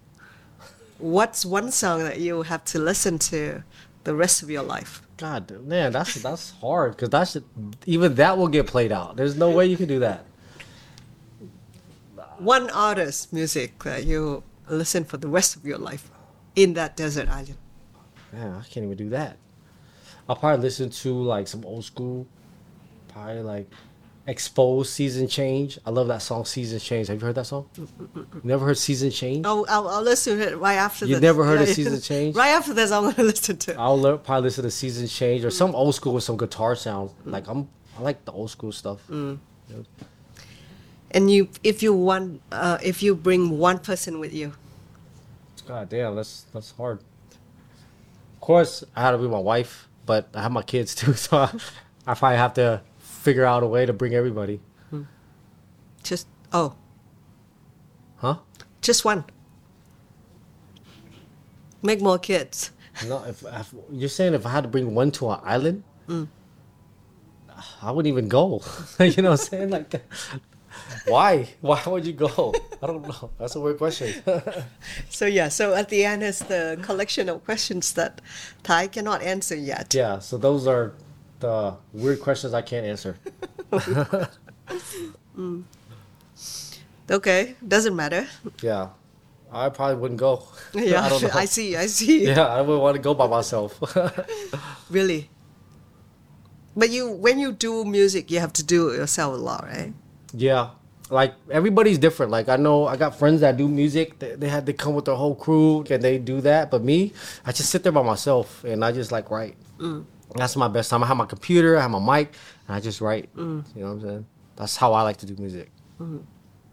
what's 0.98 1.44
one 1.44 1.70
song 1.70 2.00
that 2.00 2.20
you 2.20 2.42
have 2.42 2.64
to 2.66 2.78
listen 2.78 3.18
to 3.18 3.62
the 4.04 4.14
rest 4.14 4.42
of 4.42 4.50
your 4.50 4.62
life? 4.62 5.02
God, 5.16 5.50
man, 5.64 5.92
that's 5.92 6.14
that's 6.16 6.50
hard 6.50 6.96
because 6.96 7.08
that's 7.10 7.36
even 7.86 8.16
that 8.16 8.36
will 8.36 8.48
get 8.48 8.66
played 8.66 8.92
out. 8.92 9.16
There's 9.16 9.36
no 9.36 9.50
way 9.50 9.66
you 9.66 9.76
can 9.76 9.86
do 9.86 10.00
that. 10.00 10.26
One 12.42 12.70
artist 12.70 13.32
music 13.32 13.82
that 13.84 14.04
you 14.04 14.42
listen 14.68 15.04
for 15.04 15.16
the 15.16 15.28
rest 15.28 15.56
of 15.56 15.64
your 15.64 15.78
life 15.78 16.10
in 16.56 16.74
that 16.74 16.96
desert 16.96 17.28
island. 17.28 17.56
Man, 18.32 18.52
I 18.54 18.62
can't 18.68 18.84
even 18.84 18.96
do 18.96 19.08
that. 19.10 19.36
I'll 20.28 20.36
probably 20.36 20.62
listen 20.62 20.90
to 20.90 21.22
like 21.22 21.46
some 21.48 21.64
old 21.64 21.84
school, 21.84 22.26
probably 23.08 23.42
like 23.42 23.70
Exposé 24.26 24.86
Season 24.86 25.26
Change. 25.28 25.78
I 25.84 25.90
love 25.90 26.08
that 26.08 26.22
song 26.22 26.44
Season 26.44 26.78
Change. 26.78 27.08
Have 27.08 27.20
you 27.20 27.26
heard 27.26 27.34
that 27.34 27.46
song? 27.46 27.68
Never 28.42 28.64
heard 28.66 28.78
Season 28.78 29.10
Change? 29.10 29.44
I'll, 29.44 29.66
I'll, 29.68 29.88
I'll 29.88 30.02
listen 30.02 30.38
to 30.38 30.52
it 30.52 30.58
right 30.58 30.76
after 30.76 31.06
You've 31.06 31.20
this. 31.20 31.28
never 31.28 31.44
heard 31.44 31.60
of 31.60 31.68
Season 31.68 32.00
Change? 32.00 32.36
Right 32.36 32.50
after 32.50 32.72
this, 32.72 32.90
I'm 32.92 33.02
going 33.02 33.14
to 33.22 33.22
listen 33.24 33.56
to 33.58 33.72
it. 33.72 33.76
I'll 33.78 34.00
le- 34.00 34.18
probably 34.18 34.44
listen 34.48 34.64
to 34.64 34.70
Season 34.70 35.06
Change 35.08 35.44
or 35.44 35.50
some 35.50 35.74
old 35.74 35.94
school 35.94 36.14
with 36.14 36.24
some 36.24 36.36
guitar 36.36 36.74
sound. 36.76 37.10
Like 37.24 37.48
I'm, 37.48 37.68
I 37.98 38.02
like 38.02 38.24
the 38.24 38.32
old 38.32 38.50
school 38.50 38.72
stuff. 38.72 39.00
Mm. 39.08 39.38
And 41.12 41.30
you, 41.30 41.48
if 41.62 41.82
you 41.82 41.92
want, 41.92 42.40
uh, 42.50 42.78
if 42.82 43.02
you 43.02 43.14
bring 43.14 43.58
one 43.58 43.78
person 43.78 44.18
with 44.18 44.32
you, 44.32 44.52
God 45.66 45.88
damn, 45.88 46.16
that's 46.16 46.46
that's 46.52 46.72
hard. 46.72 46.98
Of 48.34 48.40
course, 48.40 48.82
I 48.96 49.02
had 49.02 49.12
to 49.12 49.18
be 49.18 49.28
my 49.28 49.38
wife, 49.38 49.88
but 50.06 50.28
I 50.34 50.42
have 50.42 50.52
my 50.52 50.62
kids 50.62 50.94
too, 50.94 51.12
so 51.24 51.36
I, 51.38 51.50
I 52.06 52.14
probably 52.14 52.38
have 52.38 52.54
to 52.54 52.82
figure 52.98 53.44
out 53.44 53.62
a 53.62 53.66
way 53.66 53.86
to 53.86 53.92
bring 53.92 54.14
everybody. 54.14 54.60
just 56.02 56.26
oh, 56.52 56.74
Huh? 58.16 58.38
just 58.80 59.04
one. 59.04 59.24
Make 61.82 62.00
more 62.00 62.18
kids. 62.18 62.70
No, 63.06 63.24
if, 63.24 63.42
if 63.44 63.74
you're 63.90 64.08
saying 64.08 64.34
if 64.34 64.46
I 64.46 64.50
had 64.50 64.62
to 64.62 64.68
bring 64.68 64.94
one 64.94 65.10
to 65.12 65.30
an 65.30 65.40
island, 65.42 65.82
I 67.82 67.90
wouldn't 67.90 68.10
even 68.12 68.28
go. 68.28 68.62
you 69.00 69.22
know 69.22 69.30
what 69.30 69.40
I'm 69.40 69.46
saying? 69.46 69.70
Like, 69.70 70.02
why? 71.06 71.48
Why 71.60 71.82
would 71.86 72.06
you 72.06 72.12
go? 72.12 72.54
I 72.82 72.86
don't 72.86 73.02
know. 73.06 73.30
That's 73.38 73.54
a 73.56 73.60
weird 73.60 73.78
question. 73.78 74.22
So 75.10 75.26
yeah, 75.26 75.48
so 75.48 75.74
at 75.74 75.88
the 75.88 76.04
end 76.04 76.22
is 76.22 76.38
the 76.40 76.78
collection 76.82 77.28
of 77.28 77.44
questions 77.44 77.92
that 77.94 78.20
Thái 78.64 78.90
cannot 78.90 79.22
answer 79.22 79.54
yet. 79.56 79.94
yeah. 79.94 80.18
So 80.20 80.36
those 80.38 80.66
are 80.66 80.92
the 81.40 81.74
weird 81.92 82.20
questions 82.20 82.54
I 82.54 82.62
can't 82.62 82.86
answer. 82.86 83.16
Mm. 85.36 85.64
Okay, 87.10 87.56
doesn't 87.66 87.96
matter. 87.96 88.26
Yeah, 88.62 88.88
I 89.50 89.68
probably 89.70 89.96
wouldn't 89.96 90.20
go. 90.20 90.44
Yeah, 90.74 91.02
I 91.04 91.08
don't 91.08 91.22
know. 91.22 91.30
I 91.34 91.46
see, 91.46 91.76
I 91.76 91.86
see. 91.86 92.26
Yeah, 92.26 92.46
I 92.46 92.60
wouldn't 92.60 92.82
want 92.82 92.96
to 92.96 93.02
go 93.02 93.14
by 93.14 93.26
myself. 93.26 93.80
Really. 94.90 95.30
But 96.76 96.90
you, 96.90 97.10
when 97.10 97.38
you 97.38 97.52
do 97.52 97.84
music, 97.84 98.30
you 98.30 98.40
have 98.40 98.52
to 98.54 98.64
do 98.64 98.88
it 98.90 98.96
yourself 98.96 99.34
a 99.34 99.36
lot, 99.36 99.64
right? 99.64 99.92
Yeah, 100.32 100.70
like 101.10 101.34
everybody's 101.50 101.98
different. 101.98 102.32
Like 102.32 102.48
I 102.48 102.56
know 102.56 102.86
I 102.86 102.96
got 102.96 103.18
friends 103.18 103.40
that 103.42 103.56
do 103.56 103.68
music. 103.68 104.18
They, 104.18 104.34
they 104.34 104.48
had 104.48 104.66
to 104.66 104.72
come 104.72 104.94
with 104.94 105.04
their 105.04 105.14
whole 105.14 105.34
crew 105.34 105.84
and 105.90 106.02
they 106.02 106.18
do 106.18 106.40
that. 106.40 106.70
But 106.70 106.82
me, 106.82 107.12
I 107.44 107.52
just 107.52 107.70
sit 107.70 107.82
there 107.82 107.92
by 107.92 108.02
myself 108.02 108.64
and 108.64 108.84
I 108.84 108.92
just 108.92 109.12
like 109.12 109.30
write. 109.30 109.56
Mm. 109.78 110.04
That's 110.34 110.56
my 110.56 110.68
best 110.68 110.90
time. 110.90 111.04
I 111.04 111.06
have 111.06 111.16
my 111.16 111.26
computer, 111.26 111.76
I 111.76 111.82
have 111.82 111.90
my 111.90 112.18
mic, 112.18 112.32
and 112.66 112.76
I 112.76 112.80
just 112.80 113.00
write. 113.00 113.34
Mm. 113.36 113.64
You 113.76 113.82
know 113.82 113.88
what 113.88 113.92
I'm 113.92 114.00
saying? 114.00 114.26
That's 114.56 114.76
how 114.76 114.92
I 114.94 115.02
like 115.02 115.18
to 115.18 115.26
do 115.26 115.36
music. 115.36 115.70
Mm-hmm. 116.00 116.18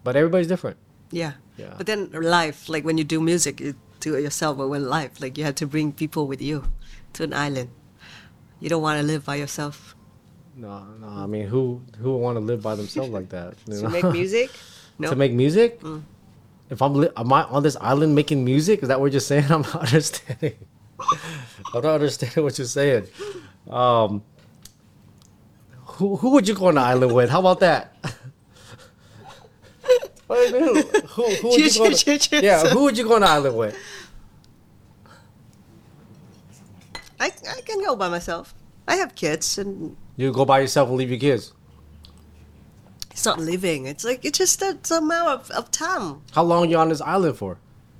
But 0.04 0.16
everybody's 0.16 0.48
different. 0.48 0.78
Yeah. 1.12 1.34
Yeah. 1.58 1.74
But 1.78 1.88
then 1.88 2.10
live, 2.12 2.70
like 2.70 2.86
when 2.86 2.98
you 2.98 3.04
do 3.04 3.20
music, 3.20 3.60
you 3.60 3.76
do 4.00 4.16
it 4.16 4.22
yourself. 4.22 4.58
But 4.58 4.70
when 4.70 4.90
live, 4.90 5.20
like 5.20 5.38
you 5.38 5.44
have 5.44 5.56
to 5.56 5.68
bring 5.68 5.92
people 5.92 6.28
with 6.28 6.42
you 6.42 6.64
to 7.14 7.24
an 7.24 7.34
island. 7.34 7.70
You 8.60 8.70
don't 8.70 8.82
want 8.82 9.00
to 9.02 9.06
live 9.06 9.26
by 9.26 9.36
yourself. 9.36 9.96
No, 10.60 10.84
no. 11.00 11.08
I 11.08 11.26
mean, 11.26 11.48
who 11.48 11.82
who 12.02 12.12
would 12.12 12.18
want 12.18 12.36
to 12.36 12.42
live 12.42 12.62
by 12.62 12.76
themselves 12.76 13.10
like 13.12 13.30
that? 13.30 13.54
you 13.66 13.76
To 13.78 13.84
know? 13.84 13.90
make 13.90 14.04
music? 14.12 14.52
No. 14.98 15.10
to 15.12 15.16
make 15.16 15.32
music. 15.32 15.82
If 16.70 16.82
I'm 16.82 16.94
li- 16.96 17.10
am 17.16 17.32
I 17.32 17.44
on 17.46 17.64
this 17.64 17.78
island 17.80 18.14
making 18.14 18.44
music? 18.44 18.82
Is 18.84 18.90
that 18.90 19.00
what 19.00 19.12
you're 19.14 19.22
saying? 19.22 19.46
I'm 19.50 19.62
not 19.62 19.76
understanding. 19.88 20.56
I'm 21.74 21.82
not 21.82 21.86
understanding 21.96 22.44
what 22.44 22.58
you're 22.58 22.68
saying. 22.68 23.08
Um, 23.70 24.22
who 25.96 26.18
who 26.18 26.32
would 26.32 26.46
you 26.48 26.56
go 26.56 26.68
on 26.68 26.76
the 26.76 26.82
island 26.82 27.14
with? 27.14 27.30
How 27.30 27.40
about 27.40 27.62
that? 27.62 27.96
Wait, 30.28 30.50
who, 30.52 30.82
who, 30.82 31.24
who 31.42 31.48
would 31.50 31.58
you 31.60 31.72
go 31.80 31.86
on 31.86 31.92
the- 31.92 31.98
Cheers, 31.98 32.28
cheers, 32.28 32.44
yeah, 32.44 32.68
who 32.70 32.84
would 32.84 32.98
you 32.98 33.04
go 33.08 33.16
on 33.16 33.22
the 33.22 33.28
island 33.28 33.58
with? 33.58 33.76
I, 37.20 37.32
I 37.58 37.62
can 37.62 37.80
go 37.84 37.96
by 37.96 38.10
myself. 38.10 38.54
I 38.88 38.96
have 38.96 39.16
kids, 39.16 39.58
and 39.58 39.96
You 40.20 40.34
go 40.34 40.44
by 40.44 40.60
yourself 40.60 40.90
and 40.90 40.98
leave 40.98 41.10
your 41.10 41.18
kids. 41.20 41.54
it's 43.10 43.24
not 43.24 43.40
living. 43.40 43.86
It's 43.86 44.04
like 44.04 44.26
it's 44.26 44.38
just 44.38 44.62
a, 44.62 44.78
amount 44.98 45.30
of, 45.30 45.52
of 45.52 45.72
time. 45.72 46.24
How 46.34 46.44
long 46.44 46.70
you 46.70 46.76
on 46.78 46.90
this 46.90 47.00
island 47.00 47.38
for? 47.38 47.58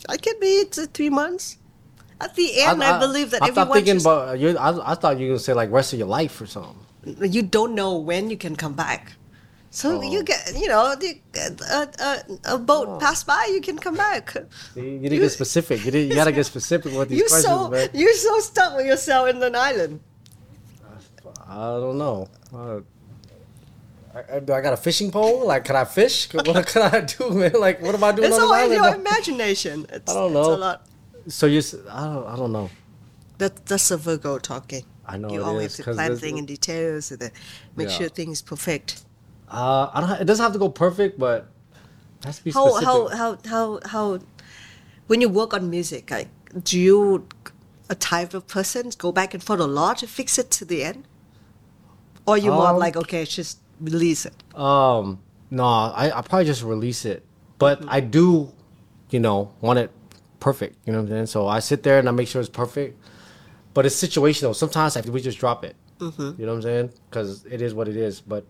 I 0.10 0.18
can 0.18 0.38
be 0.42 0.66
to 0.72 0.86
three 0.88 1.10
months. 1.10 1.56
At 2.20 2.36
the 2.36 2.60
end, 2.60 2.84
I, 2.84 3.00
believe 3.00 3.32
that 3.32 3.42
I 3.42 3.48
thought 3.48 3.72
everyone 3.72 3.78
thinking 3.78 3.94
just, 3.94 4.06
about 4.06 4.38
you. 4.38 4.58
I, 4.58 4.92
I 4.92 4.96
thought 4.96 5.18
you 5.18 5.28
were 5.28 5.34
gonna 5.36 5.40
say 5.40 5.54
like 5.54 5.72
rest 5.72 5.94
of 5.94 6.00
your 6.00 6.10
life 6.10 6.42
or 6.42 6.46
something. 6.46 6.76
you 7.06 7.42
don't 7.42 7.74
know 7.74 7.96
when 7.96 8.30
you 8.30 8.36
can 8.36 8.58
come 8.58 8.74
back. 8.74 9.14
So 9.72 10.00
Oh. 10.00 10.02
you 10.02 10.22
get, 10.24 10.52
you 10.60 10.68
know, 10.68 10.94
the, 11.00 11.22
a, 11.72 11.88
a, 12.04 12.56
a 12.56 12.58
boat 12.58 12.88
Oh. 12.90 12.98
pass 13.00 13.24
by, 13.24 13.48
you 13.54 13.62
can 13.62 13.78
come 13.80 13.96
back. 13.96 14.36
You, 14.76 14.84
you 14.84 15.08
didn't 15.08 15.22
get 15.22 15.30
specific. 15.32 15.86
You, 15.86 15.92
didn't, 15.92 16.10
you 16.10 16.16
gotta 16.16 16.34
get 16.34 16.46
specific 16.48 16.92
with 16.92 17.08
these 17.16 17.20
You're 17.20 17.30
questions, 17.30 17.46
so 17.46 17.70
man. 17.70 17.90
you're 17.94 18.14
so 18.16 18.40
stuck 18.40 18.76
with 18.76 18.88
yourself 18.88 19.30
in 19.30 19.42
an 19.42 19.56
island. 19.56 20.02
I 21.50 21.80
don't 21.80 21.98
know. 21.98 22.28
Uh, 22.54 22.80
I, 24.14 24.36
I- 24.36 24.40
do 24.40 24.54
I 24.54 24.62
got 24.62 24.74
a 24.74 24.78
fishing 24.78 25.12
pole? 25.12 25.46
Like, 25.48 25.66
can 25.66 25.76
I 25.76 25.86
fish? 25.86 26.30
What 26.34 26.68
can 26.68 26.82
I 26.94 27.02
do, 27.02 27.30
man? 27.32 27.54
Like, 27.60 27.82
what 27.82 27.96
am 27.96 28.04
I 28.04 28.12
doing 28.12 28.28
It's 28.30 28.38
on 28.38 28.44
all 28.46 28.54
in 28.66 28.72
your 28.72 28.96
imagination. 28.96 29.86
It's, 29.92 30.12
I 30.12 30.16
don't 30.16 30.26
It's 30.28 30.34
know. 30.34 30.54
a 30.56 30.58
lot. 30.58 30.86
So 31.28 31.46
you, 31.48 31.62
I 31.90 32.04
don't, 32.06 32.28
I 32.28 32.36
don't 32.36 32.52
know. 32.52 32.70
That 33.40 33.66
that's 33.66 33.90
a 33.92 33.98
Virgo 33.98 34.38
talking. 34.40 34.84
I 35.06 35.18
know 35.18 35.30
you 35.32 35.44
always 35.44 35.72
is, 35.80 35.86
to 35.86 35.94
plan 35.94 36.16
things 36.18 36.40
in 36.40 36.46
details 36.46 37.12
and 37.12 37.20
then 37.20 37.32
make 37.76 37.88
Yeah. 37.90 37.98
sure 37.98 38.10
things 38.10 38.42
perfect. 38.42 39.04
Uh, 39.50 39.90
I 39.94 40.02
don't. 40.02 40.22
It 40.22 40.26
doesn't 40.26 40.44
have 40.44 40.54
to 40.54 40.60
go 40.60 40.70
perfect, 40.70 41.18
but 41.18 41.48
it 42.20 42.26
has 42.26 42.38
to 42.40 42.44
be 42.44 42.52
How 42.52 42.68
specific. 42.70 42.88
how 42.88 43.08
how 43.22 43.38
how 43.46 43.80
how 43.86 44.20
when 45.08 45.22
you 45.22 45.30
work 45.30 45.54
on 45.54 45.70
music, 45.70 46.12
like 46.12 46.28
do 46.64 46.78
you 46.80 47.28
a 47.90 47.96
type 47.96 48.34
of 48.34 48.46
person 48.48 48.92
go 48.98 49.12
back 49.12 49.34
and 49.34 49.42
forth 49.44 49.60
a 49.60 49.68
lot 49.68 49.98
to 50.00 50.08
fix 50.08 50.38
it 50.38 50.52
to 50.52 50.66
the 50.66 50.84
end, 50.84 51.06
or 52.30 52.38
you 52.38 52.52
more 52.52 52.68
Um, 52.68 52.78
like 52.78 52.96
okay, 52.98 53.26
just 53.26 53.60
release 53.82 54.26
it. 54.26 54.36
Um, 54.56 55.20
no, 55.50 55.64
I 55.66 56.12
I 56.18 56.22
probably 56.22 56.46
just 56.46 56.64
release 56.64 57.06
it, 57.06 57.26
but 57.58 57.80
Mm-hmm. 57.82 57.90
I 57.90 58.00
do, 58.02 58.52
you 59.10 59.20
know, 59.20 59.52
want 59.62 59.80
it 59.80 59.90
perfect. 60.40 60.78
You 60.86 60.94
know 60.94 61.00
what 61.00 61.10
I'm 61.12 61.28
saying? 61.28 61.28
So 61.28 61.48
I 61.48 61.60
sit 61.60 61.84
there 61.84 62.00
and 62.00 62.08
I 62.08 62.12
make 62.12 62.28
sure 62.28 62.40
it's 62.42 62.50
perfect, 62.50 62.98
but 63.74 63.86
it's 63.86 63.96
situational. 63.96 64.54
Sometimes 64.56 64.96
I 64.98 65.02
we 65.02 65.22
just 65.22 65.40
drop 65.40 65.64
it. 65.66 65.76
Mm-hmm. 66.00 66.40
You 66.40 66.46
know 66.46 66.54
what 66.54 66.58
I'm 66.58 66.62
saying? 66.70 66.90
Because 67.10 67.44
it 67.46 67.62
is 67.62 67.74
what 67.74 67.88
it 67.88 67.98
is. 67.98 68.22
But 68.22 68.46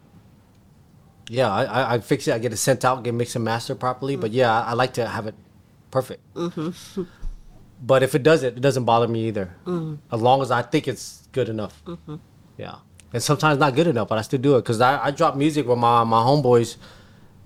yeah, 1.29 1.49
I, 1.49 1.63
I 1.63 1.93
I 1.95 1.99
fix 1.99 2.27
it. 2.27 2.33
I 2.33 2.39
get 2.39 2.53
it 2.53 2.57
sent 2.57 2.83
out, 2.85 3.03
get 3.03 3.13
mixed 3.13 3.35
and 3.35 3.45
mastered 3.45 3.79
properly. 3.79 4.15
But 4.17 4.31
yeah, 4.31 4.51
I, 4.53 4.71
I 4.71 4.73
like 4.73 4.93
to 4.93 5.07
have 5.07 5.25
it 5.27 5.35
perfect. 5.91 6.21
Mm-hmm. 6.35 7.03
But 7.81 8.03
if 8.03 8.13
it 8.13 8.23
doesn't, 8.23 8.57
it 8.57 8.61
doesn't 8.61 8.83
bother 8.85 9.07
me 9.07 9.27
either. 9.29 9.55
Mm-hmm. 9.65 9.95
As 10.13 10.21
long 10.21 10.41
as 10.41 10.51
I 10.51 10.61
think 10.61 10.87
it's 10.87 11.27
good 11.31 11.47
enough. 11.49 11.81
Yeah. 12.57 12.75
And 13.11 13.23
sometimes 13.23 13.59
not 13.59 13.73
good 13.75 13.87
enough, 13.87 14.07
but 14.07 14.17
I 14.17 14.21
still 14.21 14.39
do 14.39 14.55
it 14.55 14.61
because 14.61 14.81
I, 14.81 15.05
I 15.05 15.11
drop 15.11 15.35
music 15.35 15.67
with 15.67 15.77
my, 15.79 16.03
my 16.03 16.21
homeboys. 16.21 16.77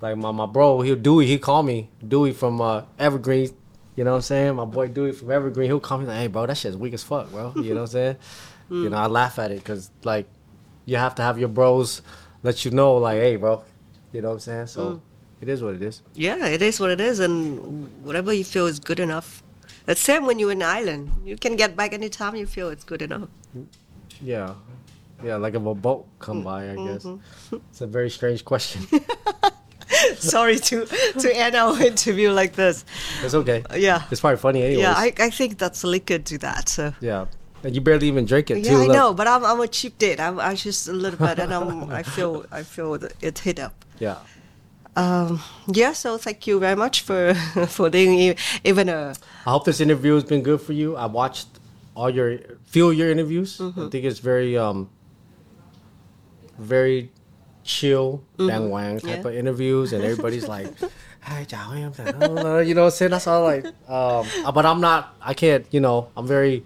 Like 0.02 0.18
my, 0.18 0.32
my 0.32 0.46
bro, 0.46 0.82
he'll 0.82 0.98
Dewey, 0.98 1.26
he 1.28 1.38
call 1.38 1.64
me 1.64 1.90
Dewey 2.06 2.34
from 2.34 2.60
uh, 2.60 2.84
Evergreen. 3.00 3.52
You 3.96 4.04
know 4.04 4.12
what 4.12 4.18
I'm 4.18 4.22
saying? 4.24 4.56
My 4.56 4.66
boy 4.66 4.88
Dewey 4.88 5.14
from 5.14 5.32
Evergreen, 5.32 5.70
he'll 5.70 5.80
call 5.80 6.00
me 6.00 6.06
like, 6.06 6.18
"Hey, 6.18 6.28
bro, 6.28 6.46
that 6.48 6.58
shit's 6.58 6.76
weak 6.76 6.94
as 6.94 7.04
fuck, 7.04 7.30
bro." 7.32 7.54
You 7.56 7.70
know 7.70 7.76
what 7.76 7.82
I'm 7.82 7.88
saying? 7.88 8.16
You 8.70 8.90
know, 8.90 8.98
I 8.98 9.06
laugh 9.06 9.38
at 9.38 9.52
it 9.52 9.58
because 9.58 9.92
like 10.04 10.28
you 10.86 10.98
have 10.98 11.14
to 11.16 11.22
have 11.22 11.38
your 11.38 11.48
bros 11.50 12.02
let 12.42 12.66
you 12.66 12.72
know, 12.72 12.98
like, 12.98 13.20
"Hey, 13.20 13.36
bro," 13.36 13.64
you 14.12 14.22
know 14.22 14.30
what 14.30 14.34
I'm 14.36 14.40
saying? 14.40 14.68
So 14.68 15.00
it 15.42 15.48
is 15.48 15.62
what 15.62 15.76
it 15.76 15.82
is. 15.84 16.02
Yeah, 16.16 16.48
it 16.48 16.62
is 16.62 16.80
what 16.80 16.90
it 16.90 17.00
is, 17.00 17.20
and 17.20 17.88
whatever 18.04 18.34
you 18.34 18.44
feel 18.44 18.66
is 18.66 18.80
good 18.80 19.00
enough. 19.00 19.44
The 19.86 19.96
same 19.96 20.26
when 20.26 20.40
you're 20.40 20.52
in 20.52 20.60
the 20.60 20.66
island. 20.66 21.12
You 21.24 21.38
can 21.38 21.56
get 21.56 21.76
back 21.76 21.94
anytime 21.94 22.36
you 22.36 22.48
feel 22.48 22.70
it's 22.70 22.84
good 22.84 23.02
enough. 23.02 23.30
Yeah, 24.22 24.56
yeah, 25.24 25.38
like 25.38 25.54
if 25.54 25.66
a 25.66 25.76
boat 25.76 26.08
come 26.20 26.44
by, 26.44 26.72
I 26.72 26.76
guess. 26.76 27.06
It's 27.52 27.82
a 27.82 27.88
very 27.88 28.10
strange 28.10 28.44
question. 28.44 28.82
Sorry 30.18 30.60
to 30.60 30.86
to 30.86 31.36
end 31.36 31.56
our 31.56 31.80
interview 31.82 32.32
like 32.32 32.54
this. 32.54 32.86
It's 33.24 33.34
okay. 33.34 33.64
Yeah. 33.76 34.04
It's 34.12 34.22
probably 34.22 34.38
funny 34.38 34.64
anyways. 34.64 34.80
Yeah, 34.80 34.94
I, 34.96 35.14
I 35.20 35.30
think 35.30 35.58
that's 35.58 35.84
liquid 35.84 36.26
to 36.28 36.38
that. 36.40 36.70
So 36.70 36.94
yeah. 37.00 37.26
And 37.64 37.74
you 37.74 37.80
barely 37.80 38.08
even 38.08 38.26
drink 38.26 38.52
it 38.52 38.58
yeah, 38.58 38.72
too. 38.72 38.76
I 38.76 38.86
look. 38.86 38.96
know, 38.96 39.14
but 39.14 39.28
I'm 39.28 39.46
I'm 39.46 39.60
a 39.62 39.68
cheap 39.68 39.98
date. 39.98 40.20
I'm 40.20 40.40
I 40.40 40.56
just 40.56 40.88
a 40.88 40.94
little 40.94 41.20
bit, 41.20 41.40
and 41.40 41.54
I'm 41.54 41.90
I 41.92 42.04
feel 42.04 42.46
I 42.52 42.64
feel 42.64 42.96
it 42.96 43.40
hit 43.40 43.60
up. 43.60 43.86
Yeah. 44.00 44.18
Um, 44.96 45.42
yeah, 45.68 45.94
so 45.94 46.18
thank 46.18 46.46
you 46.46 46.60
very 46.60 46.76
much 46.76 47.02
for 47.02 47.34
for 47.68 47.90
doing 47.90 48.36
even 48.64 48.90
a 48.90 49.16
I 49.46 49.50
hope 49.50 49.66
this 49.66 49.80
interview 49.80 50.14
has 50.16 50.24
been 50.24 50.44
good 50.44 50.62
for 50.62 50.74
you. 50.74 50.96
I 50.96 51.06
watched 51.06 51.48
all 51.96 52.10
your 52.10 52.40
few 52.66 52.90
of 52.90 52.98
your 52.98 53.10
interviews. 53.10 53.58
Mm-hmm. 53.58 53.88
I 53.88 53.90
think 53.90 54.06
it's 54.06 54.20
very 54.20 54.58
um 54.58 54.90
very 56.58 57.12
chill, 57.64 58.24
bang 58.38 58.70
wang 58.70 59.00
type 59.00 59.10
Mm-hmm. 59.10 59.24
Yeah. 59.24 59.30
of 59.30 59.36
interviews, 59.36 59.94
and 59.94 60.04
everybody's 60.04 60.48
like, 60.48 60.68
"Hi, 61.22 61.46
chào 61.46 61.72
em," 61.74 61.94
you 62.68 62.74
know 62.76 62.84
what 62.84 62.88
I'm 62.88 62.92
saying? 62.92 63.12
That's 63.12 63.28
all 63.28 63.44
like. 63.44 63.66
Um, 63.88 64.28
uh, 64.46 64.52
but 64.52 64.66
I'm 64.66 64.82
not. 64.82 65.16
I 65.22 65.34
can't. 65.34 65.66
You 65.72 65.80
know, 65.80 66.10
I'm 66.18 66.28
very 66.28 66.64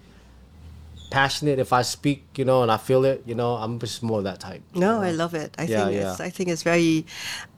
passionate 1.10 1.58
if 1.58 1.72
I 1.72 1.82
speak. 1.82 2.24
You 2.36 2.44
know, 2.44 2.62
and 2.62 2.70
I 2.70 2.76
feel 2.76 3.04
it. 3.04 3.22
You 3.26 3.34
know, 3.34 3.54
I'm 3.54 3.78
just 3.78 4.02
more 4.02 4.22
that 4.22 4.40
type. 4.40 4.62
No, 4.74 5.00
I 5.00 5.10
love 5.12 5.34
it. 5.34 5.54
I 5.58 5.64
Yeah, 5.64 5.84
think 5.86 5.96
yeah. 5.96 6.10
it's 6.12 6.20
I 6.20 6.30
think 6.30 6.48
it's 6.50 6.62
very 6.62 7.06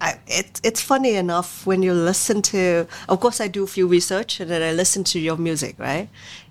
I, 0.00 0.18
it, 0.26 0.60
it's 0.62 0.80
funny 0.80 1.14
enough 1.16 1.66
when 1.66 1.82
you 1.82 1.92
listen 1.94 2.42
to 2.42 2.86
of 3.08 3.20
course 3.20 3.40
I 3.40 3.48
do 3.48 3.64
a 3.64 3.66
few 3.66 3.86
research 3.88 4.40
and 4.40 4.50
then 4.50 4.62
I 4.62 4.72
listen 4.72 5.02
to 5.04 5.18
your 5.18 5.36
music, 5.36 5.76
right? 5.78 6.08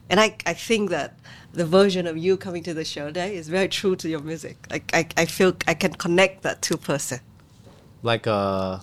And 0.10 0.19
I, 0.19 0.35
I 0.45 0.53
think 0.56 0.89
that 0.89 1.14
the 1.53 1.65
version 1.65 2.05
of 2.07 2.17
you 2.17 2.38
coming 2.38 2.63
to 2.63 2.73
the 2.73 2.85
show 2.85 3.07
today 3.07 3.35
is 3.35 3.49
very 3.49 3.67
true 3.67 3.95
to 3.95 4.07
your 4.09 4.19
music. 4.21 4.57
Like 4.69 4.89
I, 4.93 5.07
I 5.17 5.26
feel 5.26 5.55
I 5.67 5.73
can 5.73 5.93
connect 5.93 6.43
that 6.43 6.61
two 6.61 6.77
person. 6.77 7.19
Like 8.03 8.27
uh, 8.27 8.80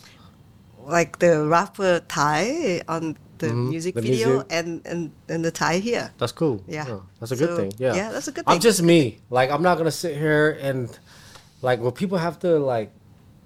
Like 0.85 1.19
the 1.19 1.47
rapper 1.47 2.01
Thái 2.09 2.83
on 2.89 3.17
the 3.39 3.53
music 3.53 3.95
Mm-hmm. 3.95 4.03
the 4.05 4.11
video 4.11 4.29
music. 4.33 4.47
and, 4.51 4.87
and 4.87 5.11
and 5.29 5.45
the 5.45 5.53
Thái 5.53 5.81
here. 5.81 6.11
That's 6.19 6.33
cool. 6.33 6.63
Yeah. 6.67 7.01
that's 7.21 7.33
a 7.33 7.37
good 7.37 7.57
thing. 7.57 7.73
Yeah, 7.79 7.95
yeah, 7.95 8.13
that's 8.13 8.29
a 8.29 8.33
good 8.33 8.45
thing. 8.45 8.53
I'm 8.53 8.59
thing. 8.61 8.69
just 8.71 8.83
me. 8.83 9.19
Like 9.31 9.51
I'm 9.51 9.63
not 9.63 9.79
gonna 9.79 9.91
sit 9.91 10.17
here 10.17 10.59
and 10.61 10.89
like 11.63 11.81
when 11.81 11.93
people 11.93 12.19
have 12.19 12.39
to 12.41 12.59
like 12.59 12.91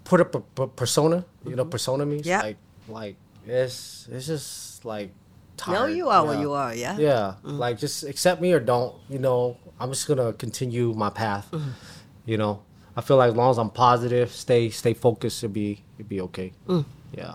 put 0.05 0.21
up 0.21 0.35
a 0.59 0.67
persona. 0.69 1.25
You 1.45 1.57
know, 1.57 1.65
persona 1.65 2.05
means 2.07 2.23
Mm-hmm. 2.27 2.29
Yeah. 2.31 2.43
like 2.43 2.57
like 2.89 3.17
it's 3.47 4.09
it's 4.11 4.27
just 4.27 4.85
like. 4.85 5.11
No, 5.69 5.87
you 5.87 6.09
are 6.09 6.25
what 6.25 6.39
you 6.39 6.53
are, 6.53 6.75
yeah. 6.75 6.97
Yeah, 6.99 7.35
like 7.43 7.79
just 7.79 8.05
accept 8.05 8.41
me 8.41 8.53
or 8.53 8.61
don't. 8.61 8.95
You 9.09 9.19
know, 9.19 9.57
I'm 9.79 9.91
just 9.91 10.07
gonna 10.09 10.33
continue 10.33 10.93
my 10.95 11.11
path. 11.11 11.49
Mm-hmm. 11.53 11.71
You 12.27 12.37
know, 12.39 12.63
I 12.97 13.01
feel 13.01 13.17
like 13.17 13.31
as 13.31 13.37
long 13.37 13.51
as 13.51 13.59
I'm 13.59 13.71
positive, 13.71 14.31
stay 14.33 14.71
stay 14.71 14.95
focused, 14.95 15.43
it'll 15.45 15.53
be 15.55 15.83
it'll 15.99 16.09
be 16.09 16.21
okay. 16.23 16.53
Mm. 16.69 16.85
Yeah. 17.13 17.35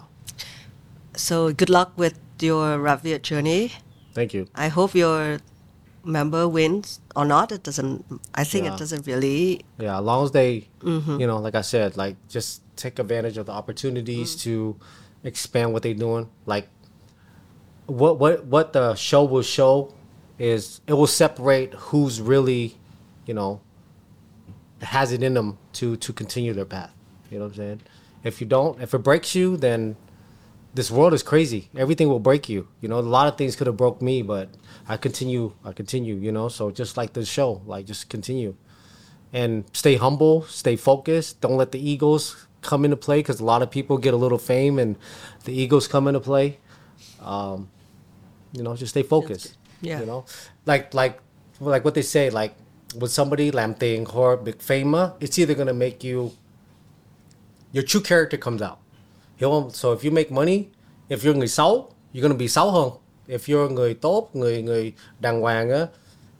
So 1.15 1.51
good 1.53 1.69
luck 1.69 1.93
with 1.95 2.17
your 2.39 2.77
rap 2.79 3.03
journey. 3.21 3.71
Thank 4.13 4.33
you. 4.33 4.47
I 4.55 4.67
hope 4.69 4.95
your 4.95 5.39
member 6.03 6.47
wins 6.47 6.99
or 7.15 7.25
not. 7.25 7.51
It 7.51 7.63
doesn't. 7.63 8.05
I 8.33 8.43
think 8.43 8.65
Yeah. 8.65 8.73
it 8.73 8.79
doesn't 8.79 9.07
really. 9.07 9.65
Yeah, 9.79 9.97
as 9.99 10.03
long 10.05 10.23
as 10.25 10.31
they, 10.31 10.67
Mm-hmm. 10.81 11.19
you 11.19 11.27
know, 11.27 11.37
like 11.39 11.55
I 11.55 11.61
said, 11.61 11.97
like 11.97 12.15
just 12.29 12.61
take 12.75 12.99
advantage 12.99 13.37
of 13.37 13.45
the 13.47 13.51
opportunities 13.53 14.35
Mm. 14.35 14.41
to 14.43 14.75
expand 15.23 15.73
what 15.73 15.81
they're 15.83 15.93
doing. 15.95 16.29
Like, 16.45 16.67
what 17.87 18.19
what 18.19 18.45
what 18.45 18.73
the 18.73 18.95
show 18.95 19.23
will 19.23 19.41
show 19.41 19.93
is 20.37 20.81
it 20.87 20.93
will 20.93 21.07
separate 21.07 21.73
who's 21.73 22.21
really, 22.21 22.77
you 23.25 23.33
know, 23.33 23.61
has 24.81 25.11
it 25.11 25.23
in 25.23 25.33
them 25.33 25.57
to 25.73 25.95
to 25.97 26.13
continue 26.13 26.53
their 26.53 26.65
path. 26.65 26.93
You 27.29 27.39
know 27.39 27.45
what 27.45 27.51
I'm 27.51 27.57
saying? 27.57 27.81
If 28.23 28.41
you 28.41 28.47
don't, 28.47 28.81
if 28.81 28.93
it 28.93 28.99
breaks 28.99 29.35
you, 29.35 29.57
then 29.57 29.95
this 30.73 30.91
world 30.91 31.13
is 31.13 31.23
crazy. 31.23 31.69
Everything 31.75 32.09
will 32.09 32.19
break 32.19 32.49
you. 32.49 32.67
You 32.81 32.89
know, 32.89 32.99
a 32.99 33.01
lot 33.01 33.27
of 33.27 33.37
things 33.37 33.55
could 33.55 33.67
have 33.67 33.77
broke 33.77 34.01
me, 34.01 34.21
but 34.21 34.49
I 34.87 34.97
continue. 34.97 35.53
I 35.63 35.71
continue. 35.71 36.15
You 36.15 36.31
know, 36.31 36.49
so 36.49 36.71
just 36.71 36.97
like 36.97 37.13
the 37.13 37.25
show, 37.25 37.61
like 37.65 37.85
just 37.85 38.09
continue 38.09 38.55
and 39.35 39.65
stay 39.73 39.95
humble, 39.95 40.43
stay 40.43 40.77
focused. 40.77 41.41
Don't 41.41 41.57
let 41.57 41.73
the 41.73 41.89
egos 41.89 42.47
come 42.61 42.85
into 42.85 42.95
play 42.95 43.19
because 43.19 43.41
a 43.41 43.45
lot 43.45 43.61
of 43.61 43.69
people 43.69 43.97
get 43.97 44.13
a 44.13 44.17
little 44.17 44.37
fame 44.37 44.79
and 44.79 44.95
the 45.43 45.51
egos 45.51 45.89
come 45.89 46.07
into 46.07 46.21
play. 46.21 46.57
Um, 47.19 47.69
you 48.55 48.63
know, 48.63 48.75
just 48.75 48.91
stay 48.91 49.03
focused. 49.03 49.57
Yeah. 49.81 49.99
You 49.99 50.05
know, 50.05 50.25
like 50.65 50.93
like 50.93 51.19
like 51.59 51.85
what 51.85 51.93
they 51.93 52.01
say, 52.01 52.29
like 52.29 52.53
with 52.99 53.11
somebody 53.11 53.51
làm 53.51 53.73
tiền 53.73 54.05
or 54.13 54.37
big 54.37 54.59
fame, 54.59 54.95
it's 55.19 55.39
either 55.39 55.53
gonna 55.53 55.73
make 55.73 56.03
you 56.03 56.31
your 57.71 57.83
true 57.83 58.01
character 58.01 58.37
comes 58.37 58.61
out. 58.61 58.77
Hiểu 59.37 59.49
không? 59.49 59.69
So 59.71 59.91
if 59.91 60.03
you 60.03 60.11
make 60.11 60.31
money, 60.31 60.65
if 61.09 61.23
you're 61.23 61.37
người 61.37 61.47
xấu, 61.47 61.91
you're 62.13 62.27
gonna 62.27 62.39
be 62.39 62.47
xấu 62.47 62.71
hơn. 62.71 62.91
If 63.27 63.39
you're 63.47 63.73
người 63.73 63.93
tốt, 63.93 64.29
người 64.33 64.61
người 64.61 64.93
đàng 65.19 65.41
hoàng 65.41 65.69
á, 65.69 65.81
uh, 65.81 65.89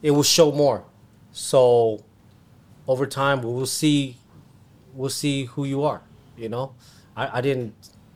it 0.02 0.12
will 0.12 0.24
show 0.24 0.52
more. 0.52 0.80
So 1.34 1.60
over 2.88 3.10
time 3.10 3.42
we 3.42 3.52
will 3.54 3.66
see 3.66 4.14
we'll 4.98 5.10
see 5.10 5.48
who 5.56 5.66
you 5.66 5.84
are. 5.84 6.00
You 6.38 6.50
know? 6.50 6.70
I, 7.16 7.40
I 7.40 7.42
didn't 7.42 7.72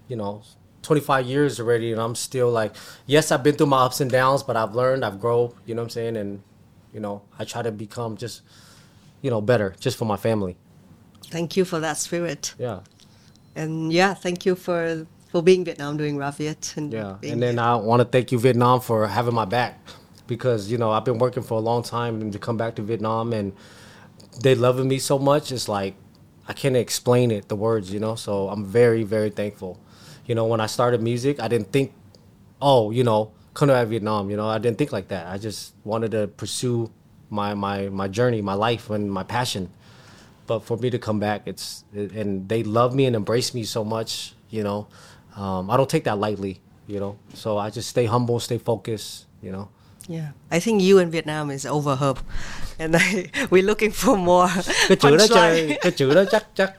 you 0.10 0.16
know, 0.16 0.42
25 0.90 1.28
years 1.28 1.60
already 1.60 1.92
and 1.92 2.02
I'm 2.02 2.16
still 2.16 2.50
like 2.50 2.74
yes, 3.06 3.32
I've 3.32 3.44
been 3.44 3.56
through 3.56 3.68
my 3.78 3.82
ups 3.86 4.02
and 4.02 4.10
downs, 4.10 4.42
but 4.42 4.56
I've 4.58 4.74
learned, 4.74 5.06
I've 5.06 5.20
grown, 5.22 5.54
you 5.68 5.76
know 5.76 5.84
what 5.84 5.86
I'm 5.86 5.90
saying? 5.92 6.18
And 6.18 6.42
you 6.96 7.00
know, 7.00 7.22
I 7.38 7.46
try 7.46 7.62
to 7.62 7.72
become 7.72 8.18
just 8.18 8.42
you 9.22 9.30
know, 9.30 9.40
better 9.40 9.76
just 9.80 9.98
for 10.00 10.06
my 10.06 10.18
family. 10.18 10.56
Thank 11.36 11.56
you 11.58 11.64
for 11.66 11.80
that 11.80 11.98
spirit, 11.98 12.56
Yeah. 12.58 12.80
and 13.56 13.94
yeah, 13.94 14.16
thank 14.16 14.46
you 14.48 14.56
for 14.56 15.06
for 15.32 15.44
being 15.44 15.64
Vietnam 15.64 15.96
doing 15.98 16.18
Rap 16.18 16.38
Việt 16.38 16.74
and 16.78 16.92
Yeah, 16.92 17.18
and 17.32 17.40
then. 17.44 17.60
I 17.60 17.76
want 17.76 18.00
to 18.02 18.06
thank 18.16 18.32
you, 18.32 18.40
Vietnam, 18.40 18.80
for 18.82 19.06
having 19.08 19.36
my 19.36 19.46
back, 19.46 19.74
because 20.26 20.72
you 20.72 20.78
know 20.80 20.90
I've 20.96 21.06
been 21.06 21.20
working 21.20 21.44
for 21.44 21.56
a 21.62 21.62
long 21.72 21.84
time, 21.84 22.14
and 22.22 22.34
to 22.34 22.40
come 22.40 22.58
back 22.58 22.74
to 22.78 22.82
Vietnam 22.82 23.32
and 23.34 23.54
they 24.42 24.56
loving 24.56 24.88
me 24.88 24.98
so 24.98 25.20
much, 25.20 25.52
it's 25.52 25.68
like 25.70 25.94
I 26.48 26.54
can't 26.54 26.76
explain 26.76 27.30
it, 27.30 27.48
the 27.48 27.56
words, 27.56 27.94
you 27.94 28.00
know. 28.00 28.16
So 28.16 28.50
I'm 28.50 28.66
very, 28.66 29.04
very 29.04 29.30
thankful. 29.42 29.74
You 30.30 30.36
know, 30.36 30.46
when 30.46 30.62
I 30.62 30.68
started 30.68 31.02
music, 31.02 31.42
I 31.42 31.48
didn't 31.50 31.72
think, 31.74 31.92
oh, 32.62 32.92
you 32.92 33.04
know, 33.04 33.32
come 33.56 33.70
to 33.70 33.86
Vietnam. 33.86 34.30
You 34.30 34.38
know, 34.38 34.48
I 34.48 34.60
didn't 34.60 34.78
think 34.78 34.94
like 34.94 35.10
that. 35.10 35.26
I 35.26 35.40
just 35.40 35.74
wanted 35.84 36.12
to 36.12 36.28
pursue 36.28 36.92
my 37.30 37.56
my 37.56 37.90
my 37.90 38.08
journey, 38.08 38.42
my 38.42 38.54
life, 38.54 38.90
and 38.92 39.12
my 39.12 39.24
passion 39.24 39.74
but 40.50 40.66
for 40.66 40.78
me 40.78 40.90
to 40.90 40.98
come 40.98 41.20
back 41.20 41.44
it's 41.46 41.86
and 41.94 42.50
they 42.50 42.64
love 42.64 42.96
me 42.96 43.06
and 43.06 43.16
embrace 43.16 43.54
me 43.54 43.64
so 43.64 43.86
much 43.86 44.34
you 44.50 44.64
know 44.64 44.88
um, 45.36 45.70
i 45.70 45.78
don't 45.78 45.92
take 45.92 46.06
that 46.06 46.18
lightly 46.18 46.60
you 46.88 47.00
know 47.00 47.18
so 47.36 47.60
i 47.60 47.70
just 47.70 47.88
stay 47.88 48.06
humble 48.08 48.40
stay 48.40 48.58
focused 48.58 49.28
you 49.44 49.52
know 49.52 49.70
yeah, 50.10 50.32
I 50.52 50.60
think 50.60 50.82
you 50.82 50.98
in 51.00 51.12
Vietnam 51.12 51.52
is 51.52 51.66
overhyped, 51.66 52.22
and 52.80 52.96
I, 52.96 53.30
we're 53.52 53.64
looking 53.66 53.92
for 53.92 54.18
more 54.18 54.48
cái 54.88 54.98
chữ 54.98 55.10
đó 55.18 55.18
punchline. 55.18 55.30
chơi 55.30 55.78
cái 55.82 55.92
chữ 55.92 56.14
đó 56.16 56.24
chắc 56.32 56.44
chắc 56.56 56.74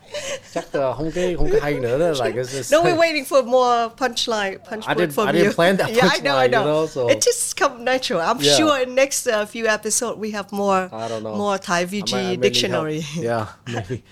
chắc 0.55 0.75
là 0.75 0.93
không 0.97 1.11
cái 1.15 1.35
không 1.37 1.51
cái 1.51 1.61
hay 1.61 1.75
nữa 1.75 1.99
đó 1.99 2.25
like 2.25 2.41
it's 2.43 2.61
just, 2.63 2.73
No, 2.73 2.83
we're 2.85 2.97
waiting 3.05 3.25
for 3.25 3.45
more 3.45 3.89
punchline. 3.99 4.59
Punch 4.71 4.85
I 4.87 4.95
word 4.95 4.99
didn't- 4.99 5.13
from 5.13 5.27
I 5.29 5.33
didn't 5.33 5.45
you. 5.47 5.53
plan 5.53 5.77
that 5.77 5.89
yeah, 5.91 6.11
I 6.13 6.19
know, 6.21 6.37
I 6.37 6.49
punchline, 6.49 6.51
you 6.51 6.51
know. 6.51 6.65
know, 6.65 6.87
so- 6.87 7.09
It 7.09 7.21
just 7.27 7.57
come 7.57 7.85
natural. 7.85 8.21
I'm 8.21 8.41
Yeah. 8.41 8.57
sure 8.59 8.83
in 8.83 8.95
next 8.95 9.27
uh, 9.29 9.47
few 9.47 9.67
episodes 9.69 10.19
we 10.19 10.31
have 10.33 10.47
more. 10.53 10.89
I 10.93 11.09
don't 11.09 11.23
know. 11.23 11.37
More 11.37 11.59
Thai 11.59 11.81
I 11.81 11.87
VG 11.87 12.15
I 12.15 12.23
may 12.23 12.37
dictionary. 12.37 13.05
yeah 13.17 13.47
maybe 13.67 14.03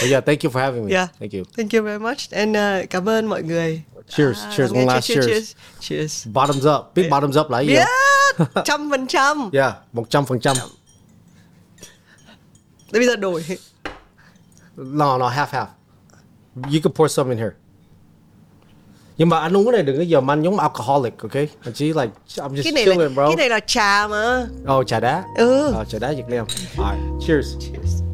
but 0.00 0.08
yeah 0.08 0.20
thank 0.20 0.44
you 0.44 0.50
for 0.50 0.60
having 0.60 0.84
me 0.86 0.92
Yeah. 0.92 1.08
thank 1.18 1.32
you 1.32 1.44
Thank 1.56 1.72
you 1.72 1.82
very 1.82 1.98
much. 1.98 2.28
And 2.32 2.56
uh, 2.56 2.86
cảm 2.90 3.08
ơn 3.08 3.26
mọi 3.26 3.42
người. 3.42 3.82
Cheers 4.10 4.38
À, 4.44 4.52
cheers 4.56 4.72
one 4.72 4.84
last 4.86 5.04
cheers, 5.08 5.26
cheers. 5.26 5.52
Cheers. 5.80 6.26
bottoms 6.28 6.66
up 6.66 6.94
big 6.94 7.10
bottoms 7.10 7.38
up 7.38 7.50
là 7.50 7.60
gì 7.60 7.74
Yeah, 7.74 7.88
trăm 8.64 8.90
phần 8.90 9.06
trăm. 9.06 9.50
yeah 9.52 9.74
một 9.92 10.10
trăm 10.10 10.26
phần 10.26 10.40
trăm 10.40 10.56
Bây 12.92 13.06
giờ 13.06 13.16
đổi. 13.16 13.44
No, 14.76 15.18
no, 15.18 15.28
half 15.28 15.46
half. 15.46 15.66
You 16.56 16.80
can 16.82 16.92
pour 16.94 17.12
some 17.12 17.30
in 17.30 17.38
here. 17.38 17.50
Nhưng 19.16 19.28
mà 19.28 19.40
anh 19.40 19.56
uống 19.56 19.64
cái 19.64 19.72
này 19.72 19.82
đừng 19.82 19.96
có 19.96 20.02
giờ 20.02 20.20
mà 20.20 20.32
anh 20.32 20.42
giống 20.42 20.58
alcoholic, 20.58 21.18
okay? 21.18 21.48
Anh 21.64 21.74
chỉ 21.74 21.86
like 21.86 22.08
I'm 22.36 22.48
just 22.54 22.62
Cái 22.64 22.72
này 22.72 22.86
là 22.86 22.94
chilling, 22.94 23.14
bro. 23.14 23.26
cái 23.26 23.36
này 23.36 23.48
là 23.48 23.60
trà 23.66 24.08
mà. 24.08 24.46
Oh, 24.76 24.86
trà 24.86 25.00
đá. 25.00 25.24
Ừ. 25.36 25.74
Oh, 25.80 25.88
trà 25.88 25.98
đá 25.98 26.12
Việt 26.12 26.28
Nam. 26.28 26.46
Alright, 26.78 27.26
cheers. 27.26 27.46
Cheers. 27.60 28.09